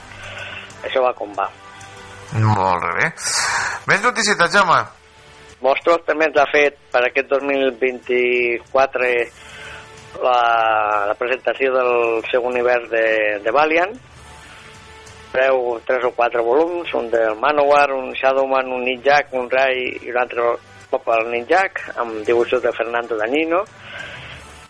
Això 0.86 1.02
va 1.02 1.10
com 1.18 1.34
va. 1.34 1.50
Molt 2.38 2.86
bé. 3.00 3.10
Més 3.90 4.06
noticietes, 4.06 4.54
Jaume? 4.54 4.78
Mostros 5.66 6.06
també 6.06 6.30
ens 6.30 6.38
ha 6.38 6.46
fet 6.52 6.78
per 6.94 7.02
aquest 7.08 7.34
2024 7.34 9.10
la, 10.22 11.06
la 11.10 11.16
presentació 11.18 11.72
del 11.74 12.22
seu 12.30 12.44
univers 12.46 12.88
de, 12.90 13.06
de 13.44 13.54
Valiant. 13.54 13.92
Treu 15.32 15.76
tres 15.84 16.06
o 16.06 16.12
quatre 16.16 16.40
volums, 16.44 16.92
un 16.96 17.10
del 17.12 17.36
Manowar, 17.40 17.90
un 17.92 18.12
Shadowman, 18.16 18.72
un 18.72 18.86
Ninjak, 18.86 19.34
un 19.36 19.50
Rai 19.52 19.82
i 20.00 20.12
un 20.12 20.20
altre 20.22 20.54
cop 20.90 21.10
el 21.12 21.30
Ninjak, 21.32 21.82
amb 22.00 22.22
dibuixos 22.24 22.62
de 22.64 22.72
Fernando 22.72 23.18
Danino. 23.18 23.64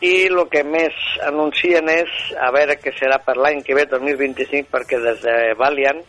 I 0.04 0.26
el 0.28 0.42
que 0.52 0.64
més 0.66 0.96
anuncien 1.24 1.88
és 1.88 2.10
a 2.42 2.50
veure 2.52 2.76
què 2.80 2.92
serà 2.98 3.20
per 3.24 3.38
l'any 3.38 3.62
que 3.64 3.76
ve, 3.78 3.86
2025, 3.88 4.68
perquè 4.72 5.00
des 5.00 5.22
de 5.24 5.36
Valiant 5.60 6.02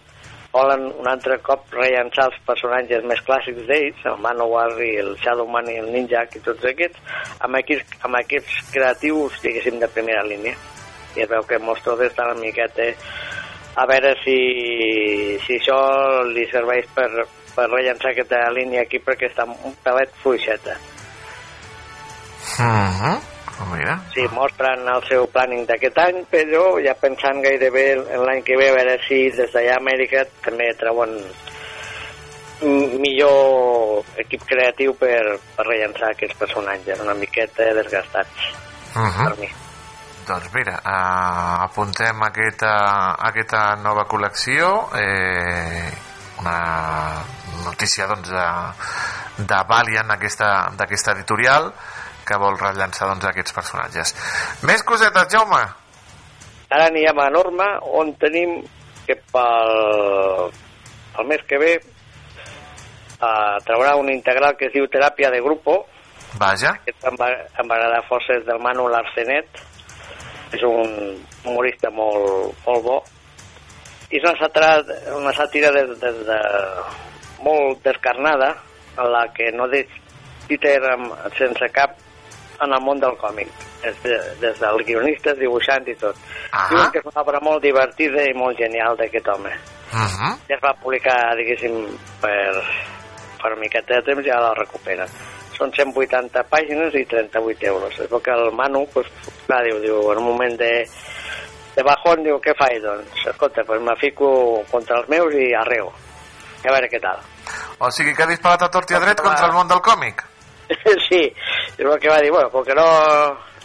volen 0.54 0.88
un 1.00 1.08
altre 1.10 1.38
cop 1.46 1.72
rellançar 1.76 2.28
els 2.30 2.40
personatges 2.48 3.06
més 3.10 3.22
clàssics 3.28 3.68
d'ells, 3.68 4.04
el 4.10 4.20
Manowar 4.24 4.70
i 4.84 4.94
el 5.04 5.14
Shadowman 5.22 5.70
i 5.72 5.78
el 5.82 5.92
Ninjak 5.94 6.38
i 6.40 6.44
tots 6.46 6.66
aquests, 6.72 7.00
amb 7.46 7.60
equips, 7.62 7.98
amb 8.08 8.20
equips 8.22 8.60
creatius, 8.74 9.40
diguéssim, 9.44 9.80
de 9.80 9.92
primera 9.94 10.24
línia. 10.28 10.56
I 11.18 11.26
es 11.26 11.30
veu 11.30 11.46
que 11.50 11.60
Monstros 11.60 12.04
està 12.06 12.30
una 12.32 12.42
miqueta 12.42 12.92
a 13.78 13.86
veure 13.90 14.14
si, 14.24 14.38
si 15.46 15.58
això 15.60 15.80
li 16.34 16.48
serveix 16.50 16.88
per, 16.96 17.10
per 17.54 17.70
rellançar 17.70 18.14
aquesta 18.14 18.42
línia 18.56 18.86
aquí 18.86 19.02
perquè 19.04 19.30
està 19.30 19.46
un 19.46 19.76
pelet 19.84 20.14
fluixeta. 20.24 20.78
Uh 22.58 22.90
-huh. 23.02 23.37
Mira. 23.74 23.98
Sí, 24.14 24.22
mostren 24.32 24.88
el 24.88 25.04
seu 25.10 25.26
planning 25.34 25.66
d'aquest 25.68 25.98
any, 25.98 26.24
però 26.32 26.78
ja 26.84 26.94
pensant 27.00 27.42
gairebé 27.42 27.94
en 27.98 28.22
l'any 28.26 28.44
que 28.46 28.56
ve, 28.58 28.70
a 28.70 28.76
veure 28.78 28.98
si 29.08 29.30
des 29.34 29.52
d'allà 29.54 29.74
a 29.76 29.82
Amèrica 29.82 30.24
també 30.46 30.70
treuen 30.80 31.18
millor 33.02 34.04
equip 34.18 34.44
creatiu 34.50 34.94
per, 34.98 35.38
per 35.56 35.66
rellançar 35.68 36.12
aquests 36.14 36.38
personatges, 36.40 37.02
una 37.06 37.14
miqueta 37.18 37.74
desgastats, 37.78 38.48
Uh 38.96 39.04
-huh. 39.04 39.24
per 39.30 39.38
mi. 39.38 39.50
Doncs 40.28 40.50
mira, 40.54 40.74
uh, 40.84 41.64
apuntem 41.64 42.24
aquesta, 42.24 43.16
aquesta 43.20 43.76
nova 43.76 44.06
col·lecció, 44.08 44.90
eh, 44.98 45.92
una 46.40 47.24
notícia 47.64 48.08
doncs, 48.08 48.30
de, 48.30 49.44
de 49.44 49.64
Valiant 49.68 50.10
aquesta- 50.12 50.72
d'aquesta 50.76 51.12
editorial 51.12 51.72
que 52.28 52.40
vol 52.42 52.60
rellançar 52.60 53.10
doncs, 53.10 53.26
aquests 53.30 53.56
personatges. 53.56 54.16
Més 54.68 54.84
cosetes, 54.88 55.30
Jaume? 55.34 55.64
Ara 56.68 56.90
anirem 56.92 57.20
a 57.24 57.30
Norma, 57.32 57.68
on 57.96 58.12
tenim 58.20 58.60
que 59.08 59.16
pel, 59.32 60.52
el 61.20 61.30
mes 61.30 61.44
que 61.48 61.60
ve 61.62 61.76
uh, 61.80 63.56
traurà 63.64 63.96
un 63.96 64.12
integral 64.12 64.58
que 64.60 64.68
es 64.68 64.76
diu 64.76 64.90
Teràpia 64.92 65.32
de 65.32 65.40
Grupo, 65.46 65.86
Vaja. 66.36 66.74
Aquest 66.84 67.06
em 67.08 67.16
va, 67.20 67.30
em 67.32 67.70
va 67.70 67.78
agradar 67.78 68.04
força 68.10 68.36
és 68.38 68.46
del 68.46 68.60
Manu 68.62 68.88
Larcenet, 68.92 69.62
és 70.54 70.64
un 70.68 70.92
humorista 71.46 71.90
molt, 71.94 72.58
molt 72.66 72.84
bo, 72.86 72.98
i 74.12 74.20
és 74.20 74.26
una 74.28 74.36
sàtira, 74.40 74.72
una 75.18 75.34
sàtira 75.36 75.72
de, 75.76 75.86
de, 76.02 76.12
de, 76.28 76.40
molt 77.46 77.84
descarnada, 77.86 78.54
en 78.98 79.10
la 79.14 79.24
que 79.36 79.50
no 79.56 79.68
deix 79.72 79.90
Peter 80.48 80.78
amb, 80.94 81.16
sense 81.40 81.72
cap 81.76 81.98
en 82.62 82.74
el 82.74 82.84
món 82.84 83.00
del 83.00 83.18
còmic, 83.22 83.50
des, 83.84 83.98
de, 84.04 84.20
des 84.42 84.60
dels 84.60 84.86
guionistes, 84.88 85.38
dibuixants 85.40 85.90
i 85.90 85.96
tot. 86.02 86.16
Ah. 86.52 86.68
Diuen 86.72 86.94
que 86.94 87.02
és 87.04 87.10
una 87.12 87.24
obra 87.24 87.42
molt 87.46 87.64
divertida 87.64 88.26
i 88.26 88.38
molt 88.38 88.58
genial 88.58 88.98
d'aquest 88.98 89.28
home. 89.34 89.54
-huh. 89.92 90.38
ja 90.48 90.56
es 90.56 90.62
va 90.64 90.74
publicar, 90.82 91.36
diguéssim, 91.38 91.76
per, 92.22 92.64
per 93.42 93.56
miqueta 93.60 93.96
de 93.96 94.02
temps, 94.02 94.26
ja 94.26 94.40
la 94.42 94.54
recupera. 94.58 95.08
Són 95.58 95.72
180 95.74 96.44
pàgines 96.52 96.94
i 96.94 97.06
38 97.06 97.66
euros. 97.66 98.00
És 98.00 98.12
que 98.24 98.32
el 98.32 98.52
Manu, 98.54 98.86
pues, 98.94 99.08
clar, 99.48 99.64
diu, 99.66 99.80
diu, 99.82 100.12
en 100.12 100.22
un 100.22 100.28
moment 100.30 100.58
de, 100.60 100.72
de 101.76 101.86
bajón, 101.86 102.24
diu, 102.24 102.38
què 102.44 102.54
faig? 102.60 102.82
Doncs, 102.84 103.26
escolta, 103.34 103.66
pues 103.66 103.82
me 103.82 103.96
fico 104.02 104.30
contra 104.72 105.00
els 105.02 105.10
meus 105.10 105.34
i 105.34 105.54
arreo. 105.58 105.92
A 106.68 106.74
veure 106.74 106.90
què 106.92 107.00
tal. 107.02 107.22
O 107.80 107.90
sigui 107.94 108.14
que 108.14 108.26
ha 108.26 108.30
disparat 108.30 108.66
a 108.66 108.72
tort 108.74 108.92
i 108.92 108.98
a 108.98 109.00
dret 109.00 109.22
contra 109.22 109.48
el 109.48 109.56
món 109.56 109.70
del 109.70 109.82
còmic. 109.86 110.26
sí, 111.08 111.22
és 111.78 111.86
el 111.86 112.00
que 112.00 112.10
va 112.12 112.22
dir, 112.24 112.32
bueno, 112.32 112.50
com 112.52 112.66
que 112.66 112.76
no, 112.78 112.88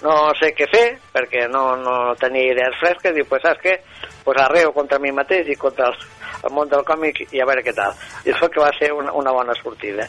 no 0.02 0.14
sé 0.38 0.52
què 0.58 0.68
fer, 0.70 0.86
perquè 1.14 1.46
no, 1.50 1.64
no 1.78 1.96
tenia 2.20 2.52
idees 2.52 2.78
fresques, 2.80 3.14
diu, 3.16 3.26
pues 3.30 3.44
saps 3.46 3.62
què? 3.62 3.76
Pues 4.24 4.40
arreo 4.42 4.72
contra 4.74 5.00
mi 5.02 5.12
mateix 5.14 5.50
i 5.50 5.58
contra 5.58 5.90
el, 5.90 5.98
el 6.42 6.54
món 6.54 6.70
del 6.70 6.84
còmic 6.86 7.24
i 7.30 7.42
a 7.42 7.46
veure 7.48 7.64
què 7.66 7.74
tal. 7.76 7.94
I 8.26 8.34
el 8.34 8.50
que 8.50 8.62
va 8.62 8.72
ser 8.78 8.92
una, 8.94 9.14
una 9.18 9.34
bona 9.34 9.54
sortida. 9.58 10.08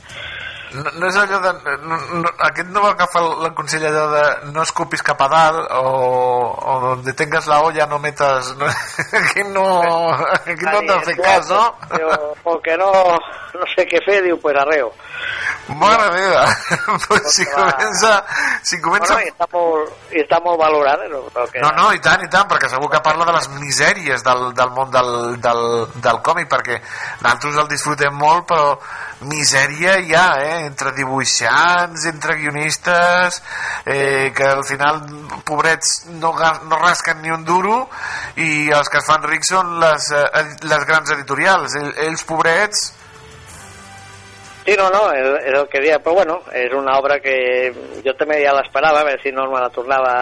No, 0.73 0.89
no 0.97 1.09
és 1.09 1.17
allò 1.21 1.39
de... 1.43 1.53
No, 1.85 1.97
no, 2.23 2.31
aquest 2.47 2.69
no 2.73 2.81
va 2.85 2.93
agafar 2.95 3.21
el, 3.21 3.45
el 3.47 3.53
consell 3.57 3.85
allò 3.89 4.07
de 4.13 4.23
no 4.55 4.63
escupis 4.65 5.05
cap 5.05 5.21
a 5.21 5.29
dalt 5.29 5.71
o, 5.77 5.93
o 6.57 6.79
donde 6.87 7.13
tengas 7.13 7.47
la 7.51 7.61
olla 7.61 7.85
no 7.91 7.99
metas... 7.99 8.55
No, 8.57 8.69
aquí 9.21 9.43
no, 9.53 9.65
aquí 10.33 10.65
no 10.65 10.81
t'ha 10.87 10.99
fet 11.05 11.21
cas, 11.21 11.49
no? 11.49 11.63
Com 12.43 12.61
que 12.65 12.77
no, 12.81 12.91
no 13.53 13.69
sé 13.75 13.85
què 13.89 14.01
fer, 14.05 14.21
diu, 14.25 14.39
pues 14.41 14.57
arreo. 14.57 14.89
Mare 15.67 16.09
meva! 16.11 16.43
pues 17.07 17.35
si 17.35 17.45
comença... 17.45 18.11
Si 18.63 18.79
comença... 18.81 19.13
Bueno, 19.13 19.27
i 19.27 19.31
està 19.31 19.47
molt, 19.53 19.93
i 20.11 20.23
està 20.23 20.39
molt 20.43 20.59
valorada. 20.59 21.07
No, 21.11 21.21
Però 21.33 21.45
que... 21.51 21.61
No, 21.63 21.69
no, 21.77 21.85
i 21.95 22.01
tant, 22.03 22.25
i 22.25 22.29
tant, 22.33 22.49
perquè 22.49 22.71
segur 22.71 22.89
que 22.91 23.03
parla 23.05 23.27
de 23.29 23.37
les 23.37 23.47
misèries 23.61 24.25
del, 24.25 24.49
del 24.57 24.73
món 24.75 24.91
del, 24.93 25.13
del, 25.43 25.63
del 26.03 26.21
còmic, 26.25 26.49
perquè 26.51 26.81
nosaltres 27.21 27.61
el 27.63 27.71
disfrutem 27.71 28.17
molt, 28.19 28.47
però 28.49 28.75
misèria 29.29 29.97
hi 30.03 30.17
ha, 30.17 30.27
eh? 30.43 30.62
Entre 30.65 30.91
dibuixants, 30.97 32.05
entre 32.09 32.35
guionistes, 32.39 33.41
eh, 33.85 34.31
que 34.35 34.43
al 34.47 34.63
final, 34.65 35.01
pobrets, 35.45 36.05
no, 36.19 36.33
no 36.69 36.79
rasquen 36.81 37.21
ni 37.21 37.31
un 37.31 37.45
duro, 37.45 37.89
i 38.35 38.69
els 38.71 38.89
que 38.89 38.97
es 39.03 39.05
fan 39.07 39.23
rics 39.23 39.53
són 39.55 39.77
les, 39.79 40.11
eh, 40.11 40.43
les 40.63 40.85
grans 40.89 41.11
editorials. 41.17 41.75
Ell- 41.75 41.95
Ells, 42.07 42.23
pobrets, 42.23 42.91
Sí, 44.65 44.77
no, 44.79 44.85
no, 44.89 45.09
és, 45.11 45.25
és 45.43 45.55
el 45.59 45.65
que 45.67 45.81
deia, 45.83 45.97
però 45.99 46.13
bueno, 46.21 46.37
és 46.55 46.71
una 46.71 46.93
obra 46.95 47.17
que 47.19 47.33
jo 48.05 48.13
també 48.15 48.37
ja 48.45 48.53
l'esperava, 48.55 49.01
a 49.01 49.07
veure 49.09 49.19
si 49.19 49.33
Norma 49.35 49.59
la 49.59 49.67
tornava 49.75 50.13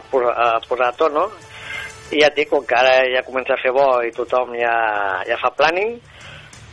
posar, 0.10 0.32
a 0.34 0.58
posar 0.66 0.88
a 0.88 0.96
tono, 0.98 1.28
i 2.10 2.18
ja 2.18 2.26
et 2.26 2.34
dic, 2.40 2.48
com 2.50 2.64
que 2.66 2.74
ara 2.74 2.96
ja 3.12 3.22
comença 3.22 3.54
a 3.54 3.60
fer 3.62 3.70
bo 3.70 3.86
i 4.02 4.10
tothom 4.10 4.50
ja, 4.58 4.74
ja 5.28 5.38
fa 5.38 5.52
planning, 5.54 5.94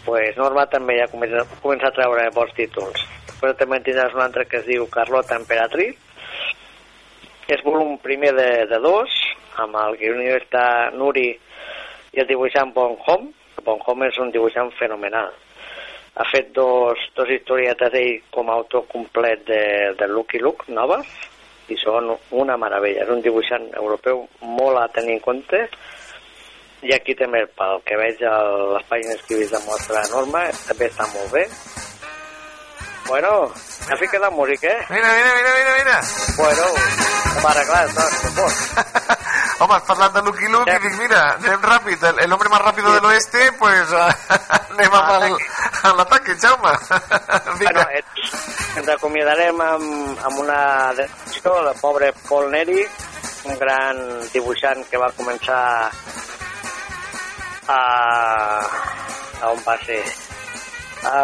pues 0.06 0.38
Norma 0.38 0.66
també 0.72 0.98
ja 1.00 1.10
comença, 1.12 1.44
comença 1.64 1.90
a 1.90 1.96
treure 1.96 2.30
bons 2.36 2.56
títols. 2.58 3.04
Després 3.28 3.60
també 3.60 3.80
en 3.80 3.86
tindràs 3.86 4.16
un 4.18 4.24
altre 4.26 4.48
que 4.50 4.62
es 4.62 4.68
diu 4.70 4.88
Carlota 4.94 5.38
Emperatriz, 5.40 6.00
és 7.52 7.64
volum 7.66 7.98
primer 8.00 8.34
de, 8.38 8.50
de 8.72 8.80
dos, 8.80 9.14
amb 9.60 9.76
el 9.82 9.98
guionista 10.00 10.64
Nuri 10.96 11.30
i 12.16 12.22
el 12.24 12.28
dibuixant 12.30 12.74
Bon 12.76 12.98
Hom. 13.06 13.32
Bon 13.66 13.82
Hom 13.86 14.06
és 14.08 14.18
un 14.24 14.32
dibuixant 14.34 14.72
fenomenal 14.80 15.34
ha 16.16 16.26
fet 16.28 16.52
dos, 16.54 17.00
dos 17.16 17.30
historietes 17.30 17.94
ell 17.96 18.18
com 18.36 18.50
a 18.50 18.58
autor 18.60 18.88
complet 18.92 19.46
de, 19.48 19.62
de 19.98 20.08
Lucky 20.12 20.42
Luke, 20.44 20.68
noves, 20.68 21.08
i 21.72 21.78
són 21.80 22.12
una 22.36 22.58
meravella. 22.60 23.06
És 23.06 23.14
un 23.14 23.24
dibuixant 23.24 23.70
europeu 23.80 24.26
molt 24.44 24.82
a 24.82 24.90
tenir 24.92 25.18
en 25.18 25.24
compte, 25.24 25.64
i 26.82 26.94
aquí 26.96 27.14
també, 27.16 27.44
pel 27.58 27.82
que 27.86 27.98
veig 28.00 28.22
les 28.26 28.86
pàgines 28.90 29.22
que 29.28 29.36
he 29.36 29.40
vist 29.44 29.54
de 29.54 29.60
mostra 29.68 30.02
norma, 30.14 30.46
també 30.68 30.88
està 30.90 31.06
molt 31.14 31.32
bé. 31.36 31.46
Bueno, 33.08 33.52
ha 33.90 33.96
ficat 34.00 34.22
la 34.22 34.30
música, 34.30 34.68
eh? 34.70 34.86
Mira, 34.90 35.10
mira, 35.12 35.32
mira, 35.36 35.52
mira, 35.58 35.74
mira. 35.84 35.98
Bueno, 36.38 36.64
hem 37.38 37.46
arreglat, 37.50 37.90
doncs, 37.98 38.22
per 38.22 38.32
favor. 38.32 38.52
Home, 39.62 39.74
has 39.76 39.84
parlat 39.86 40.14
de 40.16 40.22
Lucky 40.26 40.48
Luke 40.50 40.74
i 40.74 40.80
dic, 40.82 40.96
mira, 40.98 41.20
anem 41.36 41.62
ràpid, 41.66 42.06
el, 42.10 42.20
el 42.24 42.34
hombre 42.34 42.50
más 42.50 42.62
rápido 42.62 42.94
del 42.94 43.06
oeste, 43.06 43.52
pues 43.60 43.92
anem 44.72 44.96
amb 45.02 45.12
el- 45.28 45.98
l'ataque, 45.98 46.38
Jaume. 46.42 46.72
Bueno, 47.62 47.84
et, 47.94 48.06
ens 48.80 48.90
acomiadarem 48.96 49.60
amb, 49.62 50.24
amb 50.26 50.40
una 50.40 50.62
descripció 50.98 51.60
del 51.68 51.76
pobre 51.82 52.14
Paul 52.30 52.50
Neri, 52.52 52.82
un 53.52 53.60
gran 53.60 54.00
dibuixant 54.32 54.82
que 54.90 54.98
va 54.98 55.12
començar 55.18 55.92
a... 57.68 57.80
a 59.42 59.50
on 59.52 59.62
va 59.66 59.78
ser? 59.86 60.02
A, 61.06 61.16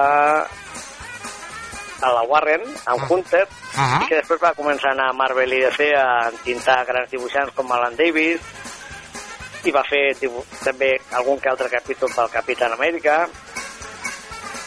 a 2.01 2.11
la 2.13 2.23
Warren, 2.29 2.63
amb 2.85 3.09
Hunter, 3.11 3.47
Mhm. 3.77 4.01
i 4.03 4.07
que 4.09 4.15
després 4.15 4.41
va 4.41 4.55
començar 4.57 4.89
a 4.89 4.93
anar 4.95 5.09
a 5.11 5.13
Marvel 5.13 5.51
i 5.53 5.59
DC 5.61 5.91
a 5.93 6.29
entintar 6.31 6.83
grans 6.87 7.11
dibuixants 7.11 7.53
com 7.53 7.71
Alan 7.71 7.95
Davis, 7.95 8.41
i 9.65 9.71
va 9.71 9.83
fer 9.85 10.15
també 10.63 10.95
algun 11.13 11.37
que 11.39 11.49
altre 11.49 11.69
capítol 11.69 12.09
pel 12.15 12.29
Capitán 12.33 12.73
Amèrica, 12.73 13.27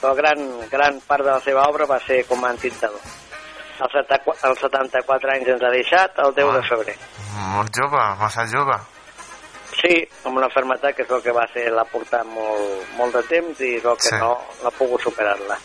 però 0.01 0.14
gran, 0.14 0.38
gran 0.70 1.01
part 1.06 1.24
de 1.24 1.30
la 1.32 1.40
seva 1.40 1.66
obra 1.68 1.86
va 1.86 1.98
ser 2.06 2.24
com 2.28 2.44
a 2.44 2.51
entintador. 2.51 3.01
Als 3.80 3.92
74, 3.97 4.48
als 4.48 4.60
74 4.60 5.32
anys 5.34 5.48
ens 5.48 5.62
ha 5.64 5.70
deixat, 5.72 6.18
el 6.18 6.34
10 6.34 6.55
de 6.55 6.62
febrer. 6.68 6.97
Molt 7.55 7.74
jove, 7.74 8.02
massa 8.20 8.47
jove. 8.47 8.76
Sí, 9.81 10.09
amb 10.24 10.36
una 10.36 10.48
malaltia 10.52 10.93
que 10.93 11.02
és 11.07 11.11
el 11.11 11.23
que 11.24 11.32
va 11.32 11.47
ser 11.52 11.70
la 11.73 11.85
portar 11.89 12.24
molt, 12.28 12.89
molt 12.98 13.15
de 13.16 13.23
temps 13.31 13.61
i 13.61 13.77
és 13.78 13.85
el 13.85 13.97
que 13.97 14.09
Sí. 14.11 14.16
no, 14.20 14.35
no 14.62 14.69
ha 14.69 14.70
pogut 14.77 15.01
superar-la. 15.02 15.57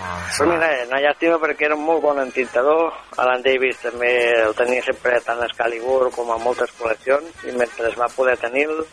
Ah, 0.00 0.16
Però 0.38 0.46
mira, 0.48 0.68
una 0.88 1.00
llàstima 1.02 1.36
perquè 1.42 1.66
era 1.66 1.74
un 1.76 1.84
molt 1.84 2.00
bon 2.00 2.18
entintador. 2.22 2.90
Alan 3.18 3.42
Davis 3.42 3.76
també 3.82 4.32
el 4.46 4.54
tenia 4.56 4.82
sempre 4.82 5.20
tant 5.20 5.42
a 5.42 5.44
Excalibur 5.44 6.10
com 6.14 6.30
a 6.32 6.38
moltes 6.38 6.70
col·leccions 6.78 7.44
i 7.44 7.52
mentre 7.52 7.88
es 7.90 7.98
va 8.00 8.08
poder 8.08 8.38
tenir-lo, 8.38 8.86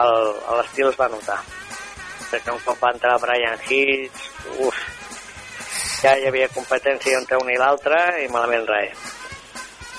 el- 0.00 0.34
l'estil 0.56 0.88
es 0.88 0.96
va 0.98 1.08
notar. 1.08 1.38
Perquè 2.30 2.50
un 2.54 2.60
cop 2.64 2.80
va 2.82 2.90
entrar 2.94 3.18
Brian 3.20 3.58
Hitch, 3.68 4.30
uf, 4.64 4.74
ja 6.02 6.16
hi 6.16 6.26
havia 6.26 6.48
competència 6.48 7.18
entre 7.18 7.36
un 7.36 7.50
i 7.50 7.58
l'altre 7.60 8.24
i 8.24 8.28
malament 8.28 8.64
res. 8.66 8.96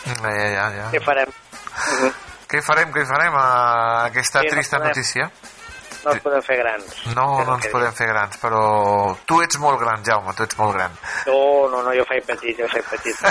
Ja, 0.05 0.31
ja, 0.33 0.49
ja, 0.57 0.65
ja. 0.79 0.89
Què 0.91 1.01
farem? 1.05 1.29
Què 2.49 2.61
farem, 2.61 2.91
què 2.93 3.05
farem 3.09 3.33
a 3.35 3.45
aquesta 4.05 4.39
Sí, 4.41 4.47
no 4.47 4.51
trista 4.55 4.77
podem. 4.77 4.89
notícia? 4.93 5.29
No 6.05 6.11
els 6.11 6.21
podem 6.21 6.41
fer 6.45 6.57
grans. 6.59 6.85
No, 7.15 7.25
no 7.45 7.55
ens 7.55 7.67
podem 7.73 7.93
fer 7.97 8.05
grans, 8.11 8.37
però 8.37 8.59
tu 9.25 9.39
ets 9.41 9.57
molt 9.57 9.79
gran, 9.81 10.03
Jaume, 10.05 10.33
tu 10.37 10.43
ets 10.45 10.57
molt 10.59 10.75
gran. 10.77 10.91
No, 11.25 11.39
no, 11.71 11.81
no, 11.81 11.93
jo 11.97 12.05
faig 12.05 12.21
petit, 12.27 12.59
jo 12.59 12.67
faig 12.69 12.85
petit. 12.91 13.17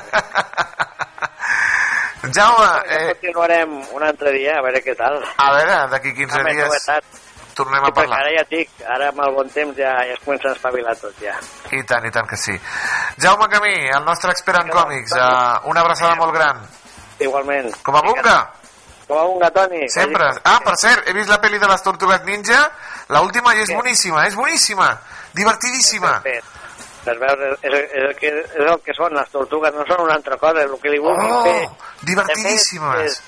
Jaume, 2.34 2.68
eh... 2.88 3.12
continuarem 3.12 3.70
un 3.92 4.02
altre 4.02 4.32
dia, 4.32 4.56
a 4.58 4.62
veure 4.64 4.80
què 4.82 4.94
tal. 4.96 5.20
A 5.38 5.50
veure, 5.54 5.76
d'aquí 5.92 6.14
15 6.16 6.38
Amb 6.40 6.46
més 6.48 6.56
dies 6.56 6.66
novetats. 6.70 7.20
tornem 7.54 7.84
Sí, 7.84 7.90
a 7.90 7.94
parlar. 7.94 8.18
perquè 8.18 8.24
ara 8.24 8.32
ja 8.34 8.42
et 8.42 8.50
dic, 8.56 8.70
ara 8.96 9.08
amb 9.12 9.20
el 9.26 9.34
bon 9.36 9.48
temps 9.54 9.76
ja, 9.78 9.92
ja 10.08 10.14
es 10.16 10.22
comencen 10.24 10.50
a 10.50 10.54
espavilar 10.56 10.96
tot, 10.98 11.14
ja. 11.22 11.36
I 11.70 11.82
tant, 11.86 12.04
i 12.08 12.10
tant 12.10 12.26
que 12.26 12.36
sí. 12.40 12.56
Jaume 13.22 13.46
Camí, 13.52 13.74
el 13.94 14.04
nostre 14.08 14.32
expert 14.34 14.58
en 14.64 14.72
còmics, 14.72 15.12
eh, 15.14 15.68
una 15.70 15.80
abraçada 15.84 16.16
molt 16.18 16.34
gran. 16.34 16.64
Igualment. 17.20 17.70
Com 17.84 17.94
a 18.00 18.02
bunga. 18.02 18.38
Com 19.06 19.18
a 19.18 19.24
bunga, 19.28 19.50
Toni. 19.50 19.88
Sempre. 19.92 20.30
Ah, 20.44 20.58
per 20.64 20.76
cert, 20.80 21.08
he 21.08 21.12
vist 21.12 21.28
la 21.28 21.40
pel·li 21.42 21.58
de 21.60 21.68
les 21.68 21.82
Tortugues 21.84 22.22
Ninja, 22.24 22.60
la 23.12 23.20
última 23.20 23.52
i 23.54 23.60
és 23.60 23.72
boníssima, 23.74 24.26
és 24.26 24.34
boníssima, 24.38 24.88
divertidíssima. 25.34 26.22
Les 27.04 27.18
veus, 27.20 27.40
és, 27.44 27.58
és, 27.68 27.74
és, 27.92 28.02
el 28.08 28.14
que, 28.16 28.30
és 28.32 28.64
el 28.64 28.78
que 28.80 28.94
són 28.96 29.12
les 29.12 29.28
tortugues, 29.28 29.74
no 29.76 29.84
són 29.84 30.00
una 30.06 30.14
altra 30.16 30.38
cosa, 30.40 30.62
el 30.64 30.72
que 30.80 30.88
li 30.88 30.98
vulguin 31.04 31.32
Oh, 31.36 31.42
fer. 31.44 31.68
divertidíssimes. 32.08 33.04
És, 33.04 33.20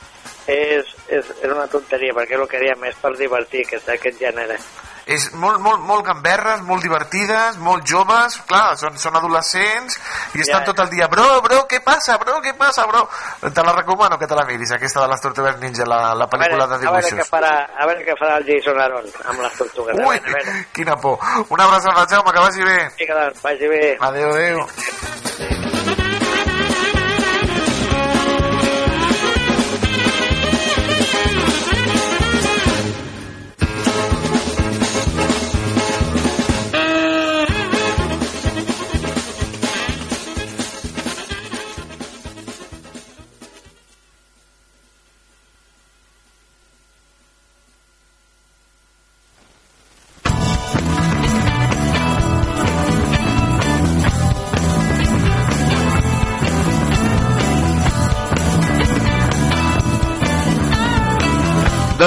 és, 0.48 0.94
és, 1.09 1.31
és 1.43 1.51
una 1.53 1.66
tonteria, 1.69 2.15
perquè 2.16 2.39
el 2.40 2.47
que 2.48 2.62
diem 2.62 2.85
és 2.89 2.97
per 3.03 3.12
divertir, 3.19 3.66
que 3.69 3.77
és 3.77 3.85
d'aquest 3.85 4.19
gènere. 4.23 4.57
És 5.06 5.28
molt, 5.38 5.60
molt, 5.62 5.84
molt 5.86 6.02
gamberres, 6.02 6.64
molt 6.66 6.82
divertides, 6.82 7.60
molt 7.62 7.84
joves, 7.86 8.40
clar, 8.48 8.74
són, 8.74 8.96
són 8.98 9.14
adolescents 9.20 9.94
i 10.34 10.42
estan 10.42 10.64
Ja, 10.64 10.66
tot 10.66 10.80
el 10.82 10.90
dia, 10.90 11.06
bro, 11.06 11.40
bro, 11.44 11.60
què 11.70 11.78
passa, 11.84 12.16
bro, 12.18 12.40
què 12.42 12.56
passa, 12.58 12.88
bro? 12.90 13.04
Te 13.46 13.62
la 13.62 13.74
recomano 13.76 14.18
que 14.18 14.26
te 14.26 14.34
la 14.34 14.42
miris, 14.48 14.72
aquesta 14.74 15.04
de 15.04 15.12
les 15.12 15.22
Tortugues 15.22 15.60
Ninja, 15.62 15.86
la, 15.86 16.00
la 16.18 16.26
pel·lícula 16.26 16.66
veure, 16.66 16.80
de 16.82 16.88
a 16.88 16.90
veure, 16.90 17.06
què 17.06 17.10
dibuixos. 17.12 17.30
farà, 17.30 17.52
a 17.70 17.86
veure 17.86 18.02
què 18.08 18.16
farà 18.18 18.40
el 18.40 18.48
Jason 18.50 18.80
Aaron 18.82 19.06
amb 19.30 19.44
les 19.46 19.60
tortugues. 19.60 19.94
Ui, 19.94 20.02
veure, 20.02 20.26
a 20.26 20.34
veure. 20.40 20.66
quina 20.74 20.96
por. 20.98 21.22
Una 21.54 21.68
abraçada, 21.70 22.06
Jaume, 22.10 22.32
que 22.34 22.46
vagi 22.48 22.66
bé. 22.66 22.78
Vinga, 22.98 23.20
doncs, 23.22 23.42
vagi 23.46 23.70
bé. 23.76 23.84
Adéu, 24.10 24.34
adéu. 24.34 25.94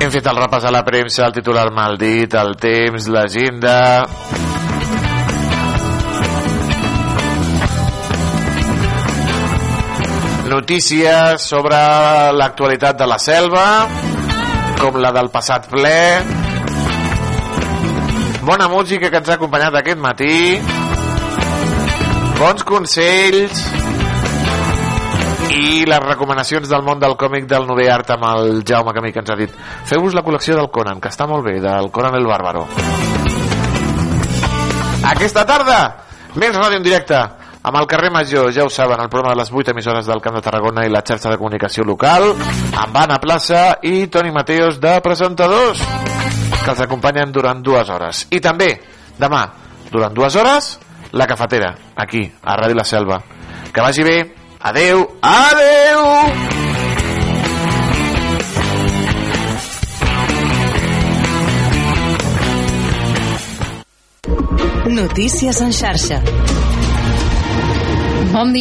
Hem 0.00 0.10
fet 0.10 0.26
el 0.26 0.34
repàs 0.42 0.66
a 0.66 0.74
la 0.74 0.82
premsa, 0.82 1.22
el 1.28 1.32
titular 1.38 1.70
maldit, 1.70 2.34
el 2.34 2.58
temps, 2.58 3.06
l'agenda... 3.06 4.49
Notícies 10.60 11.40
sobre 11.40 11.76
l'actualitat 12.36 12.98
de 13.00 13.06
la 13.08 13.16
selva, 13.16 13.62
com 14.76 14.98
la 15.00 15.08
del 15.16 15.30
passat 15.32 15.64
ple. 15.72 15.92
Bona 18.44 18.66
música 18.68 19.08
que 19.08 19.22
ens 19.22 19.30
ha 19.30 19.38
acompanyat 19.38 19.78
aquest 19.80 20.02
matí. 20.04 20.36
Bons 22.36 22.66
consells 22.68 23.64
i 25.56 25.88
les 25.88 26.04
recomanacions 26.04 26.68
del 26.68 26.84
món 26.84 27.00
del 27.00 27.16
còmic 27.16 27.48
del 27.48 27.64
Nové 27.64 27.88
Art 27.88 28.12
amb 28.18 28.28
el 28.34 28.60
Jaume 28.60 28.92
Camí 28.92 29.16
que 29.16 29.24
ens 29.24 29.32
ha 29.32 29.40
dit 29.40 29.56
feu-vos 29.88 30.12
la 30.12 30.26
col·lecció 30.28 30.60
del 30.60 30.68
Conan, 30.68 31.00
que 31.00 31.08
està 31.08 31.24
molt 31.24 31.48
bé 31.48 31.56
del 31.64 31.88
Conan 31.88 32.20
el 32.20 32.28
Bàrbaro 32.28 32.68
aquesta 35.16 35.48
tarda 35.48 35.82
més 36.36 36.52
ràdio 36.52 36.78
en 36.78 36.84
directe 36.84 37.24
amb 37.62 37.76
el 37.76 37.86
carrer 37.86 38.10
Major, 38.10 38.52
ja 38.52 38.64
ho 38.64 38.70
saben, 38.70 39.00
el 39.00 39.08
programa 39.08 39.34
de 39.34 39.40
les 39.42 39.52
8 39.52 39.72
emissores 39.72 40.06
del 40.06 40.20
Camp 40.20 40.36
de 40.36 40.42
Tarragona 40.42 40.86
i 40.86 40.92
la 40.92 41.02
xarxa 41.06 41.30
de 41.30 41.38
comunicació 41.38 41.84
local, 41.84 42.30
amb 42.76 42.96
Anna 42.96 43.18
Plaça 43.20 43.78
i 43.82 44.06
Toni 44.08 44.32
Mateos 44.32 44.80
de 44.80 44.96
presentadors, 45.04 45.82
que 46.64 46.70
els 46.72 46.80
acompanyen 46.80 47.32
durant 47.32 47.62
dues 47.62 47.90
hores. 47.90 48.26
I 48.30 48.40
també, 48.40 48.72
demà, 49.18 49.44
durant 49.90 50.14
dues 50.14 50.36
hores, 50.36 50.78
la 51.12 51.26
cafetera, 51.26 51.74
aquí, 51.96 52.24
a 52.42 52.56
Ràdio 52.56 52.78
La 52.78 52.84
Selva. 52.84 53.20
Que 53.72 53.84
vagi 53.84 54.06
bé, 54.06 54.18
adeu, 54.60 55.06
adeu! 55.20 56.08
Notícies 64.90 65.60
en 65.60 65.72
xarxa. 65.72 66.18
Bon 68.32 68.52
dia. 68.52 68.58